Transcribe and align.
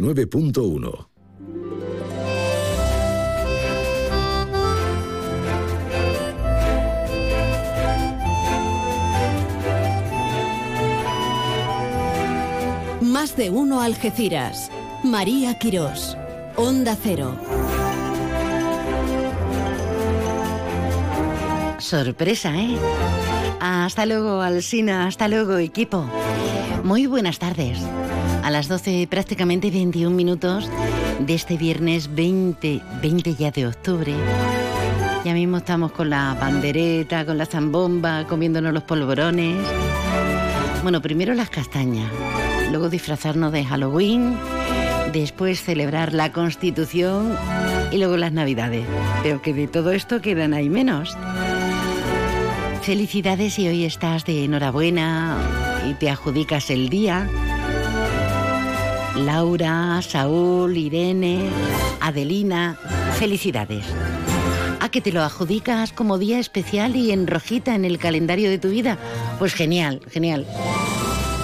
9.1. 0.00 1.08
Más 13.02 13.36
de 13.36 13.50
uno 13.50 13.82
Algeciras. 13.82 14.70
María 15.04 15.58
Quirós. 15.58 16.16
Onda 16.56 16.96
Cero. 16.96 17.36
Sorpresa, 21.78 22.56
¿eh? 22.56 22.78
Hasta 23.60 24.06
luego, 24.06 24.40
Alsina. 24.40 25.06
Hasta 25.06 25.28
luego, 25.28 25.58
equipo. 25.58 26.06
Muy 26.84 27.04
buenas 27.04 27.38
tardes. 27.38 27.78
A 28.42 28.50
las 28.50 28.68
12, 28.68 29.06
prácticamente 29.08 29.70
21 29.70 30.14
minutos 30.16 30.70
de 31.18 31.34
este 31.34 31.56
viernes 31.56 32.14
20, 32.14 32.80
20 33.02 33.34
ya 33.34 33.50
de 33.50 33.66
octubre. 33.66 34.14
Ya 35.24 35.34
mismo 35.34 35.58
estamos 35.58 35.92
con 35.92 36.08
la 36.08 36.34
bandereta, 36.40 37.26
con 37.26 37.36
la 37.36 37.44
zambomba, 37.44 38.26
comiéndonos 38.26 38.72
los 38.72 38.82
polvorones. 38.84 39.56
Bueno, 40.82 41.02
primero 41.02 41.34
las 41.34 41.50
castañas, 41.50 42.10
luego 42.70 42.88
disfrazarnos 42.88 43.52
de 43.52 43.64
Halloween, 43.64 44.34
después 45.12 45.62
celebrar 45.62 46.14
la 46.14 46.32
Constitución 46.32 47.36
y 47.90 47.98
luego 47.98 48.16
las 48.16 48.32
Navidades. 48.32 48.86
Pero 49.22 49.42
que 49.42 49.52
de 49.52 49.68
todo 49.68 49.92
esto 49.92 50.22
quedan 50.22 50.54
ahí 50.54 50.70
menos. 50.70 51.16
Felicidades 52.82 53.54
si 53.54 53.68
hoy 53.68 53.84
estás 53.84 54.24
de 54.24 54.44
enhorabuena 54.44 55.36
y 55.88 55.94
te 55.94 56.08
adjudicas 56.08 56.70
el 56.70 56.88
día. 56.88 57.28
Laura, 59.16 60.00
Saúl, 60.02 60.76
Irene, 60.76 61.48
Adelina, 62.00 62.78
felicidades. 63.18 63.84
¿A 64.80 64.88
que 64.88 65.00
te 65.00 65.12
lo 65.12 65.22
adjudicas 65.22 65.92
como 65.92 66.18
día 66.18 66.38
especial 66.38 66.96
y 66.96 67.10
en 67.10 67.26
rojita 67.26 67.74
en 67.74 67.84
el 67.84 67.98
calendario 67.98 68.48
de 68.48 68.58
tu 68.58 68.70
vida? 68.70 68.98
Pues 69.38 69.54
genial, 69.54 70.00
genial. 70.10 70.46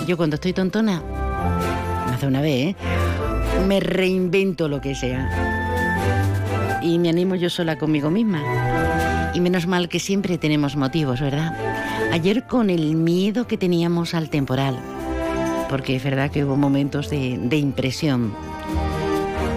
Yo 0.06 0.16
cuando 0.16 0.36
estoy 0.36 0.52
tontona, 0.52 1.02
hace 2.12 2.26
una 2.26 2.40
vez, 2.40 2.68
¿eh? 2.68 2.76
me 3.66 3.80
reinvento 3.80 4.68
lo 4.68 4.80
que 4.80 4.94
sea. 4.94 6.80
Y 6.82 6.98
me 6.98 7.08
animo 7.08 7.34
yo 7.34 7.50
sola 7.50 7.76
conmigo 7.78 8.10
misma. 8.10 8.42
Y 9.34 9.40
menos 9.40 9.66
mal 9.66 9.88
que 9.88 9.98
siempre 9.98 10.38
tenemos 10.38 10.76
motivos, 10.76 11.20
¿verdad? 11.20 11.54
Ayer 12.12 12.46
con 12.46 12.70
el 12.70 12.94
miedo 12.94 13.46
que 13.46 13.58
teníamos 13.58 14.14
al 14.14 14.30
temporal, 14.30 14.78
porque 15.68 15.96
es 15.96 16.04
verdad 16.04 16.30
que 16.30 16.44
hubo 16.44 16.56
momentos 16.56 17.10
de, 17.10 17.56
impresión, 17.56 18.34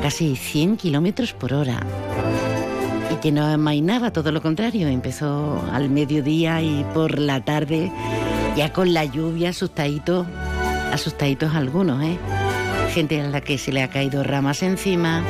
casi 0.01 0.35
100 0.35 0.77
kilómetros 0.77 1.33
por 1.33 1.53
hora, 1.53 1.79
y 3.11 3.15
que 3.15 3.31
no 3.31 3.45
amainaba, 3.45 4.11
todo 4.11 4.31
lo 4.31 4.41
contrario, 4.41 4.87
empezó 4.87 5.63
al 5.71 5.89
mediodía 5.89 6.61
y 6.61 6.85
por 6.93 7.19
la 7.19 7.43
tarde, 7.43 7.91
ya 8.55 8.73
con 8.73 8.93
la 8.93 9.05
lluvia, 9.05 9.49
asustaditos, 9.49 10.27
asustaditos 10.91 11.55
algunos, 11.55 12.03
¿eh? 12.03 12.17
Gente 12.93 13.21
a 13.21 13.27
la 13.27 13.41
que 13.41 13.57
se 13.57 13.71
le 13.71 13.83
ha 13.83 13.89
caído 13.89 14.23
ramas 14.23 14.63
encima, 14.63 15.23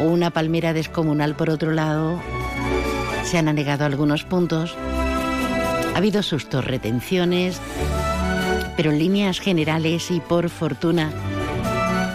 una 0.00 0.30
palmera 0.30 0.72
descomunal 0.72 1.36
por 1.36 1.50
otro 1.50 1.72
lado, 1.72 2.20
se 3.24 3.38
han 3.38 3.48
anegado 3.48 3.84
algunos 3.84 4.24
puntos, 4.24 4.76
ha 5.94 5.96
habido 5.96 6.22
sustos, 6.22 6.64
retenciones, 6.64 7.60
pero 8.76 8.90
en 8.90 8.98
líneas 8.98 9.40
generales 9.40 10.10
y 10.10 10.20
por 10.20 10.50
fortuna, 10.50 11.10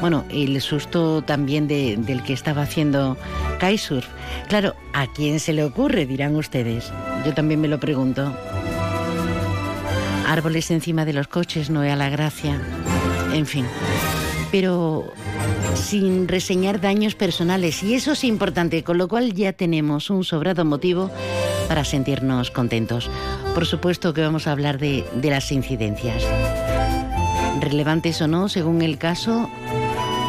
bueno, 0.02 0.26
el 0.30 0.62
susto 0.62 1.22
también 1.22 1.68
de, 1.68 1.98
del 1.98 2.24
que 2.24 2.34
estaba 2.34 2.62
haciendo 2.62 3.18
kitesurf. 3.60 4.08
Claro, 4.48 4.76
¿a 4.94 5.08
quién 5.08 5.40
se 5.40 5.54
le 5.54 5.64
ocurre? 5.64 6.06
Dirán 6.06 6.36
ustedes. 6.36 6.92
Yo 7.26 7.34
también 7.34 7.60
me 7.60 7.68
lo 7.68 7.80
pregunto. 7.80 8.34
Árboles 10.28 10.72
encima 10.72 11.06
de 11.06 11.14
los 11.14 11.28
coches 11.28 11.70
no 11.70 11.82
a 11.82 11.96
la 11.96 12.10
gracia. 12.10 12.62
En 13.34 13.46
fin. 13.46 13.66
Pero 14.52 15.12
sin 15.76 16.28
reseñar 16.28 16.82
daños 16.82 17.16
personales 17.16 17.84
y 17.84 17.96
eso 17.96 18.14
es 18.14 18.24
importante, 18.24 18.84
con 18.84 18.98
lo 18.98 19.08
cual 19.08 19.34
ya 19.34 19.54
tenemos 19.54 20.10
un 20.10 20.24
sobrado 20.24 20.66
motivo 20.66 21.12
para 21.68 21.84
sentirnos 21.84 22.52
contentos. 22.52 23.10
Por 23.54 23.66
supuesto 23.66 24.14
que 24.14 24.22
vamos 24.22 24.48
a 24.48 24.52
hablar 24.52 24.80
de, 24.80 25.06
de 25.16 25.30
las 25.30 25.52
incidencias, 25.52 26.24
relevantes 27.60 28.22
o 28.22 28.28
no 28.28 28.48
según 28.48 28.82
el 28.82 28.98
caso, 28.98 29.50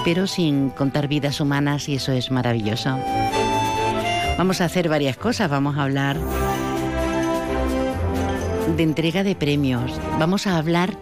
pero 0.04 0.26
sin 0.26 0.70
contar 0.70 1.08
vidas 1.08 1.40
humanas 1.40 1.88
y 1.88 1.94
eso 1.96 2.12
es 2.12 2.30
maravilloso. 2.30 2.98
Vamos 4.38 4.60
a 4.60 4.64
hacer 4.64 4.88
varias 4.88 5.16
cosas, 5.16 5.50
vamos 5.50 5.76
a 5.76 5.82
hablar 5.82 6.16
de 8.76 8.82
entrega 8.82 9.22
de 9.22 9.34
premios, 9.34 9.92
vamos 10.18 10.46
a 10.46 10.56
hablar 10.56 10.96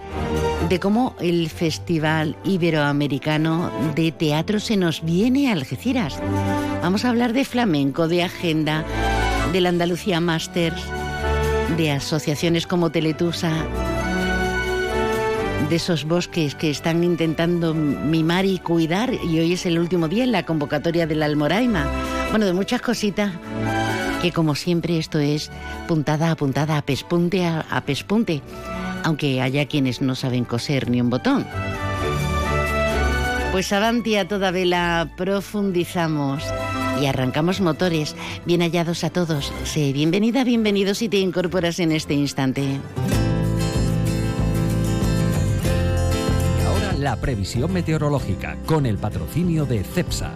de 0.68 0.80
cómo 0.80 1.14
el 1.20 1.48
Festival 1.48 2.36
Iberoamericano 2.44 3.70
de 3.94 4.12
Teatro 4.12 4.60
se 4.60 4.76
nos 4.76 5.02
viene 5.02 5.48
a 5.48 5.52
Algeciras. 5.52 6.18
Vamos 6.82 7.04
a 7.04 7.10
hablar 7.10 7.32
de 7.32 7.44
flamenco, 7.44 8.08
de 8.08 8.24
agenda, 8.24 8.84
del 9.52 9.66
Andalucía 9.66 10.20
Masters, 10.20 10.82
de 11.76 11.90
asociaciones 11.90 12.66
como 12.66 12.90
Teletusa, 12.90 13.52
de 15.68 15.76
esos 15.76 16.04
bosques 16.04 16.54
que 16.54 16.70
están 16.70 17.04
intentando 17.04 17.74
mimar 17.74 18.46
y 18.46 18.58
cuidar, 18.58 19.12
y 19.12 19.38
hoy 19.38 19.52
es 19.52 19.66
el 19.66 19.78
último 19.78 20.08
día 20.08 20.24
en 20.24 20.32
la 20.32 20.44
convocatoria 20.44 21.06
de 21.06 21.14
la 21.14 21.26
Almoraima. 21.26 21.86
Bueno, 22.30 22.46
de 22.46 22.52
muchas 22.52 22.80
cositas 22.80 23.32
que 24.22 24.32
como 24.32 24.54
siempre 24.54 24.98
esto 24.98 25.18
es 25.18 25.50
puntada 25.86 26.30
a 26.30 26.36
puntada, 26.36 26.78
a 26.78 26.82
pespunte 26.82 27.44
a, 27.44 27.60
a 27.70 27.82
pespunte, 27.82 28.42
aunque 29.04 29.40
haya 29.40 29.66
quienes 29.66 30.00
no 30.00 30.14
saben 30.14 30.44
coser 30.44 30.90
ni 30.90 31.00
un 31.00 31.10
botón. 31.10 31.46
Pues 33.52 33.72
avanti 33.72 34.16
a 34.16 34.26
toda 34.28 34.50
vela, 34.50 35.10
profundizamos 35.16 36.42
y 37.00 37.06
arrancamos 37.06 37.60
motores. 37.60 38.16
Bien 38.44 38.60
hallados 38.60 39.04
a 39.04 39.10
todos. 39.10 39.52
Sé 39.64 39.92
bienvenida, 39.92 40.44
bienvenido 40.44 40.94
si 40.94 41.08
te 41.08 41.18
incorporas 41.18 41.78
en 41.80 41.92
este 41.92 42.14
instante. 42.14 42.62
Y 46.58 46.66
ahora 46.66 46.92
la 46.94 47.16
previsión 47.16 47.72
meteorológica 47.72 48.56
con 48.66 48.86
el 48.86 48.98
patrocinio 48.98 49.64
de 49.64 49.84
CEPSA. 49.84 50.32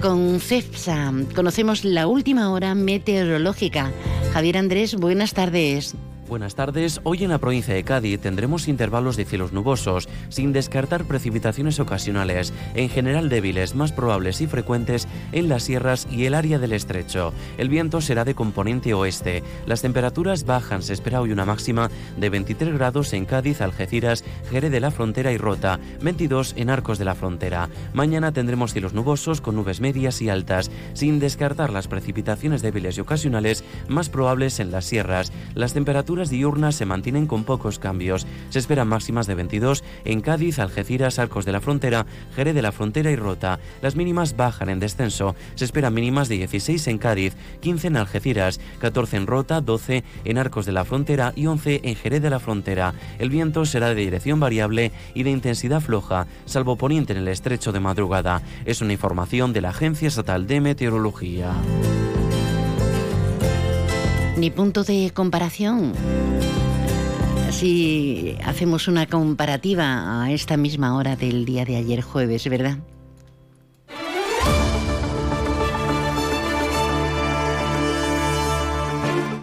Con 0.00 0.40
CEPSA 0.40 1.12
conocemos 1.34 1.84
la 1.84 2.06
última 2.08 2.50
hora 2.50 2.74
meteorológica. 2.74 3.92
Javier 4.32 4.58
Andrés, 4.58 4.96
buenas 4.96 5.32
tardes. 5.34 5.94
Buenas 6.32 6.54
tardes. 6.54 7.02
Hoy 7.04 7.24
en 7.24 7.28
la 7.28 7.36
provincia 7.36 7.74
de 7.74 7.84
Cádiz 7.84 8.18
tendremos 8.18 8.66
intervalos 8.66 9.18
de 9.18 9.26
cielos 9.26 9.52
nubosos, 9.52 10.08
sin 10.30 10.54
descartar 10.54 11.04
precipitaciones 11.04 11.78
ocasionales, 11.78 12.54
en 12.74 12.88
general 12.88 13.28
débiles, 13.28 13.74
más 13.74 13.92
probables 13.92 14.40
y 14.40 14.46
frecuentes 14.46 15.06
en 15.32 15.50
las 15.50 15.64
sierras 15.64 16.08
y 16.10 16.24
el 16.24 16.32
área 16.32 16.58
del 16.58 16.72
estrecho. 16.72 17.34
El 17.58 17.68
viento 17.68 18.00
será 18.00 18.24
de 18.24 18.34
componente 18.34 18.94
oeste. 18.94 19.42
Las 19.66 19.82
temperaturas 19.82 20.46
bajan. 20.46 20.80
Se 20.80 20.94
espera 20.94 21.20
hoy 21.20 21.32
una 21.32 21.44
máxima 21.44 21.90
de 22.16 22.30
23 22.30 22.72
grados 22.72 23.12
en 23.12 23.26
Cádiz, 23.26 23.60
Algeciras, 23.60 24.24
Jerez 24.48 24.72
de 24.72 24.80
la 24.80 24.90
Frontera 24.90 25.32
y 25.32 25.36
Rota, 25.36 25.80
22 26.00 26.54
en 26.56 26.70
Arcos 26.70 26.98
de 26.98 27.04
la 27.04 27.14
Frontera. 27.14 27.68
Mañana 27.92 28.32
tendremos 28.32 28.72
cielos 28.72 28.94
nubosos 28.94 29.42
con 29.42 29.54
nubes 29.54 29.82
medias 29.82 30.22
y 30.22 30.30
altas, 30.30 30.70
sin 30.94 31.18
descartar 31.18 31.70
las 31.70 31.88
precipitaciones 31.88 32.62
débiles 32.62 32.96
y 32.96 33.02
ocasionales 33.02 33.64
más 33.86 34.08
probables 34.08 34.60
en 34.60 34.70
las 34.70 34.86
sierras. 34.86 35.30
Las 35.54 35.74
temperaturas 35.74 36.21
diurnas 36.30 36.74
se 36.74 36.86
mantienen 36.86 37.26
con 37.26 37.44
pocos 37.44 37.78
cambios. 37.78 38.26
Se 38.50 38.58
esperan 38.58 38.88
máximas 38.88 39.26
de 39.26 39.34
22 39.34 39.84
en 40.04 40.20
Cádiz, 40.20 40.58
Algeciras, 40.58 41.18
Arcos 41.18 41.44
de 41.44 41.52
la 41.52 41.60
Frontera, 41.60 42.06
Jerez 42.34 42.54
de 42.54 42.62
la 42.62 42.72
Frontera 42.72 43.10
y 43.10 43.16
Rota. 43.16 43.58
Las 43.80 43.96
mínimas 43.96 44.36
bajan 44.36 44.68
en 44.68 44.80
descenso. 44.80 45.34
Se 45.54 45.64
esperan 45.64 45.94
mínimas 45.94 46.28
de 46.28 46.36
16 46.36 46.86
en 46.88 46.98
Cádiz, 46.98 47.36
15 47.60 47.88
en 47.88 47.96
Algeciras, 47.96 48.60
14 48.80 49.16
en 49.16 49.26
Rota, 49.26 49.60
12 49.60 50.04
en 50.24 50.38
Arcos 50.38 50.66
de 50.66 50.72
la 50.72 50.84
Frontera 50.84 51.32
y 51.36 51.46
11 51.46 51.80
en 51.84 51.94
Jerez 51.96 52.22
de 52.22 52.30
la 52.30 52.40
Frontera. 52.40 52.94
El 53.18 53.30
viento 53.30 53.64
será 53.64 53.88
de 53.88 53.94
dirección 53.94 54.40
variable 54.40 54.92
y 55.14 55.22
de 55.22 55.30
intensidad 55.30 55.80
floja, 55.80 56.26
salvo 56.44 56.76
poniente 56.76 57.12
en 57.12 57.20
el 57.20 57.28
estrecho 57.28 57.72
de 57.72 57.80
madrugada. 57.80 58.42
Es 58.64 58.80
una 58.80 58.92
información 58.92 59.52
de 59.52 59.60
la 59.60 59.70
Agencia 59.70 60.08
Estatal 60.08 60.46
de 60.46 60.60
Meteorología 60.60 61.52
ni 64.36 64.50
punto 64.50 64.84
de 64.84 65.10
comparación. 65.14 65.92
Si 67.50 68.36
hacemos 68.44 68.88
una 68.88 69.06
comparativa 69.06 70.22
a 70.22 70.32
esta 70.32 70.56
misma 70.56 70.96
hora 70.96 71.16
del 71.16 71.44
día 71.44 71.64
de 71.64 71.76
ayer 71.76 72.00
jueves, 72.00 72.48
¿verdad? 72.48 72.78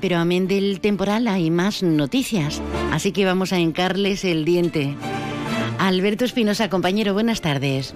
Pero 0.01 0.18
amén 0.18 0.47
del 0.47 0.80
temporal 0.80 1.27
hay 1.27 1.51
más 1.51 1.83
noticias, 1.83 2.62
así 2.92 3.12
que 3.12 3.25
vamos 3.25 3.51
a 3.51 3.59
hincarles 3.59 4.24
el 4.24 4.45
diente. 4.45 4.95
Alberto 5.77 6.25
Espinosa, 6.25 6.69
compañero, 6.69 7.13
buenas 7.13 7.42
tardes. 7.42 7.95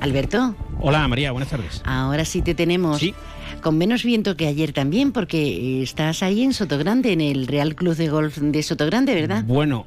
Alberto. 0.00 0.54
Hola 0.80 1.06
María, 1.08 1.32
buenas 1.32 1.50
tardes. 1.50 1.80
Ahora 1.84 2.24
sí 2.24 2.42
te 2.42 2.54
tenemos. 2.54 2.98
Sí. 2.98 3.14
Con 3.64 3.78
menos 3.78 4.04
viento 4.04 4.36
que 4.36 4.46
ayer 4.46 4.74
también, 4.74 5.10
porque 5.10 5.82
estás 5.82 6.22
ahí 6.22 6.42
en 6.42 6.52
Sotogrande, 6.52 7.12
en 7.14 7.22
el 7.22 7.46
Real 7.46 7.74
Club 7.74 7.96
de 7.96 8.08
Golf 8.10 8.36
de 8.36 8.62
Sotogrande, 8.62 9.14
¿verdad? 9.14 9.42
Bueno, 9.46 9.86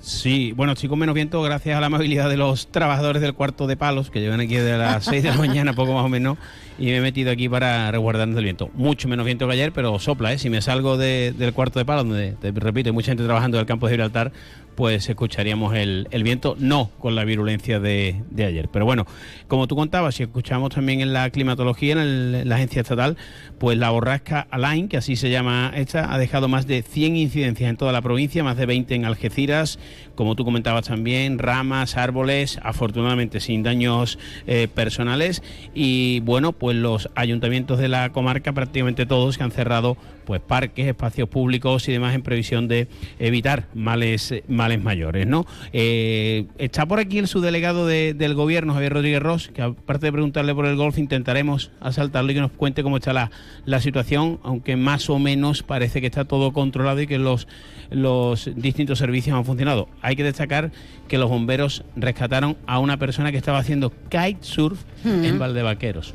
sí, 0.00 0.52
bueno, 0.52 0.74
estoy 0.74 0.88
con 0.88 1.00
menos 1.00 1.16
viento 1.16 1.42
gracias 1.42 1.76
a 1.76 1.80
la 1.80 1.86
amabilidad 1.86 2.28
de 2.30 2.36
los 2.36 2.68
trabajadores 2.68 3.20
del 3.20 3.34
cuarto 3.34 3.66
de 3.66 3.76
palos 3.76 4.10
que 4.10 4.20
llevan 4.20 4.38
aquí 4.38 4.54
de 4.54 4.78
las 4.78 5.04
6 5.06 5.24
de 5.24 5.30
la 5.30 5.36
mañana, 5.38 5.72
poco 5.72 5.92
más 5.92 6.04
o 6.04 6.08
menos, 6.08 6.38
y 6.78 6.84
me 6.86 6.98
he 6.98 7.00
metido 7.00 7.32
aquí 7.32 7.48
para 7.48 7.90
resguardarnos 7.90 8.36
del 8.36 8.44
viento. 8.44 8.70
Mucho 8.74 9.08
menos 9.08 9.26
viento 9.26 9.48
que 9.48 9.54
ayer, 9.54 9.72
pero 9.72 9.98
sopla, 9.98 10.32
¿eh? 10.32 10.38
Si 10.38 10.48
me 10.48 10.62
salgo 10.62 10.96
de- 10.96 11.34
del 11.36 11.52
cuarto 11.52 11.80
de 11.80 11.84
palos, 11.84 12.06
donde, 12.08 12.36
te 12.40 12.52
repito, 12.52 12.90
hay 12.90 12.94
mucha 12.94 13.10
gente 13.10 13.24
trabajando 13.24 13.56
del 13.56 13.66
campo 13.66 13.88
de 13.88 13.94
Gibraltar, 13.94 14.30
pues 14.74 15.08
escucharíamos 15.08 15.74
el, 15.74 16.08
el 16.10 16.22
viento, 16.22 16.56
no 16.58 16.90
con 16.98 17.14
la 17.14 17.24
virulencia 17.24 17.80
de, 17.80 18.22
de 18.30 18.44
ayer. 18.44 18.68
Pero 18.72 18.84
bueno, 18.84 19.06
como 19.48 19.68
tú 19.68 19.76
contabas, 19.76 20.14
si 20.14 20.22
escuchamos 20.22 20.74
también 20.74 21.00
en 21.00 21.12
la 21.12 21.28
climatología, 21.30 21.92
en, 21.92 22.48
la 22.48 22.54
agencia 22.56 22.82
estatal, 22.82 23.16
pues 23.58 23.78
la 23.78 23.90
borrasca 23.90 24.46
Alain, 24.50 24.88
que 24.88 24.96
así 24.96 25.16
se 25.16 25.30
llama 25.30 25.72
esta, 25.74 26.12
ha 26.12 26.18
dejado 26.18 26.48
más 26.48 26.66
de 26.66 26.82
100 26.82 27.16
incidencias 27.16 27.68
en 27.68 27.76
toda 27.76 27.92
la 27.92 28.02
provincia, 28.02 28.42
más 28.42 28.56
de 28.56 28.66
20 28.66 28.94
en 28.94 29.04
Algeciras, 29.04 29.78
como 30.14 30.36
tú 30.36 30.44
comentabas 30.44 30.86
también, 30.86 31.38
ramas, 31.38 31.96
árboles, 31.96 32.58
afortunadamente 32.62 33.40
sin 33.40 33.62
daños 33.62 34.18
eh, 34.46 34.68
personales. 34.72 35.42
Y 35.74 36.20
bueno, 36.20 36.52
pues 36.52 36.76
los 36.76 37.10
ayuntamientos 37.14 37.78
de 37.78 37.88
la 37.88 38.10
comarca, 38.10 38.52
prácticamente 38.52 39.06
todos, 39.06 39.38
que 39.38 39.44
han 39.44 39.52
cerrado 39.52 39.96
pues 40.24 40.40
parques, 40.40 40.86
espacios 40.86 41.28
públicos 41.28 41.88
y 41.88 41.92
demás 41.92 42.14
en 42.14 42.22
previsión 42.22 42.68
de 42.68 42.88
evitar 43.18 43.68
males, 43.74 44.34
males 44.48 44.82
mayores, 44.82 45.26
¿no? 45.26 45.46
Eh, 45.72 46.46
está 46.58 46.86
por 46.86 46.98
aquí 46.98 47.18
el 47.18 47.28
subdelegado 47.28 47.86
de- 47.86 48.14
del 48.14 48.34
gobierno, 48.34 48.74
Javier 48.74 48.92
Rodríguez 48.92 49.20
Ross, 49.22 49.48
que 49.48 49.62
aparte 49.62 50.06
de 50.06 50.12
preguntarle 50.12 50.54
por 50.54 50.66
el 50.66 50.76
golf, 50.76 50.98
intentaremos 50.98 51.70
asaltarlo 51.80 52.30
y 52.32 52.34
que 52.34 52.40
nos 52.40 52.52
cuente 52.52 52.82
cómo 52.82 52.96
está 52.96 53.12
la, 53.12 53.30
la 53.64 53.80
situación, 53.80 54.38
aunque 54.42 54.76
más 54.76 55.10
o 55.10 55.18
menos 55.18 55.62
parece 55.62 56.00
que 56.00 56.06
está 56.06 56.24
todo 56.24 56.52
controlado 56.52 57.00
y 57.00 57.06
que 57.06 57.18
los, 57.18 57.48
los 57.90 58.50
distintos 58.56 58.98
servicios 58.98 59.36
han 59.36 59.44
funcionado. 59.44 59.88
Hay 60.00 60.16
que 60.16 60.24
destacar 60.24 60.70
que 61.12 61.18
los 61.18 61.28
bomberos 61.28 61.84
rescataron 61.94 62.56
a 62.66 62.78
una 62.78 62.96
persona 62.96 63.30
que 63.30 63.36
estaba 63.36 63.58
haciendo 63.58 63.92
kitesurf 64.08 64.80
en 65.04 65.38
Valdevaqueros. 65.38 66.14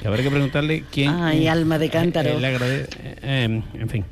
Que 0.00 0.06
habrá 0.06 0.22
que 0.22 0.30
preguntarle 0.30 0.84
quién... 0.92 1.10
Ay, 1.10 1.48
alma 1.48 1.76
de 1.76 1.90
cántaro. 1.90 2.28
Eh, 2.30 2.38
le 2.40 2.46
agrade- 2.56 2.88
eh, 3.02 3.16
eh, 3.20 3.62
en 3.74 3.88
fin. 3.88 4.04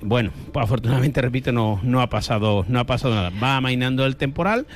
Bueno, 0.00 0.30
pues 0.50 0.64
afortunadamente, 0.64 1.20
repito, 1.20 1.52
no, 1.52 1.78
no, 1.82 2.00
ha 2.00 2.08
pasado, 2.08 2.64
no 2.68 2.80
ha 2.80 2.84
pasado 2.86 3.14
nada. 3.14 3.30
Va 3.38 3.58
amainando 3.58 4.06
el 4.06 4.16
temporal. 4.16 4.66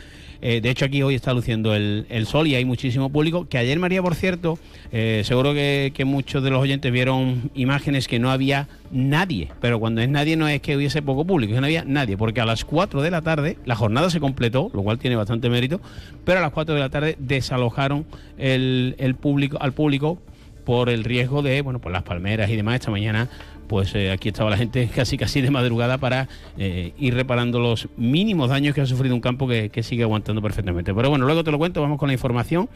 Eh, 0.43 0.61
de 0.61 0.71
hecho, 0.71 0.87
aquí 0.87 1.03
hoy 1.03 1.15
está 1.15 1.35
luciendo 1.35 1.75
el, 1.75 2.27
sol 2.27 2.47
y 2.47 2.55
hay 2.55 2.65
muchísimo 2.65 3.11
público. 3.11 3.47
Que 3.49 3.59
ayer, 3.59 3.79
María, 3.79 4.03
por 4.03 4.15
cierto, 4.15 4.59
eh, 4.93 5.23
seguro 5.25 5.53
que, 5.53 5.93
muchos 6.07 6.43
de 6.43 6.51
los 6.51 6.61
oyentes 6.63 6.91
vieron 6.91 7.51
imágenes 7.55 8.09
que 8.09 8.19
no 8.19 8.31
había 8.31 8.69
nadie. 8.91 9.49
Pero 9.61 9.79
cuando 9.79 10.01
es 10.01 10.09
nadie 10.09 10.37
no 10.37 10.49
es 10.49 10.61
que 10.61 10.77
hubiese 10.77 11.03
poco 11.03 11.25
público, 11.25 11.59
no 11.61 11.67
había 11.67 11.85
nadie. 11.85 12.17
Porque 12.17 12.41
a 12.41 12.47
las 12.47 12.65
4 12.65 13.03
de 13.03 13.11
la 13.11 13.23
tarde 13.23 13.59
la 13.65 13.77
jornada 13.77 14.11
se 14.11 14.21
completó, 14.21 14.71
lo 14.73 14.83
cual 14.83 14.99
tiene 14.99 15.17
bastante 15.17 15.51
mérito. 15.51 15.81
Pero 16.25 16.39
a 16.39 16.43
las 16.43 16.53
4 16.53 16.75
de 16.75 16.81
la 16.81 16.89
tarde 16.89 17.17
desalojaron 17.19 18.07
el, 18.39 19.17
público, 19.21 19.59
al 19.61 19.73
público 19.73 20.19
por 20.65 20.89
el 20.89 21.05
riesgo 21.05 21.43
de, 21.43 21.63
bueno, 21.63 21.81
por 21.81 21.93
las 21.93 22.03
palmeras 22.03 22.49
y 22.51 22.57
demás. 22.57 22.77
Esta 22.77 22.91
mañana, 22.91 23.29
pues 23.71 23.95
eh, 23.95 24.11
aquí 24.11 24.31
estaba 24.31 24.51
la 24.51 24.57
gente 24.57 24.91
casi 24.95 25.17
casi 25.17 25.41
de 25.41 25.53
madrugada 25.53 25.97
para 25.99 26.29
eh, 26.59 26.93
ir 26.99 27.15
reparando 27.15 27.61
los 27.61 27.89
mínimos 27.97 28.51
daños 28.51 28.75
que 28.75 28.81
ha 28.81 28.87
sufrido 28.87 29.15
un 29.15 29.21
campo 29.21 29.47
que, 29.47 29.71
sigue 29.85 30.03
aguantando 30.03 30.43
perfectamente. 30.43 30.93
Pero 30.93 31.09
bueno, 31.09 31.25
luego 31.25 31.45
te 31.45 31.53
lo 31.53 31.59
cuento, 31.59 31.81
vamos 31.81 31.97
con 31.97 32.09
la 32.09 32.13
información, 32.13 32.69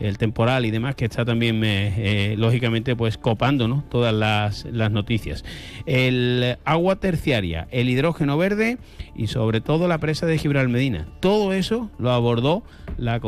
el 0.00 0.18
temporal 0.18 0.66
y 0.66 0.72
demás, 0.72 0.96
que 0.96 1.04
está 1.04 1.24
también, 1.24 1.62
eh, 1.64 2.34
lógicamente, 2.36 2.96
pues 2.96 3.16
copando 3.16 3.68
¿no? 3.68 3.84
todas 3.88 4.12
las, 4.12 4.64
las 4.64 4.90
noticias. 4.90 5.44
El 5.86 6.58
agua 6.64 6.96
terciaria, 6.96 7.68
el 7.70 7.88
hidrógeno 7.88 8.36
verde 8.36 8.78
y 9.14 9.28
sobre 9.28 9.60
todo 9.60 9.86
la 9.86 9.98
presa 9.98 10.26
de 10.26 10.36
Gibraltar 10.36 10.68
Medina. 10.68 11.06
Todo 11.20 11.52
eso 11.52 11.90
lo 11.98 12.10
abordó 12.10 12.64
la... 12.98 13.20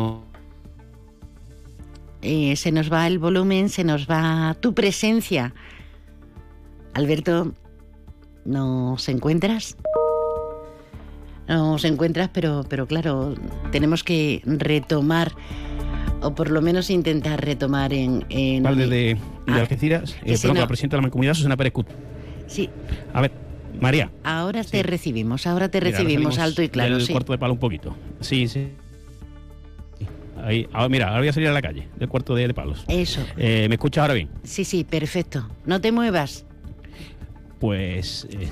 Eh, 2.22 2.54
se 2.56 2.70
nos 2.70 2.92
va 2.92 3.06
el 3.06 3.18
volumen, 3.18 3.68
se 3.68 3.84
nos 3.84 4.08
va 4.08 4.56
tu 4.60 4.74
presencia. 4.74 5.54
Alberto, 6.94 7.52
¿nos 8.44 9.08
encuentras? 9.08 9.76
Nos 11.48 11.84
encuentras, 11.84 12.30
pero, 12.32 12.64
pero 12.68 12.86
claro, 12.86 13.34
tenemos 13.72 14.04
que 14.04 14.42
retomar, 14.44 15.32
o 16.20 16.34
por 16.34 16.50
lo 16.50 16.62
menos 16.62 16.88
intentar 16.90 17.44
retomar 17.44 17.92
en... 17.92 18.24
en 18.28 18.66
alcalde 18.66 18.86
de, 18.86 19.14
de 19.14 19.18
Ah, 19.48 19.56
Algeciras, 19.60 20.16
eh, 20.24 20.36
perdón, 20.40 20.54
no- 20.54 20.60
la 20.60 20.66
presidenta 20.68 20.96
de 20.96 20.98
la 20.98 21.02
Mancomunidad, 21.02 21.34
Susana 21.34 21.56
Pérez 21.56 21.72
Cut. 21.72 21.88
Sí, 22.46 22.70
A 23.12 23.20
ver, 23.22 23.32
María. 23.80 24.10
ahora 24.22 24.62
te 24.62 24.78
Sí. 24.78 24.82
recibimos, 24.82 25.46
ahora 25.46 25.68
te 25.68 25.80
Mira, 25.80 25.98
recibimos 25.98 26.38
alto 26.38 26.62
y 26.62 26.68
claro, 26.68 26.96
Del 26.96 27.06
sí. 27.06 27.12
cuarto 27.12 27.32
de 27.32 27.38
palo 27.38 27.54
un 27.54 27.58
poquito. 27.58 27.94
Sí, 28.20 28.46
sí. 28.48 28.68
Ahí, 30.44 30.66
ahora, 30.72 30.88
mira, 30.88 31.06
ahora 31.08 31.18
voy 31.20 31.28
a 31.28 31.32
salir 31.32 31.48
a 31.48 31.52
la 31.52 31.62
calle, 31.62 31.88
del 31.96 32.08
cuarto 32.08 32.34
de, 32.34 32.46
de 32.48 32.54
palos. 32.54 32.84
Eso, 32.88 33.20
Eh, 33.36 33.66
¿Me 33.68 33.74
escuchas 33.76 34.02
ahora 34.02 34.14
bien? 34.14 34.28
sí, 34.44 34.64
sí, 34.64 34.84
perfecto. 34.84 35.48
No 35.66 35.80
te 35.80 35.92
muevas. 35.92 36.46
Pues. 37.62 38.26
eh, 38.28 38.48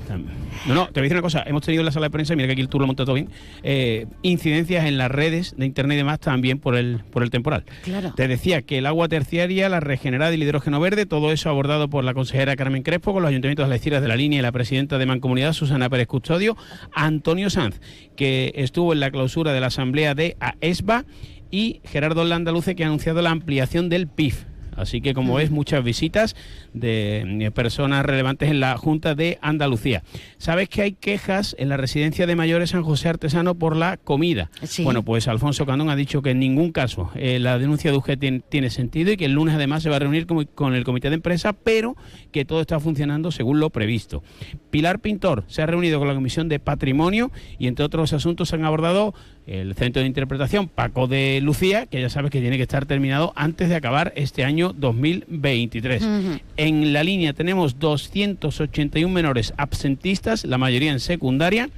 no, 0.69 0.75
no, 0.75 0.87
te 0.87 1.01
voy 1.01 1.01
a 1.01 1.03
decir 1.03 1.17
una 1.17 1.23
cosa. 1.23 1.43
Hemos 1.45 1.62
tenido 1.62 1.81
en 1.81 1.87
la 1.87 1.91
sala 1.91 2.07
de 2.07 2.11
prensa, 2.11 2.37
mira 2.37 2.47
que 2.47 2.53
aquí 2.53 2.61
el 2.61 2.69
tour 2.69 2.81
lo 2.81 2.87
monta 2.87 3.05
todo 3.05 3.17
bien, 3.17 3.29
eh, 3.65 4.07
incidencias 4.23 4.85
en 4.85 4.99
las 4.99 5.11
redes 5.11 5.57
de 5.57 5.67
internet 5.67 5.97
y 5.97 5.99
demás 5.99 6.21
también 6.21 6.61
por 6.61 6.77
el, 6.77 7.01
por 7.11 7.25
el 7.25 7.31
temporal. 7.31 7.65
Claro. 7.83 8.12
Te 8.15 8.29
decía 8.29 8.62
que 8.62 8.79
el 8.79 8.87
agua 8.87 9.09
terciaria, 9.09 9.69
la 9.69 9.81
regenerada 9.81 10.31
y 10.31 10.37
el 10.37 10.45
hidrógeno 10.45 10.79
verde, 10.79 11.07
todo 11.07 11.33
eso 11.33 11.51
abordado 11.51 11.91
por 11.91 12.05
la 12.05 12.15
consejera 12.15 12.55
Carmen 12.55 12.85
Crespo, 12.85 13.12
con 13.12 13.23
los 13.23 13.31
ayuntamientos 13.31 13.67
de 13.67 13.71
las 13.71 13.79
Estiras 13.79 14.01
de 14.01 14.07
la 14.07 14.15
Línea 14.15 14.39
y 14.39 14.43
la 14.43 14.53
presidenta 14.53 14.97
de 14.97 15.07
Mancomunidad, 15.07 15.55
Susana 15.55 15.91
Pérez 15.91 16.07
Custodio, 16.07 16.57
Antonio 16.95 17.51
Sanz, 17.51 17.81
que 18.15 18.53
estuvo 18.55 18.93
en 18.93 19.01
la 19.01 19.11
clausura 19.11 19.53
de 19.53 19.61
la 19.61 19.67
asamblea 19.67 20.15
de 20.15 20.37
AESBA, 20.39 21.05
y 21.51 21.81
Gerardo 21.83 22.23
Landaluce, 22.23 22.77
que 22.77 22.85
ha 22.85 22.87
anunciado 22.87 23.23
la 23.23 23.31
ampliación 23.31 23.89
del 23.89 24.07
PIF. 24.07 24.45
Así 24.81 25.00
que, 25.00 25.15
como 25.15 25.35
ves, 25.35 25.50
muchas 25.50 25.85
visitas 25.85 26.37
de 26.73 27.21
eh, 27.21 27.50
personas 27.50 28.05
relevantes 28.05 28.50
en 28.50 28.61
la 28.61 28.77
Junta 28.77 29.15
de 29.15 29.38
Andalucía. 29.43 30.03
Sabes 30.38 30.69
que 30.69 30.82
hay 30.82 30.93
quejas 30.93 31.55
en 31.59 31.69
la 31.69 31.77
residencia 31.77 32.27
de 32.27 32.37
mayores 32.37 32.71
San 32.71 32.82
José 32.82 33.09
Artesano 33.09 33.55
por 33.55 33.77
la 33.77 33.97
comida. 33.97 34.50
Sí. 34.62 34.85
Bueno, 34.85 35.03
pues 35.03 35.29
Alfonso 35.29 35.67
Candón 35.67 35.91
ha 35.91 35.97
dicho 35.97 36.23
que 36.23 36.31
en 36.31 36.40
ningún 36.40 36.73
caso 36.73 37.11
eh, 37.14 37.38
la 37.38 37.59
denuncia 37.59 37.90
de 37.90 37.97
UGE 37.97 38.16
tiene, 38.16 38.40
tiene 38.40 38.71
sentido 38.71 39.12
y 39.12 39.16
que 39.16 39.26
el 39.26 39.33
lunes 39.33 39.54
además 39.54 39.83
se 39.83 39.90
va 39.90 39.97
a 39.97 40.00
reunir 40.00 40.26
con, 40.26 40.45
con 40.47 40.75
el 40.75 40.85
comité 40.85 41.09
de 41.09 41.16
empresa, 41.16 41.52
pero 41.52 41.97
que 42.33 42.45
todo 42.45 42.61
está 42.61 42.81
funcionando 42.81 43.31
según 43.31 43.61
lo 43.61 43.71
previsto. 43.71 44.23
Pilar 44.71 45.00
Pintor 45.00 45.45
se 45.47 45.62
ha 45.62 45.66
reunido 45.66 45.99
con 45.99 46.09
la 46.09 46.14
Comisión 46.14 46.49
de 46.49 46.59
Patrimonio 46.59 47.31
y 47.59 47.66
entre 47.66 47.85
otros 47.85 48.12
asuntos 48.12 48.52
han 48.52 48.64
abordado 48.64 49.14
el 49.47 49.75
centro 49.75 50.00
de 50.00 50.06
interpretación 50.06 50.68
Paco 50.68 51.06
de 51.06 51.40
Lucía, 51.42 51.87
que 51.87 52.00
ya 52.00 52.09
sabes 52.09 52.30
que 52.30 52.40
tiene 52.40 52.56
que 52.56 52.62
estar 52.62 52.87
terminado 52.87 53.32
antes 53.37 53.68
de 53.68 53.75
acabar 53.75 54.12
este 54.16 54.44
año 54.44 54.73
2023. 54.73 56.02
Ujú. 56.02 56.40
En 56.56 56.92
la 56.92 57.02
línea 57.02 57.32
tenemos 57.32 57.78
281 57.78 59.12
menores 59.12 59.52
absentistas, 59.56 60.44
la 60.44 60.59
mayoría 60.59 60.92
en 60.92 61.00
secundaria. 61.00 61.68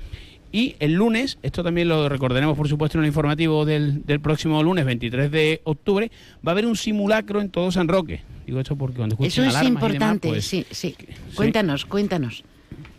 Y 0.55 0.77
el 0.81 0.93
lunes, 0.93 1.39
esto 1.43 1.65
también 1.65 1.89
lo 1.89 2.11
recordaremos 2.11 2.59
por 2.59 2.69
supuesto 2.69 2.99
en 2.99 3.05
el 3.05 3.09
informativo 3.09 3.65
del, 3.65 4.05
del 4.05 4.21
próximo 4.21 4.63
lunes, 4.63 4.85
23 4.85 5.31
de 5.31 5.63
octubre, 5.65 6.11
va 6.47 6.51
a 6.51 6.53
haber 6.53 6.67
un 6.67 6.77
simulacro 6.77 7.41
en 7.41 7.49
todo 7.49 7.73
San 7.73 7.89
Roque. 7.89 8.21
Digo 8.47 8.61
esto 8.61 8.77
porque 8.77 8.97
cuando 8.97 9.15
Eso 9.15 9.25
escuchen 9.25 9.45
es 9.45 9.55
y 9.55 9.57
demás, 9.57 9.73
importante, 9.73 10.29
pues, 10.29 10.45
sí, 10.45 10.67
sí. 10.71 10.95
sí. 10.99 11.07
Cuéntanos, 11.35 11.87
cuéntanos. 11.87 12.45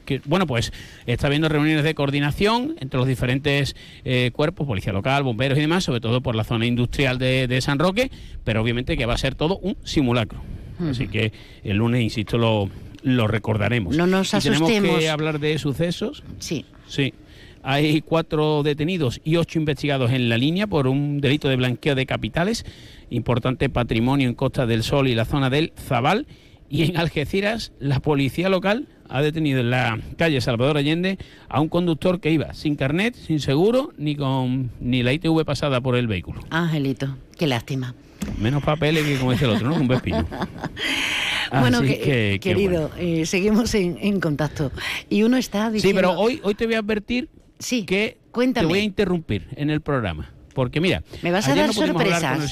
Que, 0.04 0.22
bueno, 0.26 0.46
pues 0.48 0.72
está 1.06 1.28
habiendo 1.28 1.50
reuniones 1.50 1.84
de 1.84 1.96
coordinación 1.96 2.76
entre 2.80 2.98
los 3.00 3.08
diferentes 3.08 3.76
eh, 4.06 4.32
cuerpos, 4.34 4.68
policía 4.68 4.94
local, 4.94 5.24
bomberos 5.24 5.58
y 5.58 5.62
demás, 5.62 5.84
sobre 5.84 6.00
todo 6.02 6.22
por 6.22 6.36
la 6.36 6.44
zona 6.44 6.66
industrial 6.66 7.18
de, 7.18 7.48
de 7.48 7.62
San 7.62 7.80
Roque, 7.80 8.12
pero 8.44 8.62
obviamente 8.62 8.98
que 8.98 9.06
va 9.06 9.14
a 9.14 9.18
ser 9.18 9.36
todo 9.36 9.58
un 9.58 9.76
simulacro. 9.84 10.42
Así 10.90 11.08
que 11.08 11.32
el 11.64 11.78
lunes, 11.78 12.02
insisto, 12.02 12.38
lo, 12.38 12.70
lo 13.04 13.28
recordaremos. 13.28 13.96
No 13.96 14.08
nos 14.08 14.34
Y 14.34 14.40
tenemos 14.40 14.70
asustemos. 14.70 15.00
que 15.00 15.10
hablar 15.10 15.40
de 15.40 15.58
sucesos. 15.60 16.24
Sí. 16.40 16.66
Sí. 16.88 17.14
Hay 17.62 18.02
cuatro 18.02 18.62
detenidos 18.64 19.22
y 19.24 19.38
ocho 19.38 19.58
investigados 19.58 20.12
en 20.12 20.28
la 20.28 20.38
línea 20.38 20.68
por 20.68 20.88
un 20.88 21.22
delito 21.22 21.48
de 21.48 21.56
blanqueo 21.56 21.96
de 21.96 22.06
capitales, 22.06 22.66
importante 23.10 23.70
patrimonio 23.70 24.28
en 24.28 24.36
Costa 24.36 24.66
del 24.66 24.84
Sol 24.84 25.08
y 25.08 25.16
la 25.16 25.24
zona 25.26 25.50
del 25.50 25.72
Zabal. 25.78 26.28
Y 26.74 26.84
en 26.90 26.98
Algeciras, 26.98 27.72
la 27.80 28.00
policía 28.00 28.50
local 28.50 28.88
ha 29.08 29.22
detenido 29.22 29.60
en 29.60 29.70
la 29.70 30.00
calle 30.18 30.42
Salvador 30.42 30.76
Allende 30.78 31.20
a 31.48 31.62
un 31.62 31.70
conductor 31.70 32.20
que 32.20 32.32
iba 32.32 32.54
sin 32.56 32.76
carnet, 32.76 33.14
sin 33.16 33.40
seguro, 33.40 33.92
ni 33.98 34.16
con 34.16 34.72
ni 34.80 35.04
la 35.04 35.14
ITV 35.14 35.46
pasada 35.46 35.82
por 35.82 35.96
el 35.96 36.08
vehículo. 36.08 36.42
Angelito, 36.50 37.16
qué 37.38 37.46
lástima. 37.46 37.94
Menos 38.40 38.64
papeles 38.64 39.04
que 39.06 39.18
como 39.18 39.34
dice 39.34 39.46
el 39.46 39.52
otro, 39.52 39.70
¿no? 39.70 39.76
Un 39.76 39.88
vespino. 39.88 40.26
bueno, 41.52 41.78
Así 41.80 41.88
que- 41.90 42.00
que- 42.00 42.40
que 42.42 42.50
querido, 42.50 42.90
eh, 42.98 43.26
seguimos 43.28 43.76
en, 43.76 43.98
en 44.02 44.20
contacto. 44.20 44.72
Y 45.10 45.22
uno 45.24 45.38
está 45.38 45.68
Sí, 45.68 45.74
diciendo... 45.76 45.98
pero 46.02 46.20
hoy, 46.20 46.42
hoy 46.44 46.56
te 46.56 46.66
voy 46.66 46.76
a 46.76 46.80
advertir 46.80 47.30
Sí. 47.60 47.84
que 47.86 48.18
Cuéntame. 48.32 48.66
Te 48.66 48.70
voy 48.72 48.80
a 48.80 48.84
interrumpir 48.84 49.48
en 49.58 49.70
el 49.70 49.82
programa. 49.82 50.32
Porque 50.56 50.80
mira, 50.82 51.04
¿Me 51.22 51.30
vas 51.32 51.48
a 51.48 51.56
dar 51.56 51.68
no 51.68 51.74
sorpresas? 51.74 52.52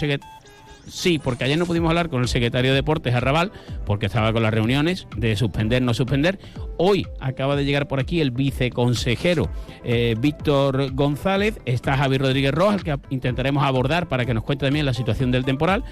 Sí, 0.88 1.20
porque 1.20 1.44
ayer 1.44 1.58
no 1.58 1.66
pudimos 1.66 1.90
hablar 1.90 2.10
con 2.10 2.22
el 2.22 2.28
secretario 2.28 2.72
de 2.72 2.76
Deportes, 2.76 3.14
Arrabal, 3.14 3.52
porque 3.86 4.08
estaba 4.08 4.34
con 4.34 4.44
las 4.44 4.54
reuniones 4.54 5.08
de 5.16 5.36
suspender, 5.36 5.82
no 5.82 5.94
suspender. 5.94 6.40
Hoy 6.78 7.08
acaba 7.20 7.56
de 7.56 7.66
llegar 7.66 7.88
por 7.88 8.00
aquí 8.00 8.22
el 8.22 8.32
viceconsejero 8.32 9.50
eh, 9.84 10.16
Víctor 10.20 10.94
González. 10.94 11.60
Está 11.66 11.98
Javi 11.98 12.18
Rodríguez 12.18 12.52
Rojas, 12.52 12.84
que 12.84 12.98
intentaremos 13.10 13.64
abordar 13.64 14.08
para 14.08 14.26
que 14.26 14.34
nos 14.34 14.44
cuente 14.44 14.66
también 14.66 14.86
la 14.86 14.94
situación 14.94 15.32
del 15.32 15.46
temporal. 15.46 15.84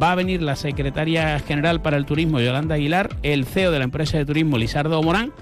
Va 0.00 0.12
a 0.12 0.14
venir 0.14 0.42
la 0.42 0.56
secretaria 0.56 1.38
general 1.40 1.82
para 1.82 1.96
el 1.96 2.06
turismo, 2.06 2.40
Yolanda 2.40 2.74
Aguilar, 2.74 3.16
el 3.22 3.44
CEO 3.44 3.70
de 3.70 3.78
la 3.78 3.84
empresa 3.84 4.18
de 4.18 4.24
turismo, 4.24 4.58
Lizardo 4.58 5.02
Morán. 5.02 5.32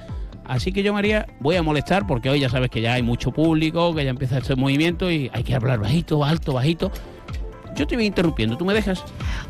Así 0.48 0.72
que 0.72 0.82
yo, 0.82 0.94
María, 0.94 1.26
voy 1.40 1.56
a 1.56 1.62
molestar 1.62 2.06
porque 2.06 2.30
hoy 2.30 2.40
ya 2.40 2.48
sabes 2.48 2.70
que 2.70 2.80
ya 2.80 2.94
hay 2.94 3.02
mucho 3.02 3.32
público, 3.32 3.94
que 3.94 4.04
ya 4.04 4.10
empieza 4.10 4.38
este 4.38 4.56
movimiento 4.56 5.10
y 5.10 5.30
hay 5.34 5.44
que 5.44 5.54
hablar 5.54 5.78
bajito, 5.78 6.24
alto, 6.24 6.54
bajito. 6.54 6.90
Yo 7.78 7.86
te 7.86 7.94
voy 7.94 8.06
interrumpiendo, 8.06 8.56
¿tú 8.58 8.64
me 8.64 8.74
dejas? 8.74 9.04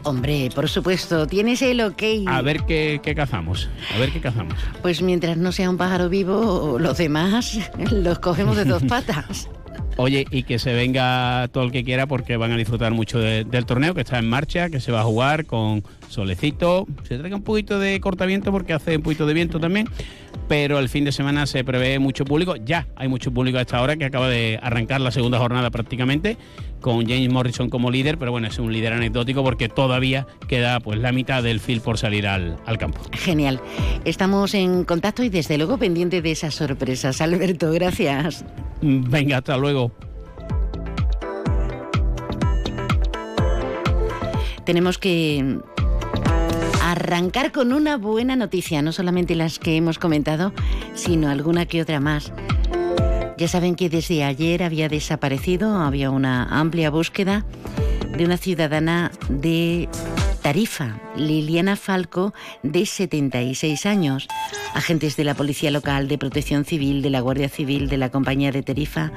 Hombre, 0.05 0.51
por 0.55 0.69
supuesto, 0.69 1.27
tienes 1.27 1.63
el 1.63 1.81
ok. 1.81 2.03
A 2.27 2.43
ver 2.43 2.65
qué, 2.67 3.01
qué 3.03 3.15
cazamos, 3.15 3.69
a 3.95 3.99
ver 3.99 4.11
qué 4.13 4.21
cazamos. 4.21 4.55
Pues 4.83 5.01
mientras 5.03 5.37
no 5.39 5.51
sea 5.51 5.71
un 5.71 5.79
pájaro 5.79 6.09
vivo, 6.09 6.77
los 6.79 6.99
demás 6.99 7.59
los 7.91 8.19
cogemos 8.19 8.57
de 8.57 8.65
dos 8.67 8.83
patas. 8.89 9.49
Oye, 9.97 10.27
y 10.31 10.45
que 10.45 10.61
se 10.61 10.73
venga 10.75 11.49
todo 11.51 11.65
el 11.65 11.73
que 11.73 11.83
quiera 11.83 12.07
porque 12.07 12.37
van 12.37 12.53
a 12.53 12.57
disfrutar 12.57 12.93
mucho 12.93 13.19
de- 13.19 13.43
del 13.45 13.67
torneo 13.67 13.95
que 13.95 14.03
está 14.03 14.19
en 14.21 14.29
marcha, 14.29 14.71
que 14.71 14.79
se 14.79 14.93
va 14.93 15.01
a 15.01 15.05
jugar 15.05 15.45
con 15.47 15.83
solecito. 16.09 16.87
Se 17.03 17.19
traiga 17.19 17.35
un 17.35 17.43
poquito 17.43 17.81
de 17.81 17.99
cortaviento 18.01 18.53
porque 18.53 18.73
hace 18.75 18.97
un 18.97 19.03
poquito 19.03 19.27
de 19.27 19.35
viento 19.35 19.59
también. 19.59 19.89
Pero 20.47 20.79
el 20.79 20.89
fin 20.89 21.05
de 21.05 21.11
semana 21.11 21.47
se 21.47 21.65
prevé 21.65 21.99
mucho 21.99 22.25
público. 22.25 22.55
Ya 22.57 22.87
hay 22.95 23.09
mucho 23.09 23.33
público 23.33 23.59
a 23.59 23.63
esta 23.63 23.83
hora 23.83 23.97
que 23.97 24.05
acaba 24.05 24.29
de 24.29 24.61
arrancar 24.63 25.01
la 25.01 25.11
segunda 25.11 25.39
jornada 25.39 25.71
prácticamente 25.71 26.37
con 26.81 27.07
James 27.07 27.31
Morrison 27.31 27.71
como 27.71 27.91
líder. 27.91 28.19
Pero 28.19 28.31
bueno, 28.31 28.49
es 28.49 28.59
un 28.59 28.73
líder 28.73 28.93
anecdótico 28.93 29.43
porque 29.43 29.69
todavía 29.69 30.27
queda 30.49 30.81
pues 30.81 30.99
la 30.99 31.13
mitad 31.13 31.43
del 31.43 31.61
field 31.61 31.83
por 31.83 31.99
salir 31.99 32.27
al, 32.27 32.57
al 32.67 32.79
campo. 32.79 33.01
Genial. 33.13 33.61
Estamos 34.05 34.55
en 34.55 34.85
contacto 34.85 35.23
y 35.23 35.29
desde 35.29 35.59
luego 35.59 35.79
pendiente 35.79 36.23
de 36.23 36.31
esas 36.31 36.55
sorpresas. 36.55 37.21
Alberto, 37.21 37.71
gracias. 37.73 38.45
Venga, 38.81 39.39
hasta 39.39 39.57
luego. 39.57 39.93
Tenemos 44.65 44.99
que 44.99 45.59
arrancar 46.83 47.53
con 47.53 47.73
una 47.73 47.97
buena 47.97 48.37
noticia, 48.37 48.83
no 48.83 48.93
solamente 48.93 49.35
las 49.35 49.59
que 49.59 49.77
hemos 49.77 49.99
comentado, 49.99 50.53
sino 50.95 51.31
alguna 51.31 51.67
que 51.67 51.81
otra 51.81 52.01
más. 52.01 52.33
Ya 53.39 53.47
saben 53.47 53.77
que 53.77 53.89
desde 53.89 54.25
ayer 54.25 54.65
había 54.65 54.89
desaparecido, 54.89 55.77
había 55.77 56.11
una 56.11 56.43
amplia 56.59 56.91
búsqueda 56.91 57.45
de 58.17 58.25
una 58.25 58.37
ciudadana 58.37 59.13
de 59.29 59.89
Tarifa, 60.43 60.99
Liliana 61.15 61.77
Falco, 61.77 62.35
de 62.65 62.85
76 62.85 63.87
años. 63.87 64.27
Agentes 64.75 65.17
de 65.17 65.23
la 65.23 65.35
Policía 65.35 65.71
Local, 65.71 66.09
de 66.09 66.19
Protección 66.19 66.65
Civil, 66.65 67.01
de 67.01 67.11
la 67.11 67.21
Guardia 67.21 67.49
Civil, 67.49 67.89
de 67.89 67.99
la 67.99 68.11
Compañía 68.11 68.51
de 68.51 68.65
Tarifa, 68.65 69.13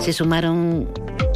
se 0.00 0.12
sumaron 0.12 0.88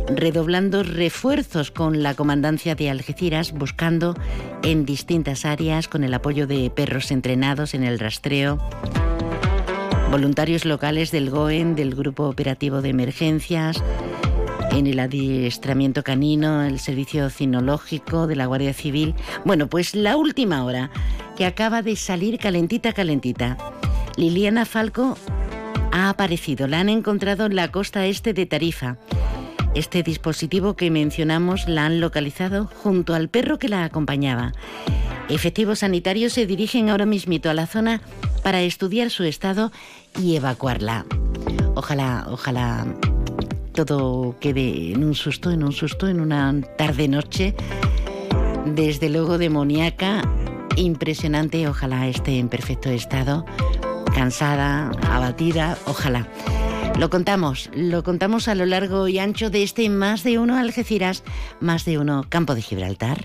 redoblando 0.09 0.83
refuerzos 0.83 1.71
con 1.71 2.03
la 2.03 2.15
comandancia 2.15 2.75
de 2.75 2.91
Algeciras, 2.91 3.53
buscando 3.53 4.17
en 4.65 4.85
distintas 4.85 5.45
áreas 5.45 5.87
con 5.87 6.03
el 6.03 6.13
apoyo 6.13 6.49
de 6.49 6.71
perros 6.71 7.13
entrenados 7.13 7.73
en 7.75 7.85
el 7.85 8.01
rastreo, 8.01 8.59
voluntarios 10.11 10.65
locales 10.65 11.13
del 11.13 11.31
GOEN, 11.31 11.77
del 11.77 11.95
Grupo 11.95 12.25
Operativo 12.25 12.83
de 12.83 12.89
Emergencias, 12.89 13.81
en 14.73 14.89
el 14.89 14.99
adiestramiento 14.99 16.03
canino, 16.03 16.65
el 16.65 16.81
servicio 16.81 17.31
cinológico 17.31 18.27
de 18.27 18.35
la 18.35 18.47
Guardia 18.47 18.75
Civil. 18.75 19.15
Bueno, 19.45 19.69
pues 19.69 19.95
la 19.95 20.17
última 20.17 20.65
hora, 20.65 20.91
que 21.37 21.47
acaba 21.47 21.83
de 21.83 21.95
salir 21.95 22.39
calentita, 22.39 22.93
calentita. 22.93 23.57
Liliana 24.17 24.65
Falco 24.65 25.17
ha 25.93 26.09
aparecido, 26.09 26.67
la 26.67 26.81
han 26.81 26.89
encontrado 26.89 27.47
en 27.47 27.55
la 27.55 27.71
costa 27.71 28.05
este 28.07 28.33
de 28.33 28.47
Tarifa. 28.47 28.97
Este 29.77 30.03
dispositivo 30.03 30.75
que 30.75 30.91
mencionamos 30.91 31.69
la 31.69 31.87
han 31.87 32.01
localizado 32.01 32.69
junto 32.83 33.15
al 33.15 33.29
perro 33.29 33.61
que 33.61 33.69
la 33.69 33.85
acompañaba. 33.85 34.53
Efectivos 35.29 35.79
sanitarios 35.79 36.33
se 36.33 36.47
dirigen 36.47 36.91
ahora 36.91 37.07
mismito 37.07 37.51
a 37.51 37.55
la 37.55 37.69
zona 37.69 38.01
para 38.43 38.63
estudiar 38.63 39.11
su 39.11 39.23
estado 39.23 39.71
y 40.19 40.37
evacuarla. 40.37 41.07
Ojalá, 41.75 42.27
ojalá 42.31 42.87
todo 43.73 44.37
quede 44.41 44.93
en 44.93 45.05
un 45.05 45.15
susto, 45.15 45.51
en 45.51 45.63
un 45.63 45.73
susto, 45.73 46.09
en 46.09 46.21
una 46.21 46.61
tarde-noche. 46.77 47.55
Desde 48.67 49.09
luego 49.09 49.39
demoníaca, 49.39 50.23
impresionante, 50.77 51.67
ojalá 51.69 52.09
esté 52.09 52.39
en 52.39 52.49
perfecto 52.49 52.91
estado, 52.91 53.45
cansada, 54.15 54.91
abatida, 55.09 55.79
ojalá. 55.87 56.29
Lo 56.99 57.09
contamos, 57.09 57.71
lo 57.73 58.03
contamos 58.03 58.49
a 58.49 58.55
lo 58.55 58.67
largo 58.67 59.09
y 59.09 59.19
ancho 59.19 59.49
de 59.49 59.63
este 59.63 59.89
más 59.89 60.23
de 60.23 60.39
uno 60.39 60.59
Algeciras, 60.59 61.23
más 61.61 61.85
de 61.85 61.99
uno 61.99 62.27
Campo 62.29 62.55
de 62.55 62.63
Gibraltar. 62.63 63.25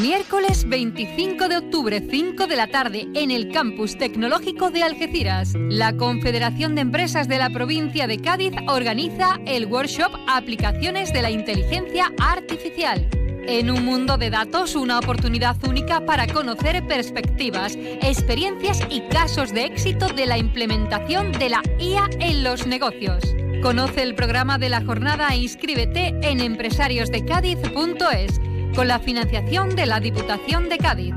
Miércoles 0.00 0.68
25 0.68 1.48
de 1.48 1.56
octubre, 1.56 2.00
5 2.08 2.46
de 2.46 2.54
la 2.54 2.68
tarde, 2.68 3.08
en 3.14 3.32
el 3.32 3.50
Campus 3.50 3.98
Tecnológico 3.98 4.70
de 4.70 4.84
Algeciras. 4.84 5.54
La 5.56 5.96
Confederación 5.96 6.76
de 6.76 6.82
Empresas 6.82 7.26
de 7.26 7.38
la 7.38 7.50
provincia 7.50 8.06
de 8.06 8.18
Cádiz 8.18 8.52
organiza 8.68 9.40
el 9.44 9.66
workshop 9.66 10.12
Aplicaciones 10.28 11.12
de 11.12 11.22
la 11.22 11.32
Inteligencia 11.32 12.12
Artificial. 12.20 13.08
En 13.48 13.72
un 13.72 13.84
mundo 13.84 14.18
de 14.18 14.30
datos, 14.30 14.76
una 14.76 15.00
oportunidad 15.00 15.56
única 15.66 16.06
para 16.06 16.28
conocer 16.28 16.86
perspectivas, 16.86 17.74
experiencias 17.76 18.80
y 18.88 19.00
casos 19.08 19.52
de 19.52 19.64
éxito 19.64 20.06
de 20.10 20.26
la 20.26 20.38
implementación 20.38 21.32
de 21.32 21.48
la 21.48 21.62
IA 21.80 22.08
en 22.20 22.44
los 22.44 22.68
negocios. 22.68 23.34
Conoce 23.62 24.02
el 24.02 24.14
programa 24.14 24.58
de 24.58 24.68
la 24.68 24.84
jornada 24.84 25.30
e 25.30 25.38
inscríbete 25.38 26.14
en 26.22 26.38
empresariosdecádiz.es 26.38 28.40
con 28.78 28.86
la 28.86 29.00
financiación 29.00 29.74
de 29.74 29.86
la 29.86 29.98
Diputación 29.98 30.68
de 30.68 30.78
Cádiz. 30.78 31.12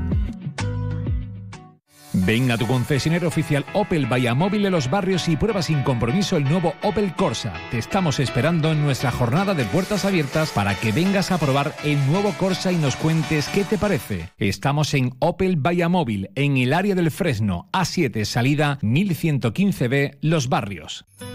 Ven 2.12 2.50
a 2.50 2.58
tu 2.58 2.66
concesionario 2.66 3.28
oficial 3.28 3.64
Opel 3.72 4.08
Móvil 4.34 4.64
de 4.64 4.70
los 4.70 4.90
barrios 4.90 5.28
y 5.28 5.36
prueba 5.36 5.62
sin 5.62 5.84
compromiso 5.84 6.36
el 6.36 6.42
nuevo 6.42 6.74
Opel 6.82 7.14
Corsa. 7.14 7.52
Te 7.70 7.78
estamos 7.78 8.18
esperando 8.18 8.72
en 8.72 8.82
nuestra 8.82 9.12
jornada 9.12 9.54
de 9.54 9.64
puertas 9.64 10.04
abiertas 10.04 10.50
para 10.50 10.74
que 10.74 10.90
vengas 10.90 11.30
a 11.30 11.38
probar 11.38 11.72
el 11.84 12.04
nuevo 12.08 12.32
Corsa 12.32 12.72
y 12.72 12.76
nos 12.78 12.96
cuentes 12.96 13.46
qué 13.50 13.62
te 13.62 13.78
parece. 13.78 14.30
Estamos 14.38 14.92
en 14.94 15.12
Opel 15.20 15.56
Móvil 15.88 16.30
en 16.34 16.56
el 16.56 16.72
área 16.72 16.96
del 16.96 17.12
Fresno, 17.12 17.68
A7, 17.72 18.24
salida 18.24 18.80
1115B, 18.82 20.18
Los 20.20 20.48
Barrios. 20.48 21.04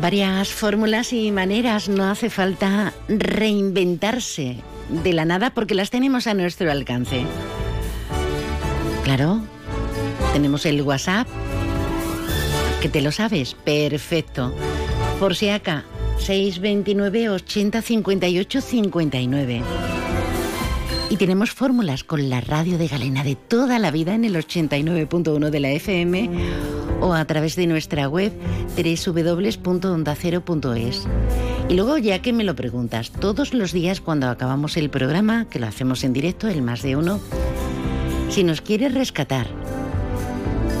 Varias 0.00 0.48
fórmulas 0.48 1.12
y 1.12 1.32
maneras, 1.32 1.88
no 1.88 2.04
hace 2.10 2.30
falta 2.30 2.92
reinventarse 3.08 4.56
de 4.88 5.12
la 5.12 5.24
nada 5.24 5.50
porque 5.50 5.74
las 5.74 5.90
tenemos 5.90 6.26
a 6.26 6.34
nuestro 6.34 6.70
alcance. 6.70 7.24
Claro, 9.04 9.40
tenemos 10.32 10.66
el 10.66 10.82
WhatsApp, 10.82 11.26
que 12.82 12.88
te 12.88 13.00
lo 13.00 13.10
sabes, 13.10 13.54
perfecto. 13.54 14.52
Por 15.18 15.34
si 15.34 15.48
acá, 15.48 15.84
629 16.18 17.30
80 17.30 17.82
58 17.82 18.60
59. 18.60 19.62
Y 21.08 21.18
tenemos 21.18 21.52
fórmulas 21.52 22.02
con 22.02 22.28
la 22.28 22.40
radio 22.40 22.78
de 22.78 22.88
Galena 22.88 23.22
de 23.22 23.36
toda 23.36 23.78
la 23.78 23.92
vida 23.92 24.14
en 24.14 24.24
el 24.24 24.34
89.1 24.34 25.50
de 25.50 25.60
la 25.60 25.70
FM 25.70 26.28
o 27.00 27.14
a 27.14 27.24
través 27.26 27.54
de 27.54 27.68
nuestra 27.68 28.08
web 28.08 28.32
www.ondacero.es. 28.76 31.06
Y 31.68 31.74
luego, 31.74 31.98
ya 31.98 32.22
que 32.22 32.32
me 32.32 32.42
lo 32.42 32.56
preguntas, 32.56 33.12
todos 33.12 33.54
los 33.54 33.70
días 33.72 34.00
cuando 34.00 34.28
acabamos 34.28 34.76
el 34.76 34.90
programa, 34.90 35.48
que 35.48 35.60
lo 35.60 35.66
hacemos 35.66 36.02
en 36.02 36.12
directo, 36.12 36.48
el 36.48 36.62
más 36.62 36.82
de 36.82 36.96
uno, 36.96 37.20
si 38.28 38.42
nos 38.42 38.60
quieres 38.60 38.92
rescatar, 38.92 39.46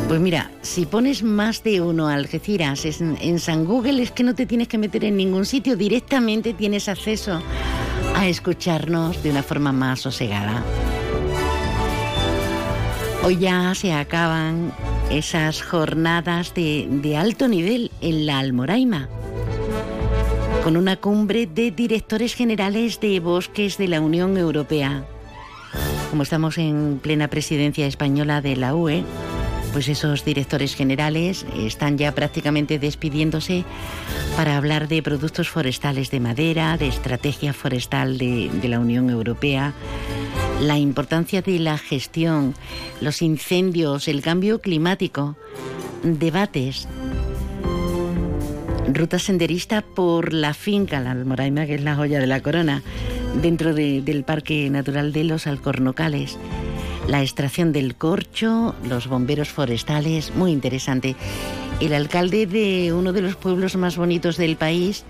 pues 0.08 0.20
mira, 0.20 0.50
si 0.62 0.86
pones 0.86 1.22
más 1.22 1.62
de 1.62 1.80
uno 1.80 2.08
Algeciras 2.08 2.84
en, 2.84 3.16
en 3.20 3.38
San 3.38 3.64
Google 3.64 4.02
es 4.02 4.10
que 4.10 4.24
no 4.24 4.34
te 4.34 4.46
tienes 4.46 4.66
que 4.66 4.78
meter 4.78 5.04
en 5.04 5.16
ningún 5.16 5.46
sitio, 5.46 5.76
directamente 5.76 6.52
tienes 6.52 6.88
acceso 6.88 7.40
a 8.16 8.26
escucharnos 8.28 9.22
de 9.22 9.30
una 9.30 9.42
forma 9.42 9.72
más 9.72 10.00
sosegada. 10.00 10.64
Hoy 13.22 13.36
ya 13.36 13.74
se 13.74 13.92
acaban 13.92 14.72
esas 15.10 15.62
jornadas 15.62 16.54
de, 16.54 16.88
de 16.90 17.16
alto 17.18 17.46
nivel 17.46 17.90
en 18.00 18.24
la 18.24 18.38
Almoraima, 18.38 19.10
con 20.64 20.78
una 20.78 20.96
cumbre 20.96 21.46
de 21.46 21.70
directores 21.70 22.34
generales 22.34 23.00
de 23.00 23.20
bosques 23.20 23.76
de 23.76 23.88
la 23.88 24.00
Unión 24.00 24.38
Europea. 24.38 25.04
Como 26.08 26.22
estamos 26.22 26.56
en 26.56 26.98
plena 27.02 27.28
presidencia 27.28 27.86
española 27.86 28.40
de 28.40 28.56
la 28.56 28.74
UE, 28.74 29.04
pues 29.76 29.88
esos 29.88 30.24
directores 30.24 30.74
generales 30.74 31.44
están 31.58 31.98
ya 31.98 32.14
prácticamente 32.14 32.78
despidiéndose 32.78 33.66
para 34.34 34.56
hablar 34.56 34.88
de 34.88 35.02
productos 35.02 35.50
forestales 35.50 36.10
de 36.10 36.18
madera, 36.18 36.78
de 36.78 36.88
estrategia 36.88 37.52
forestal 37.52 38.16
de, 38.16 38.48
la 38.70 38.80
Unión 38.80 39.10
Europea, 39.10 39.74
la 40.62 40.78
importancia 40.78 41.42
de 41.42 41.58
la 41.58 41.76
gestión, 41.76 42.54
los 43.02 43.20
incendios, 43.20 44.08
el 44.08 44.22
cambio 44.22 44.62
climático, 44.62 45.36
debates, 46.02 46.88
ruta 48.94 49.18
senderista 49.18 49.82
por 49.82 50.32
la 50.32 50.54
finca 50.54 51.00
La 51.00 51.10
Almoraima, 51.10 51.66
que 51.66 51.74
es 51.74 51.82
la 51.82 51.96
joya 51.96 52.18
de 52.18 52.26
la 52.26 52.40
corona, 52.40 52.82
dentro 53.42 53.74
de- 53.74 54.00
del 54.00 54.24
Parque 54.24 54.70
Natural 54.70 55.12
de 55.12 55.24
los 55.24 55.46
Alcornocales, 55.46 56.38
la 57.08 57.22
extracción 57.22 57.72
del 57.72 57.94
corcho, 57.94 58.74
los 58.84 59.06
bomberos 59.08 59.48
forestales, 59.48 60.34
muy 60.34 60.52
interesante. 60.52 61.14
El 61.80 61.92
alcalde 61.92 62.46
de 62.46 62.92
uno 62.92 63.12
de 63.12 63.20
los 63.20 63.36
pueblos 63.36 63.76
más 63.76 63.96
bonitos 63.96 64.36
del 64.36 64.56
país, 64.56 65.04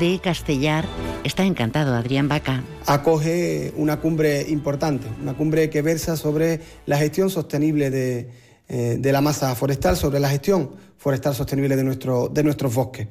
de 0.00 0.20
Castellar, 0.22 0.86
está 1.24 1.44
encantado, 1.44 1.94
Adrián 1.94 2.28
Vaca. 2.28 2.62
acoge 2.86 3.72
una 3.76 4.00
cumbre 4.00 4.46
importante, 4.48 5.06
una 5.20 5.34
cumbre 5.34 5.68
que 5.70 5.82
versa 5.82 6.16
sobre 6.16 6.60
la 6.86 6.96
gestión 6.98 7.30
sostenible 7.30 7.90
de, 7.90 8.30
eh, 8.68 8.96
de 8.98 9.12
la 9.12 9.20
masa 9.20 9.54
forestal, 9.54 9.96
sobre 9.96 10.20
la 10.20 10.30
gestión 10.30 10.70
forestal 10.96 11.34
sostenible 11.34 11.76
de, 11.76 11.82
de 11.82 12.42
nuestros 12.42 12.74
bosques. 12.74 13.08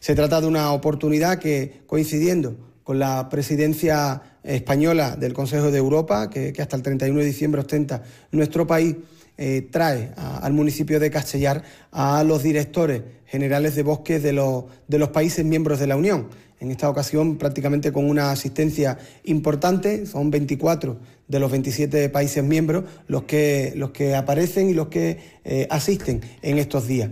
Se 0.00 0.14
trata 0.14 0.40
de 0.40 0.46
una 0.46 0.72
oportunidad 0.72 1.38
que, 1.38 1.82
coincidiendo 1.86 2.56
con 2.82 2.98
la 2.98 3.28
presidencia 3.28 4.22
española 4.42 5.16
del 5.16 5.32
Consejo 5.32 5.70
de 5.70 5.78
Europa, 5.78 6.30
que, 6.30 6.54
hasta 6.58 6.76
el 6.76 6.82
31 6.82 7.20
de 7.20 7.26
diciembre 7.26 7.60
ostenta 7.60 8.02
nuestro 8.32 8.66
país, 8.66 8.96
eh, 9.36 9.68
trae 9.70 10.12
al 10.16 10.52
municipio 10.52 11.00
de 11.00 11.10
Castellar 11.10 11.62
a 11.92 12.22
los 12.24 12.42
directores 12.42 13.02
generales 13.26 13.74
de 13.74 13.82
bosques 13.82 14.22
de 14.22 14.32
los, 14.32 14.64
de 14.86 14.98
los 14.98 15.10
países 15.10 15.44
miembros 15.44 15.78
de 15.78 15.86
la 15.86 15.96
Unión. 15.96 16.28
En 16.60 16.70
esta 16.70 16.90
ocasión 16.90 17.38
prácticamente 17.38 17.90
con 17.90 18.04
una 18.04 18.32
asistencia 18.32 18.98
importante, 19.24 20.04
son 20.04 20.30
24 20.30 20.98
de 21.26 21.38
los 21.40 21.50
27 21.50 22.10
países 22.10 22.44
miembros 22.44 22.84
los 23.06 23.22
que, 23.22 23.72
los 23.76 23.92
que 23.92 24.14
aparecen 24.14 24.68
y 24.68 24.74
los 24.74 24.88
que 24.88 25.18
eh, 25.44 25.66
asisten 25.70 26.20
en 26.42 26.58
estos 26.58 26.86
días. 26.86 27.08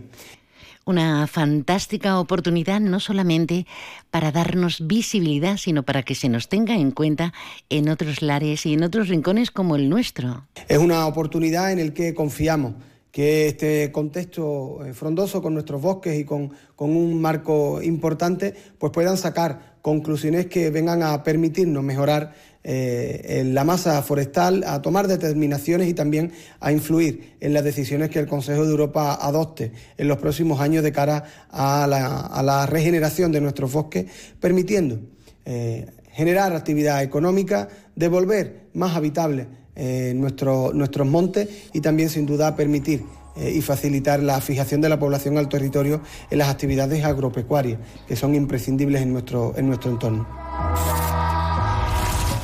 Una 0.89 1.27
fantástica 1.27 2.19
oportunidad 2.19 2.81
no 2.81 2.99
solamente 2.99 3.67
para 4.11 4.33
darnos 4.33 4.87
visibilidad, 4.87 5.59
sino 5.59 5.83
para 5.83 6.03
que 6.03 6.15
se 6.15 6.31
nos 6.31 6.49
tenga 6.49 6.77
en 6.77 6.93
cuenta 6.93 7.35
en 7.69 7.91
otros 7.91 8.23
lares 8.23 8.65
y 8.65 8.73
en 8.73 8.83
otros 8.83 9.09
rincones 9.09 9.51
como 9.51 9.77
el 9.77 9.91
nuestro. 9.91 10.47
Es 10.67 10.79
una 10.79 11.07
oportunidad 11.07 11.73
en 11.73 11.87
la 11.87 11.93
que 11.93 12.15
confiamos 12.15 12.73
que 13.13 13.49
este 13.49 13.93
contexto 13.93 14.83
eh, 14.83 14.95
frondoso 14.95 15.43
con 15.43 15.53
nuestros 15.53 15.83
bosques 15.83 16.19
y 16.19 16.25
con, 16.25 16.55
con 16.75 16.97
un 16.97 17.21
marco 17.21 17.83
importante, 17.83 18.55
pues 18.79 18.91
puedan 18.91 19.19
sacar 19.19 19.77
conclusiones 19.83 20.47
que 20.47 20.71
vengan 20.71 21.03
a 21.03 21.23
permitirnos 21.23 21.85
mejorar 21.85 22.33
eh, 22.71 23.41
en 23.41 23.55
la 23.55 23.65
masa 23.65 24.03
forestal, 24.03 24.63
a 24.67 24.83
tomar 24.83 25.09
determinaciones 25.09 25.89
y 25.89 25.95
también 25.95 26.33
a 26.61 26.71
influir 26.71 27.37
en 27.41 27.55
las 27.55 27.65
decisiones 27.65 28.11
que 28.11 28.19
el 28.19 28.27
Consejo 28.27 28.67
de 28.67 28.71
Europa 28.71 29.19
adopte 29.19 29.73
en 29.97 30.07
los 30.07 30.19
próximos 30.19 30.61
años 30.61 30.85
de 30.85 30.93
cara 30.93 31.25
a 31.49 31.87
la, 31.89 32.67
regeneración 32.67 33.33
de 33.33 33.41
nuestros 33.41 33.73
bosques, 33.73 34.05
permitiendo 34.39 35.01
eh, 35.47 35.87
generar 36.13 36.53
actividad 36.55 37.03
económica, 37.03 37.71
devolver 37.97 38.65
más 38.75 38.95
habitables 38.95 39.47
eh, 39.75 40.13
nuestro- 40.15 40.73
nuestros 40.75 41.07
montes 41.07 41.49
y 41.73 41.81
también 41.81 42.11
sin 42.11 42.27
duda 42.27 42.55
permitir 42.55 43.03
eh, 43.37 43.51
y 43.55 43.63
facilitar 43.63 44.23
la 44.23 44.43
fijación 44.43 44.83
de 44.83 44.91
la 44.91 44.99
población 44.99 45.39
al 45.39 45.49
territorio 45.49 46.03
en 46.31 46.37
las 46.37 46.49
actividades 46.51 47.03
agropecuarias 47.03 47.79
que 48.07 48.15
son 48.15 48.35
imprescindibles 48.35 49.01
en 49.01 49.15
nuestro, 49.15 49.55
en 49.57 49.69
nuestro 49.69 49.91
entorno. 49.91 50.27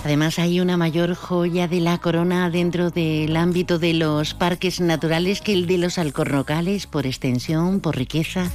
Además 0.05 0.39
hay 0.39 0.61
una 0.61 0.77
mayor 0.77 1.15
joya 1.15 1.67
de 1.67 1.81
la 1.81 1.97
corona 1.97 2.51
dentro 2.51 2.91
del 2.91 3.35
ámbito 3.37 3.79
de 3.79 3.95
los 3.95 4.35
parques 4.35 4.79
naturales 4.81 5.41
que 5.41 5.55
el 5.55 5.67
de 5.67 5.79
los 5.79 5.97
alcornocales, 5.97 6.87
por 6.87 7.07
extensión, 7.07 7.81
por 7.81 7.97
riqueza, 7.97 8.51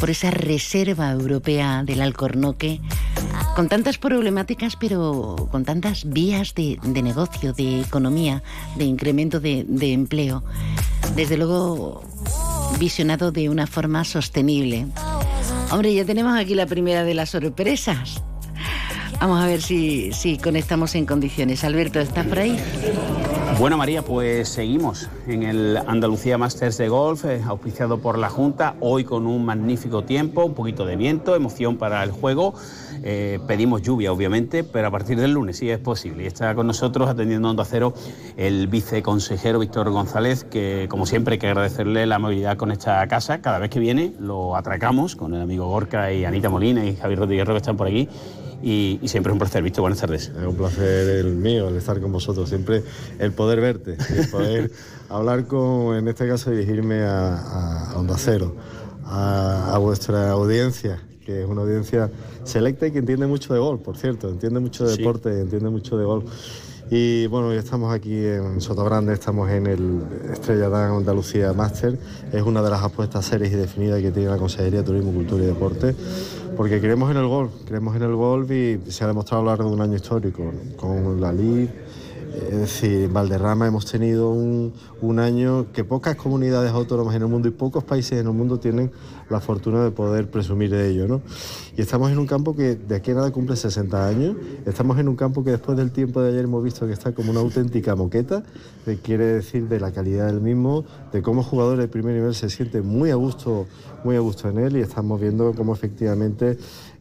por 0.00 0.08
esa 0.08 0.30
reserva 0.30 1.10
europea 1.10 1.82
del 1.84 2.00
alcornoque, 2.00 2.80
con 3.54 3.68
tantas 3.68 3.98
problemáticas 3.98 4.76
pero 4.76 5.48
con 5.50 5.66
tantas 5.66 6.08
vías 6.08 6.54
de, 6.54 6.78
de 6.82 7.02
negocio, 7.02 7.52
de 7.52 7.80
economía, 7.82 8.42
de 8.76 8.84
incremento 8.86 9.40
de, 9.40 9.66
de 9.68 9.92
empleo. 9.92 10.42
Desde 11.14 11.36
luego 11.36 12.02
visionado 12.78 13.30
de 13.30 13.50
una 13.50 13.66
forma 13.66 14.04
sostenible. 14.04 14.86
Hombre, 15.70 15.92
ya 15.92 16.06
tenemos 16.06 16.38
aquí 16.38 16.54
la 16.54 16.66
primera 16.66 17.04
de 17.04 17.12
las 17.12 17.30
sorpresas. 17.30 18.22
Vamos 19.20 19.42
a 19.42 19.46
ver 19.46 19.62
si, 19.62 20.12
si 20.12 20.38
conectamos 20.38 20.94
en 20.94 21.06
condiciones. 21.06 21.64
Alberto, 21.64 22.00
¿estás 22.00 22.26
por 22.26 22.38
ahí? 22.38 22.58
Bueno, 23.58 23.78
María, 23.78 24.02
pues 24.02 24.50
seguimos 24.50 25.08
en 25.26 25.42
el 25.42 25.78
Andalucía 25.78 26.36
Masters 26.36 26.76
de 26.76 26.88
Golf, 26.88 27.24
eh, 27.24 27.40
auspiciado 27.46 27.98
por 27.98 28.18
la 28.18 28.28
Junta, 28.28 28.74
hoy 28.80 29.04
con 29.04 29.26
un 29.26 29.46
magnífico 29.46 30.04
tiempo, 30.04 30.44
un 30.44 30.52
poquito 30.52 30.84
de 30.84 30.96
viento, 30.96 31.34
emoción 31.34 31.78
para 31.78 32.02
el 32.02 32.10
juego. 32.10 32.52
Eh, 33.02 33.38
pedimos 33.46 33.80
lluvia, 33.80 34.12
obviamente, 34.12 34.62
pero 34.62 34.88
a 34.88 34.90
partir 34.90 35.18
del 35.18 35.32
lunes 35.32 35.56
sí 35.56 35.70
es 35.70 35.78
posible. 35.78 36.24
Y 36.24 36.26
está 36.26 36.54
con 36.54 36.66
nosotros 36.66 37.08
atendiendo 37.08 37.48
a 37.48 37.52
Onda 37.52 37.64
Cero 37.64 37.94
el 38.36 38.66
viceconsejero 38.66 39.58
Víctor 39.58 39.90
González, 39.90 40.44
que 40.44 40.86
como 40.90 41.06
siempre 41.06 41.34
hay 41.34 41.38
que 41.38 41.46
agradecerle 41.46 42.04
la 42.04 42.16
amabilidad 42.16 42.58
con 42.58 42.72
esta 42.72 43.06
casa. 43.08 43.40
Cada 43.40 43.58
vez 43.58 43.70
que 43.70 43.80
viene 43.80 44.12
lo 44.20 44.54
atracamos 44.54 45.16
con 45.16 45.32
el 45.32 45.40
amigo 45.40 45.66
Gorka 45.66 46.12
y 46.12 46.26
Anita 46.26 46.50
Molina 46.50 46.84
y 46.84 46.94
Javier 46.94 47.20
Rodríguez 47.20 47.46
que 47.46 47.56
están 47.56 47.78
por 47.78 47.86
aquí. 47.86 48.06
Y, 48.62 48.98
y 49.02 49.08
siempre 49.08 49.30
es 49.30 49.34
un 49.34 49.38
placer, 49.38 49.62
Víctor. 49.62 49.82
Buenas 49.82 50.00
tardes. 50.00 50.32
Es 50.36 50.46
un 50.46 50.56
placer 50.56 51.08
el 51.18 51.34
mío, 51.36 51.68
el 51.68 51.76
estar 51.76 52.00
con 52.00 52.10
vosotros. 52.12 52.48
Siempre 52.48 52.82
el 53.18 53.32
poder 53.32 53.60
verte, 53.60 53.96
el 54.16 54.28
poder 54.28 54.70
hablar 55.08 55.46
con, 55.46 55.94
en 55.96 56.08
este 56.08 56.26
caso, 56.26 56.50
dirigirme 56.50 57.02
a, 57.02 57.90
a 57.92 57.98
Onda 57.98 58.16
Cero, 58.18 58.54
a, 59.04 59.74
a 59.74 59.78
vuestra 59.78 60.30
audiencia, 60.30 61.00
que 61.24 61.42
es 61.42 61.46
una 61.48 61.62
audiencia 61.62 62.10
selecta 62.44 62.86
y 62.86 62.92
que 62.92 62.98
entiende 62.98 63.26
mucho 63.26 63.52
de 63.52 63.60
gol, 63.60 63.80
por 63.80 63.96
cierto, 63.98 64.28
entiende 64.30 64.58
mucho 64.60 64.84
de 64.86 64.92
Sí. 64.94 64.98
deporte, 64.98 65.40
entiende 65.40 65.68
mucho 65.70 65.96
de 65.98 66.04
gol. 66.04 66.24
Y 66.88 67.26
bueno, 67.26 67.52
ya 67.52 67.58
estamos 67.58 67.92
aquí 67.92 68.14
en 68.14 68.60
Sotogrande, 68.60 69.12
estamos 69.12 69.50
en 69.50 69.66
el 69.66 70.02
Estrella 70.32 70.68
Dan 70.68 70.92
Andalucía 70.92 71.52
Master. 71.52 71.98
Es 72.32 72.42
una 72.42 72.62
de 72.62 72.70
las 72.70 72.80
apuestas 72.82 73.24
serias 73.24 73.52
y 73.52 73.56
definidas 73.56 74.00
que 74.00 74.12
tiene 74.12 74.28
la 74.28 74.36
Consejería 74.36 74.80
de 74.80 74.86
Turismo, 74.86 75.12
Cultura 75.12 75.42
y 75.42 75.46
Deporte, 75.46 75.96
porque 76.56 76.80
creemos 76.80 77.10
en 77.10 77.16
el 77.16 77.26
golf, 77.26 77.50
creemos 77.66 77.96
en 77.96 78.02
el 78.02 78.14
golf 78.14 78.48
y 78.52 78.80
se 78.88 79.02
ha 79.02 79.08
demostrado 79.08 79.42
a 79.42 79.44
lo 79.44 79.50
largo 79.50 79.68
de 79.68 79.74
un 79.74 79.82
año 79.82 79.96
histórico, 79.96 80.52
con 80.76 81.20
la 81.20 81.32
LIB. 81.32 81.70
Es 82.36 82.58
decir, 82.58 83.04
en 83.04 83.14
Valderrama 83.14 83.66
hemos 83.66 83.86
tenido 83.86 84.30
un, 84.30 84.74
un 85.00 85.18
año 85.18 85.72
que 85.72 85.84
pocas 85.84 86.16
comunidades 86.16 86.70
autónomas 86.70 87.14
en 87.14 87.22
el 87.22 87.28
mundo 87.28 87.48
y 87.48 87.50
pocos 87.50 87.82
países 87.82 88.20
en 88.20 88.26
el 88.26 88.32
mundo 88.34 88.60
tienen 88.60 88.90
la 89.30 89.40
fortuna 89.40 89.82
de 89.82 89.90
poder 89.90 90.30
presumir 90.30 90.70
de 90.70 90.90
ello. 90.90 91.08
¿no? 91.08 91.22
Y 91.76 91.80
estamos 91.80 92.10
en 92.10 92.18
un 92.18 92.26
campo 92.26 92.54
que 92.54 92.76
de 92.76 92.96
aquí 92.96 93.12
a 93.12 93.14
nada 93.14 93.30
cumple 93.30 93.56
60 93.56 94.06
años, 94.06 94.36
estamos 94.66 94.98
en 94.98 95.08
un 95.08 95.16
campo 95.16 95.44
que 95.44 95.50
después 95.50 95.78
del 95.78 95.92
tiempo 95.92 96.20
de 96.20 96.30
ayer 96.30 96.44
hemos 96.44 96.62
visto 96.62 96.86
que 96.86 96.92
está 96.92 97.12
como 97.12 97.30
una 97.30 97.40
auténtica 97.40 97.96
moqueta, 97.96 98.42
que 98.84 98.98
quiere 98.98 99.24
decir 99.24 99.68
de 99.68 99.80
la 99.80 99.92
calidad 99.92 100.26
del 100.26 100.42
mismo, 100.42 100.84
de 101.12 101.22
cómo 101.22 101.42
jugadores 101.42 101.80
de 101.80 101.88
primer 101.88 102.14
nivel 102.14 102.34
se 102.34 102.50
sienten 102.50 102.86
muy 102.86 103.10
a 103.10 103.14
gusto, 103.14 103.66
muy 104.04 104.14
a 104.16 104.20
gusto 104.20 104.48
en 104.48 104.58
él 104.58 104.76
y 104.76 104.80
estamos 104.80 105.20
viendo 105.20 105.52
cómo 105.54 105.72
efectivamente 105.72 106.58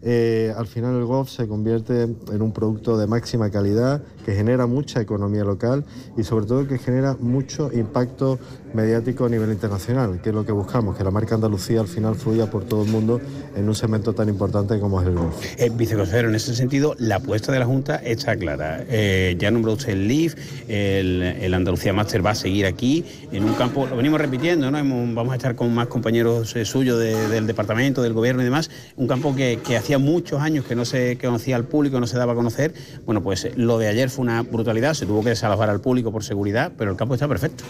eh, 0.07 0.53
al 0.55 0.67
final 0.67 0.95
el 0.95 1.05
golf 1.05 1.29
se 1.29 1.47
convierte 1.47 2.03
en 2.03 2.41
un 2.43 2.51
producto 2.51 2.95
de 2.95 3.07
máxima 3.07 3.49
calidad 3.49 4.03
que 4.23 4.35
genera 4.35 4.67
mucha 4.67 5.01
economía 5.01 5.43
local 5.43 5.83
y 6.15 6.23
sobre 6.23 6.45
todo 6.45 6.67
que 6.67 6.77
genera 6.77 7.17
mucho 7.19 7.71
impacto 7.73 8.37
mediático 8.75 9.25
a 9.25 9.29
nivel 9.29 9.51
internacional, 9.51 10.19
que 10.21 10.29
es 10.29 10.35
lo 10.35 10.45
que 10.45 10.51
buscamos, 10.51 10.97
que 10.97 11.03
la 11.03 11.11
marca 11.11 11.35
Andalucía 11.35 11.79
al 11.79 11.87
final 11.87 12.15
fluya 12.15 12.49
por 12.51 12.65
todo 12.65 12.83
el 12.83 12.91
mundo 12.91 13.21
en 13.55 13.67
un 13.67 13.73
segmento 13.73 14.13
tan 14.13 14.29
importante 14.29 14.79
como 14.79 15.01
es 15.01 15.07
el 15.07 15.15
golf. 15.15 15.35
Eh, 15.57 15.71
viceconsejero, 15.73 16.29
en 16.29 16.35
ese 16.35 16.53
sentido, 16.53 16.95
la 16.99 17.15
apuesta 17.15 17.51
de 17.51 17.59
la 17.59 17.65
Junta 17.65 17.95
está 17.95 18.35
clara. 18.35 18.83
Eh, 18.87 19.35
ya 19.39 19.49
nombró 19.49 19.73
usted 19.73 19.93
el 19.93 20.07
LIF, 20.07 20.35
el, 20.67 21.53
Andalucía 21.53 21.93
Master 21.93 22.25
va 22.25 22.31
a 22.31 22.35
seguir 22.35 22.65
aquí, 22.65 23.05
en 23.31 23.45
un 23.45 23.53
campo, 23.53 23.87
lo 23.87 23.95
venimos 23.95 24.19
repitiendo, 24.19 24.69
¿no? 24.69 24.77
vamos 24.77 25.31
a 25.31 25.35
estar 25.37 25.55
con 25.55 25.73
más 25.73 25.87
compañeros 25.87 26.55
eh, 26.55 26.65
suyos 26.65 26.99
del 26.99 27.47
departamento, 27.47 28.01
del 28.01 28.13
gobierno 28.13 28.41
y 28.41 28.45
demás, 28.45 28.69
un 28.97 29.07
campo 29.07 29.33
que, 29.33 29.59
que 29.65 29.77
hacía 29.77 29.97
muchos 29.97 30.41
años 30.41 30.65
que 30.65 30.75
no 30.75 30.83
se 30.83 31.17
conocía 31.17 31.55
al 31.55 31.63
público, 31.63 31.99
no 31.99 32.07
se 32.07 32.17
daba 32.17 32.33
a 32.33 32.35
conocer. 32.35 32.73
Bueno, 33.05 33.23
pues 33.23 33.55
lo 33.55 33.77
de 33.77 33.87
ayer 33.87 34.09
fue 34.09 34.23
una 34.23 34.41
brutalidad, 34.41 34.93
se 34.93 35.05
tuvo 35.05 35.23
que 35.23 35.29
desalojar 35.29 35.69
al 35.69 35.79
público 35.79 36.11
por 36.11 36.23
seguridad, 36.23 36.73
pero 36.77 36.91
el 36.91 36.97
campo 36.97 37.13
está 37.13 37.27
perfecto. 37.27 37.63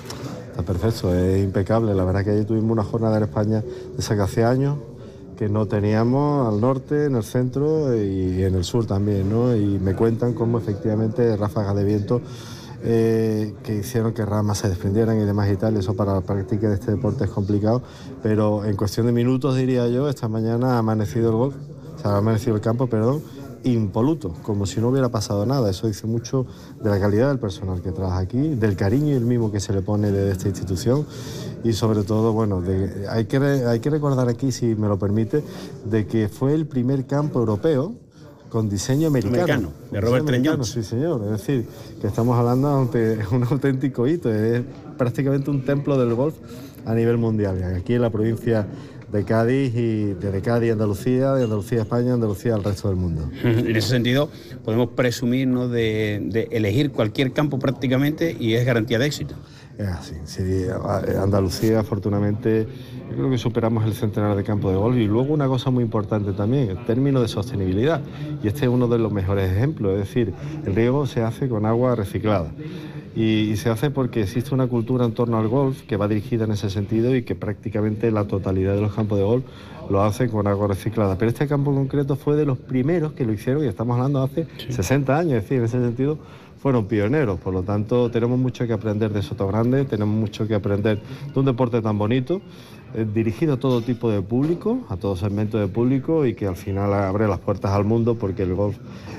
Está 0.56 0.64
perfecto, 0.64 1.14
es 1.14 1.44
impecable. 1.44 1.94
La 1.94 2.06
verdad 2.06 2.24
que 2.24 2.30
ayer 2.30 2.46
tuvimos 2.46 2.72
una 2.72 2.84
jornada 2.86 3.18
en 3.18 3.24
España 3.24 3.60
de 3.60 4.00
esa 4.00 4.16
que 4.16 4.22
hace 4.22 4.46
años 4.46 4.78
que 5.38 5.50
no 5.50 5.66
teníamos 5.66 6.48
al 6.48 6.62
norte, 6.62 7.08
en 7.08 7.16
el 7.18 7.24
centro 7.26 7.94
y 7.94 8.42
en 8.42 8.56
el 8.56 8.64
sur 8.64 8.86
también, 8.86 9.30
¿no? 9.30 9.54
Y 9.54 9.78
me 9.80 9.96
cuentan 9.96 10.34
cómo 10.34 10.58
efectivamente 10.58 11.36
ráfagas 11.36 11.76
de 11.76 11.84
viento 11.84 12.22
eh, 12.86 13.54
que 13.64 13.76
hicieron 13.76 14.14
que 14.14 14.26
ramas 14.26 14.60
se 14.60 14.70
desprendieran 14.70 15.20
y 15.20 15.26
demás 15.26 15.52
y 15.52 15.58
tal. 15.58 15.76
Eso 15.76 15.94
para 15.94 16.14
la 16.14 16.22
práctica 16.22 16.70
de 16.70 16.76
este 16.76 16.92
deporte 16.92 17.26
es 17.26 17.32
complicado, 17.32 17.82
pero 18.24 18.64
en 18.64 18.78
cuestión 18.78 19.08
de 19.08 19.12
minutos 19.12 19.58
diría 19.58 19.90
yo, 19.90 20.08
esta 20.08 20.30
mañana 20.30 20.76
ha 20.76 20.78
amanecido 20.78 21.32
el 21.32 21.36
golf, 21.36 21.56
o 21.98 22.00
sea, 22.00 22.12
ha 22.12 22.18
amanecido 22.20 22.56
el 22.56 22.62
campo, 22.62 22.88
perdón, 22.88 23.22
impoluto, 23.66 24.34
como 24.44 24.66
si 24.66 24.80
no 24.80 24.90
hubiera 24.90 25.10
pasado 25.10 25.46
nada. 25.46 25.70
Eso 25.70 25.88
dice 25.88 26.08
mucho 26.08 26.46
de 26.82 26.90
la 26.90 27.00
calidad 27.00 27.30
del 27.30 27.40
personal 27.40 27.82
que 27.82 27.92
trabaja 27.92 28.20
aquí, 28.20 28.56
del 28.56 28.76
cariño 28.76 29.14
y 29.14 29.18
el 29.18 29.26
mismo 29.26 29.52
que 29.52 29.60
se 29.60 29.74
le 29.74 29.82
pone 29.82 30.12
de 30.12 30.32
esta 30.32 30.48
institución 30.48 31.06
y 31.64 31.74
sobre 31.74 32.04
todo, 32.04 32.32
bueno, 32.32 32.64
hay, 33.10 33.26
que, 33.26 33.38
hay 33.38 33.80
que 33.80 33.90
recordar 33.90 34.30
aquí, 34.30 34.52
si 34.52 34.76
me 34.76 34.88
lo 34.88 35.00
permite, 35.00 35.44
de 35.84 36.06
que 36.06 36.30
fue 36.30 36.54
el 36.54 36.68
primer 36.68 37.08
campo 37.08 37.40
europeo 37.40 37.96
con 38.50 38.70
diseño 38.70 39.08
americano. 39.08 39.72
de 39.92 40.00
Robert 40.00 40.26
Treñón. 40.26 40.64
Sí, 40.64 40.84
señor. 40.84 41.24
Es 41.24 41.32
decir, 41.32 41.68
que 42.00 42.08
estamos 42.08 42.38
hablando 42.38 42.86
de 42.86 43.20
un 43.32 43.44
auténtico 43.44 44.08
hito. 44.08 44.32
Es 44.32 44.62
prácticamente 44.98 45.50
un 45.50 45.66
templo 45.66 45.98
del 45.98 46.14
golf 46.14 46.36
a 46.86 46.94
nivel 46.94 47.18
mundial. 47.18 47.62
Aquí 47.76 47.96
en 47.96 48.02
la 48.04 48.12
provincia 48.12 48.68
de 49.12 49.24
Cádiz 49.24 49.76
y 49.76 50.14
de 50.14 50.42
Cádiz 50.42 50.72
Andalucía, 50.72 51.34
de 51.34 51.44
Andalucía 51.44 51.82
España, 51.82 52.14
Andalucía 52.14 52.56
al 52.56 52.64
resto 52.64 52.88
del 52.88 52.98
mundo. 52.98 53.30
En 53.44 53.76
ese 53.76 53.90
sentido, 53.90 54.30
podemos 54.64 54.90
presumirnos 54.90 55.72
de, 55.72 56.48
elegir 56.52 56.92
cualquier 56.92 57.32
campo 57.34 57.60
prácticamente 57.60 58.36
y 58.40 58.54
es 58.56 58.66
garantía 58.66 59.00
de 59.00 59.06
éxito. 59.06 59.36
Es 59.78 59.88
así, 59.88 60.16
Andalucía 61.22 61.82
afortunadamente 61.82 62.68
yo 63.10 63.16
creo 63.16 63.30
que 63.30 63.38
superamos 63.38 63.86
el 63.86 63.94
centenar 63.94 64.36
de 64.36 64.44
campos 64.44 64.72
de 64.72 64.78
golf. 64.78 64.98
Y 64.98 65.06
luego 65.06 65.34
una 65.34 65.48
cosa 65.48 65.70
muy 65.70 65.84
importante 65.84 66.34
también, 66.34 66.70
el 66.70 66.86
término 66.86 67.22
de 67.22 67.28
sostenibilidad. 67.28 68.02
Y 68.44 68.48
este 68.48 68.66
es 68.66 68.68
uno 68.68 68.88
de 68.88 69.00
los 69.00 69.12
mejores 69.12 69.52
ejemplos, 69.52 69.94
es 69.94 70.00
decir, 70.00 70.34
el 70.66 70.76
riego 70.76 71.06
se 71.06 71.22
hace 71.22 71.48
con 71.48 71.66
agua 71.66 71.96
reciclada. 71.96 72.52
Y, 73.16 73.56
se 73.56 73.70
hace 73.70 73.92
porque 73.92 74.24
existe 74.24 74.54
una 74.54 74.68
cultura 74.68 75.06
en 75.06 75.14
torno 75.14 75.38
al 75.38 75.48
golf 75.48 75.84
que 75.84 75.96
va 75.96 76.08
dirigida 76.10 76.44
en 76.44 76.52
ese 76.52 76.70
sentido 76.70 77.16
y 77.16 77.24
que 77.24 77.34
prácticamente 77.34 78.12
la 78.12 78.26
totalidad 78.26 78.76
de 78.76 78.82
los 78.82 78.94
campos 78.94 79.18
de 79.18 79.24
golf 79.24 79.46
lo 79.90 80.04
hacen 80.04 80.30
con 80.30 80.48
agua 80.48 80.68
reciclada. 80.68 81.18
Pero 81.18 81.30
este 81.30 81.48
campo 81.48 81.72
en 81.72 81.78
concreto 81.78 82.18
fue 82.18 82.36
de 82.36 82.46
los 82.46 82.58
primeros 82.58 83.14
que 83.14 83.26
lo 83.26 83.32
hicieron 83.32 83.64
y 83.64 83.68
estamos 83.68 83.96
hablando 83.96 84.22
hace 84.22 84.48
60 84.70 85.18
años, 85.18 85.34
es 85.36 85.44
decir, 85.44 85.60
en 85.60 85.64
ese 85.64 85.80
sentido 85.80 86.18
fueron 86.66 86.88
pioneros, 86.88 87.40
por 87.40 87.54
lo 87.54 87.62
tanto 87.62 88.10
tenemos 88.10 88.40
mucho 88.40 88.66
que 88.66 88.74
aprender 88.74 89.14
de 89.14 89.22
Soto 89.22 89.46
Grande, 89.46 89.86
tenemos 89.86 90.16
mucho 90.16 90.48
que 90.48 90.56
aprender 90.56 91.00
de 91.32 91.40
un 91.40 91.46
deporte 91.46 91.80
tan 91.80 92.00
bonito, 92.00 92.42
eh, 92.96 93.06
dirigido 93.14 93.54
a 93.54 93.58
todo 93.58 93.84
tipo 93.84 94.10
de 94.10 94.24
público, 94.24 94.80
a 94.90 94.98
todo 94.98 95.16
segmento 95.16 95.60
de 95.60 95.68
público 95.68 96.26
y 96.26 96.34
que 96.34 96.48
al 96.48 96.56
final 96.56 96.92
abre 96.92 97.28
las 97.28 97.38
puertas 97.38 97.70
al 97.70 97.86
mundo 97.86 98.16
porque 98.16 98.42
el 98.42 98.56
golf 98.56 98.78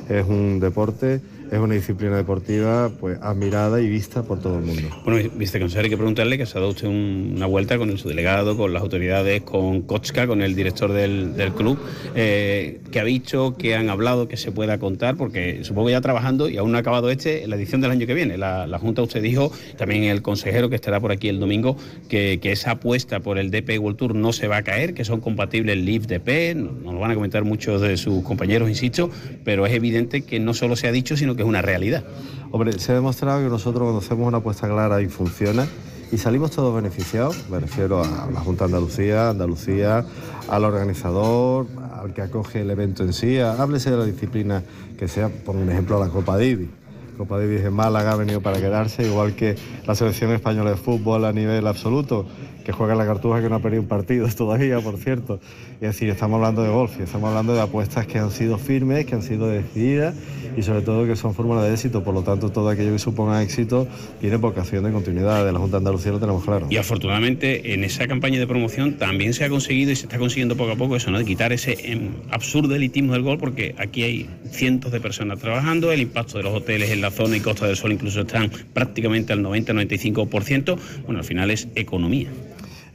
es 0.09 0.27
un 0.27 0.59
deporte 0.59 1.21
es 1.51 1.59
una 1.59 1.75
disciplina 1.75 2.17
deportiva 2.17 2.91
pues 3.01 3.19
admirada 3.21 3.81
y 3.81 3.89
vista 3.89 4.23
por 4.23 4.41
todo 4.41 4.59
el 4.59 4.65
mundo. 4.65 4.89
Bueno, 5.05 5.31
viceconsejero, 5.35 5.85
hay 5.85 5.91
que 5.91 5.97
preguntarle 5.97 6.39
que 6.39 6.47
se 6.47 6.59
ha 6.59 6.61
dado 6.61 6.73
usted 6.73 6.89
una 6.89 7.47
vuelta 7.47 7.79
con 7.79 7.97
su 7.99 8.09
delegado, 8.09 8.57
con 8.57 8.73
las 8.73 8.83
autoridades, 8.83 9.43
con 9.43 9.83
Kochka, 9.83 10.27
con 10.27 10.43
el 10.43 10.55
director 10.55 10.93
del, 10.93 11.35
club, 11.57 11.79
eh, 12.15 12.81
que 12.91 13.01
ha 13.01 13.05
dicho, 13.05 13.57
que 13.57 13.75
han 13.75 13.91
hablado, 13.91 14.29
que 14.29 14.37
se 14.37 14.53
pueda 14.53 14.79
contar, 14.79 15.17
porque 15.17 15.65
supongo 15.65 15.91
ya 15.91 16.01
trabajando 16.01 16.49
y 16.49 16.57
aún 16.57 16.73
no 16.73 16.79
ha 16.79 16.81
acabado 16.81 17.11
este, 17.11 17.47
la 17.47 17.57
edición 17.57 17.81
del 17.81 17.91
año 17.91 18.07
que 18.07 18.15
viene. 18.15 18.37
La, 18.37 18.79
Junta 18.79 19.03
usted 19.03 19.23
dijo, 19.23 19.53
también 19.79 20.05
el 20.05 20.23
consejero 20.23 20.69
que 20.69 20.75
estará 20.75 21.01
por 21.01 21.13
aquí 21.13 21.29
el 21.29 21.41
domingo, 21.41 21.77
que, 22.09 22.41
esa 22.47 22.73
apuesta 22.73 23.21
por 23.21 23.39
el 23.39 23.51
DP 23.51 23.81
World 23.81 23.99
Tour 23.99 24.15
no 24.15 24.33
se 24.33 24.47
va 24.47 24.59
a 24.59 24.63
caer, 24.63 24.95
que 24.95 25.05
son 25.05 25.21
compatibles 25.21 25.77
el 25.77 25.85
LIV 25.85 26.07
DP, 26.07 26.55
nos 26.55 26.95
lo 26.95 27.01
van 27.01 27.11
a 27.11 27.15
comentar 27.15 27.45
muchos 27.45 27.81
de 27.81 27.97
sus 27.97 28.23
compañeros, 28.23 28.69
insisto, 28.69 29.11
pero 29.45 29.67
es 29.67 29.73
evidente 29.73 30.23
que 30.23 30.39
no 30.39 30.55
solo 30.55 30.77
se 30.77 30.87
ha 30.87 30.93
dicho, 30.93 31.17
sino 31.17 31.36
que 31.37 31.43
es 31.43 31.49
una 31.49 31.63
realidad. 31.63 32.05
Hombre, 32.51 32.79
se 32.79 32.93
ha 32.93 32.95
demostrado 32.95 33.43
que 33.43 33.49
nosotros 33.49 33.83
cuando 33.83 33.99
hacemos 33.99 34.27
una 34.27 34.39
apuesta 34.39 34.69
clara 34.69 35.03
y 35.03 35.09
funciona, 35.09 35.67
y 36.11 36.19
salimos 36.19 36.53
todos 36.53 36.75
beneficiados, 36.75 37.49
me 37.51 37.59
refiero 37.59 38.03
a 38.03 38.31
la 38.33 38.41
Junta 38.41 38.67
de 38.67 38.75
Andalucía, 38.75 39.31
Andalucía, 39.31 40.05
al 40.49 40.65
organizador, 40.65 41.67
al 42.01 42.15
que 42.15 42.23
acoge 42.23 42.61
el 42.61 42.71
evento 42.71 43.03
en 43.03 43.13
sí, 43.13 43.39
háblese 43.41 43.91
de 43.91 43.97
la 43.97 44.05
disciplina 44.05 44.63
que 44.99 45.09
sea, 45.09 45.29
por 45.29 45.57
un 45.57 45.69
ejemplo, 45.71 45.99
la 45.99 46.09
Copa 46.09 46.39
Divi. 46.39 46.69
Copa 47.17 47.39
Davis 47.39 47.63
en 47.63 47.73
Málaga 47.73 48.13
ha 48.13 48.17
venido 48.17 48.43
para 48.43 48.61
quedarse, 48.61 49.07
igual 49.07 49.35
que 49.35 49.57
la 49.87 49.95
selección 49.95 50.33
española 50.33 50.71
de 50.71 50.77
fútbol 50.77 51.25
a 51.25 51.33
nivel 51.33 51.67
absoluto 51.67 52.27
que 52.65 52.73
juega 52.73 52.95
la 52.95 53.07
Cartuja 53.07 53.41
que 53.41 53.49
no 53.49 53.57
ha 53.57 53.61
perdido 53.61 53.83
un 53.83 53.89
partido 53.89 54.29
todavía, 54.37 54.81
por 54.81 54.99
cierto. 54.99 55.41
Es 55.77 55.89
decir, 55.89 56.09
estamos 56.09 56.37
hablando 56.37 56.63
de 56.63 56.71
golf 56.71 56.93
y 56.99 57.03
estamos 57.03 57.29
hablando 57.29 57.55
de 57.55 57.61
apuestas 57.61 58.07
que 58.07 58.19
han 58.19 58.31
sido 58.31 58.57
firmes, 58.57 59.05
que 59.05 59.15
han 59.15 59.23
sido 59.23 59.47
decididas 59.49 60.15
y 60.57 60.63
sobre 60.63 60.81
todo 60.81 61.07
que 61.07 61.17
son 61.17 61.35
fórmulas 61.35 61.65
de 61.65 61.75
éxito. 61.75 62.03
Por 62.03 62.15
lo 62.15 62.23
tanto, 62.23 62.51
todo 62.51 62.71
aquello 62.71 62.93
que 62.93 62.99
suponga 62.99 63.43
éxito 63.43 63.87
tiene 64.19 64.37
vocación 64.37 64.85
de 64.85 64.93
continuidad. 64.93 65.45
De 65.45 65.53
la 65.53 65.59
Junta 65.59 65.77
de 65.77 65.79
Andalucía 65.79 66.13
lo 66.13 66.19
tenemos 66.19 66.45
claro. 66.45 66.67
Y 66.71 66.79
afortunadamente 66.79 67.75
en 67.75 67.85
esa 67.85 68.09
campaña 68.09 68.39
de 68.39 68.47
promoción 68.47 68.95
también 68.95 69.35
se 69.35 69.45
ha 69.45 69.51
conseguido 69.51 69.93
y 69.93 69.97
se 69.97 70.07
está 70.07 70.19
consiguiendo 70.19 70.57
poco 70.57 70.73
a 70.73 70.77
poco 70.77 70.97
eso, 70.97 71.11
¿no? 71.11 71.19
De 71.19 71.27
quitar 71.27 71.53
ese 71.53 71.77
em, 71.93 72.09
absurdo 72.31 72.75
elitismo 72.75 73.13
del 73.13 73.23
golf 73.23 73.39
porque 73.39 73.75
aquí 73.77 74.03
hay 74.03 74.31
cientos 74.51 74.93
de 74.93 75.01
personas 75.01 75.41
trabajando, 75.41 75.93
el 75.93 76.01
impacto 76.01 76.39
de 76.39 76.45
los 76.45 76.55
hoteles 76.55 76.91
en 76.91 77.03
la 77.03 77.11
zona 77.11 77.37
y 77.37 77.41
Costa 77.41 77.67
del 77.67 77.77
Sol 77.77 77.93
incluso 77.93 78.23
están 78.23 78.51
prácticamente 78.73 79.35
al 79.35 79.45
90-95%. 79.45 80.79
Bueno, 81.05 81.19
al 81.19 81.25
final 81.25 81.51
es 81.51 81.69
economía 81.75 82.31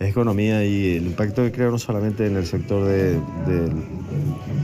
economía 0.08 0.66
y 0.66 0.98
el 0.98 1.08
impacto 1.08 1.44
que 1.44 1.52
crea 1.52 1.70
no 1.70 1.78
solamente 1.78 2.26
en 2.26 2.38
el 2.38 2.46
sector 2.46 2.86
de, 2.86 3.20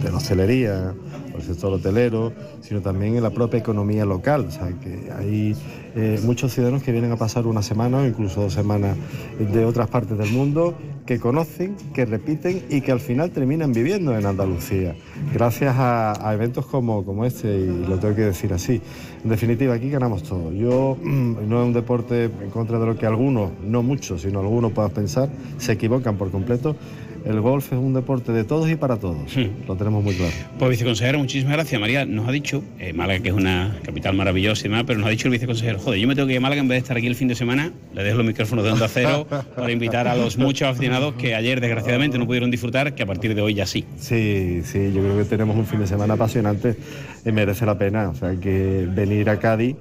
la 0.03 0.17
hostelería, 0.17 0.93
el 1.35 1.41
sector 1.41 1.73
hotelero, 1.73 2.33
sino 2.61 2.81
también 2.81 3.15
en 3.15 3.23
la 3.23 3.29
propia 3.29 3.59
economía 3.59 4.05
local. 4.05 4.45
O 4.47 4.51
sea, 4.51 4.67
que 4.83 5.11
hay 5.11 5.55
eh, 5.99 6.19
muchos 6.23 6.53
ciudadanos 6.53 6.83
que 6.83 6.91
vienen 6.91 7.11
a 7.11 7.15
pasar 7.15 7.47
una 7.47 7.63
semana 7.63 7.97
o 7.97 8.05
incluso 8.05 8.41
dos 8.41 8.53
semanas 8.53 8.95
de 9.39 9.65
otras 9.65 9.89
partes 9.89 10.15
del 10.15 10.31
mundo 10.31 10.75
que 11.07 11.19
conocen, 11.19 11.75
que 11.91 12.05
repiten 12.05 12.61
y 12.69 12.81
que 12.81 12.91
al 12.91 12.99
final 12.99 13.31
terminan 13.31 13.73
viviendo 13.73 14.15
en 14.15 14.27
Andalucía, 14.27 14.93
gracias 15.33 15.73
a, 15.75 16.31
eventos 16.35 16.67
como, 16.67 17.03
como 17.03 17.25
este, 17.25 17.47
y 17.47 17.85
lo 17.87 17.97
tengo 17.97 18.13
que 18.13 18.23
decir 18.23 18.53
así. 18.53 18.79
En 19.23 19.29
definitiva, 19.31 19.73
aquí 19.73 19.89
ganamos 19.89 20.21
todo. 20.21 20.51
Yo 20.51 20.97
no 21.01 21.61
es 21.61 21.65
un 21.65 21.73
deporte 21.73 22.25
en 22.25 22.51
contra 22.51 22.77
de 22.77 22.85
lo 22.85 22.95
que 22.95 23.07
algunos, 23.07 23.49
no 23.63 23.81
muchos, 23.81 24.21
sino 24.21 24.41
algunos 24.41 24.73
puedan 24.73 24.91
pensar, 24.91 25.29
se 25.57 25.71
equivocan 25.71 26.15
por 26.17 26.29
completo 26.29 26.75
el 27.27 27.41
golf 27.41 27.73
es 27.73 27.79
un 27.79 27.93
deporte 27.93 28.31
de 28.31 28.43
todos 28.43 28.69
y 28.69 28.75
para 28.75 28.97
todos. 28.97 29.35
Lo 29.67 29.75
tenemos 29.75 30.03
muy 30.03 30.15
claro. 30.15 30.33
Pues 30.57 30.71
viceconsejero, 30.71 31.19
muchísimas 31.19 31.53
gracias. 31.53 31.79
María 31.79 32.05
nos 32.05 32.27
ha 32.27 32.31
dicho, 32.31 32.63
eh, 32.79 32.93
Málaga 32.93 33.19
que 33.19 33.29
es 33.29 33.35
una 33.35 33.77
capital 33.83 34.15
maravillosa 34.15 34.61
y 34.61 34.69
demás, 34.69 34.85
pero 34.87 34.99
nos 34.99 35.07
ha 35.07 35.11
dicho 35.11 35.27
el 35.27 35.31
viceconsejero, 35.31 35.79
joder, 35.79 35.99
yo 35.99 36.07
me 36.07 36.15
tengo 36.15 36.27
que 36.27 36.33
ir 36.33 36.37
a 36.37 36.41
Málaga 36.41 36.61
en 36.61 36.67
vez 36.67 36.75
de 36.77 36.79
estar 36.79 36.97
aquí 36.97 37.07
el 37.07 37.15
fin 37.15 37.27
de 37.27 37.35
semana, 37.35 37.71
le 37.93 38.03
dejo 38.03 38.17
los 38.17 38.25
micrófonos 38.25 38.63
de 38.63 38.71
Onda 38.71 38.87
Cero 38.87 39.27
para 39.55 39.71
invitar 39.71 40.07
a 40.07 40.15
los 40.15 40.37
muchos 40.37 40.69
aficionados 40.69 41.15
que 41.15 41.35
ayer 41.35 41.59
desgraciadamente 41.59 42.17
no 42.17 42.25
pudieron 42.25 42.49
disfrutar, 42.49 42.95
que 42.95 43.03
a 43.03 43.05
partir 43.05 43.35
de 43.35 43.41
hoy 43.41 43.53
ya 43.53 43.65
sí. 43.65 43.85
Sí, 43.97 44.61
sí, 44.63 44.91
yo 44.93 45.01
creo 45.01 45.17
que 45.17 45.25
tenemos 45.25 45.57
un 45.57 45.65
fin 45.65 45.79
de 45.79 45.87
semana 45.87 46.13
apasionante 46.13 46.77
y 47.25 47.31
merece 47.31 47.65
la 47.65 47.77
pena. 47.77 48.09
O 48.09 48.15
sea, 48.15 48.35
que 48.35 48.87
venir 48.89 49.29
a 49.29 49.37
Cádiz 49.37 49.75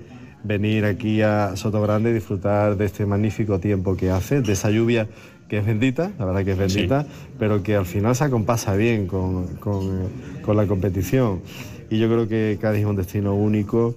venir 0.47 0.85
aquí 0.85 1.23
a 1.23 1.57
Soto 1.57 1.81
Grande 1.83 2.11
y 2.11 2.13
disfrutar 2.15 2.77
de 2.77 2.85
este 2.85 3.05
magnífico 3.05 3.59
tiempo 3.59 3.97
que 3.97 4.11
hace, 4.11 4.43
de 4.43 4.53
esa 4.53 4.71
lluvia 4.71 5.09
que 5.49 5.59
es 5.59 5.67
bendita, 5.67 6.11
la 6.19 6.25
verdad 6.25 6.45
que 6.45 6.53
es 6.53 6.59
bendita, 6.59 7.07
pero 7.39 7.63
que 7.63 7.77
al 7.77 7.87
final 7.87 8.15
se 8.17 8.25
acompasa 8.25 8.75
bien 8.75 9.07
con, 9.07 9.57
con, 9.57 10.09
con 10.43 10.57
la 10.57 10.67
competición. 10.67 11.41
Y 11.89 11.99
yo 11.99 12.09
creo 12.09 12.29
que 12.29 12.59
Cádiz 12.61 12.81
es 12.81 12.87
un 12.87 12.97
destino 12.97 13.35
único 13.35 13.95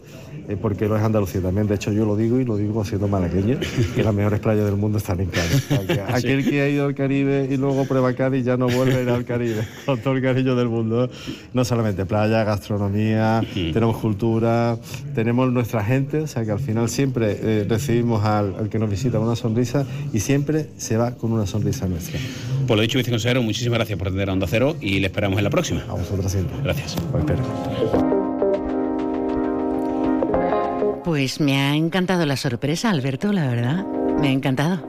eh, 0.49 0.57
porque 0.59 0.87
lo 0.87 0.97
es 0.97 1.03
Andalucía 1.03 1.41
también. 1.41 1.67
De 1.67 1.75
hecho, 1.75 1.91
yo 1.91 2.05
lo 2.05 2.15
digo 2.15 2.39
y 2.39 2.45
lo 2.45 2.57
digo 2.57 2.83
siendo 2.83 3.07
malagueño, 3.07 3.59
que 3.95 4.03
las 4.03 4.13
mejores 4.13 4.39
playas 4.39 4.65
del 4.65 4.77
mundo 4.77 4.97
están 4.97 5.19
en 5.19 5.27
Cádiz. 5.27 5.67
Aquel 6.13 6.43
que 6.49 6.61
ha 6.61 6.67
ido 6.67 6.85
al 6.85 6.95
Caribe 6.95 7.47
y 7.49 7.57
luego 7.57 7.85
prueba 7.85 8.13
Cádiz 8.13 8.45
ya 8.45 8.57
no 8.57 8.67
vuelve 8.67 8.95
a 8.95 9.01
ir 9.01 9.09
al 9.09 9.25
Caribe, 9.25 9.61
con 9.85 9.99
todo 9.99 10.15
el 10.15 10.23
cariño 10.23 10.55
del 10.55 10.67
mundo. 10.67 11.09
No 11.53 11.63
solamente 11.63 12.05
playa, 12.07 12.43
gastronomía, 12.43 13.41
tenemos 13.53 13.97
cultura, 13.97 14.77
tenemos 15.13 15.51
nuestra 15.51 15.83
gente, 15.83 16.21
o 16.21 16.27
sea 16.27 16.43
que 16.43 16.51
al 16.51 16.59
final 16.59 16.89
siempre 16.89 17.37
eh, 17.41 17.65
recibimos 17.69 18.25
al, 18.25 18.55
al, 18.55 18.69
que 18.69 18.79
nos 18.79 18.89
visita 18.89 19.19
una 19.19 19.35
sonrisa 19.35 19.85
y 20.11 20.19
siempre 20.19 20.67
se 20.77 20.97
va 20.97 21.11
con 21.11 21.31
una 21.31 21.45
sonrisa 21.45 21.87
nuestra. 21.87 22.19
Por 22.67 22.77
lo 22.77 22.81
dicho, 22.81 22.97
viceconsejero, 22.97 23.43
muchísimas 23.43 23.77
gracias 23.77 23.99
por 23.99 24.07
atender 24.07 24.29
a 24.29 24.33
Onda 24.33 24.47
Cero 24.47 24.75
y 24.81 24.99
le 24.99 25.07
esperamos 25.07 25.37
en 25.37 25.43
la 25.43 25.49
próxima. 25.51 25.83
A 25.87 25.93
vosotros 25.93 26.31
siempre. 26.31 26.55
Gracias. 26.63 26.95
Pues 27.11 27.23
espero. 27.23 28.08
Pues 31.09 31.39
me 31.39 31.57
ha 31.59 31.75
encantado 31.75 32.23
la 32.27 32.37
sorpresa, 32.37 32.91
Alberto, 32.91 33.33
la 33.33 33.47
verdad. 33.47 33.83
Me 34.19 34.27
ha 34.27 34.31
encantado. 34.31 34.79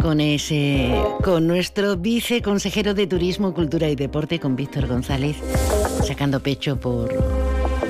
Con 0.00 0.20
ese, 0.20 0.94
con 1.24 1.48
nuestro 1.48 1.96
viceconsejero 1.96 2.94
de 2.94 3.08
Turismo, 3.08 3.52
Cultura 3.52 3.88
y 3.88 3.96
Deporte, 3.96 4.38
con 4.38 4.54
Víctor 4.54 4.86
González, 4.86 5.36
sacando 6.06 6.38
pecho 6.38 6.78
por, 6.78 7.12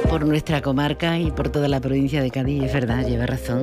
por 0.09 0.25
nuestra 0.25 0.63
comarca 0.63 1.19
y 1.19 1.31
por 1.31 1.51
toda 1.51 1.69
la 1.69 1.79
provincia 1.79 2.23
de 2.23 2.31
Cádiz. 2.31 2.63
Es 2.63 2.73
verdad, 2.73 3.07
lleva 3.07 3.27
razón. 3.27 3.61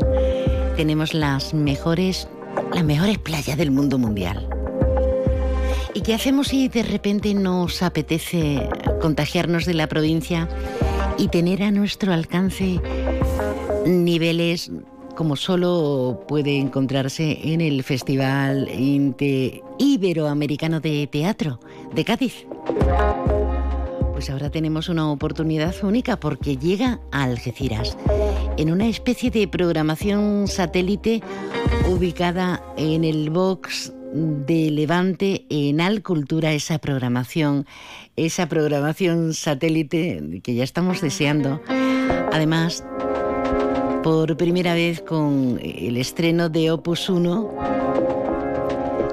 Tenemos 0.75 1.15
las 1.15 1.55
mejores, 1.55 2.27
las 2.75 2.83
mejores 2.83 3.17
playas 3.17 3.57
del 3.57 3.71
mundo 3.71 3.97
mundial. 3.97 4.47
¿Y 5.97 6.01
qué 6.01 6.13
hacemos 6.13 6.49
si 6.49 6.67
de 6.67 6.83
repente 6.83 7.33
nos 7.33 7.81
apetece 7.81 8.69
contagiarnos 9.01 9.65
de 9.65 9.73
la 9.73 9.87
provincia 9.87 10.47
y 11.17 11.29
tener 11.29 11.63
a 11.63 11.71
nuestro 11.71 12.13
alcance 12.13 12.79
niveles 13.83 14.71
como 15.15 15.35
solo 15.35 16.23
puede 16.27 16.59
encontrarse 16.59 17.39
en 17.51 17.61
el 17.61 17.81
Festival 17.81 18.69
Iberoamericano 19.79 20.81
de 20.81 21.07
Teatro 21.07 21.59
de 21.95 22.05
Cádiz? 22.05 22.45
Pues 24.13 24.29
ahora 24.29 24.51
tenemos 24.51 24.89
una 24.89 25.11
oportunidad 25.11 25.73
única 25.83 26.19
porque 26.19 26.57
llega 26.57 26.99
a 27.11 27.23
Algeciras, 27.23 27.97
en 28.57 28.71
una 28.71 28.87
especie 28.87 29.31
de 29.31 29.47
programación 29.47 30.47
satélite 30.47 31.23
ubicada 31.89 32.63
en 32.77 33.03
el 33.03 33.31
box 33.31 33.93
de 34.13 34.71
Levante 34.71 35.45
en 35.49 35.81
Alcultura 35.81 36.53
esa 36.53 36.79
programación, 36.79 37.65
esa 38.15 38.47
programación 38.47 39.33
satélite 39.33 40.41
que 40.43 40.55
ya 40.55 40.63
estamos 40.63 41.01
deseando. 41.01 41.61
Además, 42.31 42.83
por 44.03 44.37
primera 44.37 44.73
vez 44.73 45.01
con 45.01 45.59
el 45.61 45.97
estreno 45.97 46.49
de 46.49 46.71
Opus 46.71 47.09
1, 47.09 47.53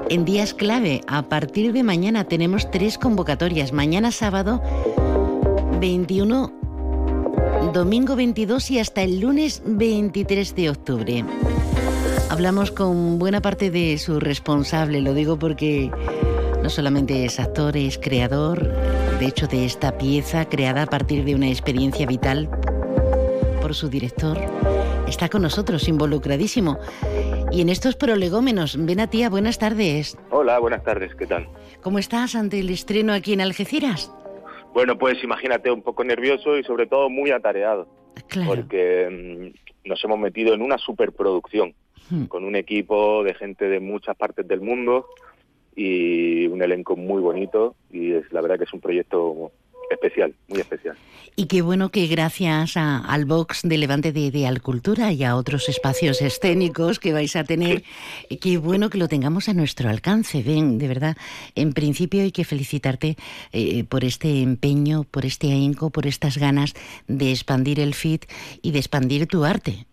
en 0.09 0.23
días 0.23 0.53
clave, 0.53 1.01
a 1.07 1.23
partir 1.23 1.73
de 1.73 1.83
mañana 1.83 2.25
tenemos 2.25 2.69
tres 2.69 2.97
convocatorias. 2.97 3.73
Mañana 3.73 4.11
sábado 4.11 4.61
21, 5.79 6.53
domingo 7.73 8.15
22 8.15 8.71
y 8.71 8.79
hasta 8.79 9.01
el 9.01 9.19
lunes 9.19 9.63
23 9.65 10.55
de 10.55 10.69
octubre. 10.69 11.25
Hablamos 12.29 12.71
con 12.71 13.19
buena 13.19 13.41
parte 13.41 13.69
de 13.69 13.97
su 13.97 14.19
responsable, 14.19 15.01
lo 15.01 15.13
digo 15.13 15.37
porque 15.37 15.91
no 16.61 16.69
solamente 16.69 17.23
es 17.23 17.39
actor, 17.39 17.77
es 17.77 17.97
creador, 17.97 18.73
de 19.19 19.27
hecho, 19.27 19.47
de 19.47 19.63
esta 19.65 19.97
pieza 19.97 20.49
creada 20.49 20.83
a 20.83 20.85
partir 20.87 21.23
de 21.23 21.35
una 21.35 21.47
experiencia 21.47 22.05
vital 22.07 22.49
por 23.61 23.75
su 23.75 23.89
director. 23.89 24.37
Está 25.07 25.29
con 25.29 25.43
nosotros, 25.43 25.87
involucradísimo. 25.87 26.79
Y 27.51 27.61
en 27.61 27.69
estos 27.69 27.95
prolegómenos, 27.95 28.75
ven 28.83 28.99
a 28.99 29.09
tía, 29.09 29.29
buenas 29.29 29.59
tardes. 29.59 30.17
Hola, 30.31 30.57
buenas 30.59 30.83
tardes, 30.83 31.13
¿qué 31.15 31.27
tal? 31.27 31.47
¿Cómo 31.81 31.99
estás 31.99 32.35
ante 32.35 32.59
el 32.59 32.69
estreno 32.71 33.13
aquí 33.13 33.33
en 33.33 33.41
Algeciras? 33.41 34.11
Bueno, 34.73 34.97
pues 34.97 35.23
imagínate, 35.23 35.71
un 35.71 35.83
poco 35.83 36.03
nervioso 36.03 36.57
y 36.57 36.63
sobre 36.63 36.87
todo 36.87 37.09
muy 37.09 37.31
atareado. 37.31 37.87
Porque 38.45 39.53
mm, 39.85 39.89
nos 39.89 40.03
hemos 40.03 40.19
metido 40.19 40.53
en 40.53 40.61
una 40.61 40.77
superproducción 40.77 41.75
Hmm. 42.09 42.25
con 42.25 42.43
un 42.43 42.55
equipo 42.55 43.23
de 43.23 43.33
gente 43.33 43.67
de 43.67 43.79
muchas 43.79 44.15
partes 44.15 44.47
del 44.47 44.61
mundo 44.61 45.07
y 45.75 46.45
un 46.47 46.61
elenco 46.61 46.95
muy 46.95 47.21
bonito 47.21 47.75
y 47.91 48.11
es 48.13 48.31
la 48.31 48.41
verdad 48.41 48.59
que 48.59 48.65
es 48.65 48.73
un 48.73 48.79
proyecto 48.79 49.51
especial, 49.89 50.33
muy 50.47 50.59
especial. 50.59 50.95
Y 51.35 51.47
qué 51.47 51.61
bueno 51.61 51.89
que 51.89 52.07
gracias 52.07 52.77
al 52.77 53.25
box 53.25 53.61
de 53.63 53.77
Levante 53.77 54.11
de, 54.11 54.31
de, 54.31 54.47
Alcultura 54.47 55.11
y 55.11 55.23
a 55.23 55.35
otros 55.35 55.67
espacios 55.67 56.21
escénicos 56.21 56.99
que 56.99 57.11
vais 57.11 57.35
a 57.35 57.43
tener, 57.43 57.83
qué 58.39 58.57
bueno 58.57 58.89
que 58.89 58.97
lo 58.97 59.07
tengamos 59.07 59.49
a 59.49 59.53
nuestro 59.53 59.89
alcance. 59.89 60.43
Ven, 60.43 60.77
de 60.77 60.87
verdad, 60.87 61.17
en 61.55 61.73
principio 61.73 62.21
hay 62.21 62.31
que 62.31 62.45
felicitarte 62.45 63.17
eh, 63.51 63.83
por 63.83 64.05
este 64.05 64.41
empeño, 64.41 65.03
por 65.03 65.25
este 65.25 65.51
ahínco, 65.51 65.89
por 65.89 66.07
estas 66.07 66.37
ganas 66.37 66.73
de 67.07 67.31
expandir 67.31 67.79
el 67.79 67.93
FIT 67.95 68.25
y 68.61 68.71
de 68.71 68.79
expandir 68.79 69.27
tu 69.27 69.43
arte. 69.43 69.87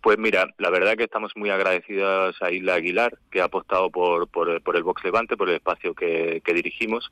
Pues 0.00 0.18
mira, 0.18 0.48
la 0.58 0.70
verdad 0.70 0.96
que 0.96 1.04
estamos 1.04 1.32
muy 1.36 1.50
agradecidos 1.50 2.36
a 2.42 2.50
Isla 2.50 2.74
Aguilar, 2.74 3.18
que 3.30 3.40
ha 3.40 3.44
apostado 3.44 3.90
por, 3.90 4.28
por, 4.28 4.76
el 4.76 4.82
Vox 4.82 5.04
Levante, 5.04 5.36
por 5.36 5.48
el 5.48 5.56
espacio 5.56 5.94
que, 5.94 6.42
dirigimos, 6.44 7.10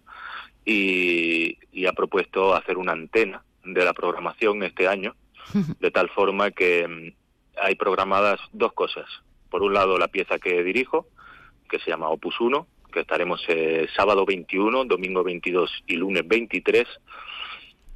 y, 0.65 1.59
ha 1.87 1.93
propuesto 1.93 2.55
hacer 2.55 2.79
una 2.79 2.93
antena 2.93 3.43
de 3.65 3.85
la 3.85 3.93
programación 3.93 4.63
este 4.63 4.89
año, 4.89 5.15
de 5.81 5.91
tal 5.91 6.09
forma 6.11 6.51
que 6.51 6.87
mm, 6.87 7.61
hay 7.61 7.75
programadas 7.75 8.41
dos 8.53 8.73
cosas. 8.73 9.07
Por 9.51 9.63
un 9.63 9.75
lado, 9.75 9.99
la 9.99 10.09
pieza 10.09 10.39
que 10.39 10.63
dirijo, 10.63 11.09
que 11.69 11.79
se 11.79 11.91
llama 11.91 12.09
Opus 12.09 12.41
1, 12.41 12.67
que 12.93 13.01
estaremos 13.01 13.43
eh, 13.49 13.89
sábado 13.97 14.25
21, 14.25 14.85
domingo 14.85 15.25
22 15.25 15.85
y 15.87 15.97
lunes 15.97 16.27
23 16.27 16.87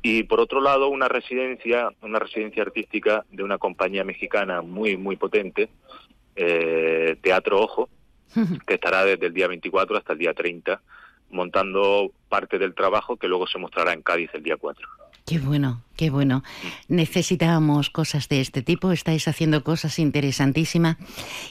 y 0.09 0.23
por 0.23 0.39
otro 0.39 0.61
lado 0.61 0.87
una 0.87 1.09
residencia 1.09 1.89
una 2.01 2.21
residencia 2.21 2.63
artística 2.63 3.25
de 3.29 3.43
una 3.43 3.59
compañía 3.59 4.05
mexicana 4.05 4.63
muy 4.63 4.97
muy 4.97 5.17
potente 5.17 5.69
eh, 6.37 7.17
Teatro 7.21 7.61
Ojo 7.61 7.89
que 8.69 8.75
estará 8.75 9.05
desde 9.05 9.27
el 9.27 9.35
día 9.35 9.49
24 9.49 9.97
hasta 9.97 10.13
el 10.13 10.21
día 10.21 10.33
30 10.33 10.81
montando 11.31 12.13
parte 12.29 12.57
del 12.57 12.73
trabajo 12.73 13.17
que 13.17 13.27
luego 13.27 13.49
se 13.49 13.59
mostrará 13.59 13.93
en 13.95 14.03
Cádiz 14.03 14.31
el 14.35 14.45
día 14.45 14.57
4 14.57 14.89
Qué 15.27 15.41
bueno, 15.41 15.83
qué 15.97 16.09
bueno. 16.09 16.45
Necesitábamos 16.87 17.91
cosas 17.91 18.29
de 18.29 18.41
este 18.41 18.63
tipo, 18.63 18.93
estáis 18.93 19.27
haciendo 19.27 19.65
cosas 19.65 19.99
interesantísimas 19.99 20.99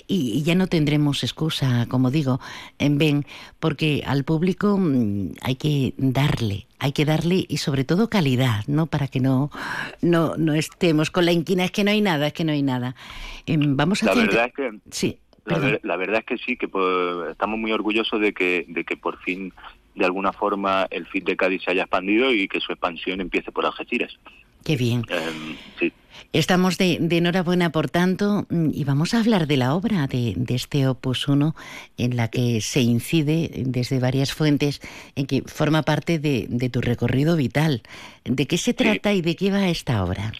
y, 0.08 0.42
ya 0.44 0.56
no 0.56 0.68
tendremos 0.68 1.26
excusa, 1.26 1.86
como 1.90 2.10
digo, 2.10 2.40
en 2.80 2.98
Ben, 2.98 3.26
porque 3.60 4.02
al 4.08 4.24
público 4.24 4.78
mm, 4.78 5.34
hay 5.42 5.56
que 5.58 5.94
darle, 5.98 6.68
hay 6.80 6.94
que 6.94 7.04
darle 7.04 7.46
y 7.50 7.58
sobre 7.58 7.84
todo 7.84 8.10
calidad, 8.10 8.64
¿no? 8.68 8.86
Para 8.86 9.10
que 9.10 9.20
no, 9.20 9.52
no, 10.02 10.38
no 10.38 10.54
estemos 10.54 11.12
con 11.12 11.26
la 11.26 11.34
inquina, 11.34 11.66
es 11.66 11.72
que 11.72 11.84
no 11.84 11.92
hay 11.92 12.00
nada, 12.00 12.28
es 12.28 12.34
que 12.34 12.46
no 12.46 12.54
hay 12.54 12.64
nada. 12.64 12.96
Em, 13.46 13.76
vamos 13.76 14.04
a 14.04 14.06
la 14.06 14.14
verdad 14.16 14.46
es 14.46 14.54
que 14.54 14.72
sí. 14.90 15.20
La, 15.44 15.98
verdad 15.98 16.20
es 16.20 16.26
que 16.26 16.38
sí, 16.38 16.56
que 16.56 16.70
pues, 16.70 17.30
estamos 17.30 17.60
muy 17.60 17.74
orgullosos 17.74 18.22
de 18.22 18.34
que, 18.34 18.66
de 18.70 18.86
que 18.86 18.96
por 18.96 19.20
fin 19.20 19.54
de 19.95 20.05
alguna 20.05 20.34
forma 20.34 20.88
el 20.91 21.05
FIT 21.05 21.25
de 21.25 21.38
Cádiz 21.38 21.63
se 21.63 21.71
haya 21.71 21.84
expandido 21.84 22.31
y 22.31 22.47
que 22.47 22.60
su 22.60 22.71
expansión 22.71 23.21
empiece 23.21 23.51
por 23.51 23.65
Algeciras. 23.65 24.17
Qué 24.63 24.75
bien. 24.75 25.03
Em, 25.10 25.55
sí. 25.79 25.93
Estamos 26.34 26.77
de, 26.77 26.97
enhorabuena, 27.12 27.71
por 27.71 27.89
tanto, 27.89 28.47
y 28.49 28.84
vamos 28.84 29.13
a 29.13 29.19
hablar 29.19 29.47
de 29.47 29.58
la 29.58 29.75
obra 29.75 30.08
de, 30.08 30.36
este 30.49 30.88
Opus 30.88 31.27
1, 31.27 31.55
en 31.97 32.15
la 32.15 32.29
que 32.29 32.62
se 32.62 32.81
incide 32.81 33.51
desde 33.65 33.99
varias 33.99 34.34
fuentes, 34.34 34.81
en 35.15 35.27
que 35.27 35.43
forma 35.43 35.84
parte 35.84 36.19
de, 36.19 36.69
tu 36.69 36.81
recorrido 36.81 37.36
vital. 37.38 37.84
¿De 38.23 38.47
qué 38.47 38.58
se 38.58 38.73
trata 38.73 39.13
y 39.13 39.21
de 39.21 39.36
qué 39.36 39.51
va 39.51 39.69
esta 39.69 40.03
obra? 40.03 40.34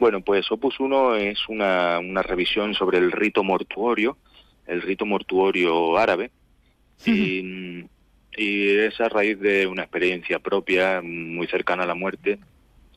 Bueno, 0.00 0.22
pues 0.22 0.50
Opus 0.50 0.80
1 0.80 1.16
es 1.16 1.38
una, 1.48 1.98
una 1.98 2.22
revisión 2.22 2.74
sobre 2.74 2.98
el 2.98 3.12
rito 3.12 3.44
mortuorio, 3.44 4.16
el 4.66 4.82
rito 4.82 5.04
mortuorio 5.04 5.96
árabe, 5.98 6.30
y 7.04 7.84
y 8.36 8.68
es 8.78 9.00
a 9.00 9.08
raíz 9.08 9.38
de 9.40 9.66
una 9.66 9.82
experiencia 9.82 10.38
propia 10.38 11.00
muy 11.02 11.46
cercana 11.46 11.84
a 11.84 11.86
la 11.86 11.94
muerte 11.94 12.38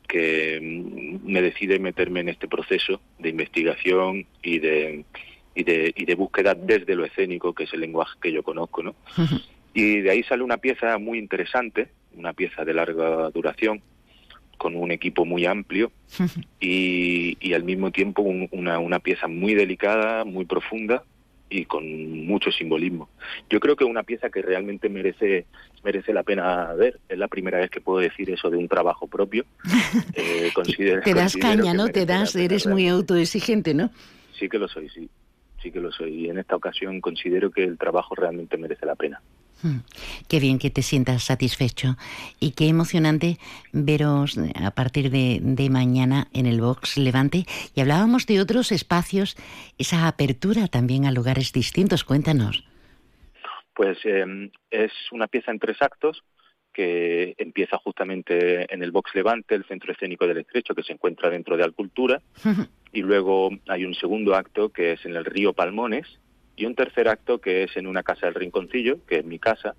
que 0.08 0.58
me 0.60 1.40
decide 1.40 1.78
meterme 1.78 2.20
en 2.20 2.28
este 2.30 2.48
proceso 2.48 3.00
de 3.18 3.28
investigación 3.28 4.26
y 4.42 4.58
de, 4.58 5.04
y 5.54 5.62
de, 5.62 5.92
y 5.96 6.04
de 6.04 6.14
búsqueda 6.16 6.54
desde 6.54 6.94
lo 6.96 7.04
escénico, 7.04 7.54
que 7.54 7.64
es 7.64 7.72
el 7.74 7.80
lenguaje 7.80 8.18
que 8.20 8.32
yo 8.32 8.42
conozco, 8.42 8.82
¿no? 8.82 8.94
Y 9.72 10.00
de 10.00 10.10
ahí 10.10 10.22
sale 10.24 10.42
una 10.42 10.56
pieza 10.56 10.98
muy 10.98 11.18
interesante, 11.18 11.88
una 12.16 12.32
pieza 12.32 12.64
de 12.64 12.74
larga 12.74 13.30
duración, 13.30 13.80
con 14.58 14.74
un 14.74 14.90
equipo 14.90 15.24
muy 15.24 15.46
amplio 15.46 15.90
y, 16.58 17.36
y 17.40 17.54
al 17.54 17.62
mismo 17.64 17.92
tiempo 17.92 18.20
un- 18.22 18.48
una, 18.50 18.78
una 18.80 18.98
pieza 18.98 19.26
muy 19.28 19.54
delicada, 19.54 20.24
muy 20.24 20.44
profunda 20.44 21.04
y 21.50 21.64
con 21.64 22.26
mucho 22.26 22.50
simbolismo. 22.52 23.08
Yo 23.50 23.58
creo 23.60 23.74
que 23.76 23.84
es 23.84 23.90
una 23.90 24.04
pieza 24.04 24.30
que 24.30 24.40
realmente 24.40 24.88
merece 24.88 25.46
merece 25.82 26.12
la 26.12 26.22
pena 26.22 26.72
ver. 26.74 27.00
Es 27.08 27.18
la 27.18 27.26
primera 27.28 27.58
vez 27.58 27.70
que 27.70 27.80
puedo 27.80 27.98
decir 27.98 28.30
eso 28.30 28.48
de 28.50 28.56
un 28.56 28.68
trabajo 28.68 29.06
propio. 29.08 29.44
Eh, 30.14 30.50
considero- 30.54 31.02
Te 31.02 31.14
das 31.14 31.36
caña, 31.36 31.74
¿no? 31.74 31.88
Te 31.88 32.06
das, 32.06 32.36
eres 32.36 32.66
muy 32.66 32.86
autoexigente, 32.88 33.74
¿no? 33.74 33.90
Sí 34.38 34.48
que 34.48 34.58
lo 34.58 34.68
soy, 34.68 34.88
sí. 34.88 35.08
Sí 35.62 35.70
que 35.70 35.80
lo 35.80 35.90
soy. 35.92 36.26
Y 36.26 36.28
en 36.30 36.38
esta 36.38 36.54
ocasión 36.56 37.00
considero 37.00 37.50
que 37.50 37.64
el 37.64 37.76
trabajo 37.76 38.14
realmente 38.14 38.56
merece 38.56 38.86
la 38.86 38.94
pena. 38.94 39.20
Mm, 39.62 39.80
Qué 40.28 40.40
bien 40.40 40.58
que 40.58 40.70
te 40.70 40.82
sientas 40.82 41.24
satisfecho 41.24 41.96
y 42.38 42.52
qué 42.52 42.68
emocionante 42.68 43.38
veros 43.72 44.38
a 44.54 44.70
partir 44.70 45.10
de, 45.10 45.38
de 45.42 45.70
mañana 45.70 46.28
en 46.32 46.46
el 46.46 46.60
Vox 46.60 46.96
Levante. 46.96 47.44
Y 47.74 47.80
hablábamos 47.80 48.26
de 48.26 48.40
otros 48.40 48.72
espacios, 48.72 49.36
esa 49.78 50.06
apertura 50.08 50.68
también 50.68 51.04
a 51.04 51.12
lugares 51.12 51.52
distintos. 51.52 52.04
Cuéntanos. 52.04 52.64
Pues 53.74 53.98
eh, 54.04 54.50
es 54.70 54.92
una 55.12 55.26
pieza 55.26 55.50
en 55.50 55.58
tres 55.58 55.80
actos 55.80 56.22
que 56.72 57.34
empieza 57.38 57.78
justamente 57.78 58.72
en 58.72 58.82
el 58.82 58.92
Vox 58.92 59.14
Levante, 59.14 59.54
el 59.54 59.64
Centro 59.64 59.92
Escénico 59.92 60.26
del 60.26 60.38
Estrecho, 60.38 60.74
que 60.74 60.82
se 60.82 60.92
encuentra 60.92 61.28
dentro 61.30 61.56
de 61.56 61.64
Alcultura, 61.64 62.22
y 62.92 63.02
luego 63.02 63.50
hay 63.68 63.84
un 63.84 63.94
segundo 63.94 64.34
acto 64.34 64.68
que 64.68 64.92
es 64.92 65.04
en 65.04 65.16
el 65.16 65.24
río 65.24 65.52
Palmones, 65.52 66.06
y 66.60 66.66
un 66.66 66.74
tercer 66.74 67.08
acto 67.08 67.40
que 67.40 67.64
es 67.64 67.76
en 67.76 67.86
una 67.86 68.02
casa 68.02 68.26
del 68.26 68.34
Rinconcillo, 68.34 68.98
que 69.06 69.20
es 69.20 69.24
mi 69.24 69.38
casa, 69.38 69.74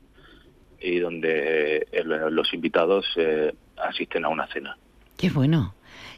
y 0.79 0.97
donde 0.97 1.87
eh, 1.91 2.03
los 2.03 2.53
invitados 2.55 3.05
eh, 3.17 3.53
asisten 3.77 4.25
a 4.25 4.29
una 4.29 4.47
cena. 4.47 4.75
Qué 5.15 5.29
bueno. 5.29 5.75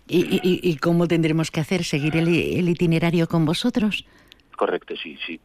¿Y, 0.08 0.20
y- 0.36 0.40
y- 0.44 0.60
y 0.72 0.78
cómo 0.78 1.08
tendremos 1.08 1.52
que 1.52 1.60
hacer? 1.60 1.84
¿Seguir 1.84 2.16
el, 2.16 2.28
el 2.30 2.70
itinerario 2.70 3.28
con 3.28 3.46
vosotros? 3.46 4.06
Correcto, 4.56 4.96
sí, 4.96 5.18
sí. 5.26 5.40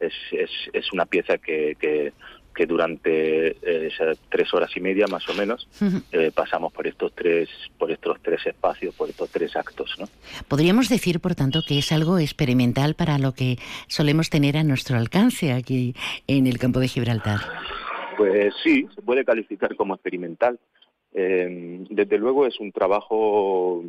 Es, 0.00 0.14
es, 0.32 0.50
es 0.72 0.92
una 0.92 1.04
pieza 1.04 1.36
que, 1.38 1.76
que, 1.78 2.12
que 2.54 2.66
durante 2.66 3.48
eh, 3.48 3.88
esas 3.88 4.18
tres 4.28 4.52
horas 4.54 4.70
y 4.76 4.80
media 4.80 5.06
más 5.06 5.28
o 5.28 5.34
menos 5.34 5.68
eh, 6.12 6.30
pasamos 6.34 6.72
por 6.72 6.86
estos 6.86 7.12
tres 7.14 7.48
por 7.78 7.90
estos 7.90 8.20
tres 8.22 8.46
espacios, 8.46 8.94
por 8.94 9.08
estos 9.08 9.30
tres 9.30 9.56
actos, 9.56 9.94
¿no? 9.98 10.06
Podríamos 10.48 10.88
decir, 10.88 11.20
por 11.20 11.34
tanto, 11.34 11.60
que 11.66 11.78
es 11.78 11.92
algo 11.92 12.18
experimental 12.18 12.94
para 12.94 13.18
lo 13.18 13.32
que 13.32 13.58
solemos 13.88 14.30
tener 14.30 14.56
a 14.56 14.64
nuestro 14.64 14.96
alcance 14.96 15.52
aquí 15.52 15.94
en 16.26 16.46
el 16.46 16.58
campo 16.58 16.80
de 16.80 16.88
Gibraltar. 16.88 17.40
Pues 18.16 18.54
sí, 18.62 18.86
se 18.94 19.02
puede 19.02 19.24
calificar 19.24 19.74
como 19.76 19.94
experimental. 19.94 20.58
Eh, 21.14 21.84
desde 21.90 22.18
luego 22.18 22.46
es 22.46 22.58
un 22.60 22.72
trabajo 22.72 23.84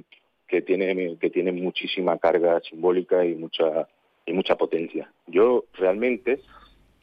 que 0.48 0.62
tiene 0.62 1.18
que 1.20 1.30
tiene 1.30 1.52
muchísima 1.52 2.18
carga 2.18 2.60
simbólica 2.62 3.26
y 3.26 3.36
mucha 3.36 3.88
y 4.26 4.34
mucha 4.34 4.56
potencia. 4.56 5.12
Yo 5.28 5.66
realmente 5.74 6.40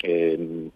eh, 0.03 0.71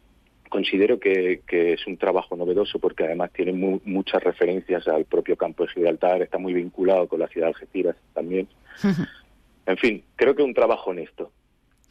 considero 0.55 1.01
que, 1.01 1.41
que 1.49 1.73
es 1.73 1.85
un 1.89 1.97
trabajo 1.97 2.37
novedoso 2.37 2.79
porque 2.79 3.03
además 3.05 3.33
tiene 3.33 3.53
mu- 3.53 3.81
muchas 3.85 4.23
referencias 4.23 4.87
al 4.87 5.05
propio 5.05 5.37
campo 5.37 5.65
de 5.65 5.71
Gibraltar, 5.73 6.23
está 6.23 6.39
muy 6.39 6.53
vinculado 6.55 7.09
con 7.09 7.19
la 7.19 7.27
ciudad 7.27 7.49
de 7.49 7.55
Algeciras 7.55 7.97
también. 8.15 8.47
En 9.67 9.79
fin, 9.79 10.05
creo 10.15 10.35
que 10.35 10.43
es 10.43 10.47
un 10.49 10.53
trabajo 10.53 10.91
honesto. 10.91 11.33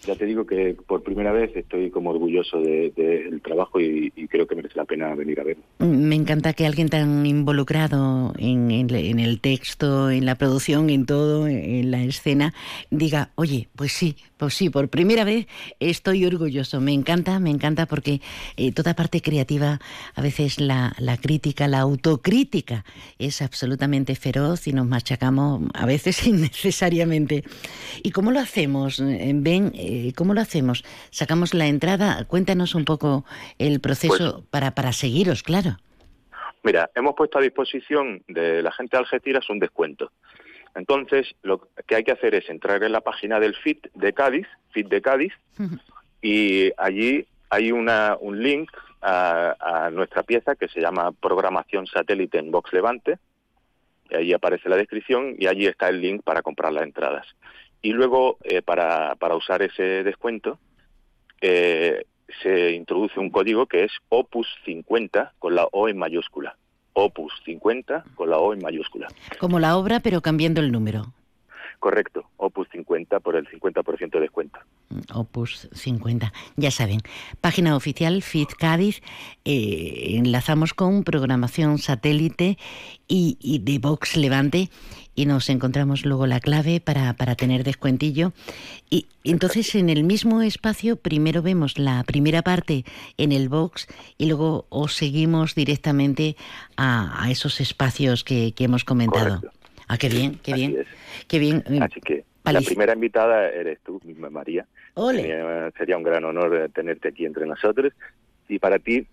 Ya 0.05 0.15
te 0.15 0.25
digo 0.25 0.45
que 0.45 0.75
por 0.85 1.01
primera 1.01 1.31
vez 1.31 1.55
estoy 1.55 1.89
como 1.89 2.09
orgulloso 2.09 2.59
de- 2.59 2.91
del 2.95 3.41
trabajo 3.41 3.79
y, 3.79 4.11
creo 4.29 4.47
que 4.47 4.55
merece 4.55 4.75
la 4.75 4.85
pena 4.85 5.13
venir 5.15 5.39
a 5.39 5.43
verlo. 5.43 5.63
Me 5.79 6.15
encanta 6.15 6.53
que 6.53 6.65
alguien 6.65 6.89
tan 6.89 7.25
involucrado 7.25 8.33
en, 8.37 8.71
el 8.71 9.39
texto, 9.39 10.09
en 10.09 10.25
la 10.25 10.35
producción, 10.35 10.89
en 10.89 11.05
todo, 11.05 11.47
en 11.47 11.91
la 11.91 12.03
escena, 12.03 12.53
diga, 12.89 13.29
oye, 13.35 13.69
pues 13.75 13.93
sí, 13.93 14.15
pues 14.37 14.55
sí, 14.55 14.69
por 14.69 14.89
primera 14.89 15.23
vez 15.23 15.47
estoy 15.79 16.25
orgulloso. 16.25 16.81
Me 16.81 16.91
encanta, 16.91 17.39
me 17.39 17.49
encanta 17.49 17.85
porque 17.85 18.19
eh, 18.57 18.71
toda 18.73 18.95
parte 18.95 19.21
creativa, 19.21 19.79
a 20.15 20.21
veces 20.21 20.59
la, 20.59 20.93
crítica, 21.21 21.67
la 21.69 21.79
autocrítica 21.79 22.83
es 23.19 23.41
absolutamente 23.41 24.15
feroz 24.15 24.67
y 24.67 24.73
nos 24.73 24.85
machacamos 24.87 25.61
a 25.73 25.85
veces 25.85 26.27
innecesariamente. 26.27 27.43
¿Y 28.01 28.11
cómo 28.11 28.31
lo 28.31 28.39
hacemos? 28.39 28.99
Eh, 28.99 29.31
Ben, 29.33 29.71
eh, 29.83 30.13
¿cómo 30.15 30.33
lo 30.33 30.41
hacemos? 30.41 30.83
¿Sacamos 31.09 31.53
la 31.53 31.67
entrada? 31.67 32.25
Cuéntanos 32.25 32.75
un 32.75 32.85
poco 32.85 33.25
el 33.59 33.79
proceso 33.79 34.45
para, 34.49 34.71
para 34.71 34.93
seguiros, 34.93 35.43
claro. 35.43 35.77
Mira, 36.63 36.89
hemos 36.95 37.15
puesto 37.15 37.37
a 37.37 37.41
disposición 37.41 38.23
de 38.27 38.63
la 38.63 38.71
gente 38.71 38.95
de 38.95 39.01
Algeciras 39.03 39.49
un 39.49 39.59
descuento. 39.59 40.11
Entonces, 40.75 41.35
lo 41.43 41.67
que 41.85 41.95
hay 41.95 42.03
que 42.03 42.13
hacer 42.13 42.33
es 42.35 42.49
entrar 42.49 42.83
en 42.83 42.91
la 42.91 43.01
página 43.01 43.39
del 43.39 43.55
FIT 43.55 43.87
de 43.93 44.13
Cádiz, 44.13 44.47
FIT 44.71 44.87
de 44.87 45.01
Cádiz, 45.01 45.33
y 46.21 46.71
allí 46.77 47.27
hay 47.49 47.71
una, 47.71 48.17
un 48.19 48.41
link 48.41 48.71
a, 49.01 49.55
a 49.59 49.89
nuestra 49.91 50.23
pieza 50.23 50.55
que 50.55 50.69
se 50.69 50.79
llama 50.79 51.11
Programación 51.11 51.85
Satélite 51.85 52.39
en 52.39 52.49
Vox 52.49 52.71
Levante. 52.73 53.19
Y 54.09 54.15
ahí 54.15 54.33
aparece 54.33 54.69
la 54.69 54.77
descripción 54.77 55.35
y 55.37 55.47
allí 55.47 55.67
está 55.67 55.89
el 55.89 56.01
link 56.01 56.23
para 56.23 56.41
comprar 56.41 56.71
las 56.71 56.83
entradas. 56.83 57.27
Y 57.83 57.91
luego, 57.91 58.37
eh, 58.43 58.61
para, 58.63 59.13
para 59.15 59.35
usar 59.35 59.61
ese 59.61 60.03
descuento, 60.03 60.57
eh, 61.41 62.05
se 62.41 62.71
introduce 62.71 63.19
un 63.19 63.29
código 63.29 63.67
que 63.67 63.83
es 63.83 63.91
Opus 64.09 64.47
50 64.65 65.33
con 65.37 65.53
la 65.53 65.65
O 65.65 65.89
en 65.89 65.97
mayúscula. 65.97 66.57
Opus 66.93 67.33
50 67.45 68.05
con 68.15 68.29
la 68.29 68.37
O 68.37 68.53
en 68.53 68.61
mayúscula. 68.61 69.07
Como 69.37 69.59
la 69.59 69.75
obra, 69.75 69.99
pero 69.99 70.21
cambiando 70.21 70.61
el 70.61 70.71
número. 70.71 71.13
Correcto, 71.79 72.23
Opus 72.37 72.69
50 72.71 73.19
por 73.19 73.35
el 73.35 73.45
50% 73.49 74.11
de 74.11 74.19
descuento. 74.21 74.57
Opus 75.13 75.67
50. 75.73 76.31
Ya 76.55 76.71
saben, 76.71 76.99
página 77.41 77.75
oficial 77.75 78.21
FIT 78.21 78.53
Cádiz. 78.57 79.01
eh, 79.43 80.15
enlazamos 80.17 80.73
con 80.73 81.03
programación 81.03 81.79
satélite 81.79 82.57
y, 83.09 83.37
y 83.41 83.59
de 83.59 83.79
Vox 83.79 84.15
Levante 84.15 84.69
y 85.15 85.25
nos 85.25 85.49
encontramos 85.49 86.05
luego 86.05 86.27
la 86.27 86.39
clave 86.39 86.79
para, 86.79 87.13
para 87.13 87.35
tener 87.35 87.63
descuentillo. 87.63 88.33
Y 88.89 89.07
entonces 89.23 89.75
en 89.75 89.89
el 89.89 90.03
mismo 90.03 90.41
espacio 90.41 90.95
primero 90.95 91.41
vemos 91.41 91.77
la 91.77 92.03
primera 92.03 92.41
parte 92.41 92.85
en 93.17 93.31
el 93.31 93.49
Vox 93.49 93.87
y 94.17 94.27
luego 94.27 94.65
os 94.69 94.95
seguimos 94.95 95.55
directamente 95.55 96.35
a, 96.77 97.23
a 97.23 97.31
esos 97.31 97.61
espacios 97.61 98.23
que, 98.23 98.53
que 98.53 98.65
hemos 98.65 98.83
comentado. 98.83 99.41
Ah, 99.87 99.97
qué 99.97 100.09
bien, 100.09 100.39
qué 100.43 100.53
bien. 100.53 100.85
Qué 101.27 101.39
bien. 101.39 101.63
Así 101.81 101.99
que 102.01 102.23
la 102.45 102.61
primera 102.61 102.93
invitada 102.93 103.49
eres 103.49 103.79
tú, 103.85 104.01
misma 104.03 104.29
María. 104.29 104.65
Ole. 104.95 105.21
Sería, 105.21 105.71
sería 105.77 105.97
un 105.97 106.03
gran 106.03 106.23
honor 106.25 106.69
tenerte 106.73 107.09
aquí 107.09 107.25
entre 107.25 107.45
nosotros. 107.45 107.93
Y 108.49 108.59
para 108.59 108.79
ti, 108.79 109.07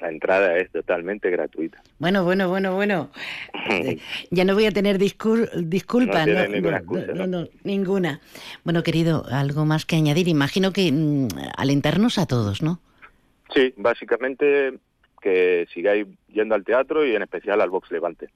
la 0.00 0.10
entrada 0.10 0.56
es 0.58 0.70
totalmente 0.70 1.30
gratuita. 1.30 1.82
Bueno, 1.98 2.24
bueno, 2.24 2.48
bueno, 2.48 2.74
bueno. 2.74 3.10
Ya 4.30 4.44
no 4.44 4.54
voy 4.54 4.66
a 4.66 4.70
tener 4.70 4.98
discur- 4.98 5.50
disculpas. 5.54 6.26
No 6.26 6.32
tienes 6.32 6.50
ninguna 6.50 6.76
excusa, 6.78 7.12
no, 7.14 7.26
no, 7.26 7.48
ninguna. 7.64 8.20
Bueno, 8.64 8.82
querido, 8.82 9.24
algo 9.30 9.64
más 9.64 9.84
que 9.86 9.96
añadir. 9.96 10.28
Imagino 10.28 10.72
que 10.72 10.90
mm, 10.92 11.28
alentarnos 11.56 12.18
a 12.18 12.26
todos, 12.26 12.62
¿no? 12.62 12.80
Sí, 13.54 13.72
básicamente 13.76 14.74
que 15.20 15.66
sigáis 15.72 16.06
yendo 16.28 16.54
al 16.54 16.64
teatro 16.64 17.04
y 17.06 17.14
en 17.14 17.22
especial 17.22 17.60
al 17.60 17.70
Vox 17.70 17.90
Levante, 17.90 18.28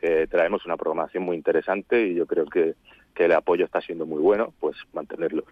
que 0.00 0.26
traemos 0.26 0.64
una 0.66 0.76
programación 0.76 1.22
muy 1.24 1.36
interesante 1.36 2.06
y 2.06 2.14
yo 2.14 2.26
creo 2.26 2.46
que, 2.46 2.74
que 3.14 3.26
el 3.26 3.32
apoyo 3.32 3.64
está 3.64 3.80
siendo 3.80 4.06
muy 4.06 4.20
bueno, 4.20 4.52
pues 4.60 4.76
mantenerlo. 4.92 5.44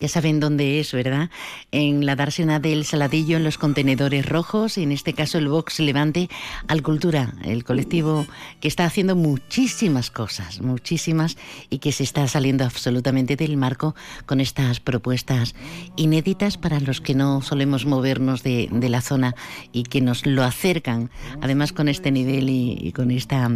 Ya 0.00 0.08
saben 0.08 0.40
dónde 0.40 0.80
es, 0.80 0.92
¿verdad? 0.92 1.30
En 1.70 2.04
la 2.04 2.16
dársena 2.16 2.58
del 2.58 2.84
Saladillo, 2.84 3.36
en 3.36 3.44
los 3.44 3.58
contenedores 3.58 4.26
rojos, 4.26 4.76
en 4.78 4.90
este 4.92 5.12
caso 5.12 5.38
el 5.38 5.48
Vox 5.48 5.78
Levante, 5.80 6.28
Alcultura, 6.66 7.34
el 7.44 7.64
colectivo 7.64 8.26
que 8.60 8.68
está 8.68 8.84
haciendo 8.84 9.14
muchísimas 9.14 10.10
cosas, 10.10 10.60
muchísimas, 10.60 11.36
y 11.70 11.78
que 11.78 11.92
se 11.92 12.02
está 12.02 12.26
saliendo 12.26 12.64
absolutamente 12.64 13.36
del 13.36 13.56
marco 13.56 13.94
con 14.26 14.40
estas 14.40 14.80
propuestas 14.80 15.54
inéditas 15.96 16.58
para 16.58 16.80
los 16.80 17.00
que 17.00 17.14
no 17.14 17.42
solemos 17.42 17.86
movernos 17.86 18.42
de, 18.42 18.68
de 18.70 18.88
la 18.88 19.00
zona 19.00 19.34
y 19.72 19.84
que 19.84 20.00
nos 20.00 20.26
lo 20.26 20.42
acercan, 20.42 21.10
además 21.40 21.72
con 21.72 21.88
este 21.88 22.10
nivel 22.10 22.48
y, 22.50 22.78
y 22.80 22.92
con, 22.92 23.10
esta, 23.10 23.50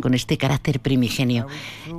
con 0.00 0.14
este 0.14 0.36
carácter 0.36 0.80
primigenio. 0.80 1.46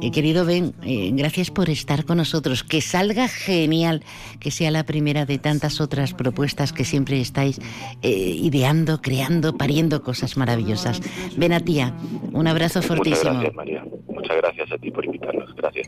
Eh, 0.02 0.12
querido 0.12 0.46
Ben, 0.46 0.74
eh, 0.84 1.12
gracias 1.14 1.52
por 1.52 1.70
estar 1.70 2.06
con 2.06 2.18
nosotros. 2.18 2.64
Que 2.64 2.82
salga 2.82 3.28
genial, 3.54 4.04
que 4.40 4.52
sea 4.52 4.72
la 4.72 4.84
primera 4.84 5.26
de 5.26 5.38
tantas 5.38 5.82
otras 5.82 6.14
propuestas 6.14 6.74
que 6.74 6.86
siempre 6.86 7.20
estáis 7.20 7.60
eh, 8.02 8.10
ideando, 8.10 9.02
creando, 9.02 9.58
pariendo 9.58 10.02
cosas 10.04 10.38
maravillosas. 10.38 11.02
Ven 11.38 11.54
a 11.54 11.60
tía, 11.60 11.94
un 12.32 12.48
abrazo 12.48 12.80
Muchas 12.80 12.96
fortísimo. 12.96 13.32
gracias, 13.34 13.56
María. 13.56 13.84
Muchas 14.08 14.38
gracias 14.38 14.72
a 14.72 14.78
ti 14.78 14.92
por 14.92 15.06
invitarnos. 15.06 15.56
Gracias. 15.56 15.88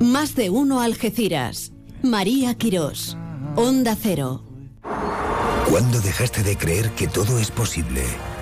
Más 0.00 0.34
de 0.34 0.50
uno 0.50 0.80
Algeciras. 0.80 1.72
María 2.02 2.54
Quirós. 2.54 3.16
Onda 3.56 3.96
Cero. 4.00 4.44
¿Cuándo 5.68 6.00
dejaste 6.00 6.42
de 6.42 6.56
creer 6.56 6.90
que 6.90 7.06
todo 7.06 7.38
es 7.38 7.50
posible? 7.50 8.02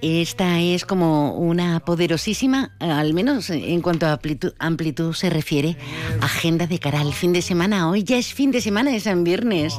Esta 0.00 0.60
es 0.60 0.84
como 0.84 1.34
una 1.34 1.80
poderosísima, 1.80 2.72
al 2.78 3.14
menos 3.14 3.50
en 3.50 3.80
cuanto 3.82 4.06
a 4.06 4.18
amplitud, 4.58 5.12
se 5.12 5.30
refiere, 5.30 5.76
agenda 6.20 6.66
de 6.66 6.78
cara 6.78 7.00
al 7.00 7.12
fin 7.12 7.32
de 7.32 7.42
semana. 7.42 7.88
Hoy 7.90 8.02
ya 8.02 8.16
es 8.16 8.32
fin 8.32 8.50
de 8.50 8.60
semana, 8.60 8.94
es 8.94 9.06
en 9.06 9.24
viernes. 9.24 9.74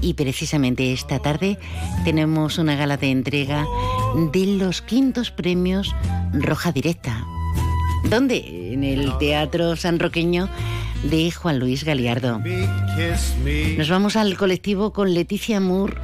Y 0.00 0.14
precisamente 0.14 0.92
esta 0.92 1.18
tarde 1.18 1.58
tenemos 2.04 2.58
una 2.58 2.76
gala 2.76 2.96
de 2.96 3.10
entrega 3.10 3.66
de 4.32 4.46
los 4.46 4.82
quintos 4.82 5.30
premios 5.30 5.94
Roja 6.32 6.72
Directa. 6.72 7.24
¿Dónde? 8.10 8.72
En 8.72 8.84
el 8.84 9.16
Teatro 9.18 9.76
Sanroqueño 9.76 10.48
de 11.04 11.30
Juan 11.30 11.58
Luis 11.58 11.84
Galiardo. 11.84 12.40
Nos 13.76 13.88
vamos 13.88 14.16
al 14.16 14.36
colectivo 14.36 14.92
con 14.92 15.14
Leticia 15.14 15.60
Moore, 15.60 15.94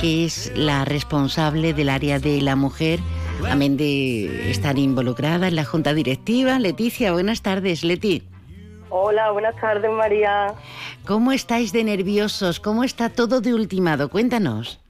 que 0.00 0.24
es 0.24 0.56
la 0.56 0.84
responsable 0.84 1.74
del 1.74 1.88
área 1.88 2.18
de 2.18 2.40
la 2.40 2.54
mujer, 2.54 3.00
amén 3.50 3.76
de 3.76 4.50
estar 4.50 4.78
involucrada 4.78 5.48
en 5.48 5.56
la 5.56 5.64
junta 5.64 5.92
directiva. 5.92 6.58
Leticia, 6.58 7.12
buenas 7.12 7.42
tardes, 7.42 7.82
Leti. 7.82 8.22
Hola, 8.90 9.32
buenas 9.32 9.56
tardes, 9.56 9.90
María. 9.90 10.54
¿Cómo 11.06 11.32
estáis 11.32 11.72
de 11.72 11.82
nerviosos? 11.84 12.60
¿Cómo 12.60 12.84
está 12.84 13.08
todo 13.08 13.40
de 13.40 13.54
ultimado? 13.54 14.08
Cuéntanos. 14.08 14.80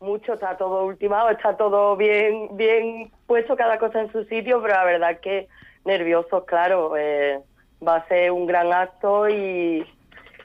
Mucho, 0.00 0.34
está 0.34 0.56
todo 0.56 0.86
ultimado, 0.86 1.30
está 1.30 1.56
todo 1.56 1.96
bien, 1.96 2.56
bien 2.56 3.10
puesto 3.26 3.56
cada 3.56 3.78
cosa 3.78 4.00
en 4.00 4.12
su 4.12 4.24
sitio, 4.24 4.60
pero 4.62 4.74
la 4.74 4.84
verdad 4.84 5.20
que 5.20 5.48
nerviosos, 5.84 6.44
claro. 6.46 6.96
Eh, 6.96 7.38
va 7.86 7.96
a 7.96 8.08
ser 8.08 8.30
un 8.30 8.46
gran 8.46 8.72
acto 8.72 9.28
y, 9.28 9.84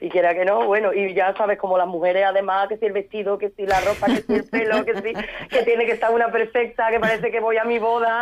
y 0.00 0.08
quiera 0.08 0.34
que 0.34 0.46
no, 0.46 0.66
bueno, 0.66 0.94
y 0.94 1.12
ya 1.14 1.34
sabes, 1.36 1.58
como 1.58 1.76
las 1.76 1.86
mujeres 1.86 2.24
además, 2.26 2.68
que 2.68 2.78
si 2.78 2.86
el 2.86 2.92
vestido, 2.92 3.36
que 3.36 3.50
si 3.50 3.66
la 3.66 3.80
ropa, 3.80 4.06
que 4.06 4.22
si 4.22 4.32
el 4.32 4.44
pelo, 4.44 4.84
que 4.84 4.94
si, 4.94 5.48
que 5.48 5.62
tiene 5.62 5.84
que 5.84 5.92
estar 5.92 6.12
una 6.12 6.32
perfecta, 6.32 6.90
que 6.90 6.98
parece 6.98 7.30
que 7.30 7.38
voy 7.38 7.58
a 7.58 7.64
mi 7.64 7.78
boda. 7.78 8.20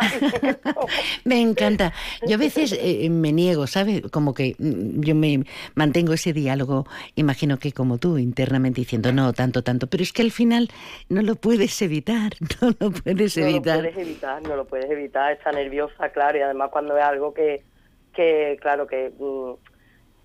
Me 1.23 1.39
encanta. 1.39 1.93
Yo 2.27 2.35
a 2.35 2.37
veces 2.39 2.77
eh, 2.79 3.09
me 3.09 3.31
niego, 3.31 3.65
¿sabes? 3.65 4.01
Como 4.11 4.33
que 4.33 4.55
mm, 4.57 5.01
yo 5.01 5.15
me 5.15 5.43
mantengo 5.75 6.13
ese 6.13 6.33
diálogo, 6.33 6.85
imagino 7.15 7.57
que 7.57 7.71
como 7.71 7.97
tú, 7.97 8.17
internamente 8.17 8.81
diciendo, 8.81 9.13
no, 9.13 9.31
tanto, 9.31 9.63
tanto, 9.63 9.87
pero 9.87 10.03
es 10.03 10.11
que 10.11 10.21
al 10.21 10.31
final 10.31 10.67
no 11.07 11.21
lo 11.21 11.35
puedes 11.35 11.81
evitar, 11.81 12.33
no 12.61 12.73
lo 12.79 12.91
puedes 12.91 13.37
no 13.37 13.45
evitar. 13.45 13.77
lo 13.77 13.83
puedes 13.83 13.97
evitar, 13.97 14.41
no 14.41 14.55
lo 14.55 14.65
puedes 14.65 14.91
evitar, 14.91 15.31
está 15.31 15.51
nerviosa, 15.51 16.09
claro, 16.09 16.37
y 16.37 16.41
además 16.41 16.69
cuando 16.71 16.97
es 16.97 17.03
algo 17.03 17.33
que, 17.33 17.63
que 18.13 18.57
claro, 18.61 18.85
que 18.85 19.11
mm, 19.17 19.68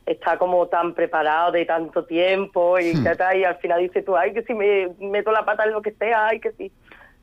está 0.07 0.37
como 0.39 0.67
tan 0.69 0.95
preparado 0.95 1.53
de 1.53 1.65
tanto 1.65 2.05
tiempo 2.05 2.79
y, 2.79 2.95
Hmm. 2.95 3.07
está, 3.07 3.35
y 3.35 3.45
al 3.45 3.57
final 3.57 3.81
dice 3.81 4.03
tú, 4.03 4.17
ay, 4.17 4.33
que 4.35 4.43
si 4.43 4.53
me 4.55 4.89
meto 4.99 5.33
la 5.33 5.45
pata 5.45 5.65
en 5.65 5.73
lo 5.73 5.83
que 5.83 5.93
sea, 5.93 6.27
ay, 6.29 6.41
que 6.41 6.53
sí. 6.53 6.71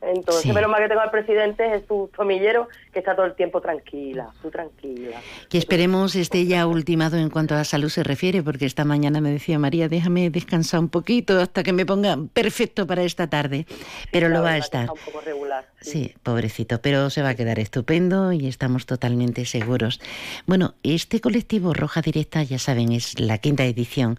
Entonces, 0.04 0.42
Sí. 0.42 0.52
menos 0.52 0.68
mal 0.68 0.82
que 0.82 0.88
tengo 0.88 1.00
al 1.00 1.12
presidente 1.12 1.62
Jesús 1.68 2.10
Tomillero, 2.10 2.66
que 2.92 2.98
está 2.98 3.14
todo 3.14 3.24
el 3.24 3.36
tiempo 3.36 3.60
tranquila, 3.60 4.30
tú 4.42 4.50
tranquila. 4.50 5.20
Que 5.48 5.58
esperemos 5.58 6.16
esté 6.16 6.44
ya 6.44 6.66
ultimado 6.66 7.18
en 7.18 7.30
cuanto 7.30 7.54
a 7.54 7.62
salud 7.62 7.88
se 7.88 8.02
refiere, 8.02 8.42
porque 8.42 8.66
esta 8.66 8.84
mañana 8.84 9.20
me 9.20 9.30
decía 9.30 9.60
María, 9.60 9.88
déjame 9.88 10.28
descansar 10.30 10.80
un 10.80 10.88
poquito 10.88 11.38
hasta 11.38 11.62
que 11.62 11.72
me 11.72 11.86
ponga 11.86 12.16
perfecto 12.34 12.84
para 12.84 13.04
esta 13.04 13.28
tarde. 13.30 13.64
Pero 14.10 14.28
La 14.28 14.38
lo 14.38 14.42
va 14.42 14.50
a 14.54 14.58
estar. 14.58 14.80
Está 14.86 14.92
un 14.94 14.98
poco 15.12 15.20
regular. 15.20 15.66
Sí, 15.82 16.14
pobrecito, 16.22 16.80
pero 16.80 17.10
se 17.10 17.22
va 17.22 17.30
a 17.30 17.34
quedar 17.34 17.58
estupendo 17.58 18.32
y 18.32 18.46
estamos 18.46 18.86
totalmente 18.86 19.44
seguros. 19.44 20.00
Bueno, 20.46 20.74
este 20.84 21.20
colectivo 21.20 21.74
Roja 21.74 22.02
Directa, 22.02 22.42
ya 22.44 22.58
saben, 22.58 22.92
es 22.92 23.18
la 23.18 23.38
quinta 23.38 23.64
edición, 23.64 24.18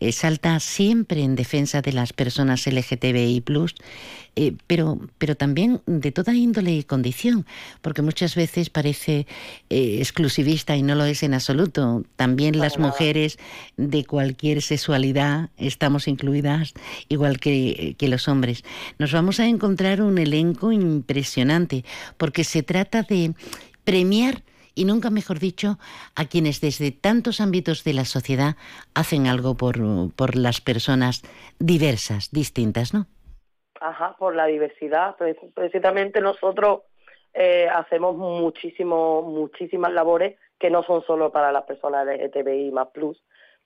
eh, 0.00 0.10
salta 0.12 0.58
siempre 0.58 1.22
en 1.22 1.36
defensa 1.36 1.82
de 1.82 1.92
las 1.92 2.12
personas 2.12 2.66
LGTBI+, 2.66 3.42
eh, 4.36 4.54
pero, 4.66 4.98
pero 5.18 5.36
también 5.36 5.80
de 5.86 6.10
toda 6.10 6.34
índole 6.34 6.74
y 6.74 6.82
condición, 6.82 7.46
porque 7.80 8.02
muchas 8.02 8.34
veces 8.34 8.68
parece 8.68 9.28
eh, 9.70 9.98
exclusivista 10.00 10.76
y 10.76 10.82
no 10.82 10.96
lo 10.96 11.04
es 11.04 11.22
en 11.22 11.34
absoluto. 11.34 12.04
También 12.16 12.58
las 12.58 12.78
mujeres 12.78 13.38
de 13.76 14.04
cualquier 14.04 14.62
sexualidad 14.62 15.50
estamos 15.56 16.08
incluidas, 16.08 16.74
igual 17.08 17.38
que, 17.38 17.94
que 17.96 18.08
los 18.08 18.26
hombres. 18.26 18.64
Nos 18.98 19.12
vamos 19.12 19.38
a 19.38 19.46
encontrar 19.46 20.02
un 20.02 20.18
elenco 20.18 20.72
impresionante, 21.04 21.84
porque 22.16 22.44
se 22.44 22.62
trata 22.62 23.02
de 23.02 23.34
premiar 23.84 24.42
y 24.74 24.86
nunca 24.86 25.10
mejor 25.10 25.38
dicho, 25.38 25.78
a 26.16 26.24
quienes 26.24 26.60
desde 26.60 26.90
tantos 26.90 27.40
ámbitos 27.40 27.84
de 27.84 27.92
la 27.92 28.04
sociedad 28.04 28.56
hacen 28.94 29.28
algo 29.28 29.54
por, 29.54 29.76
por 30.16 30.36
las 30.36 30.60
personas 30.60 31.22
diversas, 31.60 32.30
distintas, 32.32 32.92
¿no? 32.92 33.06
Ajá, 33.80 34.16
por 34.18 34.34
la 34.34 34.46
diversidad. 34.46 35.14
Precisamente 35.54 36.20
nosotros 36.20 36.80
eh, 37.34 37.68
hacemos 37.68 38.16
muchísimo, 38.16 39.22
muchísimas 39.22 39.92
labores 39.92 40.38
que 40.58 40.70
no 40.70 40.82
son 40.82 41.04
solo 41.04 41.30
para 41.30 41.52
las 41.52 41.64
personas 41.64 42.06
LGTBI 42.06 42.72
más 42.72 42.88
plus, 42.88 43.22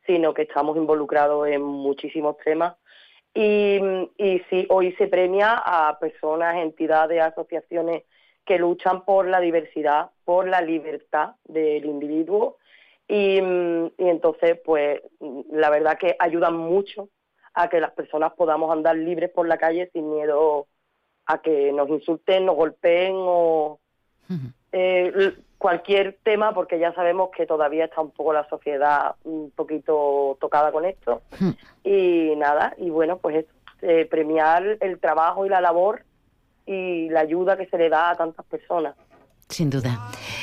sino 0.06 0.34
que 0.34 0.42
estamos 0.42 0.76
involucrados 0.76 1.48
en 1.48 1.62
muchísimos 1.62 2.36
temas. 2.44 2.74
Y, 3.40 3.78
y 4.16 4.42
sí, 4.50 4.66
hoy 4.68 4.90
se 4.94 5.06
premia 5.06 5.62
a 5.64 5.96
personas, 6.00 6.56
entidades, 6.56 7.22
asociaciones 7.22 8.02
que 8.44 8.58
luchan 8.58 9.04
por 9.04 9.28
la 9.28 9.38
diversidad, 9.38 10.10
por 10.24 10.48
la 10.48 10.60
libertad 10.60 11.36
del 11.44 11.84
individuo. 11.84 12.56
Y, 13.06 13.38
entonces, 13.38 14.58
pues, 14.64 15.02
la 15.52 15.70
verdad 15.70 15.96
que 15.98 16.16
ayudan 16.18 16.56
mucho 16.56 17.10
a 17.54 17.68
que 17.68 17.78
las 17.78 17.92
personas 17.92 18.32
podamos 18.32 18.72
andar 18.72 18.96
libres 18.96 19.30
por 19.30 19.46
la 19.46 19.56
calle 19.56 19.88
sin 19.92 20.10
miedo 20.10 20.66
a 21.26 21.40
que 21.40 21.70
nos 21.70 21.88
insulten, 21.90 22.44
nos 22.44 22.56
golpeen 22.56 23.14
o 23.14 23.78
eh, 24.72 25.34
cualquier 25.58 26.16
tema, 26.22 26.54
porque 26.54 26.78
ya 26.78 26.92
sabemos 26.94 27.30
que 27.36 27.46
todavía 27.46 27.86
está 27.86 28.00
un 28.00 28.10
poco 28.10 28.32
la 28.32 28.48
sociedad 28.48 29.16
un 29.24 29.50
poquito 29.50 30.36
tocada 30.40 30.72
con 30.72 30.84
esto. 30.84 31.22
Y 31.84 32.34
nada, 32.36 32.74
y 32.78 32.90
bueno, 32.90 33.18
pues 33.18 33.36
eso, 33.36 33.52
eh, 33.82 34.06
premiar 34.06 34.76
el 34.80 34.98
trabajo 34.98 35.46
y 35.46 35.48
la 35.48 35.60
labor 35.60 36.02
y 36.66 37.08
la 37.08 37.20
ayuda 37.20 37.56
que 37.56 37.66
se 37.66 37.78
le 37.78 37.88
da 37.88 38.10
a 38.10 38.16
tantas 38.16 38.44
personas. 38.46 38.94
Sin 39.50 39.70
duda. 39.70 39.98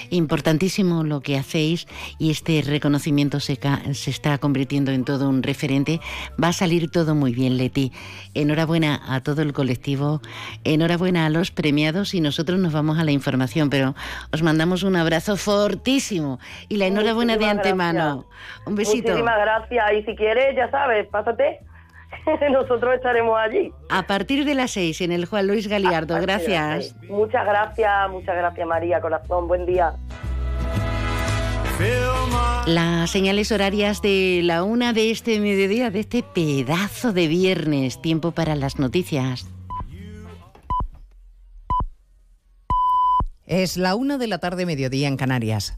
Importantísimo 0.10 1.03
lo 1.03 1.22
que 1.22 1.38
hacéis 1.38 1.88
y 2.18 2.32
este 2.32 2.64
reconocimiento 2.66 3.39
se, 3.39 3.58
ca- 3.58 3.82
se 3.93 4.10
está 4.10 4.39
convirtiendo 4.39 4.91
en 4.91 5.06
todo 5.06 5.30
un 5.30 5.43
referente. 5.43 5.99
Va 6.43 6.47
a 6.47 6.53
salir 6.53 6.89
todo 6.89 7.14
muy 7.14 7.32
bien, 7.32 7.56
Leti. 7.58 7.91
Enhorabuena 8.34 8.99
a 9.08 9.22
todo 9.22 9.43
el 9.43 9.53
colectivo, 9.53 10.22
enhorabuena 10.64 11.28
a 11.28 11.30
los 11.30 11.51
premiados 11.51 12.16
y 12.16 12.20
nosotros 12.22 12.60
nos 12.60 12.74
vamos 12.74 12.97
a 12.97 13.03
la 13.03 13.12
información, 13.12 13.70
pero 13.70 13.93
os 14.34 14.41
mandamos 14.41 14.82
un 14.82 14.95
abrazo 14.95 15.38
fortísimo 15.38 16.39
y 16.68 16.78
la 16.78 16.88
enhorabuena 16.88 17.38
de 17.38 17.45
antemano. 17.45 18.26
Un 18.66 18.74
besito. 18.74 19.10
Muchísimas 19.10 19.38
gracias. 19.39 19.86
Y 19.99 20.03
si 20.03 20.16
quieres, 20.16 20.56
ya 20.56 20.72
sabes, 20.72 21.08
pásate. 21.10 21.60
Nosotros 22.51 22.95
estaremos 22.95 23.38
allí. 23.38 23.72
A 23.89 24.03
partir 24.03 24.45
de 24.45 24.55
las 24.55 24.72
seis 24.72 25.01
en 25.01 25.11
el 25.11 25.26
Juan 25.26 25.47
Luis 25.47 25.68
Galiardo. 25.68 26.20
Gracias. 26.22 26.95
Muchas 27.09 27.45
gracias, 27.45 28.09
muchas 28.09 28.36
gracias 28.36 28.68
María, 28.68 29.01
corazón, 29.01 29.47
buen 29.47 29.66
día. 29.66 29.93
Las 32.68 33.11
señales 33.11 33.51
horarias 33.51 34.01
de 34.01 34.41
la 34.43 34.63
una 34.63 34.93
de 34.93 35.11
este 35.11 35.39
mediodía, 35.39 35.91
de 35.91 35.99
este 35.99 36.24
pedazo 36.24 37.11
de 37.11 37.28
viernes, 37.28 38.01
tiempo 38.01 38.32
para 38.32 38.55
las 38.55 38.80
noticias. 38.80 39.47
Es 43.45 43.78
la 43.78 43.93
una 43.95 44.18
de 44.18 44.28
la 44.28 44.39
tarde, 44.39 44.66
mediodía 44.66 45.07
en 45.07 45.18
Canarias. 45.18 45.78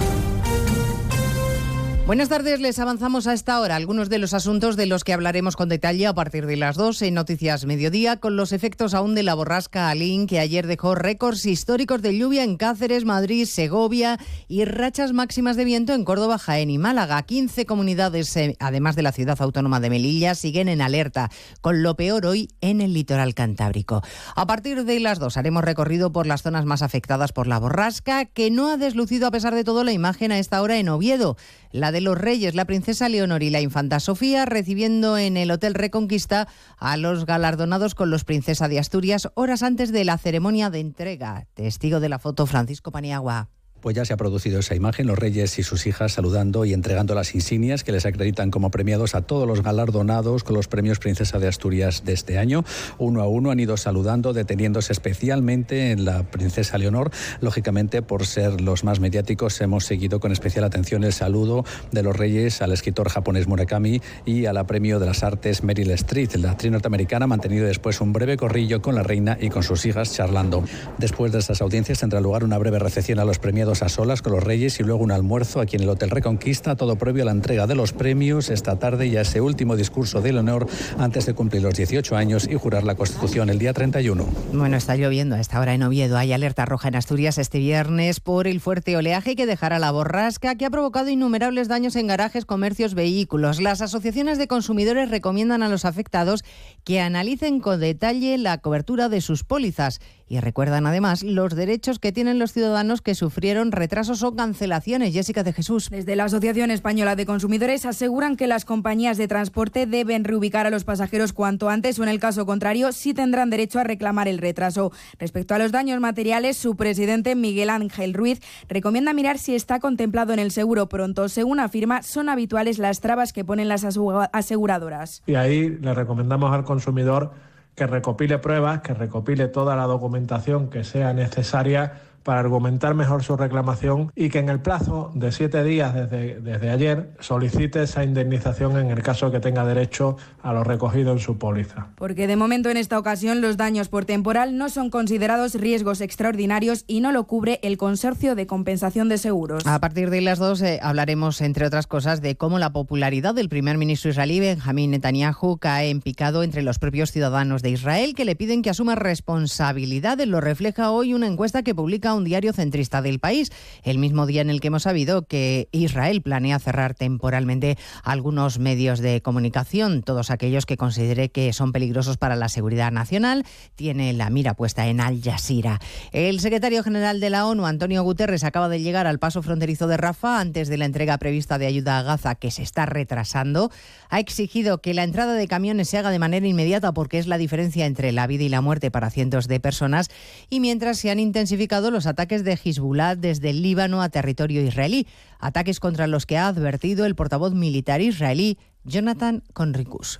Buenas 2.11 2.27
tardes, 2.27 2.59
les 2.59 2.77
avanzamos 2.77 3.25
a 3.25 3.31
esta 3.31 3.61
hora 3.61 3.77
algunos 3.77 4.09
de 4.09 4.17
los 4.17 4.33
asuntos 4.33 4.75
de 4.75 4.85
los 4.85 5.05
que 5.05 5.13
hablaremos 5.13 5.55
con 5.55 5.69
detalle 5.69 6.07
a 6.07 6.13
partir 6.13 6.45
de 6.45 6.57
las 6.57 6.75
2 6.75 7.03
en 7.03 7.13
Noticias 7.13 7.65
Mediodía, 7.65 8.17
con 8.17 8.35
los 8.35 8.51
efectos 8.51 8.93
aún 8.93 9.15
de 9.15 9.23
la 9.23 9.33
borrasca 9.33 9.87
Alín, 9.87 10.27
que 10.27 10.39
ayer 10.39 10.67
dejó 10.67 10.93
récords 10.93 11.45
históricos 11.45 12.01
de 12.01 12.17
lluvia 12.17 12.43
en 12.43 12.57
Cáceres, 12.57 13.05
Madrid, 13.05 13.45
Segovia 13.45 14.19
y 14.49 14.65
rachas 14.65 15.13
máximas 15.13 15.55
de 15.55 15.63
viento 15.63 15.93
en 15.93 16.03
Córdoba, 16.03 16.37
Jaén 16.37 16.69
y 16.69 16.77
Málaga. 16.77 17.23
15 17.23 17.65
comunidades, 17.65 18.35
eh, 18.35 18.57
además 18.59 18.97
de 18.97 19.03
la 19.03 19.13
ciudad 19.13 19.41
autónoma 19.41 19.79
de 19.79 19.89
Melilla, 19.89 20.35
siguen 20.35 20.67
en 20.67 20.81
alerta, 20.81 21.29
con 21.61 21.81
lo 21.81 21.95
peor 21.95 22.25
hoy 22.25 22.49
en 22.59 22.81
el 22.81 22.93
litoral 22.93 23.33
cantábrico. 23.35 24.01
A 24.35 24.45
partir 24.47 24.83
de 24.83 24.99
las 24.99 25.17
2 25.17 25.37
haremos 25.37 25.63
recorrido 25.63 26.11
por 26.11 26.27
las 26.27 26.41
zonas 26.41 26.65
más 26.65 26.81
afectadas 26.81 27.31
por 27.31 27.47
la 27.47 27.57
borrasca, 27.57 28.25
que 28.25 28.51
no 28.51 28.69
ha 28.69 28.75
deslucido 28.75 29.27
a 29.27 29.31
pesar 29.31 29.55
de 29.55 29.63
todo 29.63 29.85
la 29.85 29.93
imagen 29.93 30.33
a 30.33 30.39
esta 30.39 30.61
hora 30.61 30.77
en 30.77 30.89
Oviedo 30.89 31.37
la 31.71 31.91
de 31.91 32.00
los 32.01 32.17
reyes, 32.17 32.55
la 32.55 32.65
princesa 32.65 33.09
Leonor 33.09 33.43
y 33.43 33.49
la 33.49 33.61
infanta 33.61 33.99
Sofía, 33.99 34.45
recibiendo 34.45 35.17
en 35.17 35.37
el 35.37 35.51
Hotel 35.51 35.73
Reconquista 35.73 36.47
a 36.77 36.97
los 36.97 37.25
galardonados 37.25 37.95
con 37.95 38.09
los 38.09 38.25
Princesa 38.25 38.67
de 38.67 38.79
Asturias 38.79 39.29
horas 39.35 39.63
antes 39.63 39.91
de 39.91 40.03
la 40.03 40.17
ceremonia 40.17 40.69
de 40.69 40.79
entrega. 40.79 41.47
Testigo 41.53 41.99
de 41.99 42.09
la 42.09 42.19
foto 42.19 42.45
Francisco 42.45 42.91
Paniagua. 42.91 43.49
Pues 43.81 43.95
ya 43.95 44.05
se 44.05 44.13
ha 44.13 44.17
producido 44.17 44.59
esa 44.59 44.75
imagen, 44.75 45.07
los 45.07 45.17
reyes 45.17 45.57
y 45.57 45.63
sus 45.63 45.87
hijas 45.87 46.11
saludando 46.13 46.65
y 46.65 46.73
entregando 46.73 47.15
las 47.15 47.33
insignias 47.33 47.83
que 47.83 47.91
les 47.91 48.05
acreditan 48.05 48.51
como 48.51 48.69
premiados 48.69 49.15
a 49.15 49.23
todos 49.23 49.47
los 49.47 49.63
galardonados 49.63 50.43
con 50.43 50.55
los 50.55 50.67
premios 50.67 50.99
Princesa 50.99 51.39
de 51.39 51.47
Asturias 51.47 52.05
de 52.05 52.13
este 52.13 52.37
año. 52.37 52.63
Uno 52.99 53.23
a 53.23 53.27
uno 53.27 53.49
han 53.49 53.59
ido 53.59 53.77
saludando, 53.77 54.33
deteniéndose 54.33 54.93
especialmente 54.93 55.89
en 55.89 56.05
la 56.05 56.21
Princesa 56.21 56.77
Leonor. 56.77 57.09
Lógicamente, 57.39 58.03
por 58.03 58.27
ser 58.27 58.61
los 58.61 58.83
más 58.83 58.99
mediáticos, 58.99 59.59
hemos 59.61 59.85
seguido 59.85 60.19
con 60.19 60.31
especial 60.31 60.63
atención 60.63 61.03
el 61.03 61.13
saludo 61.13 61.65
de 61.91 62.03
los 62.03 62.15
reyes 62.15 62.61
al 62.61 62.73
escritor 62.73 63.09
japonés 63.09 63.47
Murakami 63.47 63.99
y 64.27 64.45
a 64.45 64.53
la 64.53 64.67
Premio 64.67 64.99
de 64.99 65.07
las 65.07 65.23
Artes 65.23 65.63
Meryl 65.63 65.89
Streep. 65.89 66.35
La 66.35 66.51
actriz 66.51 66.71
norteamericana 66.71 67.25
ha 67.25 67.27
mantenido 67.27 67.65
después 67.65 67.99
un 67.99 68.13
breve 68.13 68.37
corrillo 68.37 68.79
con 68.79 68.93
la 68.93 69.01
reina 69.01 69.39
y 69.41 69.49
con 69.49 69.63
sus 69.63 69.87
hijas 69.87 70.13
charlando. 70.13 70.63
Después 70.99 71.31
de 71.31 71.39
estas 71.39 71.61
audiencias 71.61 71.99
tendrá 71.99 72.21
lugar 72.21 72.43
una 72.43 72.59
breve 72.59 72.77
recepción 72.77 73.17
a 73.17 73.25
los 73.25 73.39
premiados 73.39 73.70
a 73.71 73.87
solas 73.87 74.21
con 74.21 74.33
los 74.33 74.43
reyes 74.43 74.79
y 74.81 74.83
luego 74.83 75.01
un 75.01 75.11
almuerzo 75.11 75.61
aquí 75.61 75.77
en 75.77 75.83
el 75.83 75.89
Hotel 75.89 76.09
Reconquista, 76.09 76.75
todo 76.75 76.97
previo 76.97 77.23
a 77.23 77.27
la 77.27 77.31
entrega 77.31 77.67
de 77.67 77.75
los 77.75 77.93
premios 77.93 78.49
esta 78.49 78.77
tarde 78.77 79.07
y 79.07 79.15
a 79.15 79.21
ese 79.21 79.39
último 79.39 79.77
discurso 79.77 80.21
de 80.21 80.37
honor 80.37 80.67
antes 80.97 81.25
de 81.25 81.33
cumplir 81.33 81.61
los 81.61 81.75
18 81.75 82.15
años 82.15 82.47
y 82.49 82.55
jurar 82.55 82.83
la 82.83 82.95
Constitución 82.95 83.49
el 83.49 83.59
día 83.59 83.71
31. 83.71 84.25
Bueno, 84.51 84.75
está 84.75 84.97
lloviendo 84.97 85.35
a 85.35 85.39
esta 85.39 85.59
hora 85.59 85.73
en 85.73 85.83
Oviedo. 85.83 86.17
Hay 86.17 86.33
alerta 86.33 86.65
roja 86.65 86.89
en 86.89 86.95
Asturias 86.95 87.37
este 87.37 87.59
viernes 87.59 88.19
por 88.19 88.47
el 88.47 88.59
fuerte 88.59 88.97
oleaje 88.97 89.35
que 89.35 89.45
dejará 89.45 89.79
la 89.79 89.91
borrasca 89.91 90.55
que 90.55 90.65
ha 90.65 90.69
provocado 90.69 91.09
innumerables 91.09 91.69
daños 91.69 91.95
en 91.95 92.07
garajes, 92.07 92.45
comercios, 92.45 92.93
vehículos. 92.93 93.61
Las 93.61 93.81
asociaciones 93.81 94.37
de 94.37 94.47
consumidores 94.47 95.09
recomiendan 95.09 95.63
a 95.63 95.69
los 95.69 95.85
afectados 95.85 96.43
que 96.83 96.99
analicen 96.99 97.59
con 97.61 97.79
detalle 97.79 98.37
la 98.37 98.57
cobertura 98.57 99.07
de 99.07 99.21
sus 99.21 99.43
pólizas 99.43 100.01
y 100.31 100.39
recuerdan 100.39 100.87
además 100.87 101.23
los 101.23 101.55
derechos 101.55 101.99
que 101.99 102.13
tienen 102.13 102.39
los 102.39 102.53
ciudadanos 102.53 103.01
que 103.01 103.15
sufrieron 103.15 103.73
retrasos 103.73 104.23
o 104.23 104.33
cancelaciones. 104.33 105.11
Jessica 105.11 105.43
de 105.43 105.51
Jesús. 105.51 105.89
Desde 105.89 106.15
la 106.15 106.23
Asociación 106.23 106.71
Española 106.71 107.17
de 107.17 107.25
Consumidores 107.25 107.85
aseguran 107.85 108.37
que 108.37 108.47
las 108.47 108.63
compañías 108.63 109.17
de 109.17 109.27
transporte 109.27 109.85
deben 109.87 110.23
reubicar 110.23 110.65
a 110.65 110.69
los 110.69 110.85
pasajeros 110.85 111.33
cuanto 111.33 111.67
antes 111.67 111.99
o 111.99 112.03
en 112.03 112.09
el 112.09 112.21
caso 112.21 112.45
contrario 112.45 112.93
sí 112.93 113.13
tendrán 113.13 113.49
derecho 113.49 113.79
a 113.79 113.83
reclamar 113.83 114.29
el 114.29 114.37
retraso. 114.37 114.93
Respecto 115.19 115.53
a 115.53 115.57
los 115.57 115.73
daños 115.73 115.99
materiales, 115.99 116.55
su 116.55 116.77
presidente 116.77 117.35
Miguel 117.35 117.69
Ángel 117.69 118.13
Ruiz 118.13 118.39
recomienda 118.69 119.11
mirar 119.11 119.37
si 119.37 119.53
está 119.53 119.81
contemplado 119.81 120.31
en 120.31 120.39
el 120.39 120.51
seguro 120.51 120.87
pronto. 120.87 121.27
Según 121.27 121.59
afirma, 121.59 122.03
son 122.03 122.29
habituales 122.29 122.79
las 122.79 123.01
trabas 123.01 123.33
que 123.33 123.43
ponen 123.43 123.67
las 123.67 123.83
aseguradoras. 123.83 125.23
Y 125.25 125.35
ahí 125.35 125.67
le 125.67 125.93
recomendamos 125.93 126.53
al 126.53 126.63
consumidor 126.63 127.50
que 127.75 127.87
recopile 127.87 128.37
pruebas, 128.37 128.81
que 128.81 128.93
recopile 128.93 129.47
toda 129.47 129.75
la 129.75 129.85
documentación 129.85 130.69
que 130.69 130.83
sea 130.83 131.13
necesaria 131.13 131.93
para 132.23 132.39
argumentar 132.39 132.93
mejor 132.95 133.23
su 133.23 133.35
reclamación 133.35 134.11
y 134.15 134.29
que 134.29 134.39
en 134.39 134.49
el 134.49 134.59
plazo 134.59 135.11
de 135.15 135.31
siete 135.31 135.63
días 135.63 135.93
desde, 135.93 136.39
desde 136.39 136.69
ayer 136.69 137.11
solicite 137.19 137.83
esa 137.83 138.03
indemnización 138.03 138.77
en 138.77 138.91
el 138.91 139.01
caso 139.01 139.31
que 139.31 139.39
tenga 139.39 139.65
derecho 139.65 140.17
a 140.41 140.53
lo 140.53 140.63
recogido 140.63 141.11
en 141.11 141.19
su 141.19 141.37
póliza. 141.37 141.87
Porque 141.95 142.27
de 142.27 142.35
momento 142.35 142.69
en 142.69 142.77
esta 142.77 142.97
ocasión 142.99 143.41
los 143.41 143.57
daños 143.57 143.89
por 143.89 144.05
temporal 144.05 144.57
no 144.57 144.69
son 144.69 144.89
considerados 144.89 145.55
riesgos 145.55 146.01
extraordinarios 146.01 146.83
y 146.87 147.01
no 147.01 147.11
lo 147.11 147.25
cubre 147.25 147.59
el 147.63 147.77
Consorcio 147.77 148.35
de 148.35 148.47
Compensación 148.47 149.09
de 149.09 149.17
Seguros. 149.17 149.65
A 149.65 149.79
partir 149.79 150.09
de 150.09 150.21
las 150.21 150.39
dos 150.39 150.61
eh, 150.61 150.79
hablaremos, 150.81 151.41
entre 151.41 151.65
otras 151.65 151.87
cosas, 151.87 152.21
de 152.21 152.35
cómo 152.35 152.59
la 152.59 152.71
popularidad 152.71 153.33
del 153.33 153.49
primer 153.49 153.77
ministro 153.77 154.11
israelí 154.11 154.39
Benjamín 154.39 154.91
Netanyahu 154.91 155.57
cae 155.57 155.89
en 155.89 156.01
picado 156.01 156.43
entre 156.43 156.61
los 156.61 156.79
propios 156.79 157.11
ciudadanos 157.11 157.61
de 157.61 157.71
Israel 157.71 158.13
que 158.15 158.25
le 158.25 158.35
piden 158.35 158.61
que 158.61 158.69
asuma 158.69 158.95
responsabilidades. 158.95 160.27
Lo 160.27 160.41
refleja 160.41 160.91
hoy 160.91 161.13
una 161.13 161.27
encuesta 161.27 161.63
que 161.63 161.75
publica 161.75 162.10
un 162.13 162.23
diario 162.23 162.53
centrista 162.53 163.01
del 163.01 163.19
país, 163.19 163.51
el 163.83 163.97
mismo 163.97 164.25
día 164.25 164.41
en 164.41 164.49
el 164.49 164.61
que 164.61 164.67
hemos 164.67 164.83
sabido 164.83 165.23
que 165.23 165.69
Israel 165.71 166.21
planea 166.21 166.59
cerrar 166.59 166.93
temporalmente 166.93 167.77
algunos 168.03 168.59
medios 168.59 168.99
de 168.99 169.21
comunicación, 169.21 170.03
todos 170.03 170.31
aquellos 170.31 170.65
que 170.65 170.77
considere 170.77 171.29
que 171.29 171.53
son 171.53 171.71
peligrosos 171.71 172.17
para 172.17 172.35
la 172.35 172.49
seguridad 172.49 172.91
nacional, 172.91 173.45
tiene 173.75 174.13
la 174.13 174.29
mira 174.29 174.53
puesta 174.53 174.87
en 174.87 175.01
Al 175.01 175.21
Jazeera. 175.21 175.79
El 176.11 176.39
secretario 176.39 176.83
general 176.83 177.19
de 177.19 177.29
la 177.29 177.45
ONU, 177.45 177.65
Antonio 177.65 178.03
Guterres, 178.03 178.43
acaba 178.43 178.69
de 178.69 178.81
llegar 178.81 179.07
al 179.07 179.19
paso 179.19 179.41
fronterizo 179.41 179.87
de 179.87 179.97
Rafa 179.97 180.39
antes 180.39 180.67
de 180.67 180.77
la 180.77 180.85
entrega 180.85 181.17
prevista 181.17 181.57
de 181.57 181.65
ayuda 181.65 181.99
a 181.99 182.03
Gaza, 182.03 182.35
que 182.35 182.51
se 182.51 182.63
está 182.63 182.85
retrasando. 182.85 183.71
Ha 184.09 184.19
exigido 184.19 184.81
que 184.81 184.93
la 184.93 185.03
entrada 185.03 185.33
de 185.33 185.47
camiones 185.47 185.89
se 185.89 185.97
haga 185.97 186.09
de 186.09 186.19
manera 186.19 186.47
inmediata 186.47 186.93
porque 186.93 187.19
es 187.19 187.27
la 187.27 187.37
diferencia 187.37 187.85
entre 187.85 188.11
la 188.11 188.27
vida 188.27 188.43
y 188.43 188.49
la 188.49 188.61
muerte 188.61 188.91
para 188.91 189.09
cientos 189.09 189.47
de 189.47 189.59
personas 189.59 190.09
y 190.49 190.59
mientras 190.59 190.97
se 190.97 191.11
han 191.11 191.19
intensificado 191.19 191.91
los 191.91 192.00
ataques 192.07 192.43
de 192.43 192.57
Hezbollah 192.63 193.15
desde 193.15 193.49
el 193.49 193.61
Líbano 193.61 194.01
a 194.01 194.09
territorio 194.09 194.63
israelí, 194.63 195.07
ataques 195.39 195.79
contra 195.79 196.07
los 196.07 196.25
que 196.25 196.37
ha 196.37 196.47
advertido 196.47 197.05
el 197.05 197.15
portavoz 197.15 197.53
militar 197.53 198.01
israelí 198.01 198.57
Jonathan 198.83 199.43
Conricus. 199.53 200.19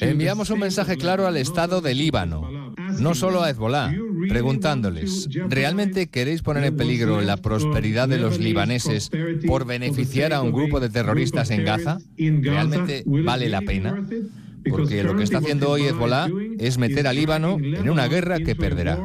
Enviamos 0.00 0.50
un 0.50 0.58
mensaje 0.60 0.96
claro 0.96 1.26
al 1.26 1.36
Estado 1.36 1.80
de 1.80 1.94
Líbano, 1.94 2.74
no 2.98 3.14
solo 3.14 3.42
a 3.42 3.50
Hezbollah, 3.50 3.92
preguntándoles, 4.28 5.28
¿realmente 5.48 6.08
queréis 6.08 6.42
poner 6.42 6.64
en 6.64 6.76
peligro 6.76 7.20
la 7.20 7.36
prosperidad 7.36 8.08
de 8.08 8.18
los 8.18 8.38
libaneses 8.38 9.10
por 9.46 9.66
beneficiar 9.66 10.32
a 10.32 10.42
un 10.42 10.52
grupo 10.52 10.80
de 10.80 10.88
terroristas 10.88 11.50
en 11.50 11.64
Gaza? 11.64 11.98
¿Realmente 12.16 13.04
vale 13.06 13.48
la 13.48 13.60
pena? 13.60 14.06
Porque 14.68 15.02
lo 15.02 15.16
que 15.16 15.22
está 15.22 15.38
haciendo 15.38 15.70
hoy 15.70 15.82
Hezbollah 15.82 16.28
es 16.58 16.78
meter 16.78 17.06
a 17.06 17.12
Líbano 17.12 17.58
en 17.60 17.88
una 17.88 18.08
guerra 18.08 18.40
que 18.40 18.54
perderá. 18.54 18.98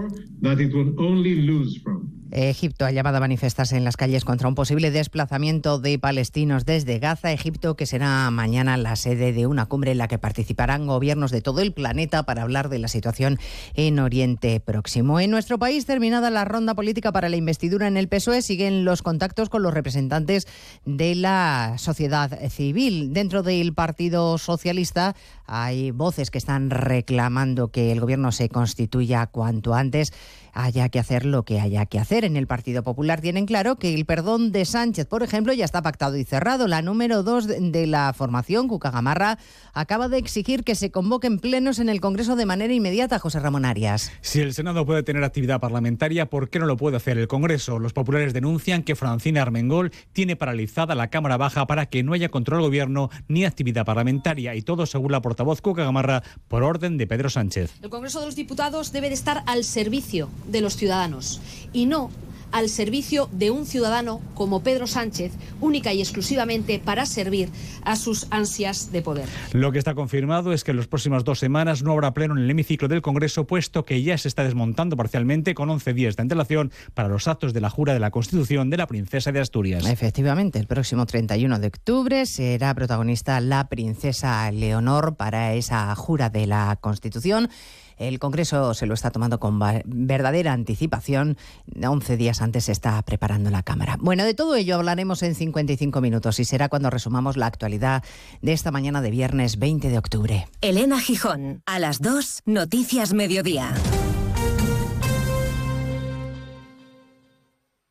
Egipto 2.35 2.85
ha 2.85 2.91
llamado 2.91 3.15
a 3.15 3.21
manifestarse 3.21 3.77
en 3.77 3.85
las 3.85 3.95
calles 3.95 4.25
contra 4.25 4.49
un 4.49 4.55
posible 4.55 4.91
desplazamiento 4.91 5.79
de 5.79 5.97
palestinos 5.97 6.65
desde 6.65 6.99
Gaza, 6.99 7.31
Egipto, 7.31 7.77
que 7.77 7.85
será 7.85 8.29
mañana 8.29 8.75
la 8.75 8.97
sede 8.97 9.31
de 9.31 9.47
una 9.47 9.67
cumbre 9.67 9.91
en 9.91 9.99
la 9.99 10.09
que 10.09 10.17
participarán 10.17 10.85
gobiernos 10.85 11.31
de 11.31 11.39
todo 11.39 11.61
el 11.61 11.71
planeta 11.71 12.23
para 12.23 12.41
hablar 12.41 12.67
de 12.67 12.79
la 12.79 12.89
situación 12.89 13.39
en 13.73 13.99
Oriente 13.99 14.59
Próximo. 14.59 15.21
En 15.21 15.31
nuestro 15.31 15.57
país, 15.57 15.85
terminada 15.85 16.29
la 16.29 16.43
ronda 16.43 16.75
política 16.75 17.13
para 17.13 17.29
la 17.29 17.37
investidura 17.37 17.87
en 17.87 17.95
el 17.95 18.09
PSOE, 18.09 18.41
siguen 18.41 18.83
los 18.83 19.01
contactos 19.01 19.47
con 19.47 19.63
los 19.63 19.73
representantes 19.73 20.45
de 20.83 21.15
la 21.15 21.75
sociedad 21.77 22.37
civil. 22.49 23.13
Dentro 23.13 23.43
del 23.43 23.73
Partido 23.73 24.37
Socialista 24.37 25.15
hay 25.47 25.91
voces 25.91 26.31
que 26.31 26.37
están 26.37 26.69
reclamando 26.69 27.69
que 27.69 27.93
el 27.93 28.01
gobierno 28.01 28.33
se 28.33 28.49
constituya 28.49 29.27
cuanto 29.27 29.73
antes 29.73 30.11
haya 30.55 30.89
que 30.89 30.99
hacer 30.99 31.25
lo 31.25 31.43
que 31.43 31.59
haya 31.59 31.85
que 31.85 31.99
hacer. 31.99 32.25
En 32.25 32.37
el 32.37 32.47
Partido 32.47 32.81
Popular 32.81 33.21
tienen 33.21 33.45
claro 33.45 33.75
que 33.75 33.93
el 33.93 34.05
perdón 34.05 34.51
de 34.51 34.65
Sánchez, 34.65 35.05
por 35.05 35.21
ejemplo, 35.21 35.53
ya 35.53 35.65
está 35.65 35.81
pactado 35.83 36.17
y 36.17 36.23
cerrado. 36.23 36.67
La 36.67 36.81
número 36.81 37.21
dos 37.21 37.47
de 37.47 37.87
la 37.87 38.13
formación, 38.13 38.67
Cuca 38.67 38.89
Gamarra, 38.89 39.37
acaba 39.73 40.07
de 40.07 40.17
exigir 40.17 40.63
que 40.63 40.73
se 40.73 40.89
convoquen 40.89 41.39
plenos 41.39 41.79
en 41.79 41.89
el 41.89 42.01
Congreso 42.01 42.35
de 42.35 42.45
manera 42.45 42.73
inmediata, 42.73 43.19
José 43.19 43.39
Ramón 43.39 43.65
Arias. 43.65 44.11
Si 44.21 44.39
el 44.39 44.53
Senado 44.53 44.85
puede 44.85 45.03
tener 45.03 45.23
actividad 45.23 45.59
parlamentaria, 45.59 46.27
¿por 46.27 46.49
qué 46.49 46.59
no 46.59 46.65
lo 46.65 46.77
puede 46.77 46.97
hacer 46.97 47.17
el 47.17 47.27
Congreso? 47.27 47.77
Los 47.77 47.93
populares 47.93 48.33
denuncian 48.33 48.83
que 48.83 48.95
Francina 48.95 49.41
Armengol 49.41 49.91
tiene 50.13 50.37
paralizada 50.37 50.95
la 50.95 51.09
Cámara 51.09 51.37
Baja 51.37 51.67
para 51.67 51.87
que 51.87 52.01
no 52.01 52.13
haya 52.13 52.29
control 52.29 52.61
del 52.61 52.67
gobierno 52.69 53.09
ni 53.27 53.43
actividad 53.43 53.85
parlamentaria 53.85 54.55
y 54.55 54.61
todo 54.61 54.85
según 54.85 55.11
la 55.11 55.21
portavoz 55.21 55.61
Cuca 55.61 55.83
Gamarra 55.83 56.23
por 56.47 56.63
orden 56.63 56.97
de 56.97 57.07
Pedro 57.07 57.29
Sánchez. 57.29 57.73
El 57.81 57.89
Congreso 57.89 58.21
de 58.21 58.27
los 58.27 58.35
Diputados 58.35 58.93
debe 58.93 59.09
de 59.09 59.15
estar 59.15 59.43
al 59.45 59.65
servicio 59.65 60.29
de 60.47 60.61
los 60.61 60.75
ciudadanos 60.75 61.41
y 61.73 61.85
no 61.85 62.09
al 62.55 62.69
servicio 62.69 63.27
de 63.33 63.51
un 63.51 63.65
ciudadano 63.65 64.21
como 64.33 64.63
Pedro 64.63 64.87
Sánchez, 64.87 65.33
única 65.59 65.91
y 65.91 65.99
exclusivamente 65.99 66.79
para 66.79 67.05
servir 67.05 67.49
a 67.83 67.97
sus 67.97 68.27
ansias 68.31 68.93
de 68.93 69.01
poder. 69.01 69.27
Lo 69.51 69.73
que 69.73 69.77
está 69.77 69.93
confirmado 69.93 70.53
es 70.53 70.63
que 70.63 70.71
en 70.71 70.77
las 70.77 70.87
próximas 70.87 71.25
dos 71.25 71.37
semanas 71.37 71.83
no 71.83 71.91
habrá 71.91 72.13
pleno 72.13 72.37
en 72.37 72.43
el 72.43 72.49
hemiciclo 72.49 72.87
del 72.87 73.01
Congreso, 73.01 73.45
puesto 73.45 73.83
que 73.83 74.01
ya 74.03 74.17
se 74.17 74.29
está 74.29 74.45
desmontando 74.45 74.95
parcialmente 74.95 75.53
con 75.53 75.69
11 75.69 75.93
días 75.93 76.15
de 76.15 76.21
antelación 76.21 76.71
para 76.93 77.09
los 77.09 77.27
actos 77.27 77.51
de 77.51 77.59
la 77.59 77.69
jura 77.69 77.91
de 77.91 77.99
la 77.99 78.11
Constitución 78.11 78.69
de 78.69 78.77
la 78.77 78.87
princesa 78.87 79.33
de 79.33 79.41
Asturias. 79.41 79.85
Efectivamente, 79.85 80.57
el 80.57 80.67
próximo 80.67 81.05
31 81.05 81.59
de 81.59 81.67
octubre 81.67 82.25
será 82.25 82.73
protagonista 82.73 83.41
la 83.41 83.67
princesa 83.67 84.49
Leonor 84.51 85.15
para 85.15 85.55
esa 85.55 85.93
jura 85.95 86.29
de 86.29 86.47
la 86.47 86.77
Constitución. 86.79 87.49
El 87.97 88.19
Congreso 88.19 88.73
se 88.73 88.85
lo 88.85 88.93
está 88.93 89.11
tomando 89.11 89.39
con 89.39 89.59
verdadera 89.85 90.53
anticipación. 90.53 91.37
11 91.81 92.17
días 92.17 92.41
antes 92.41 92.65
se 92.65 92.71
está 92.71 93.01
preparando 93.01 93.49
la 93.49 93.63
Cámara. 93.63 93.97
Bueno, 93.99 94.23
de 94.23 94.33
todo 94.33 94.55
ello 94.55 94.75
hablaremos 94.75 95.23
en 95.23 95.35
55 95.35 96.01
minutos 96.01 96.39
y 96.39 96.45
será 96.45 96.69
cuando 96.69 96.89
resumamos 96.89 97.37
la 97.37 97.47
actualidad 97.47 98.03
de 98.41 98.53
esta 98.53 98.71
mañana 98.71 99.01
de 99.01 99.11
viernes 99.11 99.59
20 99.59 99.89
de 99.89 99.97
octubre. 99.97 100.47
Elena 100.61 100.99
Gijón, 100.99 101.61
a 101.65 101.79
las 101.79 102.01
2, 102.01 102.43
Noticias 102.45 103.13
Mediodía. 103.13 103.73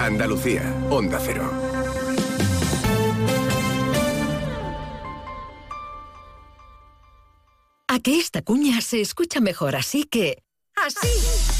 Andalucía, 0.00 0.62
Onda 0.90 1.20
Cero. 1.22 1.50
A 7.88 8.00
que 8.00 8.18
esta 8.18 8.42
cuña 8.42 8.80
se 8.80 9.00
escucha 9.00 9.40
mejor 9.40 9.76
así 9.76 10.04
que... 10.04 10.42
¡Así! 10.74 11.59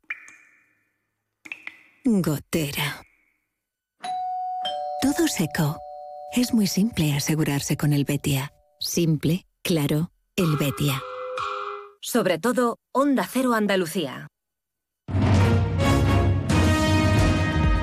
Gotera. 2.03 3.03
Todo 5.03 5.27
seco. 5.27 5.77
Es 6.35 6.51
muy 6.51 6.65
simple 6.65 7.13
asegurarse 7.13 7.77
con 7.77 7.93
el 7.93 8.05
Betia. 8.05 8.51
Simple, 8.79 9.45
claro, 9.61 10.11
el 10.35 10.57
Betia. 10.57 10.99
Sobre 12.01 12.39
todo, 12.39 12.79
Onda 12.91 13.29
Cero 13.31 13.53
Andalucía. 13.53 14.27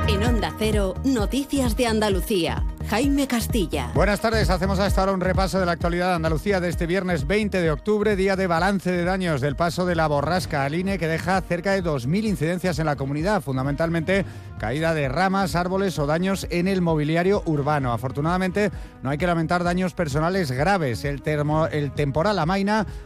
En 0.08 0.24
Onda 0.24 0.52
Cero, 0.58 0.94
Noticias 1.04 1.76
de 1.76 1.86
Andalucía. 1.86 2.66
Jaime 2.88 3.26
Castilla. 3.26 3.90
Buenas 3.94 4.20
tardes, 4.20 4.48
hacemos 4.48 4.78
hasta 4.78 5.02
ahora 5.02 5.12
un 5.12 5.20
repaso 5.20 5.60
de 5.60 5.66
la 5.66 5.72
actualidad 5.72 6.08
de 6.08 6.14
Andalucía 6.14 6.58
de 6.58 6.70
este 6.70 6.86
viernes 6.86 7.26
20 7.26 7.60
de 7.60 7.70
octubre, 7.70 8.16
día 8.16 8.34
de 8.34 8.46
balance 8.46 8.90
de 8.90 9.04
daños 9.04 9.42
del 9.42 9.56
paso 9.56 9.84
de 9.84 9.94
la 9.94 10.06
borrasca 10.06 10.64
Aline, 10.64 10.96
que 10.96 11.06
deja 11.06 11.38
cerca 11.42 11.72
de 11.72 11.84
2.000 11.84 12.24
incidencias 12.24 12.78
en 12.78 12.86
la 12.86 12.96
comunidad, 12.96 13.42
fundamentalmente 13.42 14.24
caída 14.58 14.94
de 14.94 15.08
ramas, 15.08 15.54
árboles 15.54 15.98
o 15.98 16.06
daños 16.06 16.46
en 16.50 16.66
el 16.66 16.80
mobiliario 16.80 17.42
urbano. 17.44 17.92
Afortunadamente, 17.92 18.70
no 19.02 19.10
hay 19.10 19.18
que 19.18 19.26
lamentar 19.26 19.64
daños 19.64 19.92
personales 19.92 20.50
graves. 20.50 21.04
El, 21.04 21.22
el 21.70 21.92
temporal 21.92 22.38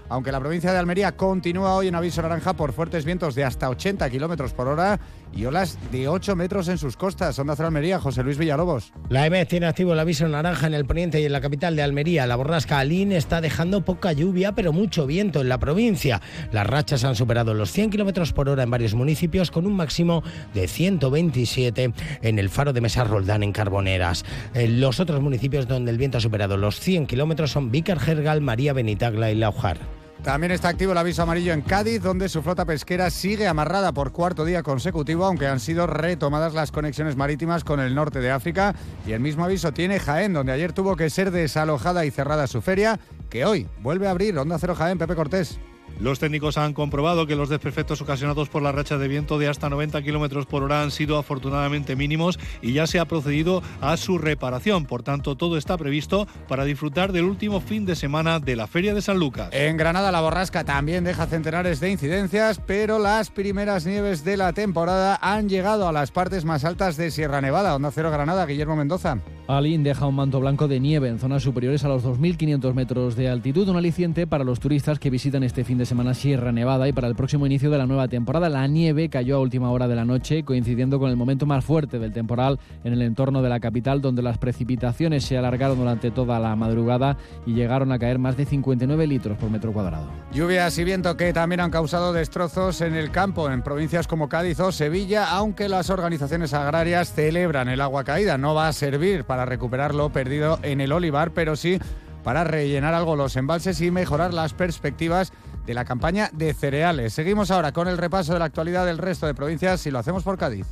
aunque 0.09 0.33
la 0.33 0.41
provincia 0.41 0.73
de 0.73 0.79
Almería 0.79 1.17
continúa 1.17 1.75
hoy 1.75 1.89
en 1.89 1.95
aviso 1.97 2.23
naranja 2.23 2.53
por 2.53 2.73
fuertes 2.73 3.05
vientos 3.05 3.35
de 3.35 3.45
hasta 3.45 3.69
80 3.69 4.09
kilómetros 4.11 4.53
por 4.53 4.69
hora 4.69 5.01
y 5.33 5.45
olas 5.45 5.79
de 5.91 6.09
8 6.09 6.37
metros 6.37 6.69
en 6.69 6.79
sus 6.79 6.97
costas. 6.97 7.39
Onda 7.39 7.57
Cero 7.57 7.69
Almería, 7.69 7.99
José 7.99 8.23
Luis 8.23 8.39
Villalobos. 8.39 8.93
La 9.09 9.27
EMED 9.27 9.49
tiene 9.49 9.67
activo 9.67 9.93
el 9.93 9.99
aviso 9.99 10.27
naranja 10.29 10.67
en 10.67 10.75
el 10.75 10.85
poniente 10.85 11.21
y 11.21 11.25
en 11.25 11.33
la 11.33 11.41
capital 11.41 11.77
de 11.77 11.83
Almería. 11.83 12.27
La 12.27 12.37
borrasca 12.37 12.79
Alín 12.79 13.13
está 13.13 13.41
dejando 13.41 13.85
poca 13.85 14.13
lluvia, 14.13 14.53
pero 14.53 14.73
mucho 14.73 15.07
viento 15.07 15.41
en 15.41 15.49
la 15.49 15.59
provincia. 15.59 16.21
Las 16.53 16.67
rachas 16.67 17.05
han 17.05 17.17
superado 17.17 17.55
los 17.55 17.71
100 17.73 17.91
kilómetros 17.91 18.33
por 18.33 18.49
hora 18.49 18.63
en 18.63 18.71
varios 18.71 18.95
municipios, 18.95 19.51
con 19.51 19.67
un 19.67 19.75
máximo 19.75 20.23
de 20.55 20.69
127 20.69 21.93
en 22.23 22.39
el 22.39 22.49
faro 22.49 22.73
de 22.73 22.81
Mesa 22.81 23.05
Roldán, 23.05 23.43
en 23.43 23.53
Carboneras. 23.53 24.25
Los 24.55 25.01
otros 25.01 25.21
municipios 25.21 25.67
donde 25.69 25.91
el 25.91 25.99
viento 25.99 26.19
ha 26.19 26.21
superado 26.21 26.57
los 26.57 26.81
100 26.81 27.07
kilómetros 27.07 27.53
son 27.53 27.71
Vícar, 27.71 27.99
Gergal, 28.01 28.41
María 28.41 28.73
Benitagla 28.73 29.31
y 29.31 29.35
Laujar. 29.35 30.02
También 30.23 30.53
está 30.53 30.69
activo 30.69 30.93
el 30.93 30.99
aviso 30.99 31.25
amarillo 31.25 31.53
en 31.53 31.63
Cádiz, 31.63 32.01
donde 32.01 32.29
su 32.29 32.43
flota 32.43 32.65
pesquera 32.65 33.11
sigue 33.11 33.49
amarrada 33.49 33.91
por 33.91 34.13
cuarto 34.13 34.45
día 34.45 34.63
consecutivo, 34.63 35.25
aunque 35.25 35.49
han 35.49 35.59
sido 35.59 35.89
retomadas 35.89 36.55
las 36.55 36.71
conexiones 36.71 37.17
marítimas 37.17 37.65
con 37.65 37.81
el 37.81 37.93
norte 37.97 38.21
de 38.21 38.31
África. 38.31 38.73
Y 39.05 39.13
el 39.13 39.21
mismo 39.21 39.45
aviso 39.45 39.73
tiene 39.73 39.99
Jaén, 39.99 40.33
donde 40.33 40.53
ayer 40.53 40.73
tuvo 40.73 40.95
que 40.95 41.11
ser 41.11 41.33
desalojada 41.33 42.05
y 42.05 42.13
cerrada 42.13 42.47
su 42.47 42.63
feria, 42.63 43.01
que 43.31 43.45
hoy 43.45 43.67
vuelve 43.81 44.07
a 44.07 44.13
abrir. 44.13 44.39
Onda 44.39 44.59
Cero 44.61 44.77
Jaén, 44.77 44.97
Pepe 44.97 45.17
Cortés. 45.17 45.59
Los 46.01 46.19
técnicos 46.19 46.59
han 46.59 46.73
comprobado 46.73 47.27
que 47.27 47.37
los 47.37 47.49
desperfectos 47.49 48.01
ocasionados 48.01 48.49
por 48.49 48.63
la 48.63 48.73
racha 48.73 48.99
de 48.99 49.09
viento 49.09 49.39
de 49.39 49.49
hasta 49.49 49.69
90 49.69 50.03
kilómetros 50.03 50.47
por 50.47 50.63
hora 50.63 50.83
han 50.83 50.91
sido 50.91 51.19
afortunadamente 51.19 51.97
mínimos 51.97 52.39
y 52.61 52.73
ya 52.73 52.87
se 52.87 52.99
ha 52.99 53.05
procedido 53.05 53.63
a 53.81 53.97
su 53.97 54.19
reparación. 54.19 54.87
Por 54.87 55.03
tanto, 55.03 55.37
todo 55.37 55.57
está 55.57 55.77
previsto 55.77 56.27
para 56.49 56.65
disfrutar 56.65 57.13
del 57.13 57.25
último 57.25 57.61
fin 57.61 57.87
de 57.87 57.97
semana 57.97 58.41
de 58.41 58.57
la 58.57 58.67
Feria 58.67 58.95
de 58.95 59.03
San 59.03 59.19
Lucas. 59.19 59.51
En 59.53 59.77
Granada, 59.77 60.13
la 60.13 60.21
borrasca 60.21 60.65
también 60.65 61.05
deja 61.05 61.27
centenares 61.27 61.81
de 61.81 61.91
incidencias, 61.91 62.61
pero 62.67 62.99
las 62.99 63.31
primeras 63.31 63.87
nieves 63.87 64.25
de 64.25 64.37
la 64.37 64.53
temporada 64.53 65.19
han 65.21 65.49
llegado 65.49 65.89
a 65.89 65.93
las 65.93 66.11
partes 66.11 66.45
más 66.45 66.65
altas 66.65 66.97
de 66.97 67.11
Sierra 67.11 67.41
Nevada. 67.41 67.75
Onda 67.75 67.91
Cero 67.91 68.11
Granada, 68.11 68.47
Guillermo 68.47 68.77
Mendoza. 68.77 69.19
Alín 69.49 69.83
deja 69.83 70.07
un 70.07 70.15
manto 70.15 70.41
blanco 70.41 70.69
de 70.69 70.81
nieve 70.81 71.09
en 71.09 71.19
zonas 71.19 71.43
superiores 71.43 71.85
a 71.85 71.89
los 71.89 72.05
2.500 72.05 72.75
metros 72.75 73.17
de 73.17 73.29
altitud, 73.29 73.69
un 73.69 73.77
aliciente 73.77 74.27
para 74.27 74.45
los 74.45 74.61
turistas 74.61 74.99
que 74.99 75.11
visitan 75.11 75.43
este 75.43 75.65
fin 75.65 75.79
de 75.79 75.82
semana 75.87 76.15
Sierra 76.15 76.53
Nevada 76.53 76.89
y 76.89 76.93
para 76.93 77.09
el 77.09 77.15
próximo 77.15 77.47
inicio 77.47 77.71
de 77.71 77.79
la 77.79 77.87
nueva 77.87 78.09
temporada. 78.09 78.49
La 78.49 78.67
nieve 78.67 79.09
cayó 79.09 79.37
a 79.37 79.41
última 79.41 79.71
hora 79.71 79.89
de 79.89 79.95
la 79.95 80.05
noche, 80.05 80.45
coincidiendo 80.45 80.99
con 80.99 81.11
el 81.11 81.17
momento 81.17 81.47
más 81.47 81.65
fuerte 81.65 81.99
del 81.99 82.13
temporal 82.13 82.59
en 82.85 82.93
el 82.93 83.03
entorno 83.03 83.43
de 83.43 83.49
la 83.49 83.61
capital, 83.61 84.01
donde 84.01 84.23
las 84.23 84.39
precipitaciones 84.39 85.25
se 85.25 85.37
alargaron 85.39 85.79
durante 85.79 86.11
toda 86.11 86.39
la 86.39 86.55
madrugada 86.57 87.17
y 87.47 87.55
llegaron 87.55 87.93
a 87.93 87.99
caer 87.99 88.19
más 88.19 88.37
de 88.37 88.45
59 88.45 89.07
litros 89.07 89.39
por 89.39 89.51
metro 89.51 89.73
cuadrado. 89.73 90.09
Lluvias 90.33 90.77
y 90.79 90.85
viento 90.85 91.17
que 91.17 91.33
también 91.33 91.61
han 91.61 91.71
causado 91.71 92.13
destrozos 92.13 92.81
en 92.81 92.95
el 92.95 93.11
campo, 93.11 93.51
en 93.51 93.63
provincias 93.63 94.07
como 94.07 94.29
Cádiz 94.29 94.61
o 94.61 94.73
Sevilla, 94.73 95.31
aunque 95.31 95.69
las 95.69 95.91
organizaciones 95.91 96.55
agrarias 96.55 97.13
celebran 97.13 97.69
el 97.69 97.81
agua 97.81 98.05
caída. 98.05 98.39
No 98.39 98.55
va 98.55 98.69
a 98.69 98.73
servir 98.73 99.25
para 99.25 99.45
recuperar 99.45 99.95
lo 99.95 100.11
perdido 100.11 100.59
en 100.63 100.81
el 100.81 100.93
olivar, 100.93 101.33
pero 101.33 101.57
sí 101.57 101.79
para 102.23 102.45
rellenar 102.45 102.95
algo 102.95 103.17
los 103.17 103.37
embalses 103.37 103.81
y 103.81 103.91
mejorar 103.91 104.33
las 104.33 104.55
perspectivas 104.55 105.33
de 105.67 105.75
la 105.75 105.85
campaña 105.85 106.31
de 106.33 106.55
cereales. 106.55 107.13
Seguimos 107.13 107.51
ahora 107.51 107.73
con 107.73 107.89
el 107.89 107.99
repaso 107.99 108.33
de 108.33 108.39
la 108.39 108.47
actualidad 108.47 108.87
del 108.87 108.99
resto 108.99 109.27
de 109.27 109.35
provincias 109.35 109.85
y 109.87 109.91
lo 109.91 109.99
hacemos 109.99 110.23
por 110.23 110.39
Cádiz. 110.39 110.67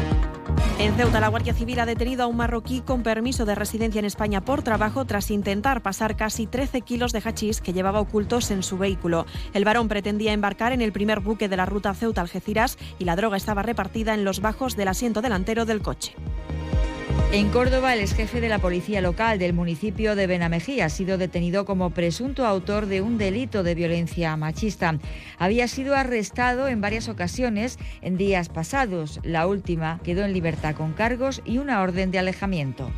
En 0.79 0.95
Ceuta, 0.95 1.21
la 1.21 1.29
Guardia 1.29 1.55
Civil 1.55 1.81
ha 1.81 1.87
detenido 1.87 2.23
a 2.23 2.27
un 2.27 2.37
marroquí 2.37 2.83
con 2.83 3.03
permiso 3.03 3.45
de 3.47 3.55
residencia 3.55 3.99
en 3.99 4.05
España 4.05 4.45
por 4.45 4.62
trabajo 4.62 5.05
tras 5.05 5.31
intentar 5.31 5.83
pasar 5.83 6.17
casi 6.17 6.47
13 6.47 6.83
kilos 6.83 7.12
de 7.12 7.23
hachís 7.25 7.61
que 7.61 7.73
llevaba 7.73 8.01
ocultos 8.01 8.51
en 8.51 8.62
su 8.62 8.77
vehículo. 8.77 9.27
El 9.55 9.64
varón 9.64 9.89
pretendía 9.89 10.33
embarcar 10.33 10.73
en 10.73 10.83
el 10.83 10.93
primer 10.93 11.21
buque 11.21 11.49
de 11.49 11.57
la 11.57 11.67
ruta 11.67 11.95
Ceuta-Algeciras 11.95 12.77
y 12.99 13.05
la 13.05 13.17
droga 13.17 13.37
estaba 13.37 13.62
repartida 13.62 14.12
en 14.14 14.25
los 14.25 14.41
bajos 14.41 14.77
del 14.77 14.89
asiento 14.89 15.23
delantero 15.23 15.64
del 15.64 15.83
coche. 15.83 16.14
En 17.33 17.51
Córdoba, 17.51 17.93
el 17.93 18.01
exjefe 18.01 18.41
de 18.41 18.49
la 18.49 18.61
policía 18.61 19.01
local 19.01 19.39
del 19.39 19.53
municipio 19.53 20.14
de 20.14 20.27
Benamejía 20.27 20.87
ha 20.87 20.89
sido 20.89 21.18
detenido 21.18 21.64
como 21.64 21.91
presunto 21.91 22.47
autor 22.47 22.87
de 22.87 23.01
un 23.01 23.18
delito 23.18 23.62
de 23.62 23.74
violencia 23.74 24.37
machista. 24.37 24.99
Había 25.39 25.68
sido 25.68 25.97
arrestado 25.97 26.68
en 26.68 26.81
varias 26.81 27.09
ocasiones 27.09 27.79
en 28.01 28.16
días 28.16 28.49
pasados. 28.49 29.20
La 29.22 29.47
última 29.49 30.01
quedó 30.05 30.24
en 30.24 30.33
libertad 30.33 30.77
con 30.77 30.93
cargos 30.93 31.43
y 31.45 31.59
una 31.59 31.83
orden 31.83 32.11
de 32.11 32.20
alejamiento. 32.20 32.91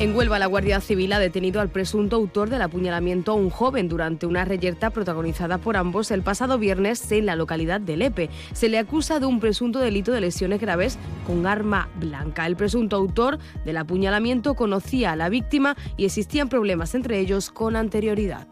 En 0.00 0.16
Huelva, 0.16 0.38
la 0.38 0.46
Guardia 0.46 0.80
Civil 0.80 1.12
ha 1.12 1.18
detenido 1.18 1.60
al 1.60 1.68
presunto 1.68 2.16
autor 2.16 2.48
del 2.48 2.62
apuñalamiento 2.62 3.32
a 3.32 3.34
un 3.34 3.50
joven 3.50 3.86
durante 3.86 4.24
una 4.24 4.46
reyerta 4.46 4.88
protagonizada 4.88 5.58
por 5.58 5.76
ambos 5.76 6.10
el 6.10 6.22
pasado 6.22 6.58
viernes 6.58 7.12
en 7.12 7.26
la 7.26 7.36
localidad 7.36 7.82
de 7.82 7.98
Lepe. 7.98 8.30
Se 8.54 8.70
le 8.70 8.78
acusa 8.78 9.20
de 9.20 9.26
un 9.26 9.40
presunto 9.40 9.78
delito 9.78 10.10
de 10.12 10.22
lesiones 10.22 10.58
graves 10.58 10.96
con 11.26 11.46
arma 11.46 11.90
blanca. 11.96 12.46
El 12.46 12.56
presunto 12.56 12.96
autor 12.96 13.38
del 13.66 13.76
apuñalamiento 13.76 14.54
conocía 14.54 15.12
a 15.12 15.16
la 15.16 15.28
víctima 15.28 15.76
y 15.98 16.06
existían 16.06 16.48
problemas 16.48 16.94
entre 16.94 17.18
ellos 17.18 17.50
con 17.50 17.76
anterioridad. 17.76 18.48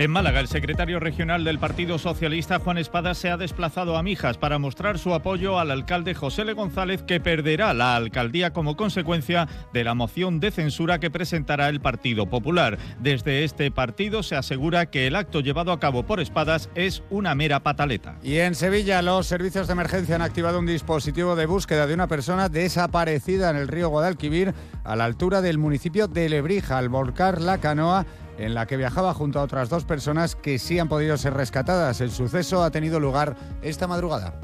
En 0.00 0.10
Málaga, 0.10 0.40
el 0.40 0.48
secretario 0.48 0.98
regional 0.98 1.44
del 1.44 1.58
Partido 1.58 1.98
Socialista, 1.98 2.58
Juan 2.58 2.78
Espada, 2.78 3.12
se 3.12 3.28
ha 3.28 3.36
desplazado 3.36 3.98
a 3.98 4.02
Mijas 4.02 4.38
para 4.38 4.58
mostrar 4.58 4.98
su 4.98 5.12
apoyo 5.12 5.58
al 5.58 5.70
alcalde 5.70 6.14
José 6.14 6.46
Le 6.46 6.54
González, 6.54 7.02
que 7.02 7.20
perderá 7.20 7.74
la 7.74 7.96
alcaldía 7.96 8.54
como 8.54 8.78
consecuencia 8.78 9.46
de 9.74 9.84
la 9.84 9.92
moción 9.92 10.40
de 10.40 10.52
censura 10.52 11.00
que 11.00 11.10
presentará 11.10 11.68
el 11.68 11.82
Partido 11.82 12.24
Popular. 12.30 12.78
Desde 12.98 13.44
este 13.44 13.70
partido 13.70 14.22
se 14.22 14.36
asegura 14.36 14.86
que 14.86 15.06
el 15.06 15.16
acto 15.16 15.40
llevado 15.40 15.70
a 15.70 15.78
cabo 15.80 16.06
por 16.06 16.18
Espadas 16.20 16.70
es 16.74 17.02
una 17.10 17.34
mera 17.34 17.60
pataleta. 17.60 18.16
Y 18.22 18.38
en 18.38 18.54
Sevilla, 18.54 19.02
los 19.02 19.26
servicios 19.26 19.66
de 19.66 19.74
emergencia 19.74 20.14
han 20.14 20.22
activado 20.22 20.60
un 20.60 20.66
dispositivo 20.66 21.36
de 21.36 21.44
búsqueda 21.44 21.86
de 21.86 21.92
una 21.92 22.06
persona 22.06 22.48
desaparecida 22.48 23.50
en 23.50 23.56
el 23.56 23.68
río 23.68 23.90
Guadalquivir, 23.90 24.54
a 24.82 24.96
la 24.96 25.04
altura 25.04 25.42
del 25.42 25.58
municipio 25.58 26.08
de 26.08 26.30
Lebrija, 26.30 26.78
al 26.78 26.88
volcar 26.88 27.42
la 27.42 27.58
canoa 27.58 28.06
en 28.40 28.54
la 28.54 28.66
que 28.66 28.76
viajaba 28.76 29.14
junto 29.14 29.38
a 29.38 29.42
otras 29.42 29.68
dos 29.68 29.84
personas 29.84 30.34
que 30.34 30.58
sí 30.58 30.78
han 30.78 30.88
podido 30.88 31.16
ser 31.16 31.34
rescatadas. 31.34 32.00
El 32.00 32.10
suceso 32.10 32.62
ha 32.62 32.70
tenido 32.70 32.98
lugar 32.98 33.36
esta 33.62 33.86
madrugada. 33.86 34.34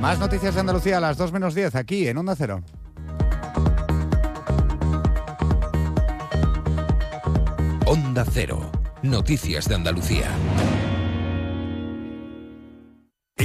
Más 0.00 0.18
noticias 0.18 0.54
de 0.54 0.60
Andalucía 0.60 0.96
a 0.96 1.00
las 1.00 1.16
2 1.16 1.32
menos 1.32 1.54
10 1.54 1.74
aquí 1.76 2.08
en 2.08 2.18
Onda 2.18 2.34
Cero. 2.36 2.62
Onda 7.86 8.24
Cero. 8.30 8.70
Noticias 9.02 9.68
de 9.68 9.74
Andalucía. 9.74 10.28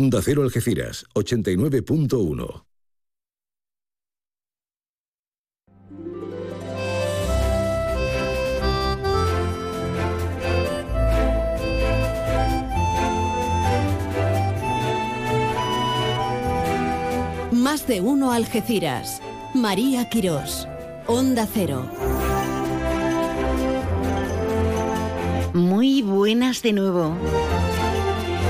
Onda 0.00 0.22
Cero 0.22 0.44
Algeciras, 0.44 1.06
89.1. 1.14 2.62
Más 17.50 17.88
de 17.88 18.00
uno 18.00 18.30
Algeciras. 18.30 19.20
María 19.52 20.08
Quirós. 20.08 20.68
Onda 21.08 21.44
Cero. 21.52 21.90
Muy 25.54 26.02
buenas 26.02 26.62
de 26.62 26.72
nuevo. 26.72 27.16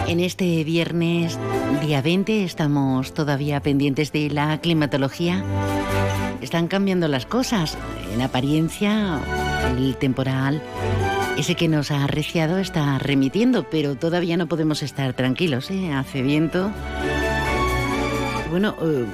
En 0.09 0.21
este 0.21 0.65
viernes, 0.65 1.39
día 1.83 2.01
20, 2.01 2.43
estamos 2.43 3.13
todavía 3.13 3.61
pendientes 3.61 4.11
de 4.11 4.31
la 4.31 4.59
climatología. 4.59 5.45
Están 6.41 6.67
cambiando 6.67 7.09
las 7.09 7.27
cosas. 7.27 7.77
En 8.15 8.23
apariencia, 8.23 9.21
el 9.77 9.97
temporal, 9.97 10.63
ese 11.37 11.57
que 11.57 11.69
nos 11.69 11.91
ha 11.91 12.05
arreciado, 12.05 12.57
está 12.57 12.99
remitiendo, 12.99 13.65
pero 13.65 13.97
todavía 13.97 14.39
no 14.39 14.47
podemos 14.47 14.83
estar 14.83 15.13
tranquilos. 15.13 15.71
¿eh? 15.71 15.93
Hace 15.93 16.23
viento. 16.23 16.71
Bueno, 18.51 18.77
eh, 18.81 19.05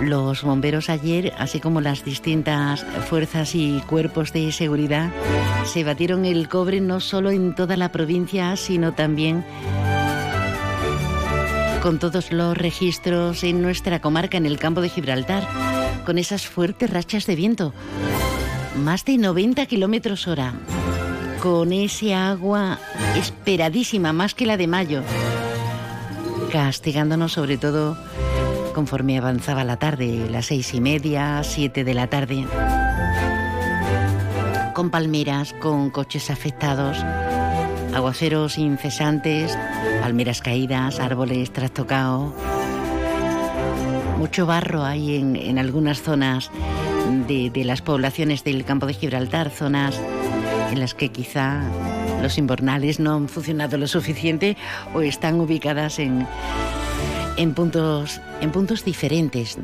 los 0.00 0.42
bomberos 0.42 0.88
ayer, 0.88 1.34
así 1.36 1.60
como 1.60 1.82
las 1.82 2.06
distintas 2.06 2.84
fuerzas 3.10 3.54
y 3.54 3.82
cuerpos 3.86 4.32
de 4.32 4.50
seguridad, 4.52 5.10
se 5.66 5.84
batieron 5.84 6.24
el 6.24 6.48
cobre 6.48 6.80
no 6.80 7.00
solo 7.00 7.30
en 7.30 7.54
toda 7.54 7.76
la 7.76 7.92
provincia, 7.92 8.56
sino 8.56 8.94
también 8.94 9.44
con 11.82 11.98
todos 11.98 12.32
los 12.32 12.56
registros 12.56 13.44
en 13.44 13.62
nuestra 13.62 14.00
comarca, 14.00 14.36
en 14.36 14.46
el 14.46 14.58
campo 14.58 14.80
de 14.80 14.88
Gibraltar, 14.88 15.46
con 16.04 16.18
esas 16.18 16.46
fuertes 16.46 16.90
rachas 16.90 17.26
de 17.26 17.36
viento, 17.36 17.72
más 18.82 19.04
de 19.04 19.18
90 19.18 19.66
kilómetros 19.66 20.26
hora, 20.26 20.54
con 21.42 21.72
ese 21.72 22.14
agua 22.14 22.78
esperadísima, 23.16 24.12
más 24.12 24.34
que 24.34 24.46
la 24.46 24.56
de 24.56 24.66
mayo, 24.66 25.02
castigándonos 26.50 27.32
sobre 27.32 27.58
todo 27.58 27.96
conforme 28.74 29.18
avanzaba 29.18 29.64
la 29.64 29.76
tarde, 29.76 30.28
las 30.30 30.46
seis 30.46 30.74
y 30.74 30.80
media, 30.80 31.42
siete 31.44 31.84
de 31.84 31.94
la 31.94 32.08
tarde, 32.08 32.46
con 34.74 34.90
palmeras, 34.90 35.54
con 35.60 35.90
coches 35.90 36.30
afectados 36.30 36.98
aguaceros 37.98 38.58
incesantes, 38.58 39.58
palmeras 40.00 40.40
caídas, 40.40 41.00
árboles 41.00 41.52
trastocados. 41.52 42.32
Mucho 44.18 44.46
barro 44.46 44.84
hay 44.84 45.16
en, 45.16 45.58
algunas 45.58 46.00
zonas 46.02 46.52
de, 47.26 47.50
de, 47.50 47.64
las 47.64 47.82
poblaciones 47.82 48.44
del 48.44 48.64
campo 48.64 48.86
de 48.86 48.94
Gibraltar, 48.94 49.50
zonas 49.50 50.00
en 50.70 50.78
las 50.78 50.94
que 50.94 51.08
quizá 51.08 51.62
los 52.22 52.38
invernales 52.38 53.00
no 53.00 53.16
han 53.16 53.28
funcionado 53.28 53.76
lo 53.78 53.88
suficiente 53.88 54.56
o 54.94 55.00
están 55.00 55.40
ubicadas 55.40 55.98
en, 55.98 56.24
en, 57.36 57.52
puntos, 57.52 58.20
en 58.40 58.52
puntos 58.52 58.84
diferentes. 58.84 59.58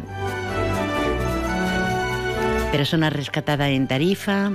Persona 2.73 3.11
rescatada 3.11 3.71
en 3.71 3.87
Tarifa, 3.87 4.51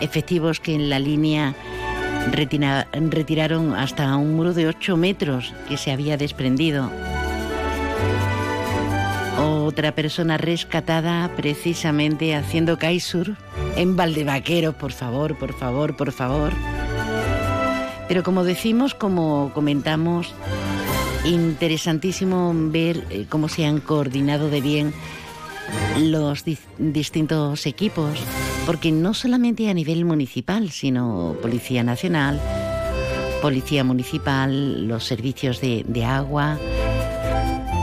efectivos 0.00 0.58
que 0.58 0.74
en 0.74 0.90
la 0.90 0.98
línea 0.98 1.54
retiraron 2.30 3.74
hasta 3.74 4.16
un 4.16 4.34
muro 4.34 4.54
de 4.54 4.66
8 4.68 4.96
metros 4.96 5.52
que 5.68 5.76
se 5.76 5.90
había 5.90 6.16
desprendido. 6.16 6.90
Otra 9.38 9.94
persona 9.94 10.36
rescatada 10.36 11.30
precisamente 11.36 12.34
haciendo 12.34 12.78
kitesurf 12.78 13.38
en 13.76 13.96
Valdevaquero, 13.96 14.74
por 14.74 14.92
favor, 14.92 15.36
por 15.38 15.54
favor, 15.54 15.96
por 15.96 16.12
favor. 16.12 16.52
Pero 18.08 18.22
como 18.22 18.44
decimos, 18.44 18.94
como 18.94 19.50
comentamos, 19.54 20.34
interesantísimo 21.24 22.52
ver 22.54 23.04
eh, 23.10 23.26
cómo 23.28 23.48
se 23.48 23.64
han 23.64 23.80
coordinado 23.80 24.50
de 24.50 24.60
bien 24.60 24.92
los 25.98 26.44
distintos 26.78 27.66
equipos, 27.66 28.18
porque 28.66 28.92
no 28.92 29.14
solamente 29.14 29.68
a 29.68 29.74
nivel 29.74 30.04
municipal, 30.04 30.70
sino 30.70 31.36
Policía 31.42 31.82
Nacional, 31.82 32.40
Policía 33.40 33.82
Municipal, 33.82 34.86
los 34.86 35.04
servicios 35.04 35.60
de, 35.60 36.04
agua, 36.04 36.58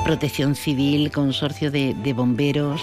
Protección 0.06 0.56
Civil, 0.56 1.12
Consorcio 1.12 1.70
de, 1.70 2.14
Bomberos. 2.14 2.82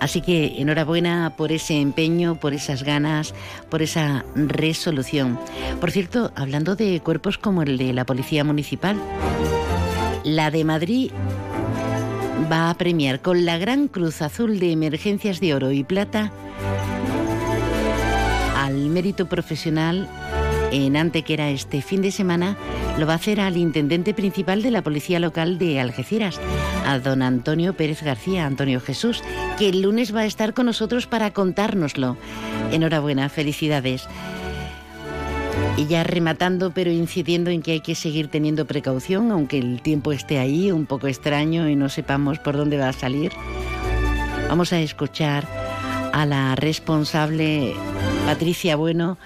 Así 0.00 0.20
que 0.20 0.60
enhorabuena 0.60 1.34
por 1.36 1.52
ese 1.52 1.80
empeño, 1.80 2.34
por 2.36 2.52
esas 2.54 2.82
ganas, 2.82 3.34
por 3.70 3.82
esa 3.82 4.24
resolución. 4.34 5.38
Por 5.80 5.90
cierto, 5.90 6.30
hablando 6.34 6.76
de 6.76 7.00
cuerpos 7.00 7.38
como 7.38 7.62
el 7.62 7.78
de 7.78 7.92
la 7.92 8.04
Policía 8.04 8.44
Municipal, 8.44 8.96
la 10.24 10.50
de 10.50 10.64
Madrid 10.64 11.10
va 12.50 12.70
a 12.70 12.74
premiar 12.74 13.20
con 13.20 13.44
la 13.44 13.58
Gran 13.58 13.88
Cruz 13.88 14.22
Azul 14.22 14.58
de 14.58 14.72
Emergencias 14.72 15.40
de 15.40 15.54
Oro 15.54 15.72
y 15.72 15.84
Plata 15.84 16.32
al 18.56 18.88
mérito 18.88 19.26
profesional 19.26 20.08
en 20.72 20.96
Antequera 20.96 21.50
este 21.50 21.82
fin 21.82 22.02
de 22.02 22.10
semana 22.10 22.56
lo 22.98 23.06
va 23.06 23.12
a 23.12 23.16
hacer 23.16 23.40
al 23.40 23.56
intendente 23.56 24.14
principal 24.14 24.62
de 24.62 24.70
la 24.70 24.82
Policía 24.82 25.20
Local 25.20 25.58
de 25.58 25.80
Algeciras, 25.80 26.40
a 26.86 26.98
don 26.98 27.22
Antonio 27.22 27.74
Pérez 27.74 28.02
García, 28.02 28.46
Antonio 28.46 28.80
Jesús, 28.80 29.22
que 29.58 29.68
el 29.68 29.82
lunes 29.82 30.14
va 30.14 30.20
a 30.20 30.26
estar 30.26 30.54
con 30.54 30.66
nosotros 30.66 31.06
para 31.06 31.32
contárnoslo. 31.32 32.16
Enhorabuena, 32.72 33.28
felicidades. 33.28 34.08
Y 35.76 35.86
ya 35.86 36.04
rematando, 36.04 36.70
pero 36.70 36.90
incidiendo 36.90 37.50
en 37.50 37.60
que 37.60 37.72
hay 37.72 37.80
que 37.80 37.94
seguir 37.94 38.28
teniendo 38.28 38.64
precaución, 38.64 39.32
aunque 39.32 39.58
el 39.58 39.82
tiempo 39.82 40.12
esté 40.12 40.38
ahí, 40.38 40.70
un 40.70 40.86
poco 40.86 41.08
extraño 41.08 41.68
y 41.68 41.74
no 41.74 41.88
sepamos 41.88 42.38
por 42.38 42.56
dónde 42.56 42.78
va 42.78 42.88
a 42.88 42.92
salir. 42.92 43.32
Vamos 44.48 44.72
a 44.72 44.80
escuchar 44.80 45.48
a 46.12 46.26
la 46.26 46.54
responsable 46.54 47.74
Patricia 48.24 48.76
Bueno 48.76 49.18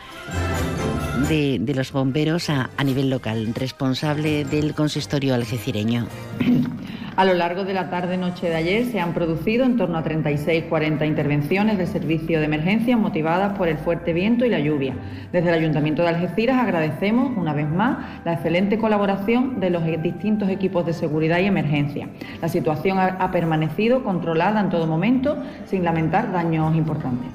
de, 1.28 1.60
los 1.74 1.92
bomberos 1.92 2.48
a, 2.48 2.70
nivel 2.82 3.10
local, 3.10 3.54
responsable 3.54 4.44
del 4.44 4.74
consistorio 4.74 5.34
algecireño. 5.34 6.08
A 7.18 7.24
lo 7.24 7.34
largo 7.34 7.64
de 7.64 7.74
la 7.74 7.90
tarde-noche 7.90 8.48
de 8.48 8.54
ayer 8.54 8.84
se 8.84 9.00
han 9.00 9.12
producido 9.12 9.64
en 9.64 9.76
torno 9.76 9.98
a 9.98 10.04
36-40 10.04 11.04
intervenciones 11.04 11.76
del 11.76 11.88
servicio 11.88 12.38
de 12.38 12.44
emergencia 12.44 12.96
motivadas 12.96 13.58
por 13.58 13.66
el 13.66 13.76
fuerte 13.76 14.12
viento 14.12 14.44
y 14.44 14.50
la 14.50 14.60
lluvia. 14.60 14.94
Desde 15.32 15.48
el 15.48 15.56
Ayuntamiento 15.56 16.02
de 16.02 16.10
Algeciras 16.10 16.58
agradecemos 16.58 17.36
una 17.36 17.54
vez 17.54 17.68
más 17.68 18.22
la 18.24 18.34
excelente 18.34 18.78
colaboración 18.78 19.58
de 19.58 19.70
los 19.70 19.84
distintos 20.00 20.48
equipos 20.48 20.86
de 20.86 20.92
seguridad 20.92 21.40
y 21.40 21.46
emergencia. 21.46 22.08
La 22.40 22.48
situación 22.48 23.00
ha 23.00 23.30
permanecido 23.32 24.04
controlada 24.04 24.60
en 24.60 24.70
todo 24.70 24.86
momento 24.86 25.42
sin 25.66 25.82
lamentar 25.82 26.30
daños 26.30 26.76
importantes 26.76 27.32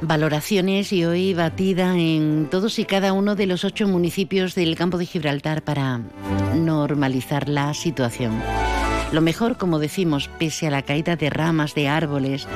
valoraciones 0.00 0.92
y 0.92 1.04
hoy 1.04 1.34
batida 1.34 1.96
en 1.96 2.48
todos 2.50 2.78
y 2.78 2.84
cada 2.84 3.12
uno 3.12 3.34
de 3.34 3.46
los 3.46 3.64
ocho 3.64 3.88
municipios 3.88 4.54
del 4.54 4.76
campo 4.76 4.98
de 4.98 5.06
Gibraltar 5.06 5.62
para 5.62 6.00
normalizar 6.54 7.48
la 7.48 7.74
situación. 7.74 8.40
Lo 9.12 9.20
mejor, 9.20 9.56
como 9.56 9.78
decimos, 9.78 10.28
pese 10.38 10.66
a 10.66 10.70
la 10.70 10.82
caída 10.82 11.16
de 11.16 11.30
ramas 11.30 11.74
de 11.74 11.88
árboles, 11.88 12.46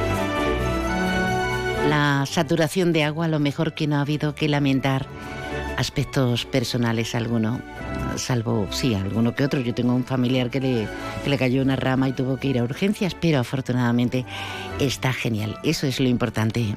la 1.88 2.24
saturación 2.26 2.93
de 2.93 3.05
agua, 3.05 3.26
lo 3.26 3.38
mejor 3.38 3.74
que 3.74 3.86
no 3.86 3.97
ha 3.97 4.03
habido 4.03 4.34
que 4.34 4.49
lamentar 4.49 5.07
aspectos 5.76 6.45
personales 6.45 7.14
alguno, 7.14 7.61
salvo, 8.16 8.68
sí, 8.70 8.95
alguno 8.95 9.34
que 9.34 9.45
otro. 9.45 9.61
Yo 9.61 9.74
tengo 9.74 9.95
un 9.95 10.05
familiar 10.05 10.51
que 10.51 10.61
le, 10.61 11.38
cayó 11.38 11.62
una 11.62 11.76
rama 11.76 12.09
y 12.09 12.12
tuvo 12.12 12.36
que 12.36 12.49
ir 12.49 12.59
a 12.59 12.64
urgencias, 12.64 13.14
pero 13.14 13.40
afortunadamente 13.40 14.24
está 14.78 15.12
genial. 15.12 15.57
Eso 15.64 15.86
es 15.86 16.01
lo 16.01 16.09
importante. 16.09 16.76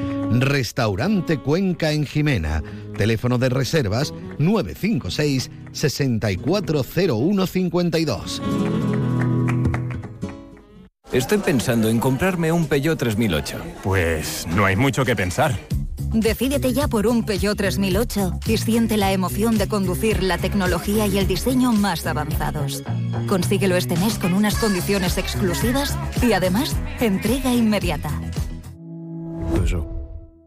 Restaurante 0.39 1.39
Cuenca 1.39 1.91
en 1.91 2.05
Jimena. 2.05 2.63
Teléfono 2.97 3.37
de 3.37 3.49
reservas 3.49 4.13
956 4.39 5.51
640152. 5.71 8.41
Estoy 11.11 11.39
pensando 11.39 11.89
en 11.89 11.99
comprarme 11.99 12.53
un 12.53 12.67
Peugeot 12.67 12.97
3008. 12.97 13.57
Pues 13.83 14.47
no 14.55 14.65
hay 14.65 14.77
mucho 14.77 15.03
que 15.03 15.15
pensar. 15.15 15.59
Decídete 16.13 16.73
ya 16.73 16.87
por 16.87 17.07
un 17.07 17.25
Peugeot 17.25 17.57
3008 17.57 18.39
y 18.47 18.57
siente 18.57 18.97
la 18.97 19.11
emoción 19.11 19.57
de 19.57 19.67
conducir 19.67 20.23
la 20.23 20.37
tecnología 20.37 21.07
y 21.07 21.17
el 21.17 21.27
diseño 21.27 21.73
más 21.73 22.05
avanzados. 22.05 22.83
Consíguelo 23.27 23.75
este 23.75 23.97
mes 23.97 24.19
con 24.19 24.33
unas 24.33 24.55
condiciones 24.55 25.17
exclusivas 25.17 25.97
y 26.21 26.31
además 26.33 26.75
entrega 26.99 27.53
inmediata. 27.53 28.11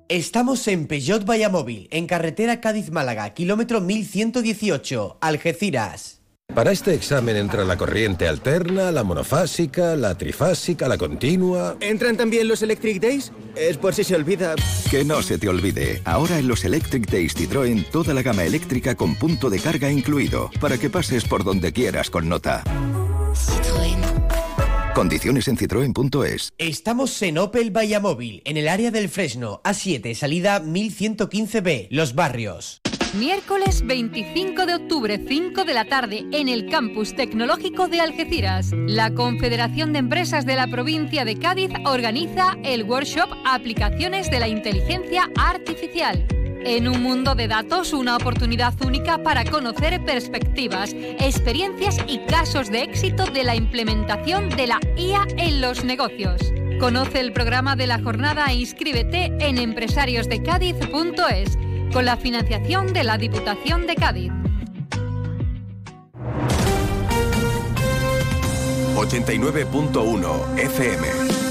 Estamos 0.09 0.69
en 0.69 0.87
Peugeot 0.87 1.25
Vallamóvil, 1.25 1.89
en 1.91 2.07
carretera 2.07 2.61
Cádiz-Málaga, 2.61 3.33
kilómetro 3.33 3.81
1118, 3.81 5.17
Algeciras. 5.21 6.21
Para 6.55 6.73
este 6.73 6.93
examen 6.93 7.37
entra 7.37 7.65
la 7.65 7.79
corriente 7.79 8.29
alterna, 8.29 8.93
la 8.93 9.03
monofásica, 9.03 9.97
la 9.97 10.15
trifásica, 10.17 10.89
la 10.89 10.99
continua. 10.99 11.79
¿Entran 11.81 12.19
también 12.19 12.47
los 12.47 12.61
Electric 12.61 13.01
Days? 13.01 13.33
Es 13.57 13.79
por 13.79 13.95
si 13.95 14.05
se 14.05 14.15
olvida. 14.15 14.55
Que 14.91 15.05
no 15.05 15.23
se 15.23 15.39
te 15.39 15.49
olvide. 15.49 16.03
Ahora 16.05 16.39
en 16.39 16.49
los 16.49 16.65
Electric 16.67 17.11
Days 17.11 17.35
Citroën 17.35 17.87
toda 17.91 18.13
la 18.13 18.23
gama 18.23 18.45
eléctrica 18.45 18.95
con 18.95 19.15
punto 19.15 19.49
de 19.49 19.59
carga 19.59 19.91
incluido, 19.91 20.51
para 20.61 20.77
que 20.77 20.91
pases 20.91 21.25
por 21.25 21.45
donde 21.45 21.73
quieras 21.73 22.11
con 22.11 22.29
nota. 22.29 22.63
Condiciones 24.95 25.49
en 25.49 25.57
citroen.es. 25.57 26.53
Estamos 26.57 27.20
en 27.22 27.38
Opel 27.38 27.76
Vallamóvil, 27.76 28.42
en 28.45 28.57
el 28.57 28.68
área 28.68 28.92
del 28.92 29.09
Fresno, 29.09 29.61
A7, 29.64 30.14
salida 30.14 30.62
1115B, 30.62 31.88
Los 31.90 32.14
Barrios. 32.14 32.80
Miércoles 33.18 33.84
25 33.84 34.66
de 34.66 34.74
octubre, 34.74 35.20
5 35.26 35.64
de 35.64 35.74
la 35.74 35.84
tarde, 35.86 36.24
en 36.30 36.49
el 36.49 36.70
Campus 36.70 37.16
Tecnológico 37.16 37.88
de 37.88 38.01
Algeciras. 38.01 38.70
La 38.72 39.12
Confederación 39.12 39.92
de 39.92 39.99
Empresas 39.99 40.47
de 40.47 40.55
la 40.55 40.68
provincia 40.68 41.24
de 41.24 41.40
Cádiz 41.40 41.70
organiza 41.84 42.57
el 42.62 42.84
workshop 42.84 43.30
Aplicaciones 43.45 44.30
de 44.30 44.38
la 44.38 44.47
Inteligencia 44.47 45.28
Artificial. 45.36 46.24
En 46.67 46.89
un 46.89 47.03
mundo 47.03 47.35
de 47.35 47.47
datos, 47.47 47.93
una 47.93 48.17
oportunidad 48.17 48.73
única 48.83 49.23
para 49.23 49.45
conocer 49.45 50.03
perspectivas, 50.03 50.95
experiencias 50.95 51.99
y 52.09 52.21
casos 52.21 52.71
de 52.71 52.83
éxito 52.83 53.27
de 53.27 53.45
la 53.45 53.55
implementación 53.55 54.49
de 54.49 54.69
la 54.69 54.81
IA 54.97 55.27
en 55.37 55.61
los 55.61 55.85
negocios. 55.85 56.41
Conoce 56.81 57.21
el 57.21 57.35
programa 57.35 57.77
de 57.77 57.87
la 57.87 58.03
jornada 58.03 58.47
e 58.47 58.55
inscríbete 58.55 59.27
en 59.41 59.59
empresariosdecádiz.es 59.59 61.59
con 61.93 62.07
la 62.07 62.17
financiación 62.17 62.95
de 62.95 63.05
la 63.05 63.19
Diputación 63.19 63.87
de 63.87 63.95
Cádiz. 63.95 64.33
89.1 68.97 70.59
FM. 70.59 71.43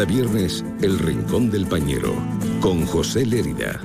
Cada 0.00 0.12
viernes, 0.12 0.64
El 0.80 0.98
Rincón 0.98 1.50
del 1.50 1.66
Pañero, 1.66 2.14
con 2.60 2.86
José 2.86 3.26
Lérida. 3.26 3.78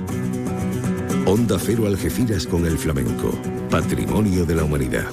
Onda 1.26 1.58
Cero 1.58 1.86
Algeciras 1.86 2.46
con 2.46 2.64
el 2.64 2.78
flamenco, 2.78 3.38
patrimonio 3.68 4.46
de 4.46 4.54
la 4.54 4.64
humanidad. 4.64 5.04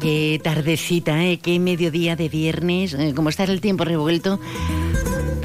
Qué 0.00 0.38
tardecita, 0.44 1.24
¿eh? 1.24 1.38
qué 1.38 1.58
mediodía 1.58 2.14
de 2.14 2.28
viernes, 2.28 2.92
eh, 2.92 3.14
como 3.16 3.30
está 3.30 3.44
el 3.44 3.62
tiempo 3.62 3.86
revuelto. 3.86 4.38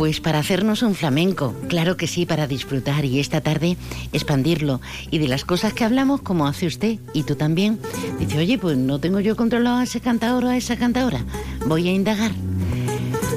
Pues 0.02 0.20
para 0.20 0.39
hacernos 0.39 0.82
un 0.82 0.95
flamenco, 0.95 1.54
claro 1.68 1.95
que 1.95 2.08
sí, 2.08 2.26
para 2.26 2.47
disfrutar 2.47 3.06
y 3.06 3.20
esta 3.20 3.39
tarde 3.39 3.78
expandirlo. 4.12 4.82
Y 5.12 5.20
de 5.20 5.28
las 5.28 5.45
cosas 5.45 5.74
que 5.74 5.84
hablamos, 5.84 6.24
como 6.24 6.47
hace 6.47 6.66
usted 6.66 6.97
y 7.14 7.22
tú 7.22 7.36
también, 7.36 7.78
dice, 8.18 8.39
oye, 8.39 8.58
pues 8.58 8.80
no 8.80 8.97
tengo 8.97 9.20
yo 9.20 9.36
controlado 9.36 9.78
a 9.78 9.84
ese 9.84 9.99
cantador 9.99 10.45
o 10.45 10.49
a 10.49 10.58
esa 10.58 10.76
cantadora, 10.76 11.24
voy 11.68 11.88
a 11.88 11.91
indagar. 11.91 12.32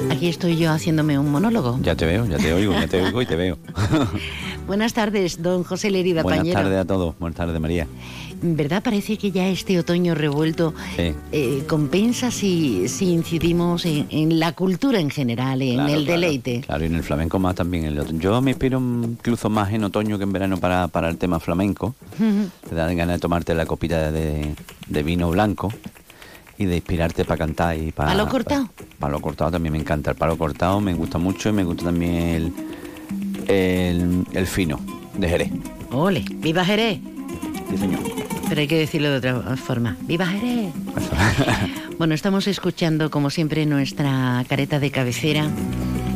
Aquí 0.09 0.27
estoy 0.27 0.57
yo 0.57 0.71
haciéndome 0.71 1.19
un 1.19 1.31
monólogo. 1.31 1.77
Ya 1.83 1.95
te 1.95 2.07
veo, 2.07 2.25
ya 2.25 2.37
te 2.37 2.51
oigo, 2.51 2.73
ya 2.73 2.87
te 2.87 2.99
oigo 2.99 3.21
y 3.21 3.27
te 3.27 3.35
veo. 3.35 3.59
Buenas 4.65 4.93
tardes, 4.93 5.43
don 5.43 5.63
José 5.63 5.91
Lerida 5.91 6.23
Buenas 6.23 6.39
Pañero. 6.39 6.61
tardes 6.61 6.79
a 6.79 6.85
todos, 6.85 7.13
buenas 7.19 7.37
tardes 7.37 7.61
María. 7.61 7.85
¿Verdad? 8.41 8.83
Parece 8.83 9.17
que 9.17 9.31
ya 9.31 9.47
este 9.47 9.79
otoño 9.79 10.13
revuelto 10.13 10.73
Sí. 10.95 11.13
eh, 11.31 11.63
compensa 11.67 12.31
si, 12.31 12.87
si 12.89 13.11
incidimos 13.11 13.85
en, 13.85 14.07
en 14.09 14.39
la 14.39 14.51
cultura 14.51 14.99
en 14.99 15.09
general, 15.09 15.61
en 15.61 15.75
Claro, 15.75 15.93
el 15.93 16.05
claro. 16.05 16.21
deleite. 16.21 16.61
Claro, 16.61 16.83
y 16.83 16.87
en 16.87 16.95
el 16.95 17.03
flamenco 17.03 17.39
más 17.39 17.55
también. 17.55 17.85
el 17.85 17.97
otoño. 17.99 18.19
Yo 18.19 18.41
me 18.41 18.51
inspiro 18.51 18.79
incluso 18.79 19.49
más 19.49 19.71
en 19.73 19.83
otoño 19.83 20.17
que 20.17 20.23
en 20.25 20.33
verano 20.33 20.57
para, 20.57 20.87
para 20.89 21.09
el 21.09 21.17
tema 21.17 21.39
flamenco. 21.39 21.95
Te 22.69 22.75
dan 22.75 22.95
ganas 22.95 23.15
de 23.15 23.19
tomarte 23.19 23.55
la 23.55 23.65
copita 23.65 24.11
de, 24.11 24.53
de 24.87 25.03
vino 25.03 25.29
blanco 25.31 25.71
y 26.57 26.65
de 26.65 26.75
inspirarte 26.75 27.25
para 27.25 27.37
cantar 27.37 27.77
y 27.77 27.91
para... 27.91 28.09
¿Palo 28.11 28.27
cortado? 28.29 28.69
Palo 28.99 29.19
cortado 29.21 29.51
también 29.51 29.73
me 29.73 29.79
encanta. 29.79 30.11
El 30.11 30.17
palo 30.17 30.37
cortado 30.37 30.79
me 30.81 30.93
gusta 30.93 31.17
mucho 31.17 31.49
y 31.49 31.53
me 31.53 31.63
gusta 31.63 31.85
también 31.85 32.13
el, 32.13 32.53
el, 33.47 34.25
el 34.33 34.47
fino 34.47 34.79
de 35.17 35.29
Jerez. 35.29 35.51
Ole, 35.91 36.23
viva 36.35 36.63
Jerez. 36.65 36.99
Sí, 37.69 37.77
señor. 37.77 37.99
Pero 38.47 38.61
hay 38.61 38.67
que 38.67 38.77
decirlo 38.77 39.09
de 39.09 39.17
otra 39.17 39.57
forma. 39.57 39.97
¡Viva 40.01 40.27
Jerez! 40.27 40.73
bueno, 41.97 42.13
estamos 42.13 42.47
escuchando, 42.47 43.09
como 43.09 43.29
siempre, 43.29 43.65
nuestra 43.65 44.45
careta 44.47 44.79
de 44.79 44.91
cabecera, 44.91 45.49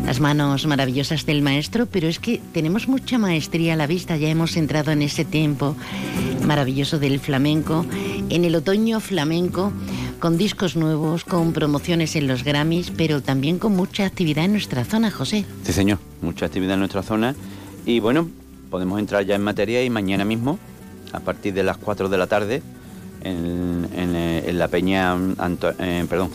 las 0.06 0.20
manos 0.20 0.66
maravillosas 0.66 1.26
del 1.26 1.42
maestro, 1.42 1.86
pero 1.86 2.08
es 2.08 2.20
que 2.20 2.40
tenemos 2.54 2.88
mucha 2.88 3.18
maestría 3.18 3.74
a 3.74 3.76
la 3.76 3.88
vista, 3.88 4.18
ya 4.18 4.30
hemos 4.30 4.58
entrado 4.58 4.92
en 4.92 5.02
ese 5.02 5.26
tiempo 5.26 5.76
maravilloso 6.46 7.00
del 7.00 7.20
flamenco, 7.20 7.86
en 8.30 8.46
el 8.46 8.56
otoño 8.56 9.00
flamenco, 9.00 9.72
con 10.20 10.38
discos 10.38 10.76
nuevos, 10.76 11.24
con 11.24 11.54
promociones 11.54 12.16
en 12.16 12.28
los 12.28 12.44
Grammys, 12.44 12.92
pero 12.92 13.22
también 13.22 13.58
con 13.58 13.76
mucha 13.76 14.06
actividad 14.06 14.46
en 14.46 14.52
nuestra 14.52 14.84
zona, 14.84 15.12
José. 15.12 15.46
Sí, 15.64 15.74
señor. 15.74 16.00
Mucha 16.22 16.46
actividad 16.46 16.74
en 16.74 16.80
nuestra 16.80 17.04
zona. 17.04 17.36
Y 17.86 18.00
bueno, 18.00 18.28
podemos 18.70 19.00
entrar 19.00 19.26
ya 19.26 19.36
en 19.36 19.44
materia 19.44 19.84
y 19.84 19.90
mañana 19.90 20.26
mismo, 20.26 20.60
a 21.14 21.20
partir 21.20 21.54
de 21.54 21.64
las 21.64 21.78
4 21.78 22.10
de 22.10 22.18
la 22.18 22.28
tarde, 22.28 22.62
en, 23.22 23.88
en, 23.96 24.16
eh, 24.16 24.44
en 24.50 24.60
la 24.60 24.68
Peña, 24.68 25.14
Anto- 25.14 25.74
eh, 25.80 26.06
perdón, 26.10 26.30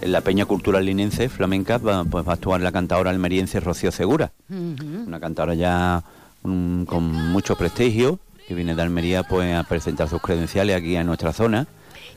en 0.00 0.12
la 0.12 0.20
Peña 0.20 0.46
Cultural 0.46 0.84
Linense 0.84 1.28
Flamenca, 1.28 1.78
va, 1.78 2.04
pues 2.04 2.26
va 2.26 2.32
a 2.32 2.34
actuar 2.34 2.60
la 2.60 2.72
cantadora 2.72 3.10
almeriense 3.10 3.60
Rocío 3.60 3.90
Segura. 3.92 4.32
Una 4.48 5.20
cantadora 5.20 5.54
ya 5.54 6.02
mm, 6.42 6.84
con 6.84 7.04
mucho 7.32 7.56
prestigio, 7.56 8.18
que 8.46 8.54
viene 8.54 8.74
de 8.74 8.82
Almería 8.82 9.22
pues 9.24 9.54
a 9.54 9.62
presentar 9.64 10.08
sus 10.08 10.22
credenciales 10.22 10.76
aquí 10.76 10.96
en 10.96 11.06
nuestra 11.06 11.32
zona. 11.32 11.66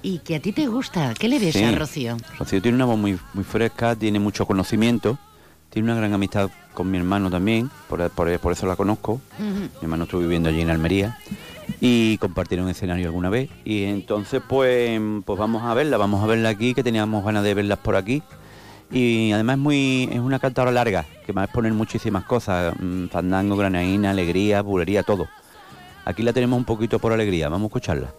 Y 0.03 0.19
que 0.19 0.35
a 0.35 0.39
ti 0.39 0.51
te 0.51 0.65
gusta, 0.67 1.13
¿qué 1.19 1.27
le 1.27 1.37
ves 1.39 1.53
Sí. 1.53 1.63
a 1.63 1.71
Rocío? 1.73 2.17
Rocío 2.39 2.61
tiene 2.61 2.75
una 2.75 2.85
voz 2.85 2.97
muy, 2.97 3.19
muy 3.33 3.43
fresca, 3.43 3.95
tiene 3.95 4.19
mucho 4.19 4.45
conocimiento, 4.47 5.17
tiene 5.69 5.91
una 5.91 5.99
gran 5.99 6.13
amistad 6.13 6.49
con 6.73 6.89
mi 6.89 6.97
hermano 6.97 7.29
también, 7.29 7.69
por, 7.87 8.09
por- 8.11 8.39
por 8.39 8.53
eso 8.53 8.65
la 8.65 8.75
conozco. 8.75 9.21
Mi 9.39 9.69
hermano 9.83 10.05
estuvo 10.05 10.21
viviendo 10.21 10.49
allí 10.49 10.61
en 10.61 10.69
Almería 10.71 11.17
y 11.79 12.17
compartieron 12.17 12.69
escenario 12.69 13.07
alguna 13.07 13.29
vez. 13.29 13.49
Y 13.63 13.83
entonces, 13.83 14.41
pues, 14.47 14.99
pues 15.25 15.39
vamos 15.39 15.63
a 15.63 15.73
verla, 15.73 15.97
vamos 15.97 16.23
a 16.23 16.27
verla 16.27 16.49
aquí, 16.49 16.73
que 16.73 16.83
teníamos 16.83 17.23
ganas 17.23 17.43
de 17.43 17.53
verlas 17.53 17.79
por 17.79 17.95
aquí. 17.95 18.21
Y 18.91 19.31
además 19.31 19.55
es 19.55 19.61
muy 19.61 20.09
es 20.11 20.19
una 20.19 20.39
cantadora 20.39 20.71
larga, 20.71 21.05
que 21.25 21.31
va 21.31 21.43
a 21.43 21.45
exponer 21.45 21.71
muchísimas 21.71 22.25
cosas, 22.25 22.73
mm, 22.77 23.07
fandango, 23.07 23.55
granaína, 23.55 24.11
alegría, 24.11 24.61
bulería, 24.61 25.03
todo. 25.03 25.27
Aquí 26.03 26.23
la 26.23 26.33
tenemos 26.33 26.57
un 26.57 26.65
poquito 26.65 26.99
por 26.99 27.13
alegría, 27.13 27.47
vamos 27.47 27.65
a 27.65 27.69
escucharla. 27.69 28.13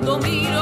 Cuando 0.00 0.18
miro 0.18 0.59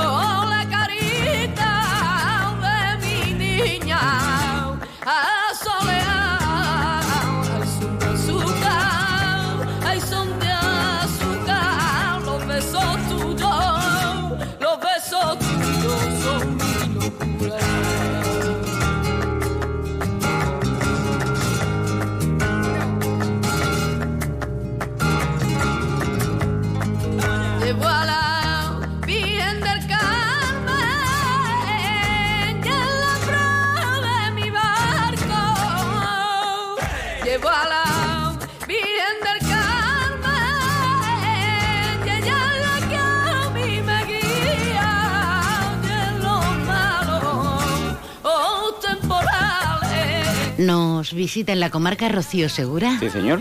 Nos 50.58 51.14
visita 51.14 51.52
en 51.52 51.60
la 51.60 51.70
comarca 51.70 52.08
Rocío 52.08 52.48
Segura. 52.48 52.98
Sí, 52.98 53.08
señor. 53.10 53.40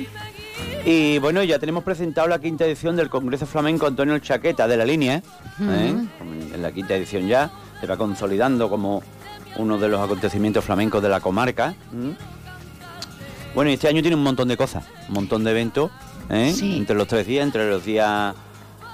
Y 0.85 1.17
bueno, 1.19 1.43
ya 1.43 1.59
tenemos 1.59 1.83
presentado 1.83 2.27
la 2.27 2.39
quinta 2.39 2.65
edición 2.65 2.95
del 2.95 3.09
Congreso 3.09 3.45
Flamenco 3.45 3.87
Antonio 3.87 4.15
El 4.15 4.21
Chaqueta 4.21 4.67
de 4.67 4.77
la 4.77 4.85
línea. 4.85 5.15
¿eh? 5.15 5.21
Ujú. 5.59 6.55
En 6.55 6.61
la 6.61 6.71
quinta 6.71 6.95
edición 6.95 7.27
ya 7.27 7.51
se 7.81 7.87
va 7.87 7.97
consolidando 7.97 8.69
como 8.69 9.03
uno 9.57 9.77
de 9.77 9.89
los 9.89 9.99
acontecimientos 9.99 10.63
flamencos 10.63 11.01
de 11.01 11.09
la 11.09 11.19
comarca. 11.19 11.75
Bueno, 13.55 13.71
y 13.71 13.73
este 13.73 13.87
año 13.87 14.01
tiene 14.01 14.15
un 14.15 14.23
montón 14.23 14.47
de 14.47 14.55
cosas, 14.55 14.85
un 15.07 15.15
montón 15.15 15.43
de 15.43 15.51
eventos, 15.51 15.89
¿eh? 16.29 16.53
Sí. 16.55 16.77
entre 16.77 16.95
los 16.95 17.07
tres 17.07 17.25
días, 17.25 17.43
entre 17.43 17.67
los 17.69 17.83
días 17.83 18.35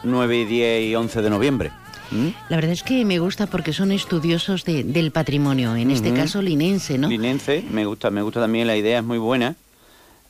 9 0.03 0.37
y 0.37 0.45
10 0.45 0.83
y 0.89 0.95
11 0.95 1.21
de 1.21 1.29
noviembre. 1.29 1.71
¿Mm? 2.13 2.27
La 2.49 2.57
verdad 2.57 2.71
es 2.71 2.83
que 2.83 3.03
me 3.05 3.19
gusta 3.19 3.47
porque 3.47 3.73
son 3.73 3.91
estudiosos 3.91 4.63
de- 4.65 4.83
del 4.83 5.11
patrimonio, 5.11 5.75
en 5.75 5.89
este 5.91 6.13
caso 6.13 6.41
linense, 6.41 6.97
¿no? 6.97 7.09
Linense, 7.09 7.63
me 7.71 7.85
gusta, 7.85 8.09
me 8.11 8.21
gusta 8.21 8.39
también, 8.41 8.67
la 8.67 8.77
idea 8.77 8.99
es 8.99 9.03
muy 9.05 9.17
buena. 9.17 9.55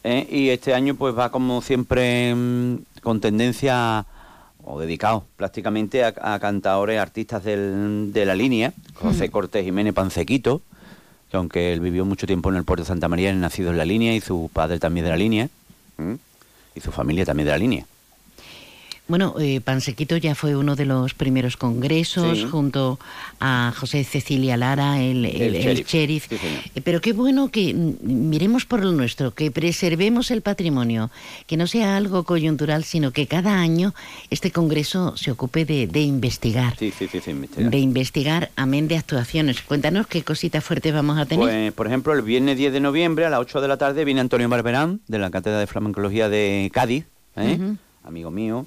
¿eh? 0.06 0.28
Y 0.30 0.50
este 0.50 0.74
año 0.74 0.96
pues 0.96 1.18
va 1.18 1.32
como 1.32 1.62
siempre 1.62 2.34
mm, 2.36 2.78
con 3.02 3.22
tendencia 3.22 4.06
o 4.66 4.80
dedicado 4.80 5.26
prácticamente 5.38 6.04
a, 6.04 6.14
a 6.22 6.40
cantadores, 6.40 7.00
artistas 7.00 7.44
del- 7.44 8.12
de 8.14 8.26
la 8.26 8.36
línea, 8.36 8.74
José 8.96 9.28
Mm. 9.28 9.32
Cortés 9.32 9.64
Jiménez 9.66 9.94
Pancequito, 9.94 10.62
que 11.30 11.38
aunque 11.38 11.74
él 11.74 11.80
vivió 11.80 12.06
mucho 12.06 12.28
tiempo 12.28 12.50
en 12.50 12.56
el 12.58 12.64
puerto 12.64 12.84
de 12.84 12.88
Santa 12.88 13.08
María, 13.08 13.30
él 13.30 13.40
nacido 13.40 13.72
en 13.72 13.78
la 13.78 13.86
línea 13.86 14.14
y 14.16 14.22
su 14.22 14.50
padre 14.54 14.80
también 14.80 15.04
de 15.06 15.10
la 15.12 15.18
línea, 15.18 15.50
y 16.76 16.80
su 16.82 16.92
familia 16.92 17.26
también 17.26 17.46
de 17.46 17.52
la 17.52 17.58
línea. 17.58 17.86
Bueno, 19.06 19.36
eh, 19.38 19.60
Pansequito 19.60 20.16
ya 20.16 20.34
fue 20.34 20.56
uno 20.56 20.78
de 20.78 20.86
los 20.86 21.14
primeros 21.14 21.58
congresos 21.58 22.38
Sí. 22.40 22.48
junto 22.50 23.00
a 23.42 23.74
José 23.78 24.06
Cecilia 24.06 24.56
Lara, 24.56 25.02
el, 25.02 25.26
el- 25.26 25.42
El 25.42 25.56
el 25.56 25.62
sheriff. 25.62 25.88
sheriff. 25.90 26.28
Sí, 26.30 26.38
señor. 26.38 26.62
Eh, 26.74 26.82
Pero 26.82 27.02
qué 27.02 27.12
bueno 27.12 27.50
que 27.50 27.74
mm, 27.74 27.96
miremos 28.30 28.66
por 28.66 28.82
lo 28.84 28.94
nuestro, 28.94 29.32
que 29.34 29.52
preservemos 29.52 30.32
el 30.32 30.42
patrimonio, 30.42 31.12
que 31.48 31.58
no 31.58 31.68
sea 31.68 31.98
algo 31.98 32.24
coyuntural, 32.24 32.86
sino 32.86 33.12
que 33.12 33.28
cada 33.28 33.60
año 33.60 33.94
este 34.30 34.52
congreso 34.52 35.18
se 35.18 35.32
ocupe 35.32 35.66
de, 35.66 35.86
de 35.86 36.00
investigar. 36.02 36.78
Sí, 36.80 36.94
sí, 36.98 37.08
sí, 37.12 37.20
sí, 37.20 37.32
investigar. 37.32 37.72
De 37.72 37.78
investigar, 37.80 38.52
amén 38.56 38.88
de 38.88 38.96
actuaciones. 38.98 39.62
Cuéntanos 39.64 40.08
qué 40.08 40.24
cositas 40.24 40.64
fuertes 40.64 40.94
vamos 40.94 41.18
a 41.20 41.26
tener. 41.26 41.44
Pues, 41.46 41.74
por 41.74 41.88
ejemplo, 41.88 42.14
el 42.14 42.22
viernes 42.22 42.58
10 42.58 42.72
de 42.72 42.80
noviembre 42.80 43.26
a 43.26 43.30
las 43.30 43.42
8 43.42 43.60
de 43.60 43.68
la 43.68 43.76
tarde 43.76 44.06
viene 44.06 44.22
Antonio 44.22 44.48
Barberán, 44.48 45.02
de 45.10 45.20
la 45.20 45.30
Cátedra 45.30 45.60
de 45.60 45.68
Flamencología 45.68 46.30
de 46.30 46.72
Cádiz, 46.74 47.06
¿eh? 47.36 47.60
Amigo 48.06 48.32
mío, 48.32 48.66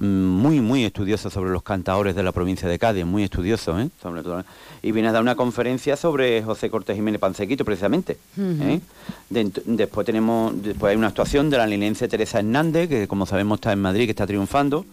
muy, 0.00 0.60
muy 0.60 0.84
estudioso 0.84 1.28
sobre 1.28 1.50
los 1.50 1.62
cantadores 1.62 2.14
de 2.14 2.22
la 2.22 2.32
provincia 2.32 2.68
de 2.68 2.78
Cádiz, 2.78 3.04
muy 3.04 3.22
estudioso, 3.22 3.78
¿eh? 3.78 3.90
sobre 4.02 4.22
todo. 4.22 4.42
Y 4.82 4.92
viene 4.92 5.08
a 5.08 5.12
dar 5.12 5.20
una 5.20 5.34
conferencia 5.34 5.94
sobre 5.96 6.42
José 6.42 6.70
Cortés 6.70 6.96
Jiménez 6.96 7.20
Pancequito, 7.20 7.64
precisamente. 7.64 8.16
¿eh? 8.38 8.80
Después 9.28 10.06
tenemos, 10.06 10.54
después 10.62 10.90
hay 10.90 10.96
una 10.96 11.08
actuación 11.08 11.50
de 11.50 11.58
la 11.58 11.66
linense 11.66 12.08
Teresa 12.08 12.38
Hernández, 12.38 12.88
que 12.88 13.06
como 13.06 13.26
sabemos 13.26 13.58
está 13.58 13.72
en 13.72 13.80
Madrid, 13.80 14.06
que 14.06 14.12
está 14.12 14.26
triunfando, 14.26 14.86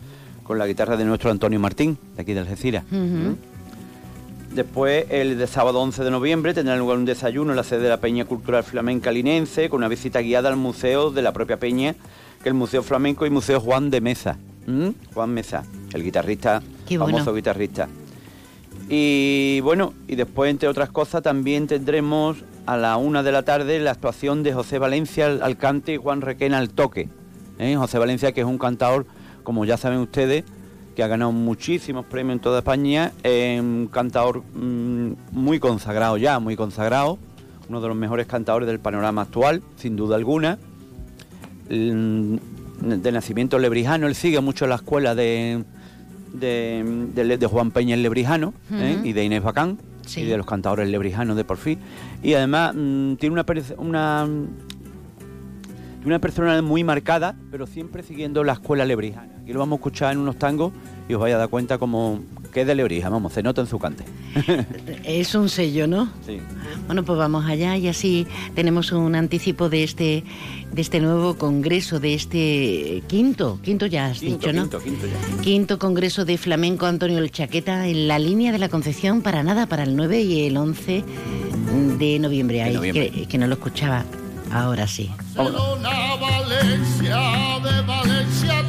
con 0.44 0.58
la 0.58 0.68
guitarra 0.68 0.98
de 0.98 1.06
nuestro 1.06 1.32
Antonio 1.32 1.60
Martín, 1.60 1.98
de 2.16 2.22
aquí 2.22 2.34
de 2.34 2.42
Algeciras. 2.42 2.84
Ujú. 2.92 3.38
Después, 4.54 5.06
el 5.10 5.38
de 5.38 5.48
sábado 5.48 5.80
11 5.82 6.04
de 6.04 6.12
noviembre, 6.12 6.54
tendrá 6.54 6.76
lugar 6.76 6.98
un 6.98 7.06
desayuno 7.06 7.52
en 7.52 7.58
la 7.58 7.64
sede 7.64 7.84
de 7.84 7.90
la 7.90 7.98
Peña 7.98 8.26
Cultural 8.26 8.64
Flamenca 8.64 9.12
Linense, 9.12 9.70
con 9.70 9.78
una 9.78 9.88
visita 9.88 10.20
guiada 10.20 10.50
al 10.50 10.58
museo 10.58 11.12
de 11.12 11.22
la 11.22 11.32
propia 11.32 11.58
Peña, 11.58 11.94
que 11.94 12.42
es 12.42 12.48
el 12.48 12.54
Museo 12.56 12.84
Flamenco 12.84 13.26
y 13.26 13.30
Museo 13.30 13.60
Juan 13.62 13.90
de 13.90 14.02
Mesa. 14.02 14.38
¿Mm? 14.68 14.90
Juan 15.14 15.32
Mesa, 15.32 15.64
el 15.94 16.04
guitarrista, 16.04 16.62
Qué 16.88 16.98
bueno. 16.98 17.18
famoso 17.18 17.34
guitarrista. 17.34 17.88
Y 18.90 19.60
bueno, 19.62 19.94
y 20.08 20.16
después, 20.16 20.52
entre 20.52 20.70
otras 20.70 20.90
cosas, 20.90 21.24
también 21.24 21.68
tendremos 21.68 22.38
a 22.66 22.78
la 22.78 22.98
una 22.98 23.24
de 23.24 23.32
la 23.32 23.44
tarde 23.44 23.80
la 23.80 23.92
actuación 23.92 24.44
de 24.44 24.54
José 24.54 24.78
Valencia 24.78 25.26
al, 25.26 25.58
cante 25.58 25.94
y 25.94 25.98
Juan 25.98 26.22
Requena 26.22 26.58
al 26.58 26.70
toque. 26.70 27.10
¿eh? 27.60 27.76
José 27.76 27.98
Valencia, 27.98 28.32
que 28.34 28.42
es 28.42 28.48
un 28.48 28.58
cantador, 28.58 29.06
como 29.44 29.66
ya 29.66 29.78
saben 29.78 30.00
ustedes, 30.00 30.44
que 30.96 31.04
ha 31.04 31.08
ganado 31.08 31.32
muchísimos 31.32 32.06
premios 32.06 32.36
en 32.36 32.40
toda 32.42 32.60
España, 32.60 33.14
es 33.24 33.60
un 33.60 33.88
cantador 33.92 34.44
mm, 34.54 35.12
muy 35.32 35.60
consagrado 35.60 36.18
ya, 36.18 36.40
muy 36.40 36.56
consagrado, 36.56 37.18
uno 37.70 37.82
de 37.82 37.88
los 37.88 37.96
mejores 37.98 38.28
cantadores 38.28 38.68
del 38.68 38.80
panorama 38.80 39.24
actual, 39.24 39.62
sin 39.76 39.96
duda 39.96 40.16
alguna. 40.16 40.58
Mm, 41.70 42.38
De 42.82 43.12
nacimiento 43.12 43.58
lebrijano, 43.60 44.08
él 44.08 44.16
sigue 44.16 44.40
mucho 44.40 44.68
la 44.68 44.76
escuela 44.76 45.16
de, 45.16 45.64
de, 46.34 47.08
de- 47.16 47.38
de 47.38 47.48
Juan 47.48 47.72
Peña 47.72 47.96
el 47.96 48.04
Lebrijano 48.04 48.54
¿eh? 48.72 49.00
Y 49.04 49.14
de 49.14 49.24
Inés 49.26 49.42
Bacán 49.44 49.78
Sí. 50.06 50.22
y 50.22 50.26
de 50.26 50.38
los 50.38 50.46
cantadores 50.46 50.88
lebrijanos 50.90 51.36
de 51.36 51.44
por 51.44 51.58
fin. 51.58 51.80
Y 52.24 52.34
además 52.34 52.74
mm, 52.76 53.16
tiene 53.16 53.34
una, 53.34 53.46
una, 53.78 54.28
una 56.06 56.20
persona 56.20 56.62
muy 56.62 56.84
marcada, 56.84 57.36
pero 57.52 57.68
siempre 57.68 58.04
siguiendo 58.04 58.44
la 58.44 58.54
escuela 58.54 58.86
lebrijana. 58.86 59.34
Aquí 59.42 59.52
lo 59.54 59.60
vamos 59.60 59.78
a 59.78 59.80
escuchar 59.80 60.14
en 60.14 60.20
unos 60.20 60.38
tangos 60.38 60.72
y 61.10 61.14
os 61.14 61.20
vais 61.20 61.36
a 61.36 61.38
dar 61.38 61.50
cuenta 61.50 61.78
como 61.78 62.22
que 62.52 62.62
es 62.62 62.68
de 62.68 62.76
Lebrija, 62.76 63.10
vamos, 63.10 63.34
se 63.34 63.44
nota 63.44 63.62
en 63.62 63.68
su 63.68 63.80
cante. 63.80 64.04
Es 65.04 65.36
un 65.36 65.50
sello, 65.50 65.88
¿no? 65.88 66.10
Sí. 66.26 66.40
Bueno, 66.86 67.04
pues 67.04 67.18
vamos 67.18 67.46
allá 67.46 67.78
y 67.78 67.88
así 67.88 68.28
tenemos 68.56 68.92
un 68.92 69.16
anticipo 69.16 69.70
de 69.70 69.84
este 69.84 70.24
de 70.72 70.82
este 70.82 71.00
nuevo 71.00 71.36
congreso, 71.38 72.00
de 72.00 72.14
este 72.14 73.04
quinto, 73.08 73.60
quinto 73.64 73.86
ya 73.86 74.08
has 74.08 74.20
Quinto, 74.20 74.38
dicho, 74.48 74.54
¿no? 74.54 74.62
quinto, 74.64 74.80
quinto 74.82 75.08
ya. 75.08 75.42
Quinto 75.42 75.80
congreso 75.80 76.26
de 76.26 76.38
flamenco 76.38 76.86
Antonio 76.86 77.18
El 77.20 77.32
Chaqueta 77.32 77.88
en 77.88 78.08
la 78.08 78.20
línea 78.20 78.52
de 78.52 78.60
la 78.60 78.68
Concepción 78.70 79.22
para 79.22 79.44
nada, 79.44 79.68
para 79.68 79.84
el 79.84 79.96
9 79.96 80.22
y 80.22 80.46
el 80.48 80.58
11 80.58 81.04
de 82.00 82.20
noviembre. 82.20 82.64
Ay, 82.64 82.74
noviembre. 82.74 83.12
Que, 83.12 83.28
que 83.28 83.38
no 83.38 83.48
lo 83.48 83.54
escuchaba. 83.54 84.04
Ahora 84.52 84.88
sí. 84.88 85.10
Valencia, 85.36 87.18
de 87.64 87.82
Valencia 87.82 88.64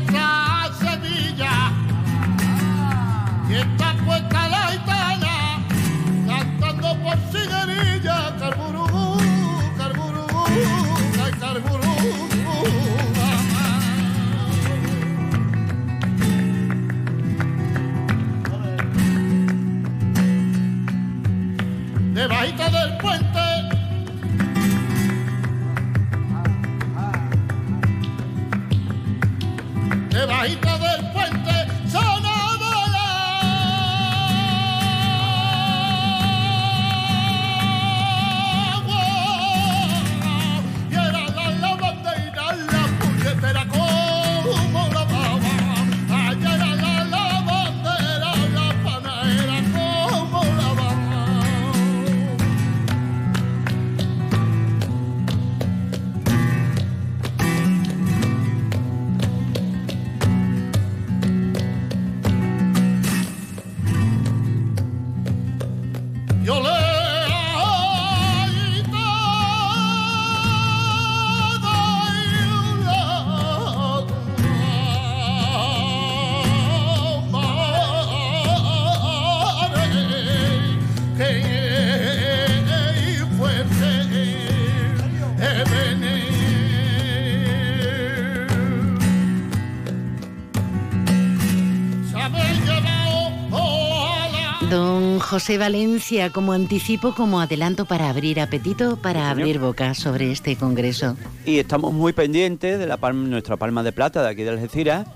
José 95.38 95.56
Valencia, 95.56 96.30
como 96.30 96.52
anticipo, 96.52 97.14
como 97.14 97.40
adelanto 97.40 97.84
para 97.84 98.10
abrir 98.10 98.40
apetito, 98.40 98.96
para 98.96 99.30
abrir 99.30 99.60
boca 99.60 99.94
sobre 99.94 100.32
este 100.32 100.56
congreso. 100.56 101.16
Y 101.46 101.60
estamos 101.60 101.92
muy 101.92 102.12
pendientes 102.12 102.76
de 102.76 102.88
la 102.88 102.96
palma- 102.96 103.28
nuestra 103.28 103.56
palma 103.56 103.84
de 103.84 103.92
plata 103.92 104.20
de 104.20 104.30
aquí 104.30 104.42
de 104.42 104.50
Algeciras, 104.50 105.06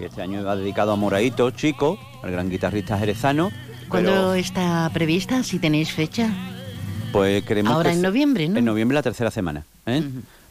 que 0.00 0.06
este 0.06 0.20
año 0.20 0.42
va 0.42 0.56
dedicado 0.56 0.90
a 0.90 0.96
Moraito 0.96 1.48
Chico, 1.52 1.96
al 2.24 2.32
gran 2.32 2.50
guitarrista 2.50 2.98
jerezano. 2.98 3.52
¿Cuándo 3.88 4.10
pero, 4.10 4.34
está 4.34 4.90
prevista? 4.92 5.44
Si 5.44 5.60
tenéis 5.60 5.92
fecha. 5.92 6.28
pues 7.12 7.44
queremos 7.44 7.72
Ahora 7.72 7.90
que 7.90 7.96
en 7.96 8.02
noviembre, 8.02 8.48
¿no? 8.48 8.58
En 8.58 8.64
noviembre 8.64 8.96
la 8.96 9.02
tercera 9.02 9.30
semana. 9.30 9.64
¿eh? 9.86 10.02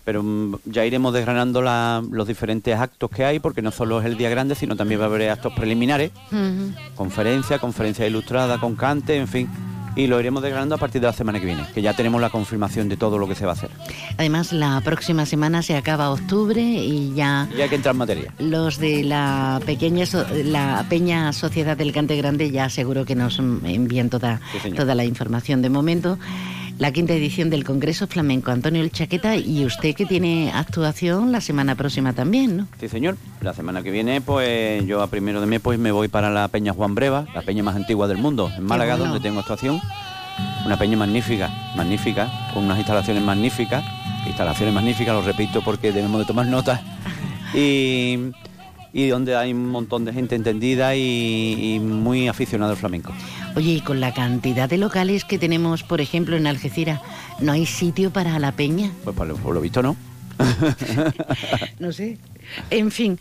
Pero 0.03 0.23
mm, 0.23 0.55
ya 0.65 0.85
iremos 0.85 1.13
desgranando 1.13 1.61
la- 1.61 2.01
los 2.11 2.27
diferentes 2.27 2.75
actos 2.77 3.09
que 3.11 3.23
hay, 3.25 3.39
porque 3.39 3.61
no 3.61 3.71
solo 3.71 3.99
es 3.99 4.05
el 4.05 4.17
día 4.17 4.29
grande, 4.29 4.55
sino 4.55 4.75
también 4.75 4.99
va 4.99 5.05
a 5.05 5.07
haber 5.07 5.29
actos 5.29 5.53
preliminares, 5.53 6.11
Ujú. 6.31 6.73
conferencia, 6.95 7.59
conferencia 7.59 8.07
ilustrada 8.07 8.57
con 8.59 8.75
cante, 8.75 9.15
en 9.17 9.27
fin. 9.27 9.49
y 9.93 10.07
lo 10.07 10.17
iremos 10.21 10.41
desgranando 10.41 10.75
a 10.75 10.77
partir 10.77 11.01
de 11.01 11.07
la 11.07 11.11
semana 11.11 11.37
que 11.41 11.45
viene, 11.45 11.65
que 11.75 11.81
ya 11.81 11.93
tenemos 11.93 12.21
la 12.21 12.29
confirmación 12.29 12.87
de 12.87 12.95
todo 12.95 13.17
lo 13.17 13.27
que 13.27 13.35
se 13.35 13.43
va 13.45 13.51
a 13.51 13.55
hacer. 13.55 13.69
Además, 14.17 14.53
la 14.53 14.79
próxima 14.85 15.25
semana 15.25 15.61
se 15.63 15.75
acaba 15.75 16.11
octubre 16.11 16.61
y 16.61 17.13
ya 17.13 17.49
Y 17.53 17.59
hay 17.59 17.67
que 17.67 17.75
entrar 17.75 17.93
en 17.93 17.97
materia. 17.99 18.33
los 18.39 18.77
de 18.77 19.03
la 19.03 19.59
pequeña 19.65 20.05
so- 20.05 20.25
la 20.45 20.85
Peña 20.87 21.33
Sociedad 21.33 21.75
del 21.75 21.91
Cante 21.91 22.15
Grande 22.15 22.49
ya 22.51 22.69
seguro 22.69 23.03
que 23.03 23.15
nos 23.15 23.37
envían 23.39 24.09
toda, 24.09 24.39
Sí, 24.63 24.71
toda 24.71 24.95
la 24.95 25.03
información. 25.03 25.61
De 25.61 25.69
momento, 25.69 26.17
la 26.81 26.91
quinta 26.91 27.13
edición 27.13 27.51
del 27.51 27.63
Congreso 27.63 28.07
Flamenco 28.07 28.49
Antonio 28.49 28.81
El 28.81 28.91
Chaqueta 28.91 29.35
y 29.35 29.65
usted 29.65 29.93
que 29.93 30.07
tiene 30.07 30.51
actuación 30.51 31.31
la 31.31 31.39
semana 31.39 31.75
próxima 31.75 32.13
también, 32.13 32.57
¿no? 32.57 32.67
Sí, 32.79 32.89
señor. 32.89 33.17
La 33.39 33.53
semana 33.53 33.83
que 33.83 33.91
viene, 33.91 34.19
pues 34.19 34.83
yo 34.87 35.03
a 35.03 35.07
primero 35.07 35.41
de 35.41 35.45
mes 35.45 35.59
pues 35.59 35.77
me 35.77 35.91
voy 35.91 36.07
para 36.07 36.31
la 36.31 36.47
Peña 36.47 36.73
Juan 36.73 36.95
Breva, 36.95 37.27
la 37.35 37.43
peña 37.43 37.61
más 37.61 37.75
antigua 37.75 38.07
del 38.07 38.17
mundo, 38.17 38.51
en 38.57 38.63
Málaga, 38.63 38.95
bueno. 38.95 39.13
donde 39.13 39.29
tengo 39.29 39.41
actuación. 39.41 39.79
Una 40.65 40.75
peña 40.79 40.97
magnífica, 40.97 41.51
magnífica, 41.75 42.31
con 42.51 42.63
unas 42.65 42.79
instalaciones 42.79 43.21
magníficas, 43.21 43.83
instalaciones 44.25 44.73
magníficas, 44.73 45.13
lo 45.13 45.21
repito 45.21 45.61
porque 45.61 45.91
debemos 45.91 46.19
de 46.19 46.25
tomar 46.25 46.47
nota. 46.47 46.81
Y, 47.53 48.31
y 48.93 49.07
donde 49.07 49.35
hay 49.35 49.53
un 49.53 49.69
montón 49.69 50.05
de 50.05 50.13
gente 50.13 50.35
entendida 50.35 50.95
y, 50.95 51.75
y 51.75 51.79
muy 51.79 52.27
aficionado 52.27 52.71
al 52.71 52.77
flamenco. 52.77 53.13
Oye, 53.55 53.73
y 53.73 53.81
con 53.81 53.99
la 53.99 54.13
cantidad 54.13 54.69
de 54.69 54.77
locales 54.77 55.25
que 55.25 55.37
tenemos, 55.37 55.83
por 55.83 56.01
ejemplo, 56.01 56.37
en 56.37 56.47
Algeciras, 56.47 57.01
¿no 57.39 57.51
hay 57.51 57.65
sitio 57.65 58.11
para 58.11 58.37
la 58.39 58.51
peña? 58.51 58.91
Pues 59.03 59.15
por 59.15 59.27
lo, 59.27 59.35
por 59.35 59.53
lo 59.53 59.61
visto 59.61 59.81
no. 59.81 59.95
No 61.79 61.91
sé. 61.91 62.17
En 62.69 62.91
fin, 62.91 63.19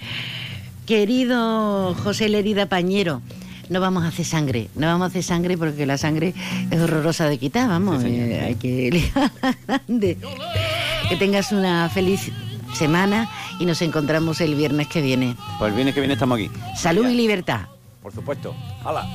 querido 0.86 1.94
José 1.94 2.28
Lerida 2.28 2.66
Pañero, 2.66 3.22
no 3.68 3.80
vamos 3.80 4.04
a 4.04 4.08
hacer 4.08 4.24
sangre, 4.24 4.68
no 4.74 4.86
vamos 4.86 5.04
a 5.04 5.06
hacer 5.06 5.22
sangre 5.22 5.56
porque 5.56 5.86
la 5.86 5.98
sangre 5.98 6.34
es 6.70 6.80
horrorosa 6.80 7.28
de 7.28 7.38
quitar, 7.38 7.68
vamos, 7.68 8.02
eh, 8.04 8.40
hay 8.44 8.54
que. 8.56 9.10
Que 11.10 11.16
tengas 11.16 11.50
una 11.50 11.88
feliz 11.88 12.30
semana 12.74 13.28
y 13.58 13.66
nos 13.66 13.82
encontramos 13.82 14.40
el 14.40 14.54
viernes 14.54 14.88
que 14.88 15.00
viene. 15.00 15.36
Pues 15.58 15.70
el 15.70 15.74
viernes 15.74 15.94
que 15.94 16.00
viene 16.00 16.14
estamos 16.14 16.36
aquí. 16.38 16.50
Salud 16.76 17.08
y 17.08 17.14
libertad. 17.14 17.66
Por 18.02 18.12
supuesto. 18.12 18.54
¡Hala! 18.84 19.06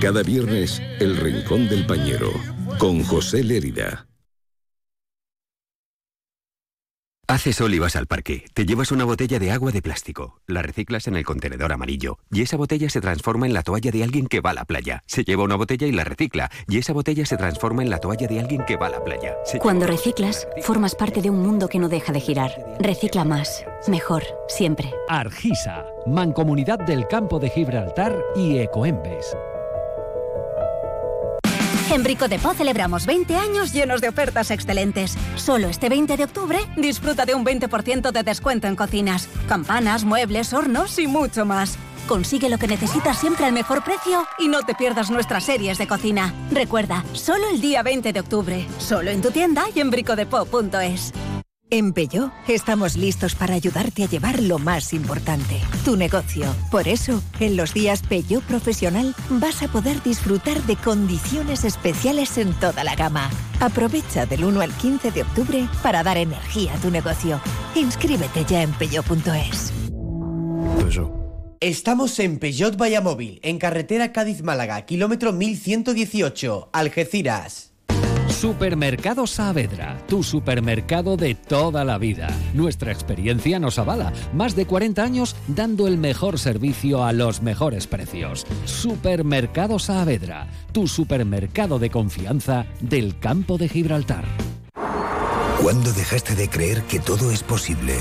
Cada 0.00 0.22
viernes, 0.22 0.82
El 0.98 1.16
Rincón 1.16 1.68
del 1.68 1.86
Pañero, 1.86 2.32
con 2.78 3.04
José 3.04 3.44
Lérida. 3.44 4.06
Hace 7.32 7.54
sol 7.54 7.72
y 7.72 7.78
vas 7.78 7.96
al 7.96 8.06
parque. 8.06 8.44
Te 8.52 8.66
llevas 8.66 8.92
una 8.92 9.06
botella 9.06 9.38
de 9.38 9.52
agua 9.52 9.72
de 9.72 9.80
plástico. 9.80 10.42
La 10.46 10.60
reciclas 10.60 11.06
en 11.06 11.16
el 11.16 11.24
contenedor 11.24 11.72
amarillo. 11.72 12.18
Y 12.30 12.42
esa 12.42 12.58
botella 12.58 12.90
se 12.90 13.00
transforma 13.00 13.46
en 13.46 13.54
la 13.54 13.62
toalla 13.62 13.90
de 13.90 14.04
alguien 14.04 14.26
que 14.26 14.42
va 14.42 14.50
a 14.50 14.52
la 14.52 14.66
playa. 14.66 15.02
Se 15.06 15.24
lleva 15.24 15.42
una 15.42 15.56
botella 15.56 15.86
y 15.86 15.92
la 15.92 16.04
recicla. 16.04 16.50
Y 16.68 16.76
esa 16.76 16.92
botella 16.92 17.24
se 17.24 17.38
transforma 17.38 17.82
en 17.82 17.88
la 17.88 18.00
toalla 18.00 18.26
de 18.28 18.38
alguien 18.38 18.66
que 18.66 18.76
va 18.76 18.88
a 18.88 18.90
la 18.90 19.02
playa. 19.02 19.34
Se 19.46 19.58
Cuando 19.58 19.86
reciclas, 19.86 20.46
formas 20.60 20.94
parte 20.94 21.22
de 21.22 21.30
un 21.30 21.40
mundo 21.40 21.68
que 21.68 21.78
no 21.78 21.88
deja 21.88 22.12
de 22.12 22.20
girar. 22.20 22.52
Recicla 22.78 23.24
más, 23.24 23.64
mejor, 23.88 24.24
siempre. 24.48 24.92
Argisa, 25.08 25.86
Mancomunidad 26.04 26.80
del 26.80 27.08
Campo 27.08 27.38
de 27.38 27.48
Gibraltar 27.48 28.14
y 28.36 28.58
Ecoembes. 28.58 29.34
En 31.92 32.02
Brico 32.02 32.26
de 32.26 32.38
Po 32.38 32.54
celebramos 32.54 33.04
20 33.04 33.36
años 33.36 33.74
llenos 33.74 34.00
de 34.00 34.08
ofertas 34.08 34.50
excelentes. 34.50 35.14
Solo 35.36 35.68
este 35.68 35.90
20 35.90 36.16
de 36.16 36.24
octubre 36.24 36.58
disfruta 36.74 37.26
de 37.26 37.34
un 37.34 37.44
20% 37.44 38.12
de 38.12 38.22
descuento 38.22 38.66
en 38.66 38.76
cocinas, 38.76 39.28
campanas, 39.46 40.02
muebles, 40.02 40.54
hornos 40.54 40.98
y 40.98 41.06
mucho 41.06 41.44
más. 41.44 41.76
Consigue 42.08 42.48
lo 42.48 42.56
que 42.56 42.66
necesitas 42.66 43.18
siempre 43.18 43.44
al 43.44 43.52
mejor 43.52 43.84
precio 43.84 44.26
y 44.38 44.48
no 44.48 44.62
te 44.62 44.74
pierdas 44.74 45.10
nuestras 45.10 45.44
series 45.44 45.76
de 45.76 45.86
cocina. 45.86 46.32
Recuerda, 46.50 47.04
solo 47.12 47.44
el 47.52 47.60
día 47.60 47.82
20 47.82 48.14
de 48.14 48.20
octubre, 48.20 48.66
solo 48.78 49.10
en 49.10 49.20
tu 49.20 49.30
tienda 49.30 49.64
y 49.74 49.80
en 49.80 49.90
bricodepo.es. 49.90 51.12
En 51.72 51.94
Peugeot 51.94 52.30
estamos 52.48 52.96
listos 52.98 53.34
para 53.34 53.54
ayudarte 53.54 54.04
a 54.04 54.06
llevar 54.06 54.42
lo 54.42 54.58
más 54.58 54.92
importante, 54.92 55.58
tu 55.86 55.96
negocio. 55.96 56.54
Por 56.70 56.86
eso, 56.86 57.22
en 57.40 57.56
los 57.56 57.72
días 57.72 58.02
Peugeot 58.02 58.44
Profesional 58.44 59.14
vas 59.30 59.62
a 59.62 59.68
poder 59.68 60.02
disfrutar 60.02 60.62
de 60.64 60.76
condiciones 60.76 61.64
especiales 61.64 62.36
en 62.36 62.52
toda 62.60 62.84
la 62.84 62.94
gama. 62.94 63.30
Aprovecha 63.58 64.26
del 64.26 64.44
1 64.44 64.60
al 64.60 64.70
15 64.70 65.12
de 65.12 65.22
octubre 65.22 65.66
para 65.82 66.02
dar 66.02 66.18
energía 66.18 66.74
a 66.74 66.76
tu 66.76 66.90
negocio. 66.90 67.40
Inscríbete 67.74 68.44
ya 68.44 68.60
en 68.60 68.72
peugeot.es. 68.72 69.72
Estamos 71.60 72.18
en 72.18 72.38
Peugeot 72.38 72.76
Vallamóvil, 72.76 73.40
en 73.42 73.58
carretera 73.58 74.12
Cádiz-Málaga, 74.12 74.84
kilómetro 74.84 75.32
1118, 75.32 76.68
Algeciras. 76.70 77.71
Supermercado 78.32 79.26
Saavedra, 79.26 79.98
tu 80.08 80.22
supermercado 80.22 81.16
de 81.16 81.34
toda 81.34 81.84
la 81.84 81.98
vida. 81.98 82.28
Nuestra 82.54 82.90
experiencia 82.90 83.60
nos 83.60 83.78
avala. 83.78 84.12
Más 84.32 84.56
de 84.56 84.66
40 84.66 85.02
años 85.02 85.36
dando 85.46 85.86
el 85.86 85.98
mejor 85.98 86.38
servicio 86.38 87.04
a 87.04 87.12
los 87.12 87.42
mejores 87.42 87.86
precios. 87.86 88.44
Supermercado 88.64 89.78
Saavedra, 89.78 90.48
tu 90.72 90.88
supermercado 90.88 91.78
de 91.78 91.90
confianza 91.90 92.66
del 92.80 93.18
campo 93.18 93.58
de 93.58 93.68
Gibraltar. 93.68 94.24
¿Cuándo 95.62 95.92
dejaste 95.92 96.34
de 96.34 96.48
creer 96.48 96.82
que 96.82 96.98
todo 96.98 97.30
es 97.30 97.44
posible? 97.44 97.94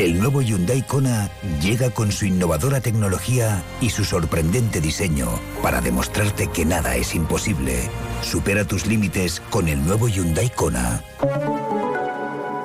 El 0.00 0.18
nuevo 0.18 0.40
Hyundai 0.40 0.80
Kona 0.80 1.28
llega 1.60 1.90
con 1.90 2.10
su 2.10 2.24
innovadora 2.24 2.80
tecnología 2.80 3.62
y 3.82 3.90
su 3.90 4.02
sorprendente 4.02 4.80
diseño 4.80 5.28
para 5.62 5.82
demostrarte 5.82 6.46
que 6.46 6.64
nada 6.64 6.96
es 6.96 7.14
imposible. 7.14 7.90
Supera 8.22 8.64
tus 8.64 8.86
límites 8.86 9.40
con 9.50 9.68
el 9.68 9.84
nuevo 9.84 10.08
Hyundai 10.08 10.48
Kona. 10.48 11.04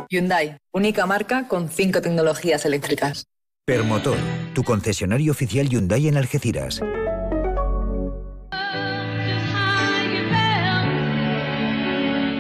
Hyundai, 0.10 0.56
única 0.72 1.06
marca 1.06 1.50
con 1.50 1.68
cinco 1.68 2.02
tecnologías 2.02 2.64
eléctricas. 2.64 3.28
Permotor, 3.66 4.16
tu 4.54 4.64
concesionario 4.64 5.34
oficial 5.34 5.68
Hyundai 5.68 6.08
en 6.08 6.16
Algeciras. 6.16 6.80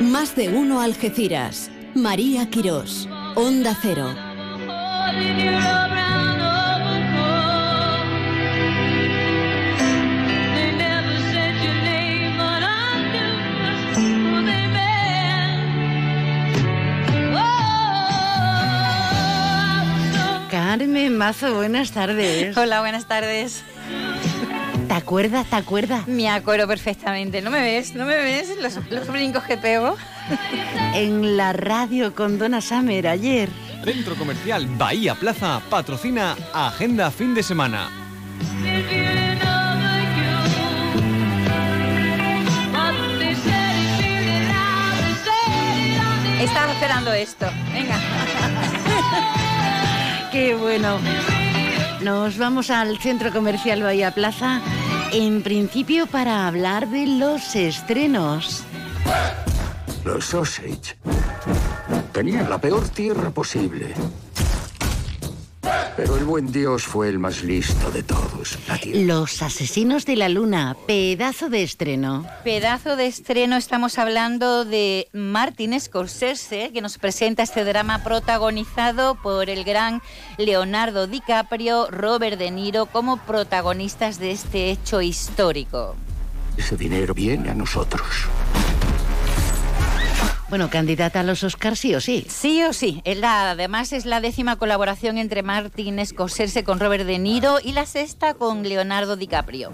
Más 0.01 0.37
de 0.37 0.47
uno 0.55 0.79
Algeciras. 0.79 1.69
María 1.95 2.49
Quirós. 2.49 3.09
Onda 3.35 3.77
Cero. 3.81 4.24
Carmen 20.77 21.17
Mazo, 21.17 21.55
buenas 21.55 21.91
tardes. 21.91 22.57
Hola, 22.57 22.81
buenas 22.81 23.05
tardes. 23.05 23.63
¿Te 24.87 24.93
acuerdas? 24.93 25.45
¿Te 25.49 25.55
acuerdas? 25.55 26.07
Me 26.07 26.29
acuerdo 26.29 26.67
perfectamente. 26.67 27.41
¿No 27.41 27.49
me 27.49 27.61
ves? 27.61 27.95
¿No 27.95 28.05
me 28.05 28.17
ves 28.17 28.55
los, 28.61 28.79
los 28.89 29.07
brincos 29.07 29.43
que 29.43 29.55
pego? 29.57 29.95
En 30.93 31.37
la 31.37 31.53
radio 31.53 32.13
con 32.13 32.37
Donna 32.37 32.59
Summer 32.59 33.07
ayer. 33.07 33.49
Centro 33.85 34.15
Comercial 34.15 34.65
Bahía 34.79 35.13
Plaza 35.13 35.61
patrocina 35.69 36.35
Agenda 36.51 37.11
Fin 37.11 37.35
de 37.35 37.43
Semana. 37.43 37.87
Estaba 46.41 46.73
esperando 46.73 47.13
esto. 47.13 47.45
Venga. 47.71 47.99
Qué 50.31 50.55
bueno. 50.55 50.97
Nos 52.01 52.39
vamos 52.39 52.71
al 52.71 52.97
centro 52.97 53.31
comercial 53.31 53.83
Bahía 53.83 54.15
Plaza, 54.15 54.61
en 55.13 55.43
principio 55.43 56.07
para 56.07 56.47
hablar 56.47 56.89
de 56.89 57.05
los 57.05 57.55
estrenos. 57.55 58.63
Los 60.03 60.33
Osage 60.33 60.97
tenían 62.15 62.49
la 62.49 62.57
peor 62.57 62.87
tierra 62.87 63.29
posible. 63.29 63.93
Pero 65.97 66.15
el 66.15 66.23
buen 66.23 66.49
Dios 66.49 66.83
fue 66.83 67.09
el 67.09 67.19
más 67.19 67.43
listo 67.43 67.91
de 67.91 68.03
todos. 68.03 68.57
Los 68.85 69.41
asesinos 69.41 70.05
de 70.05 70.15
la 70.15 70.29
luna, 70.29 70.77
pedazo 70.87 71.49
de 71.49 71.63
estreno. 71.63 72.25
Pedazo 72.45 72.95
de 72.95 73.07
estreno, 73.07 73.57
estamos 73.57 73.99
hablando 73.99 74.63
de 74.63 75.09
Martin 75.11 75.77
Scorsese, 75.77 76.71
que 76.73 76.81
nos 76.81 76.97
presenta 76.97 77.43
este 77.43 77.65
drama 77.65 78.01
protagonizado 78.01 79.15
por 79.15 79.49
el 79.49 79.65
gran 79.65 80.01
Leonardo 80.37 81.07
DiCaprio, 81.07 81.91
Robert 81.91 82.39
De 82.39 82.49
Niro, 82.49 82.85
como 82.85 83.17
protagonistas 83.17 84.19
de 84.19 84.31
este 84.31 84.71
hecho 84.71 85.01
histórico. 85.01 85.97
Ese 86.55 86.77
dinero 86.77 87.13
viene 87.13 87.49
a 87.49 87.53
nosotros. 87.53 88.07
Bueno, 90.47 90.69
candidata 90.69 91.21
a 91.21 91.23
los 91.23 91.43
Oscars 91.43 91.79
sí 91.79 91.95
o 91.95 92.01
sí. 92.01 92.23
Sí 92.29 92.63
o 92.63 92.71
sí. 92.71 93.01
Además 93.23 93.91
es 93.93 94.05
la 94.05 94.21
décima 94.21 94.57
colaboración 94.57 95.17
entre 95.17 95.41
Martin 95.41 96.05
Scorsese 96.05 96.63
con 96.63 96.79
Robert 96.79 97.05
De 97.05 97.17
Niro 97.17 97.57
y 97.63 97.71
la 97.71 97.87
sexta 97.87 98.35
con 98.35 98.61
Leonardo 98.61 99.15
DiCaprio. 99.15 99.71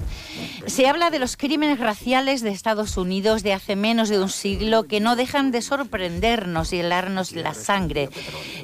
Se 0.67 0.87
habla 0.87 1.09
de 1.09 1.19
los 1.19 1.35
crímenes 1.35 1.79
raciales 1.79 2.41
de 2.41 2.51
Estados 2.51 2.95
Unidos 2.95 3.43
de 3.43 3.51
hace 3.51 3.75
menos 3.75 4.07
de 4.07 4.19
un 4.19 4.29
siglo 4.29 4.83
que 4.83 5.01
no 5.01 5.17
dejan 5.17 5.51
de 5.51 5.61
sorprendernos 5.61 6.71
y 6.71 6.79
helarnos 6.79 7.33
la 7.33 7.53
sangre. 7.53 8.09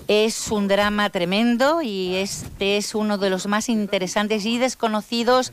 Es 0.08 0.50
un 0.50 0.70
drama 0.70 1.10
tremendo 1.10 1.82
y 1.82 2.16
este 2.16 2.78
es 2.78 2.96
uno 2.96 3.18
de 3.18 3.30
los 3.30 3.48
más 3.48 3.68
interesantes 3.68 4.46
y 4.46 4.58
desconocidos 4.58 5.52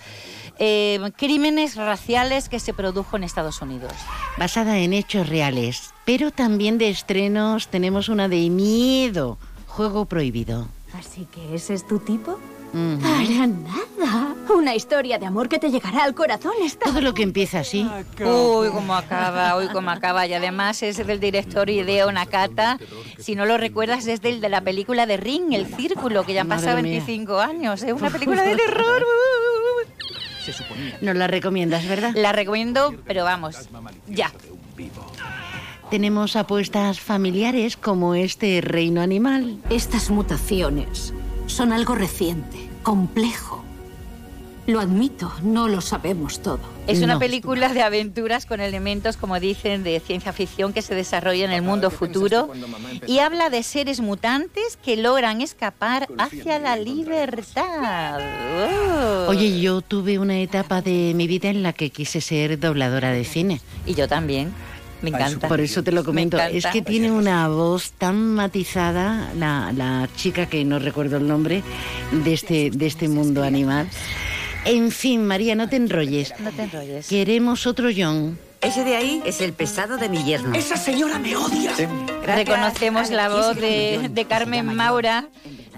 eh, 0.59 1.01
crímenes 1.17 1.77
raciales 1.77 2.49
que 2.49 2.61
se 2.61 2.73
produjo 2.75 3.17
en 3.17 3.25
Estados 3.25 3.61
Unidos. 3.63 3.93
Basada 4.39 4.79
en 4.79 4.93
hechos 4.93 5.29
reales, 5.29 5.93
pero 6.05 6.31
también 6.31 6.79
de 6.79 6.89
estrenos 6.89 7.69
tenemos 7.69 8.09
una 8.09 8.29
de 8.29 8.51
miedo, 8.51 9.39
Juego 9.67 10.05
Prohibido. 10.05 10.69
Así 10.99 11.27
que 11.27 11.55
ese 11.55 11.75
es 11.75 11.87
tu 11.87 11.99
tipo. 11.99 12.39
Ujú. 12.75 12.99
Para 13.01 13.47
nada. 13.47 14.35
Una 14.53 14.75
historia 14.75 15.19
de 15.19 15.27
amor 15.27 15.49
que 15.49 15.59
te 15.59 15.71
llegará 15.71 16.05
al 16.05 16.15
corazón. 16.15 16.53
Está... 16.65 16.87
Todo 16.87 17.01
lo 17.01 17.15
que 17.15 17.23
empieza 17.23 17.61
así. 17.61 17.89
Uy, 18.21 18.69
cómo 18.69 18.95
acaba, 18.97 19.57
uy, 19.57 19.69
cómo 19.69 19.91
acaba. 19.91 20.27
Y 20.27 20.35
además 20.35 20.83
es 20.83 21.05
del 21.07 21.21
director 21.21 21.71
Hideo 21.71 22.11
Nakata. 22.11 22.79
Si 23.19 23.37
no 23.37 23.47
lo 23.47 23.59
recuerdas, 23.59 24.07
es 24.07 24.21
del 24.23 24.41
de 24.41 24.49
la 24.49 24.61
película 24.61 25.07
de 25.07 25.17
Ring, 25.17 25.53
El 25.53 25.67
Círculo, 25.67 26.25
que 26.25 26.35
ya 26.35 26.43
han 26.43 26.49
pasado 26.49 26.83
mía. 26.83 27.01
25 27.05 27.39
años. 27.39 27.83
Es 27.83 27.93
una 27.93 28.11
película 28.11 28.43
de 28.43 28.57
terror. 28.57 29.05
Nos 31.01 31.17
la 31.17 31.27
recomiendas, 31.27 31.87
¿verdad? 31.87 32.13
La 32.15 32.33
recomiendo, 32.33 32.95
pero 33.07 33.25
vamos, 33.25 33.69
ya. 34.07 34.33
Tenemos 35.91 36.37
apuestas 36.37 37.01
familiares 37.01 37.77
como 37.77 38.15
este 38.15 38.61
reino 38.61 39.01
animal. 39.01 39.59
Estas 39.71 40.11
mutaciones 40.11 41.13
son 41.47 41.73
algo 41.73 41.95
reciente, 41.95 42.69
complejo. 42.83 43.64
Lo 44.67 44.81
admito, 44.81 45.31
no 45.43 45.69
lo 45.69 45.83
sabemos 45.83 46.41
todo. 46.41 46.61
Es 46.87 47.03
una 47.03 47.19
película 47.19 47.69
de 47.69 47.83
aventuras 47.83 48.47
con 48.47 48.61
elementos, 48.61 49.19
como 49.19 49.39
dicen, 49.39 49.85
de 49.85 50.01
ciencia 50.01 50.33
ficción 50.33 50.73
que 50.73 50.81
se 50.81 50.95
desarrolla 50.95 51.45
en 51.45 51.53
el 51.53 51.61
mundo 51.61 51.91
futuro 51.91 52.51
y 53.07 53.19
habla 53.19 53.51
de 53.51 53.63
seres 53.63 54.01
mutantes 54.01 54.79
que 54.83 54.97
logran 54.97 55.43
escapar 55.43 56.09
hacia 56.17 56.59
la 56.59 56.77
libertad. 56.77 58.21
Oh. 58.59 59.27
Oye, 59.29 59.61
yo 59.61 59.83
tuve 59.83 60.19
una 60.19 60.39
etapa 60.39 60.81
de 60.81 61.13
mi 61.15 61.27
vida 61.27 61.51
en 61.51 61.63
la 61.63 61.75
que 61.75 61.91
quise 61.91 62.23
ser 62.23 62.59
dobladora 62.59 63.11
de 63.11 63.25
cine. 63.25 63.61
Y 63.85 63.95
yo 63.95 64.09
también. 64.09 64.53
Me 65.03 65.11
encanta. 65.11 65.49
Por 65.49 65.61
eso 65.61 65.83
te 65.83 65.93
lo 65.93 66.01
Me 66.01 66.07
comento. 66.07 66.39
Es 66.39 66.65
que 66.67 66.81
tiene 66.81 67.13
una 67.13 67.49
voz 67.49 67.93
tan 67.93 68.35
matizada, 68.35 69.31
la, 69.37 69.71
la 69.73 70.09
chica 70.17 70.47
que 70.47 70.65
no 70.65 70.79
recuerdo 70.79 71.19
el 71.19 71.29
nombre, 71.29 71.63
de 72.13 72.33
este, 72.33 72.71
de 72.71 72.87
este 72.87 73.09
mundo 73.09 73.43
animal. 73.43 73.89
En 74.65 74.91
fin, 74.91 75.27
María, 75.27 75.55
no 75.55 75.69
te 75.69 75.77
enrolles. 75.77 76.33
No 76.39 76.51
te 76.51 76.63
enrolles. 76.63 77.07
Queremos 77.09 77.67
otro 77.67 77.91
John. 77.97 78.39
Ese 78.61 78.83
de 78.83 78.97
ahí 78.97 79.23
es 79.27 79.43
el 79.43 79.53
pesado 79.53 79.99
de 79.99 80.09
mi 80.09 80.25
yerno. 80.25 80.55
Esa 80.55 80.77
señora 80.79 81.19
me 81.19 81.37
odia. 81.37 81.73
Reconocemos 82.25 83.11
la 83.11 83.29
voz 83.29 83.57
de, 83.57 84.09
de 84.11 84.25
Carmen 84.25 84.75
Maura, 84.75 85.29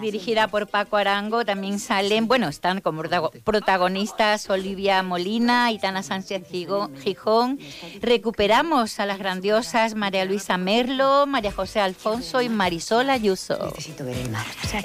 dirigida 0.01 0.49
por 0.49 0.67
Paco 0.69 0.97
Arango. 0.97 1.45
También 1.45 1.79
salen, 1.79 2.27
bueno, 2.29 2.49
están 2.49 2.81
como 2.81 3.03
protago- 3.03 3.31
protagonistas 3.45 4.49
Olivia 4.51 5.03
Molina, 5.03 5.71
Itana 5.73 6.03
Sánchez 6.03 6.45
Gijón. 7.03 7.59
Recuperamos 8.03 9.01
a 9.01 9.07
las 9.07 9.19
grandiosas 9.19 9.95
María 9.95 10.25
Luisa 10.25 10.57
Merlo, 10.59 11.27
María 11.27 11.53
José 11.53 11.81
Alfonso 11.81 12.41
y 12.43 12.49
Marisol 12.49 13.11
Ayuso. 13.11 13.73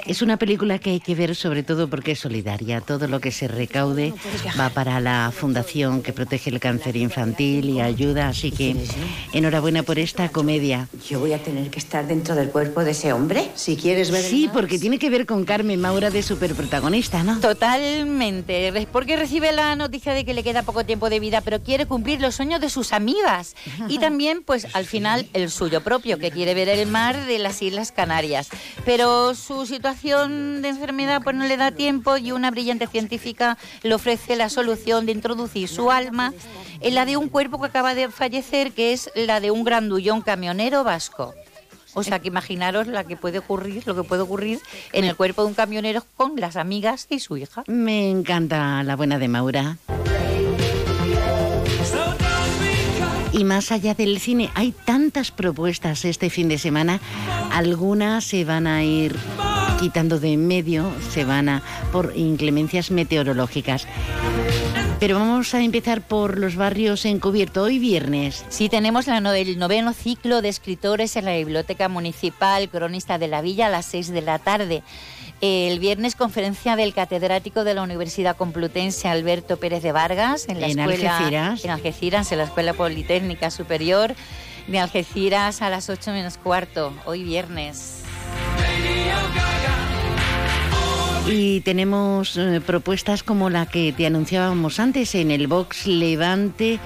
Es 0.06 0.22
una 0.22 0.36
película 0.36 0.78
que 0.78 0.90
hay 0.90 1.00
que 1.00 1.14
ver 1.14 1.34
sobre 1.34 1.62
todo 1.62 1.88
porque 1.88 2.12
es 2.12 2.18
solidaria. 2.20 2.80
Todo 2.80 3.06
lo 3.08 3.20
que 3.20 3.30
se 3.30 3.48
recaude 3.48 4.12
va 4.58 4.70
para 4.70 5.00
la 5.00 5.32
fundación 5.34 6.02
que 6.02 6.12
protege 6.12 6.50
el 6.50 6.60
cáncer 6.60 6.96
infantil 6.96 7.68
y 7.70 7.80
ayuda. 7.80 8.28
Así 8.28 8.50
que 8.50 8.76
enhorabuena 9.32 9.82
por 9.82 9.98
esta 9.98 10.28
comedia. 10.28 10.88
Yo 11.08 11.20
voy 11.20 11.32
a 11.32 11.42
tener 11.42 11.70
que 11.70 11.78
estar 11.78 12.06
dentro 12.06 12.34
del 12.34 12.50
cuerpo 12.50 12.84
de 12.84 12.92
ese 12.92 13.12
hombre. 13.12 13.50
Si 13.54 13.76
quieres 13.76 14.10
ver. 14.10 14.24
el 14.24 14.30
Sí, 14.30 14.46
mar. 14.46 14.54
porque 14.54 14.78
tiene 14.78 14.98
que 14.98 15.01
ver 15.08 15.26
con 15.26 15.44
Carmen 15.44 15.80
Maura 15.80 16.10
de 16.10 16.22
superprotagonista, 16.22 17.22
¿no? 17.22 17.40
Totalmente, 17.40 18.86
porque 18.92 19.16
recibe 19.16 19.52
la 19.52 19.74
noticia 19.76 20.14
de 20.14 20.24
que 20.24 20.34
le 20.34 20.42
queda 20.42 20.62
poco 20.62 20.84
tiempo 20.84 21.10
de 21.10 21.20
vida, 21.20 21.40
pero 21.40 21.62
quiere 21.62 21.86
cumplir 21.86 22.20
los 22.20 22.34
sueños 22.34 22.60
de 22.60 22.70
sus 22.70 22.92
amigas 22.92 23.54
y 23.88 23.98
también, 24.00 24.42
pues 24.42 24.66
al 24.74 24.84
final, 24.84 25.28
el 25.32 25.50
suyo 25.50 25.82
propio, 25.82 26.18
que 26.18 26.30
quiere 26.30 26.54
ver 26.54 26.68
el 26.68 26.86
mar 26.86 27.26
de 27.26 27.38
las 27.38 27.62
Islas 27.62 27.92
Canarias. 27.92 28.48
Pero 28.84 29.34
su 29.34 29.66
situación 29.66 30.62
de 30.62 30.68
enfermedad 30.68 31.22
pues 31.22 31.36
no 31.36 31.44
le 31.44 31.56
da 31.56 31.70
tiempo 31.70 32.16
y 32.16 32.32
una 32.32 32.50
brillante 32.50 32.86
científica 32.86 33.58
le 33.82 33.94
ofrece 33.94 34.36
la 34.36 34.48
solución 34.48 35.06
de 35.06 35.12
introducir 35.12 35.68
su 35.68 35.90
alma 35.90 36.32
en 36.80 36.94
la 36.94 37.04
de 37.04 37.16
un 37.16 37.28
cuerpo 37.28 37.60
que 37.60 37.66
acaba 37.66 37.94
de 37.94 38.10
fallecer, 38.10 38.72
que 38.72 38.92
es 38.92 39.10
la 39.14 39.40
de 39.40 39.50
un 39.50 39.64
grandullón 39.64 40.22
camionero 40.22 40.84
vasco. 40.84 41.34
O 41.94 42.02
sea, 42.02 42.18
que 42.18 42.28
imaginaros 42.28 42.86
la 42.86 43.04
que 43.04 43.16
puede 43.16 43.38
ocurrir, 43.38 43.86
lo 43.86 43.94
que 43.94 44.02
puede 44.02 44.22
ocurrir 44.22 44.60
en 44.92 45.04
el 45.04 45.16
cuerpo 45.16 45.42
de 45.42 45.48
un 45.48 45.54
camionero 45.54 46.04
con 46.16 46.36
las 46.36 46.56
amigas 46.56 47.06
y 47.10 47.20
su 47.20 47.36
hija. 47.36 47.64
Me 47.66 48.10
encanta 48.10 48.82
la 48.82 48.96
buena 48.96 49.18
de 49.18 49.28
Maura. 49.28 49.76
Y 53.32 53.44
más 53.44 53.72
allá 53.72 53.94
del 53.94 54.20
cine, 54.20 54.50
hay 54.54 54.72
tantas 54.72 55.30
propuestas 55.30 56.04
este 56.04 56.28
fin 56.28 56.48
de 56.48 56.58
semana. 56.58 57.00
Algunas 57.50 58.24
se 58.24 58.44
van 58.44 58.66
a 58.66 58.84
ir 58.84 59.16
quitando 59.80 60.20
de 60.20 60.34
en 60.34 60.46
medio, 60.46 60.92
se 61.10 61.24
van 61.24 61.48
a 61.48 61.62
por 61.90 62.12
inclemencias 62.14 62.90
meteorológicas. 62.90 63.86
Pero 65.02 65.16
vamos 65.18 65.52
a 65.52 65.60
empezar 65.60 66.00
por 66.02 66.38
los 66.38 66.54
barrios 66.54 67.04
encubiertos. 67.06 67.64
Hoy 67.66 67.80
viernes. 67.80 68.44
Sí, 68.50 68.68
tenemos 68.68 69.08
la 69.08 69.18
no- 69.20 69.32
el 69.32 69.58
noveno 69.58 69.92
ciclo 69.94 70.42
de 70.42 70.48
escritores 70.48 71.16
en 71.16 71.24
la 71.24 71.32
Biblioteca 71.34 71.88
Municipal 71.88 72.68
Cronista 72.68 73.18
de 73.18 73.26
la 73.26 73.40
Villa 73.42 73.66
a 73.66 73.70
las 73.70 73.84
6 73.86 74.12
de 74.12 74.22
la 74.22 74.38
tarde. 74.38 74.84
El 75.40 75.80
viernes 75.80 76.14
conferencia 76.14 76.76
del 76.76 76.94
catedrático 76.94 77.64
de 77.64 77.74
la 77.74 77.82
Universidad 77.82 78.36
Complutense 78.36 79.08
Alberto 79.08 79.56
Pérez 79.56 79.82
de 79.82 79.90
Vargas 79.90 80.46
en 80.48 80.60
la 80.60 80.68
En 80.68 80.78
escuela 80.78 81.16
Algeciras. 81.16 81.64
en 81.64 81.70
Algeciras, 81.72 82.30
en 82.30 82.38
la 82.38 82.44
Escuela 82.44 82.72
Politécnica 82.72 83.50
Superior 83.50 84.14
de 84.68 84.78
Algeciras 84.78 85.62
a 85.62 85.68
las 85.70 85.90
8 85.90 86.12
menos 86.12 86.36
cuarto, 86.38 86.92
hoy 87.06 87.24
viernes. 87.24 88.02
Y 91.28 91.60
tenemos 91.60 92.36
eh, 92.36 92.60
propuestas 92.64 93.22
como 93.22 93.48
la 93.48 93.66
que 93.66 93.92
te 93.92 94.06
anunciábamos 94.06 94.80
antes 94.80 95.14
en 95.14 95.30
el 95.30 95.46
box 95.46 95.86
Levante 95.86 96.80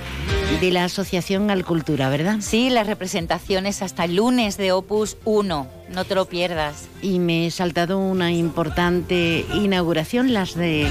de 0.61 0.71
la 0.71 0.85
Asociación 0.85 1.51
Alcultura, 1.51 2.09
¿verdad? 2.09 2.39
Sí, 2.41 2.71
las 2.71 2.87
representaciones 2.87 3.83
hasta 3.83 4.05
el 4.05 4.17
lunes 4.17 4.57
de 4.57 4.73
Opus 4.73 5.17
1, 5.25 5.67
no 5.89 6.05
te 6.05 6.15
lo 6.15 6.27
pierdas. 6.27 6.89
Y 7.03 7.19
me 7.19 7.47
he 7.47 7.51
saltado 7.51 7.99
una 7.99 8.31
importante 8.31 9.45
inauguración, 9.55 10.33
las 10.33 10.55
de 10.55 10.87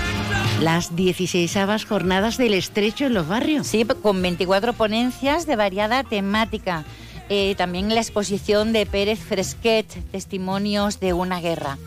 las 0.61 0.95
16 0.95 1.85
jornadas 1.87 2.37
del 2.37 2.53
estrecho 2.53 3.05
en 3.05 3.13
los 3.13 3.27
barrios. 3.27 3.67
Sí, 3.67 3.85
con 3.85 4.21
24 4.21 4.73
ponencias 4.73 5.45
de 5.45 5.55
variada 5.55 6.03
temática. 6.03 6.83
Eh, 7.29 7.55
también 7.55 7.89
la 7.89 8.01
exposición 8.01 8.71
de 8.73 8.85
Pérez 8.85 9.19
Fresquet, 9.19 9.87
Testimonios 10.11 10.99
de 10.99 11.13
una 11.13 11.41
guerra. 11.41 11.77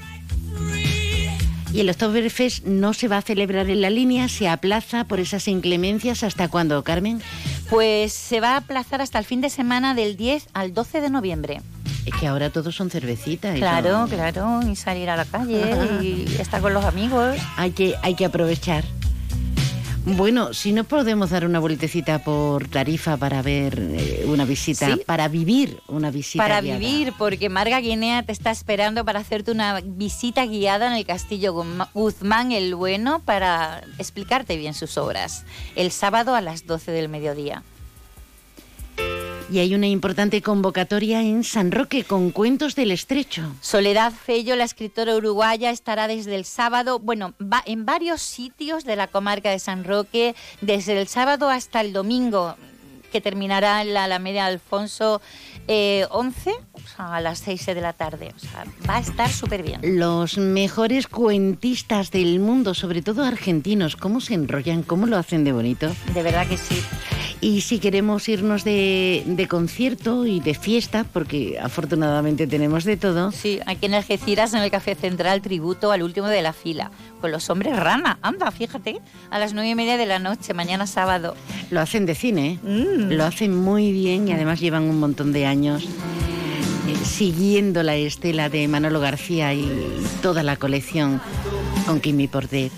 Y 1.78 1.82
el 1.82 1.90
Oktoberfest 1.90 2.64
no 2.64 2.92
se 2.92 3.06
va 3.06 3.18
a 3.18 3.22
celebrar 3.22 3.70
en 3.70 3.80
la 3.80 3.88
línea, 3.88 4.28
se 4.28 4.48
aplaza 4.48 5.04
por 5.04 5.20
esas 5.20 5.46
inclemencias. 5.46 6.24
¿Hasta 6.24 6.48
cuándo, 6.48 6.82
Carmen? 6.82 7.22
Pues 7.70 8.12
se 8.12 8.40
va 8.40 8.54
a 8.54 8.56
aplazar 8.56 9.00
hasta 9.00 9.20
el 9.20 9.24
fin 9.24 9.40
de 9.40 9.48
semana 9.48 9.94
del 9.94 10.16
10 10.16 10.48
al 10.54 10.74
12 10.74 11.00
de 11.00 11.08
noviembre. 11.08 11.60
Es 12.04 12.14
que 12.18 12.26
ahora 12.26 12.50
todos 12.50 12.74
son 12.74 12.90
cervecitas. 12.90 13.54
y 13.56 13.60
Claro, 13.60 13.90
todo. 13.90 14.08
claro, 14.08 14.60
y 14.68 14.74
salir 14.74 15.08
a 15.08 15.14
la 15.14 15.24
calle 15.24 15.62
y 16.02 16.24
estar 16.40 16.60
con 16.60 16.74
los 16.74 16.84
amigos. 16.84 17.36
Hay 17.56 17.70
que, 17.70 17.94
hay 18.02 18.16
que 18.16 18.24
aprovechar. 18.24 18.82
Bueno, 20.16 20.54
si 20.54 20.72
no 20.72 20.84
podemos 20.84 21.30
dar 21.30 21.44
una 21.44 21.58
vueltecita 21.58 22.20
por 22.24 22.66
Tarifa 22.68 23.16
para 23.18 23.42
ver 23.42 23.78
eh, 23.78 24.24
una 24.26 24.44
visita, 24.46 24.94
Sí. 24.94 25.02
para 25.04 25.28
vivir 25.28 25.80
una 25.86 26.10
visita. 26.10 26.42
Para 26.42 26.60
guiada. 26.62 26.78
vivir, 26.78 27.12
porque 27.18 27.50
Marga 27.50 27.78
Guinea 27.80 28.22
te 28.22 28.32
está 28.32 28.50
esperando 28.50 29.04
para 29.04 29.20
hacerte 29.20 29.50
una 29.50 29.80
visita 29.84 30.46
guiada 30.46 30.86
en 30.86 30.94
el 30.94 31.04
Castillo 31.04 31.52
Guzmán 31.92 32.52
el 32.52 32.74
Bueno 32.74 33.20
para 33.20 33.82
explicarte 33.98 34.56
bien 34.56 34.72
sus 34.72 34.96
obras. 34.96 35.44
El 35.76 35.90
sábado 35.92 36.34
a 36.34 36.40
las 36.40 36.66
12 36.66 36.90
del 36.90 37.08
mediodía. 37.10 37.62
Y 39.50 39.60
hay 39.60 39.74
una 39.74 39.86
importante 39.86 40.42
convocatoria 40.42 41.22
en 41.22 41.42
San 41.42 41.72
Roque 41.72 42.04
con 42.04 42.32
cuentos 42.32 42.74
del 42.74 42.90
estrecho. 42.90 43.54
Soledad 43.62 44.12
Fello, 44.12 44.54
la 44.56 44.64
escritora 44.64 45.16
uruguaya, 45.16 45.70
estará 45.70 46.06
desde 46.06 46.34
el 46.34 46.44
sábado, 46.44 46.98
bueno, 46.98 47.32
va 47.40 47.62
en 47.64 47.86
varios 47.86 48.20
sitios 48.20 48.84
de 48.84 48.96
la 48.96 49.06
comarca 49.06 49.50
de 49.50 49.58
San 49.58 49.84
Roque, 49.84 50.34
desde 50.60 51.00
el 51.00 51.08
sábado 51.08 51.48
hasta 51.48 51.80
el 51.80 51.94
domingo. 51.94 52.56
Que 53.10 53.20
terminará 53.20 53.82
en 53.82 53.94
la 53.94 54.04
Alameda 54.04 54.46
Alfonso 54.46 55.20
eh, 55.66 56.06
11, 56.10 56.50
o 56.72 56.80
sea, 56.80 57.16
a 57.16 57.20
las 57.20 57.40
6 57.40 57.66
de 57.66 57.80
la 57.80 57.92
tarde. 57.92 58.32
O 58.34 58.38
sea, 58.38 58.64
va 58.88 58.96
a 58.96 59.00
estar 59.00 59.30
súper 59.30 59.62
bien. 59.62 59.80
Los 59.82 60.38
mejores 60.38 61.06
cuentistas 61.06 62.10
del 62.10 62.40
mundo, 62.40 62.74
sobre 62.74 63.02
todo 63.02 63.24
argentinos, 63.24 63.96
¿cómo 63.96 64.20
se 64.20 64.34
enrollan? 64.34 64.82
¿Cómo 64.82 65.06
lo 65.06 65.16
hacen 65.16 65.44
de 65.44 65.52
bonito? 65.52 65.90
De 66.14 66.22
verdad 66.22 66.46
que 66.46 66.56
sí. 66.56 66.82
Y 67.40 67.60
si 67.60 67.78
queremos 67.78 68.28
irnos 68.28 68.64
de, 68.64 69.22
de 69.24 69.46
concierto 69.46 70.26
y 70.26 70.40
de 70.40 70.54
fiesta, 70.54 71.04
porque 71.12 71.56
afortunadamente 71.60 72.48
tenemos 72.48 72.82
de 72.84 72.96
todo. 72.96 73.30
Sí, 73.30 73.60
aquí 73.64 73.86
en 73.86 73.94
Algeciras, 73.94 74.54
en 74.54 74.62
el 74.62 74.70
Café 74.72 74.96
Central, 74.96 75.40
tributo 75.40 75.92
al 75.92 76.02
último 76.02 76.26
de 76.26 76.42
la 76.42 76.52
fila, 76.52 76.90
con 77.20 77.30
los 77.30 77.48
hombres 77.48 77.76
rana. 77.76 78.18
Anda, 78.22 78.50
fíjate, 78.50 79.00
a 79.30 79.38
las 79.38 79.52
nueve 79.52 79.70
y 79.70 79.74
media 79.76 79.96
de 79.96 80.06
la 80.06 80.18
noche, 80.18 80.52
mañana 80.52 80.88
sábado. 80.88 81.36
Lo 81.70 81.80
hacen 81.80 82.06
de 82.06 82.16
cine, 82.16 82.58
¿eh? 82.64 82.97
Mm. 82.98 83.12
lo 83.12 83.24
hacen 83.24 83.54
muy 83.56 83.92
bien 83.92 84.26
y 84.26 84.32
además 84.32 84.58
llevan 84.58 84.82
un 84.82 84.98
montón 84.98 85.32
de 85.32 85.46
años 85.46 85.84
eh, 85.84 86.96
siguiendo 87.04 87.84
la 87.84 87.94
estela 87.94 88.48
de 88.48 88.66
Manolo 88.66 88.98
García 88.98 89.54
y 89.54 89.70
toda 90.20 90.42
la 90.42 90.56
colección 90.56 91.20
con 91.86 92.00
Kimi 92.00 92.26
Portet. 92.26 92.72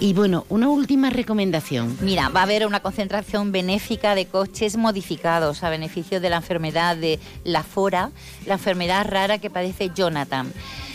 Y 0.00 0.14
bueno, 0.14 0.46
una 0.48 0.68
última 0.68 1.10
recomendación. 1.10 1.98
Mira, 2.00 2.30
va 2.30 2.40
a 2.40 2.42
haber 2.44 2.66
una 2.66 2.80
concentración 2.80 3.52
benéfica 3.52 4.14
de 4.14 4.26
coches 4.26 4.76
modificados 4.76 5.62
a 5.62 5.70
beneficio 5.70 6.18
de 6.20 6.30
la 6.30 6.36
enfermedad 6.36 6.96
de 6.96 7.18
la 7.44 7.62
FORA, 7.62 8.12
la 8.46 8.54
enfermedad 8.54 9.06
rara 9.06 9.38
que 9.38 9.50
padece 9.50 9.90
Jonathan. 9.94 10.50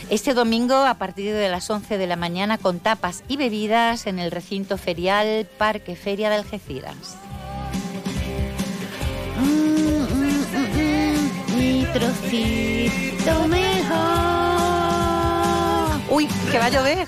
Este 0.10 0.34
domingo 0.34 0.76
a 0.76 0.96
partir 0.96 1.34
de 1.34 1.50
las 1.50 1.70
11 1.70 1.98
de 1.98 2.08
la 2.08 2.16
mañana 2.16 2.58
con 2.58 2.80
tapas 2.80 3.24
y 3.28 3.38
bebidas 3.38 4.08
en 4.08 4.18
el 4.20 4.32
recinto 4.32 4.78
ferial 4.78 5.48
Parque 5.58 5.96
Feria 5.96 6.30
de 6.30 6.36
Algeciras. 6.36 7.18
Mi 11.58 11.86
trocito 11.94 13.48
mejor. 13.48 14.32
Uy, 16.10 16.28
que 16.52 16.58
va 16.58 16.66
a 16.66 16.70
llover. 16.70 17.08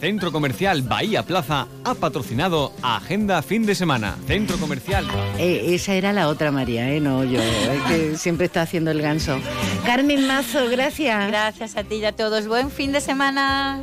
Centro 0.00 0.32
Comercial 0.32 0.80
Bahía 0.80 1.22
Plaza 1.22 1.66
ha 1.84 1.94
patrocinado 1.94 2.72
Agenda 2.80 3.42
Fin 3.42 3.66
de 3.66 3.74
Semana. 3.74 4.16
Centro 4.26 4.56
Comercial. 4.56 5.06
Eh, 5.38 5.74
esa 5.74 5.92
era 5.92 6.14
la 6.14 6.28
otra 6.28 6.50
María, 6.50 6.90
¿eh? 6.90 7.00
No 7.00 7.22
yo, 7.22 7.38
eh, 7.38 7.80
que 7.86 8.16
siempre 8.16 8.46
está 8.46 8.62
haciendo 8.62 8.90
el 8.90 9.02
ganso. 9.02 9.38
Carmen 9.84 10.26
Mazo, 10.26 10.68
gracias. 10.70 11.28
Gracias 11.28 11.76
a 11.76 11.84
ti 11.84 11.96
y 11.96 12.04
a 12.06 12.12
todos. 12.12 12.48
Buen 12.48 12.70
fin 12.70 12.92
de 12.92 13.02
semana. 13.02 13.82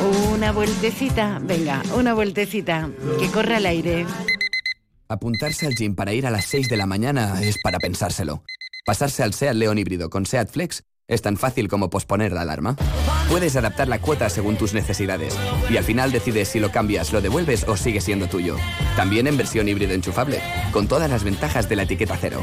Una 0.00 0.52
vueltecita, 0.52 1.40
venga, 1.42 1.82
una 1.94 2.14
vueltecita, 2.14 2.88
que 3.18 3.28
corre 3.28 3.56
al 3.56 3.66
aire. 3.66 4.06
Apuntarse 5.08 5.66
al 5.66 5.74
gym 5.74 5.94
para 5.94 6.12
ir 6.12 6.26
a 6.26 6.30
las 6.30 6.44
6 6.44 6.68
de 6.68 6.76
la 6.76 6.86
mañana 6.86 7.40
es 7.42 7.56
para 7.62 7.78
pensárselo. 7.78 8.44
Pasarse 8.86 9.22
al 9.22 9.34
SEAT 9.34 9.54
León 9.54 9.78
híbrido 9.78 10.08
con 10.08 10.24
SEAT 10.24 10.50
Flex 10.50 10.82
es 11.08 11.22
tan 11.22 11.36
fácil 11.36 11.68
como 11.68 11.90
posponer 11.90 12.32
la 12.32 12.42
alarma. 12.42 12.76
Puedes 13.28 13.56
adaptar 13.56 13.88
la 13.88 14.00
cuota 14.00 14.30
según 14.30 14.56
tus 14.56 14.74
necesidades 14.74 15.36
y 15.70 15.76
al 15.76 15.84
final 15.84 16.12
decides 16.12 16.48
si 16.48 16.60
lo 16.60 16.70
cambias, 16.70 17.12
lo 17.12 17.20
devuelves 17.20 17.66
o 17.66 17.76
sigue 17.76 18.00
siendo 18.00 18.28
tuyo. 18.28 18.56
También 18.96 19.26
en 19.26 19.36
versión 19.36 19.68
híbrido 19.68 19.94
enchufable, 19.94 20.40
con 20.72 20.86
todas 20.86 21.10
las 21.10 21.24
ventajas 21.24 21.68
de 21.68 21.76
la 21.76 21.82
etiqueta 21.82 22.16
cero. 22.20 22.42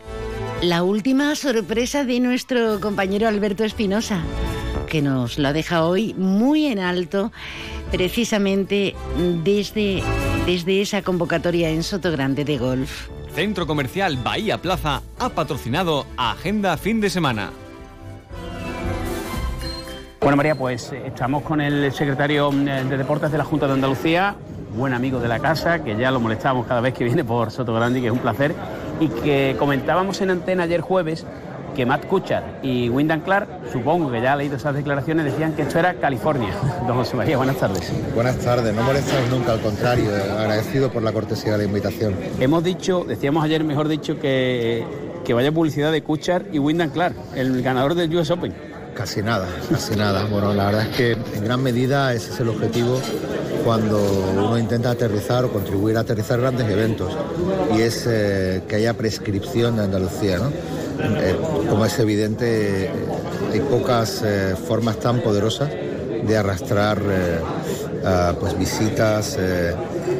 la 0.61 0.83
última 0.83 1.35
sorpresa 1.35 2.03
de 2.03 2.19
nuestro 2.19 2.79
compañero 2.79 3.27
Alberto 3.27 3.63
Espinosa, 3.63 4.21
que 4.87 5.01
nos 5.01 5.39
lo 5.39 5.53
deja 5.53 5.85
hoy 5.85 6.13
muy 6.13 6.67
en 6.67 6.77
alto, 6.77 7.31
precisamente 7.91 8.95
desde, 9.43 10.03
desde 10.45 10.81
esa 10.81 11.01
convocatoria 11.01 11.69
en 11.69 11.81
Soto 11.81 12.11
Grande 12.11 12.45
de 12.45 12.57
golf. 12.59 13.09
Centro 13.33 13.65
Comercial 13.65 14.17
Bahía 14.17 14.59
Plaza 14.59 15.01
ha 15.17 15.29
patrocinado 15.29 16.05
Agenda 16.15 16.77
Fin 16.77 17.01
de 17.01 17.09
Semana. 17.09 17.51
Bueno, 20.19 20.37
María, 20.37 20.53
pues 20.53 20.91
eh, 20.91 21.01
estamos 21.07 21.41
con 21.41 21.61
el 21.61 21.91
secretario 21.91 22.51
mm, 22.51 22.65
de 22.65 22.97
Deportes 22.97 23.31
de 23.31 23.39
la 23.39 23.43
Junta 23.43 23.65
de 23.65 23.73
Andalucía, 23.73 24.35
buen 24.75 24.93
amigo 24.93 25.19
de 25.19 25.27
la 25.27 25.39
casa, 25.39 25.83
que 25.83 25.95
ya 25.97 26.11
lo 26.11 26.19
molestamos 26.19 26.65
cada 26.65 26.81
vez 26.81 26.93
que 26.93 27.03
viene 27.03 27.23
por 27.23 27.51
Soto 27.51 27.73
Grande, 27.73 28.01
que 28.01 28.07
es 28.07 28.13
un 28.13 28.19
placer, 28.19 28.53
y 28.99 29.07
que 29.07 29.55
comentábamos 29.59 30.21
en 30.21 30.31
antena 30.31 30.63
ayer 30.63 30.81
jueves 30.81 31.25
que 31.75 31.85
Matt 31.85 32.05
Kuchar 32.05 32.59
y 32.61 32.89
Wyndham 32.89 33.21
Clark, 33.21 33.47
supongo 33.71 34.11
que 34.11 34.21
ya 34.21 34.33
ha 34.33 34.35
leído 34.35 34.57
esas 34.57 34.75
declaraciones, 34.75 35.25
decían 35.25 35.53
que 35.53 35.61
esto 35.63 35.79
era 35.79 35.93
California. 35.95 36.49
Don 36.87 36.97
José 36.97 37.15
María, 37.15 37.37
buenas 37.37 37.57
tardes. 37.57 37.91
Buenas 38.13 38.37
tardes, 38.37 38.73
no 38.73 38.83
molestas 38.83 39.29
nunca, 39.29 39.53
al 39.53 39.61
contrario, 39.61 40.09
agradecido 40.37 40.91
por 40.91 41.03
la 41.03 41.11
cortesía 41.13 41.53
de 41.53 41.59
la 41.59 41.63
invitación. 41.65 42.15
Hemos 42.39 42.63
dicho, 42.63 43.05
decíamos 43.07 43.43
ayer, 43.43 43.63
mejor 43.63 43.87
dicho, 43.87 44.19
que, 44.19 44.85
que 45.23 45.33
vaya 45.33 45.51
publicidad 45.51 45.91
de 45.91 46.03
Kuchar 46.03 46.45
y 46.51 46.59
Wyndham 46.59 46.89
Clark, 46.89 47.15
el 47.35 47.61
ganador 47.61 47.95
del 47.95 48.13
US 48.15 48.31
Open. 48.31 48.70
Casi 48.93 49.21
nada, 49.21 49.47
casi 49.69 49.95
nada. 49.95 50.25
Bueno, 50.25 50.53
la 50.53 50.65
verdad 50.65 50.87
es 50.89 50.95
que 50.95 51.11
en 51.11 51.43
gran 51.43 51.63
medida 51.63 52.13
ese 52.13 52.31
es 52.31 52.39
el 52.39 52.49
objetivo 52.49 52.99
cuando 53.63 53.99
uno 54.33 54.57
intenta 54.57 54.91
aterrizar 54.91 55.45
o 55.45 55.51
contribuir 55.51 55.97
a 55.97 56.01
aterrizar 56.01 56.39
grandes 56.39 56.67
eventos 56.69 57.15
y 57.75 57.81
es 57.81 58.05
eh, 58.07 58.63
que 58.67 58.75
haya 58.75 58.93
prescripción 58.95 59.77
de 59.77 59.83
Andalucía. 59.83 60.39
¿no? 60.39 60.49
Eh, 60.49 61.35
como 61.69 61.85
es 61.85 61.97
evidente, 61.99 62.91
hay 63.51 63.59
pocas 63.61 64.21
eh, 64.25 64.55
formas 64.67 64.97
tan 64.97 65.21
poderosas 65.21 65.69
de 65.69 66.37
arrastrar 66.37 67.01
pues 68.39 68.57
visitas 68.57 69.37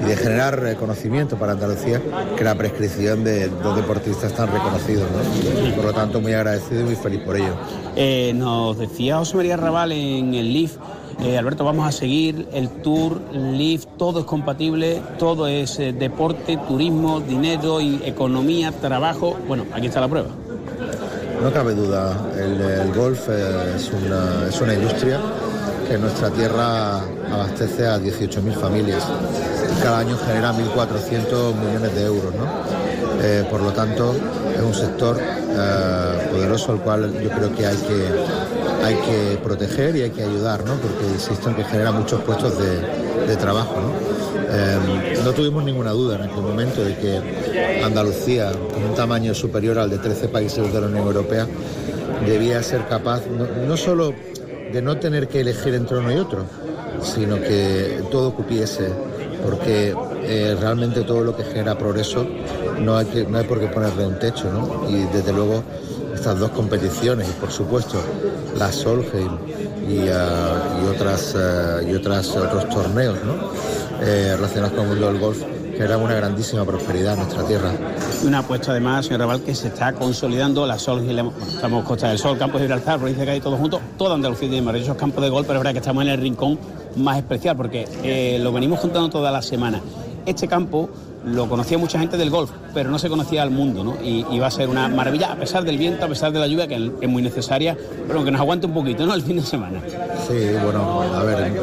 y 0.02 0.06
de 0.06 0.16
generar 0.16 0.76
conocimiento 0.78 1.38
para 1.38 1.54
Andalucía 1.54 2.02
que 2.38 2.44
la 2.44 2.56
prescripción 2.56 3.24
de 3.24 3.50
dos 3.50 3.76
deportistas 3.76 4.34
tan 4.34 4.52
reconocidos. 4.52 5.08
¿no? 5.12 5.76
Por 5.76 5.86
lo 5.86 5.94
tanto, 5.94 6.22
muy 6.22 6.34
agradecido 6.34 6.82
y 6.82 6.84
muy 6.86 6.96
feliz 6.96 7.22
por 7.22 7.38
ello. 7.38 7.56
Eh, 7.96 8.34
nos 8.36 8.78
decía 8.78 9.18
José 9.18 9.38
María 9.38 9.58
Raval 9.58 9.92
en 9.92 10.34
el 10.34 10.54
LIF, 10.54 10.78
eh, 11.24 11.38
Alberto, 11.38 11.64
vamos 11.64 11.88
a 11.88 11.92
seguir 11.92 12.48
el 12.52 12.68
tour, 12.82 13.22
LIF, 13.32 13.86
todo 13.98 14.22
es 14.22 14.26
compatible, 14.26 15.02
todo 15.20 15.46
es 15.48 15.78
eh, 15.78 15.94
deporte, 15.94 16.58
turismo, 16.68 17.20
dinero 17.20 17.80
y 17.80 18.02
economía, 18.04 18.72
trabajo. 18.72 19.38
Bueno, 19.48 19.66
aquí 19.72 19.86
está 19.86 20.02
la 20.02 20.08
prueba. 20.08 20.30
No 21.44 21.52
cabe 21.52 21.76
duda, 21.76 22.18
el, 22.36 22.60
el 22.60 22.94
golf 22.94 23.28
eh, 23.30 23.76
es 23.76 23.92
una, 23.92 24.48
es 24.50 24.62
una 24.62 24.74
industria 24.74 25.20
que 25.88 25.98
nuestra 25.98 26.30
tierra 26.30 26.98
abastece 27.32 27.88
a 27.88 27.98
18.000 27.98 28.54
familias 28.54 29.04
y 29.72 29.82
cada 29.82 30.00
año 30.00 30.18
genera 30.26 30.54
1.400 30.54 31.56
millones 31.56 31.96
de 31.96 32.06
euros. 32.06 32.34
¿no? 32.36 32.46
Eh, 33.22 33.46
por 33.50 33.62
lo 33.62 33.72
tanto, 33.72 34.16
es 34.56 34.62
un 34.62 34.74
sector 34.74 35.18
eh, 35.20 36.30
poderoso 36.32 36.72
al 36.72 36.80
cual 36.82 37.14
yo 37.22 37.30
creo 37.30 37.56
que 37.56 37.66
hay 37.66 37.78
que, 37.78 38.86
hay 38.86 38.96
que 38.96 39.38
proteger 39.44 39.96
y 39.96 40.02
hay 40.02 40.10
que 40.10 40.24
ayudar, 40.24 40.66
¿no? 40.66 40.76
porque 40.76 41.06
insisto 41.14 41.50
en 41.50 41.56
que 41.56 41.64
genera 41.64 41.92
muchos 41.92 42.22
puestos 42.22 42.54
de, 42.58 43.02
trabajo. 43.38 43.76
¿no? 43.80 43.94
Eh, 44.50 45.22
no 45.24 45.32
tuvimos 45.32 45.64
ninguna 45.64 45.92
duda 45.92 46.18
en 46.18 46.24
aquel 46.24 46.42
momento 46.42 46.84
de 46.84 46.98
que 46.98 47.82
Andalucía, 47.82 48.52
con 48.74 48.84
un 48.84 48.94
tamaño 48.94 49.34
superior 49.34 49.80
al 49.80 49.90
de 49.90 50.00
13 50.00 50.28
países 50.28 50.74
de 50.74 50.82
la 50.82 50.88
Unión 50.88 51.08
Europea, 51.08 51.48
debía 52.26 52.62
ser 52.62 52.86
capaz 52.90 53.22
no 53.28 53.78
solo 53.78 54.14
de 54.72 54.82
no 54.82 54.98
tener 54.98 55.28
que 55.28 55.42
elegir 55.42 55.74
entre 55.76 55.98
uno 55.98 56.12
y 56.12 56.18
otro, 56.18 56.46
sino 57.02 57.40
que 57.40 58.04
todo 58.12 58.34
cupiese, 58.34 58.90
porque 59.44 59.96
eh, 60.24 60.56
realmente 60.60 61.02
todo 61.02 61.24
lo 61.24 61.36
que 61.36 61.44
genera 61.44 61.78
progreso 61.78 62.26
no 62.80 62.98
hay, 62.98 63.06
que, 63.06 63.24
no 63.26 63.38
hay 63.38 63.46
por 63.46 63.60
qué 63.60 63.68
ponerle 63.68 64.06
un 64.06 64.20
techo, 64.20 64.52
¿no? 64.52 64.90
Y 64.90 65.04
desde 65.14 65.34
luego 65.34 65.64
estas 66.14 66.40
dos 66.40 66.52
competiciones 66.52 67.28
y 67.28 67.32
por 67.40 67.52
supuesto 67.52 67.98
la 68.58 68.72
Solheim 68.72 69.38
y, 69.88 70.06
y 70.06 70.88
otras 70.90 71.36
uh, 71.36 71.88
y 71.88 71.94
otras 71.96 72.30
otros 72.36 72.70
torneos. 72.70 73.18
Eh, 74.04 74.34
relacionados 74.36 74.74
con 74.74 74.86
el 74.86 74.90
mundo 74.90 75.08
del 75.12 75.20
golf 75.20 75.44
generan 75.82 76.02
una 76.04 76.14
grandísima 76.14 76.64
prosperidad 76.64 77.14
en 77.14 77.22
nuestra 77.22 77.44
tierra. 77.44 77.72
Una 78.24 78.40
apuesta 78.40 78.70
además, 78.70 79.04
señor 79.08 79.22
Raval, 79.22 79.42
que 79.42 79.56
se 79.56 79.70
está 79.70 79.94
consolidando 79.94 80.68
la 80.68 80.78
Sol, 80.78 81.02
bueno, 81.02 81.34
estamos 81.40 81.84
Costa 81.86 82.10
del 82.10 82.20
Sol, 82.20 82.38
Campo 82.38 82.60
de 82.60 82.66
Gibraltar, 82.66 83.00
provincia 83.00 83.22
de 83.22 83.32
Cádiz, 83.32 83.42
todos 83.42 83.60
juntos, 83.60 83.82
toda 83.98 84.14
Andalucía 84.14 84.48
tiene 84.48 84.64
maravillosos 84.64 84.96
campos 84.96 85.24
de 85.24 85.30
golf, 85.32 85.48
pero 85.48 85.58
es 85.58 85.64
verdad 85.64 85.74
que 85.74 85.80
estamos 85.80 86.04
en 86.04 86.10
el 86.12 86.22
rincón 86.22 86.60
más 86.98 87.18
especial 87.18 87.58
porque 87.58 87.88
eh, 88.04 88.38
lo 88.40 88.52
venimos 88.52 88.80
juntando 88.80 89.10
toda 89.10 89.32
la 89.32 89.42
semana. 89.42 89.82
Este 90.28 90.48
campo 90.48 90.88
lo 91.26 91.48
conocía 91.48 91.78
mucha 91.78 92.00
gente 92.00 92.18
del 92.18 92.30
golf, 92.30 92.52
pero 92.74 92.90
no 92.90 92.98
se 92.98 93.10
conocía 93.10 93.44
al 93.44 93.52
mundo, 93.52 93.84
¿no? 93.84 93.98
Y, 94.04 94.40
va 94.40 94.48
a 94.48 94.52
ser 94.52 94.70
una 94.70 94.88
maravilla, 94.88 95.32
a 95.32 95.36
pesar 95.36 95.64
del 95.64 95.78
viento, 95.78 96.06
a 96.06 96.10
pesar 96.10 96.32
de 96.32 96.40
la 96.40 96.48
lluvia, 96.48 96.68
que 96.68 96.92
es 97.00 97.10
muy 97.10 97.22
necesaria, 97.22 97.78
pero 98.08 98.24
que 98.24 98.32
nos 98.32 98.42
aguante 98.42 98.66
un 98.66 98.74
poquito, 98.74 99.06
¿no? 99.06 99.14
El 99.14 99.22
fin 99.22 99.38
de 99.38 99.44
semana. 99.44 99.80
Sí, 100.28 100.48
bueno, 100.64 101.02
a 101.02 101.24
ver, 101.24 101.54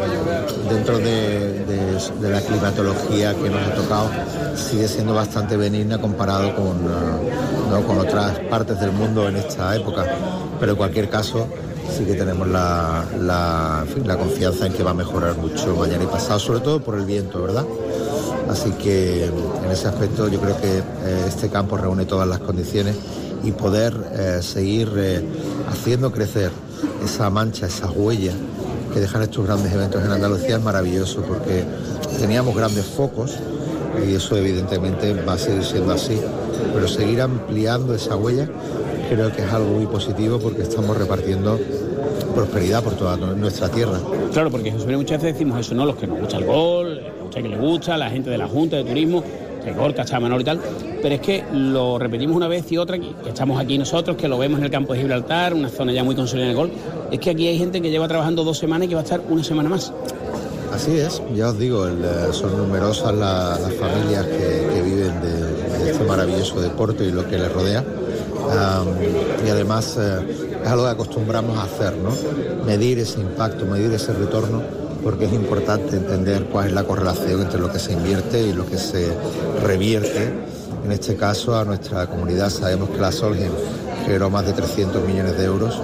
dentro 0.71 0.99
de, 0.99 1.99
la 2.23 2.41
climatología 2.41 3.35
que 3.35 3.51
nos 3.51 3.67
ha 3.67 3.75
tocado, 3.75 4.11
sigue 4.55 4.87
siendo 4.87 5.15
bastante 5.15 5.57
benigna 5.57 5.99
comparado 5.99 6.55
con, 6.55 6.85
¿no? 6.85 7.83
con 7.87 7.99
otras 7.99 8.39
partes 8.51 8.79
del 8.81 8.93
mundo 8.93 9.29
en 9.29 9.37
esta 9.37 9.75
época, 9.75 10.07
pero 10.61 10.73
en 10.73 10.79
cualquier 10.79 11.09
caso 11.09 11.49
sí 11.97 12.05
que 12.05 12.15
tenemos 12.15 12.47
la, 12.47 13.05
la 13.19 14.17
confianza 14.17 14.67
en 14.67 14.73
que 14.73 14.85
va 14.85 14.93
a 14.93 14.95
mejorar 14.95 15.37
mucho 15.37 15.75
mañana 15.75 16.05
y 16.05 16.07
pasado, 16.07 16.39
sobre 16.39 16.61
todo 16.61 16.81
por 16.81 16.97
el 16.97 17.05
viento, 17.05 17.43
¿verdad? 17.43 17.65
Así 18.49 18.71
que 18.73 19.27
en 19.27 19.71
ese 19.71 19.89
aspecto 19.89 20.29
yo 20.29 20.41
creo 20.41 20.57
que 20.61 20.79
eh, 20.79 20.83
este 21.27 21.49
campo 21.49 21.77
reúne 21.77 22.07
todas 22.07 22.27
las 22.27 22.39
condiciones 22.39 22.97
y 23.45 23.53
poder 23.53 23.95
eh, 24.13 24.39
seguir 24.43 24.91
eh, 24.97 25.23
haciendo 25.71 26.11
crecer 26.11 26.51
esa 27.05 27.31
mancha, 27.31 27.67
esa 27.67 27.91
huella 27.91 28.33
que 28.93 29.01
dejan 29.01 29.23
estos 29.23 29.45
grandes 29.47 29.73
eventos 29.73 30.03
en 30.03 30.11
Andalucía 30.11 30.57
es 30.57 30.63
maravilloso 30.63 31.23
porque 31.23 31.65
teníamos 32.19 32.57
grandes 32.57 32.87
focos 32.87 33.37
y 34.07 34.15
eso 34.15 34.37
evidentemente 34.37 35.13
va 35.23 35.35
a 35.35 35.39
seguir 35.39 35.65
siendo 35.65 35.93
así, 35.93 36.19
pero 36.73 36.89
seguir 36.89 37.21
ampliando 37.21 37.95
esa 37.95 38.17
huella 38.17 38.49
creo 39.09 39.33
que 39.33 39.43
es 39.43 39.53
algo 39.53 39.71
muy 39.71 39.87
positivo 39.87 40.39
porque 40.39 40.63
estamos 40.63 40.97
repartiendo 40.97 41.59
prosperidad 42.35 42.83
por 42.85 42.95
toda 42.95 43.17
nuestra 43.17 43.69
tierra. 43.69 43.99
Claro, 44.33 44.51
porque 44.51 44.71
Jesús, 44.71 44.87
muchas 44.87 45.23
veces 45.23 45.35
decimos 45.35 45.61
eso, 45.61 45.75
¿no? 45.75 45.87
Los 45.87 45.97
que 45.97 46.07
nos 46.07 46.21
gusta 46.21 46.37
el 46.37 46.45
gol, 46.45 46.88
que 47.43 47.49
le 47.49 47.57
gusta, 47.57 47.97
la 47.97 48.11
gente 48.11 48.31
de 48.31 48.39
la 48.39 48.47
Junta 48.47 48.77
de 48.77 48.85
Turismo, 48.85 49.23
que 49.65 49.73
Gorka, 49.73 50.05
Chamanor 50.05 50.41
y 50.41 50.45
tal, 50.45 50.61
pero 51.03 51.15
es 51.15 51.21
que 51.21 51.45
lo 51.53 51.99
repetimos 51.99 52.37
una 52.37 52.49
vez 52.49 52.71
y 52.71 52.79
otra, 52.79 52.99
que 52.99 53.13
estamos 53.27 53.61
aquí 53.61 53.79
nosotros, 53.79 54.17
que 54.17 54.29
lo 54.29 54.39
vemos 54.39 54.59
en 54.59 54.65
el 54.65 54.71
campo 54.71 54.93
de 54.93 55.01
Gibraltar, 55.01 55.55
una 55.55 55.69
zona 55.69 55.93
ya 55.93 56.05
muy 56.05 56.15
consolidada 56.15 56.53
en 56.53 56.59
el 56.59 56.69
gol, 56.69 56.73
es 57.11 57.19
que 57.19 57.31
aquí 57.31 57.47
hay 57.47 57.59
gente 57.59 57.81
que 57.81 57.91
lleva 57.91 58.09
trabajando 58.09 58.45
dos 58.45 58.59
semanas 58.59 58.87
y 58.87 58.89
que 58.89 58.95
va 58.95 59.01
a 59.01 59.05
estar 59.05 59.21
una 59.29 59.45
semana 59.45 59.69
más. 59.69 59.93
Así 60.73 60.99
es, 60.99 61.23
ya 61.35 61.49
os 61.49 61.59
digo, 61.59 61.87
el, 61.87 62.05
son 62.33 62.57
numerosas 62.57 63.15
la, 63.15 63.59
las 63.59 63.73
familias 63.75 64.27
que, 64.27 64.83
viven 64.83 65.21
de, 65.23 65.91
este 65.91 66.05
maravilloso 66.05 66.61
deporte 66.61 67.05
y 67.05 67.11
lo 67.11 67.27
que 67.27 67.39
le 67.39 67.49
rodea. 67.49 67.85
Y 69.47 69.51
además 69.51 69.99
eh, 69.99 70.59
es 70.63 70.69
algo 70.69 70.85
que 70.85 70.91
acostumbramos 70.91 71.57
a 71.59 71.65
hacer, 71.65 71.95
¿no? 71.97 72.11
Medir 72.65 72.99
ese 72.99 73.21
impacto, 73.21 73.65
medir 73.67 73.93
ese 73.93 74.13
retorno 74.13 74.63
porque 75.03 75.27
es 75.27 75.33
importante 75.33 75.97
entender 75.97 76.45
cuál 76.45 76.69
es 76.69 76.73
la 76.73 76.85
correlación 76.85 77.43
entre 77.43 77.61
lo 77.61 77.73
que 77.73 77.79
se 77.79 77.93
invierte 77.93 78.43
y 78.43 78.53
lo 78.53 78.67
que 78.67 78.79
se 78.79 79.09
revierte. 79.63 80.33
En 80.85 80.93
este 80.93 81.17
caso, 81.17 81.57
a 81.57 81.65
nuestra 81.65 82.07
comunidad 82.07 82.51
sabemos 82.51 82.91
que 82.91 82.99
la 82.99 83.13
Solgen 83.13 83.51
generó 84.05 84.31
más 84.31 84.47
de 84.47 84.53
300 84.53 85.07
millones 85.07 85.37
de 85.37 85.45
euros, 85.45 85.81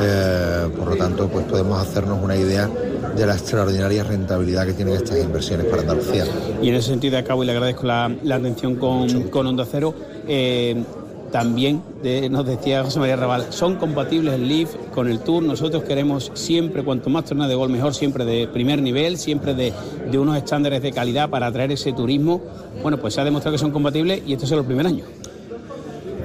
eh, 0.00 0.68
por 0.76 0.88
lo 0.88 0.96
tanto, 0.96 1.28
pues 1.28 1.46
podemos 1.46 1.80
hacernos 1.80 2.22
una 2.22 2.36
idea 2.36 2.68
de 3.16 3.26
la 3.26 3.34
extraordinaria 3.34 4.02
rentabilidad 4.02 4.66
que 4.66 4.72
tienen 4.72 4.94
estas 4.94 5.18
inversiones 5.18 5.66
para 5.66 5.82
Andalucía. 5.82 6.24
Y 6.60 6.68
en 6.68 6.74
ese 6.74 6.88
sentido, 6.88 7.16
acabo 7.16 7.44
y 7.44 7.46
le 7.46 7.52
agradezco 7.52 7.86
la, 7.86 8.14
la 8.22 8.36
atención 8.36 8.76
con, 8.76 9.28
con 9.28 9.46
Onda 9.46 9.66
Cero. 9.70 9.94
Eh, 10.26 10.82
también 11.34 11.82
nos 12.30 12.46
decía 12.46 12.84
José 12.84 13.00
María 13.00 13.16
Raval, 13.16 13.46
son 13.50 13.74
compatibles 13.74 14.34
el 14.34 14.46
Leaf 14.46 14.76
con 14.94 15.08
el 15.08 15.18
Tour. 15.18 15.42
Nosotros 15.42 15.82
queremos 15.82 16.30
siempre, 16.34 16.84
cuanto 16.84 17.10
más 17.10 17.24
torneos 17.24 17.48
de 17.48 17.56
gol 17.56 17.70
mejor, 17.70 17.92
siempre 17.92 18.24
de 18.24 18.46
primer 18.46 18.80
nivel, 18.80 19.18
siempre 19.18 19.52
de, 19.52 19.72
de, 20.12 20.16
unos 20.16 20.36
estándares 20.36 20.80
de 20.80 20.92
calidad 20.92 21.28
para 21.28 21.48
atraer 21.48 21.72
ese 21.72 21.92
turismo. 21.92 22.40
Bueno, 22.82 22.98
pues 22.98 23.14
se 23.14 23.20
ha 23.20 23.24
demostrado 23.24 23.52
que 23.52 23.58
son 23.58 23.72
compatibles 23.72 24.22
y 24.24 24.34
este 24.34 24.44
es 24.44 24.52
el 24.52 24.64
primer 24.64 24.86
año. 24.86 25.02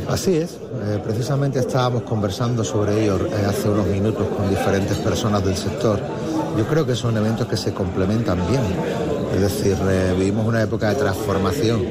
Así 0.07 0.35
es, 0.35 0.51
eh, 0.51 0.99
precisamente 1.03 1.57
estábamos 1.57 2.03
conversando 2.03 2.63
sobre 2.63 3.01
ello 3.01 3.17
eh, 3.17 3.45
hace 3.47 3.67
unos 3.67 3.87
minutos 3.87 4.27
con 4.27 4.47
diferentes 4.47 4.95
personas 4.97 5.43
del 5.43 5.55
sector. 5.55 5.99
Yo 6.55 6.67
creo 6.67 6.85
que 6.85 6.93
son 6.93 7.17
eventos 7.17 7.47
que 7.47 7.57
se 7.57 7.73
complementan 7.73 8.37
bien. 8.47 8.61
Es 9.33 9.41
decir, 9.41 9.75
eh, 9.89 10.13
vivimos 10.15 10.45
una 10.45 10.61
época 10.61 10.89
de 10.89 10.95
transformación 10.97 11.81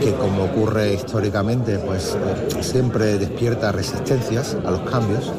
que 0.00 0.12
como 0.14 0.44
ocurre 0.44 0.94
históricamente, 0.94 1.78
pues 1.78 2.16
siempre 2.60 3.18
despierta 3.18 3.72
resistencias 3.72 4.56
a 4.64 4.70
los 4.70 4.80
cambios, 4.80 5.32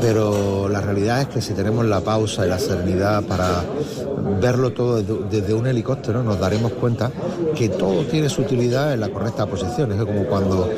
pero 0.00 0.68
la 0.68 0.80
realidad 0.80 1.22
es 1.22 1.28
que 1.28 1.40
si 1.40 1.52
tenemos 1.52 1.84
la 1.84 2.00
pausa 2.00 2.46
y 2.46 2.48
la 2.48 2.58
serenidad 2.58 3.22
para 3.24 3.64
verlo 4.40 4.72
todo 4.72 5.02
desde 5.02 5.54
un 5.54 5.66
helicóptero, 5.66 6.22
nos 6.22 6.38
daremos 6.38 6.72
cuenta 6.72 7.10
que 7.56 7.68
todo 7.68 8.04
tiene 8.04 8.28
su 8.28 8.42
utilidad 8.42 8.92
en 8.92 9.00
la 9.00 9.08
correcta 9.08 9.46
posición. 9.46 9.92
Es 9.92 10.04
como 10.04 10.24
cuando 10.24 10.70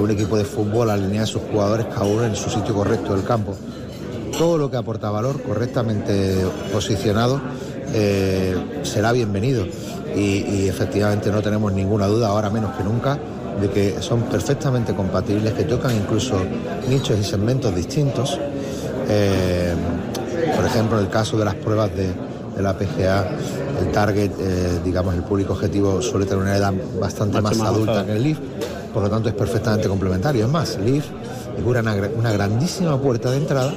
un 0.00 0.10
equipo 0.10 0.36
de 0.36 0.44
fútbol 0.44 0.90
alinea 0.90 1.22
a 1.22 1.26
sus 1.26 1.42
jugadores 1.42 1.86
cada 1.86 2.06
uno 2.06 2.24
en 2.24 2.34
su 2.34 2.50
sitio 2.50 2.74
correcto 2.74 3.14
del 3.14 3.24
campo. 3.24 3.54
Todo 4.38 4.58
lo 4.58 4.70
que 4.70 4.76
aporta 4.76 5.10
valor 5.10 5.40
correctamente 5.42 6.44
posicionado 6.72 7.40
eh, 7.92 8.56
será 8.82 9.12
bienvenido 9.12 9.64
y, 10.14 10.44
y, 10.48 10.68
efectivamente 10.68 11.30
no 11.30 11.42
tenemos 11.42 11.72
ninguna 11.72 12.06
duda, 12.06 12.28
ahora 12.28 12.50
menos 12.50 12.76
que 12.76 12.84
nunca, 12.84 13.18
de 13.60 13.70
que 13.70 14.02
son 14.02 14.22
perfectamente 14.22 14.94
compatibles, 14.94 15.52
que 15.54 15.64
tocan 15.64 15.94
incluso 15.94 16.36
nichos 16.88 17.18
y 17.18 17.24
segmentos 17.24 17.74
distintos. 17.74 18.38
Eh, 19.08 19.74
por 20.56 20.64
ejemplo, 20.64 20.98
en 20.98 21.04
el 21.04 21.10
caso 21.10 21.36
de 21.36 21.44
las 21.44 21.54
pruebas 21.54 21.94
de, 21.94 22.08
de 22.56 22.62
la 22.62 22.76
PGA, 22.76 23.26
el 23.80 23.92
target, 23.92 24.30
eh, 24.38 24.80
digamos, 24.84 25.14
el 25.14 25.22
público 25.22 25.52
objetivo 25.54 26.00
suele 26.00 26.26
tener 26.26 26.42
una 26.42 26.56
edad 26.56 26.72
bastante 27.00 27.40
más, 27.40 27.56
más 27.56 27.68
adulta 27.68 28.04
que 28.04 28.12
el 28.12 28.22
LIF, 28.22 28.38
por 28.92 29.02
lo 29.02 29.10
tanto 29.10 29.28
es 29.28 29.34
perfectamente 29.34 29.88
complementario. 29.88 30.44
Es 30.44 30.50
más, 30.50 30.78
LIF 30.78 31.04
es 31.56 31.64
una, 31.64 31.94
una 32.16 32.32
grandísima 32.32 33.00
puerta 33.00 33.30
de 33.30 33.38
entrada 33.38 33.72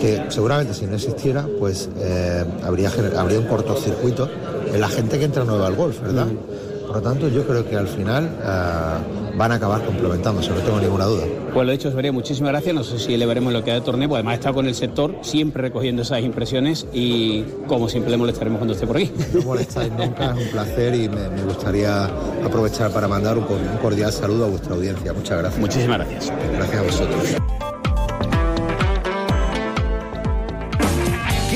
que 0.00 0.24
seguramente 0.28 0.74
si 0.74 0.86
no 0.86 0.96
existiera, 0.96 1.46
pues 1.58 1.88
eh, 1.98 2.44
habría, 2.64 2.90
habría 3.16 3.38
un 3.38 3.46
cortocircuito 3.46 4.28
en 4.72 4.80
la 4.80 4.88
gente 4.88 5.18
que 5.18 5.24
entra 5.24 5.44
nueva 5.44 5.66
al 5.66 5.74
golf, 5.74 6.00
¿verdad? 6.00 6.26
Mm. 6.26 6.86
Por 6.86 6.96
lo 6.96 7.02
tanto, 7.02 7.28
yo 7.28 7.46
creo 7.46 7.64
que 7.68 7.76
al 7.76 7.86
final 7.86 8.28
uh, 8.42 9.38
van 9.38 9.52
a 9.52 9.54
acabar 9.54 9.80
complementándose, 9.84 10.50
no 10.50 10.56
tengo 10.56 10.80
ninguna 10.80 11.04
duda. 11.04 11.24
Pues 11.54 11.64
lo 11.64 11.70
dicho, 11.70 11.88
Severía, 11.88 12.10
muchísimas 12.10 12.50
gracias. 12.50 12.74
No 12.74 12.82
sé 12.82 12.98
si 12.98 13.16
le 13.16 13.26
veremos 13.26 13.52
lo 13.52 13.62
que 13.62 13.70
da 13.70 13.76
el 13.76 13.84
torneo, 13.84 14.08
pues 14.08 14.16
además 14.18 14.34
está 14.34 14.52
con 14.52 14.66
el 14.66 14.74
sector, 14.74 15.14
siempre 15.22 15.62
recogiendo 15.62 16.02
esas 16.02 16.20
impresiones 16.22 16.88
y 16.92 17.44
como 17.68 17.88
siempre 17.88 18.10
le 18.10 18.16
molestaremos 18.16 18.58
cuando 18.58 18.74
esté 18.74 18.88
por 18.88 18.96
aquí. 18.96 19.12
No 19.32 19.42
molestáis 19.42 19.92
nunca, 19.92 20.34
es 20.36 20.46
un 20.46 20.50
placer 20.50 20.94
y 20.96 21.08
me, 21.08 21.28
me 21.28 21.44
gustaría 21.44 22.06
aprovechar 22.44 22.90
para 22.90 23.06
mandar 23.06 23.38
un, 23.38 23.44
un 23.44 23.78
cordial 23.80 24.12
saludo 24.12 24.46
a 24.46 24.48
vuestra 24.48 24.74
audiencia. 24.74 25.12
Muchas 25.12 25.38
gracias. 25.38 25.60
Muchísimas 25.60 25.98
gracias. 25.98 26.32
Gracias 26.56 26.76
a 26.76 26.82
vosotros. 26.82 27.69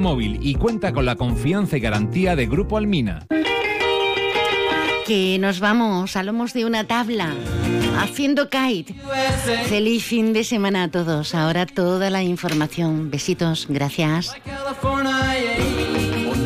Móvil 0.00 0.38
y 0.42 0.54
cuenta 0.54 0.92
con 0.92 1.06
la 1.06 1.16
confianza 1.16 1.76
y 1.76 1.80
garantía 1.80 2.36
de 2.36 2.46
Grupo 2.46 2.76
Almina. 2.76 3.26
Que 5.06 5.38
nos 5.40 5.60
vamos 5.60 6.16
a 6.16 6.22
lomos 6.22 6.52
de 6.52 6.64
una 6.66 6.84
tabla, 6.84 7.34
haciendo 7.98 8.50
kite. 8.50 8.94
Feliz 9.68 10.04
fin 10.04 10.32
de 10.32 10.44
semana 10.44 10.84
a 10.84 10.90
todos. 10.90 11.34
Ahora 11.34 11.66
toda 11.66 12.10
la 12.10 12.22
información. 12.22 13.10
Besitos, 13.10 13.66
gracias. 13.68 14.34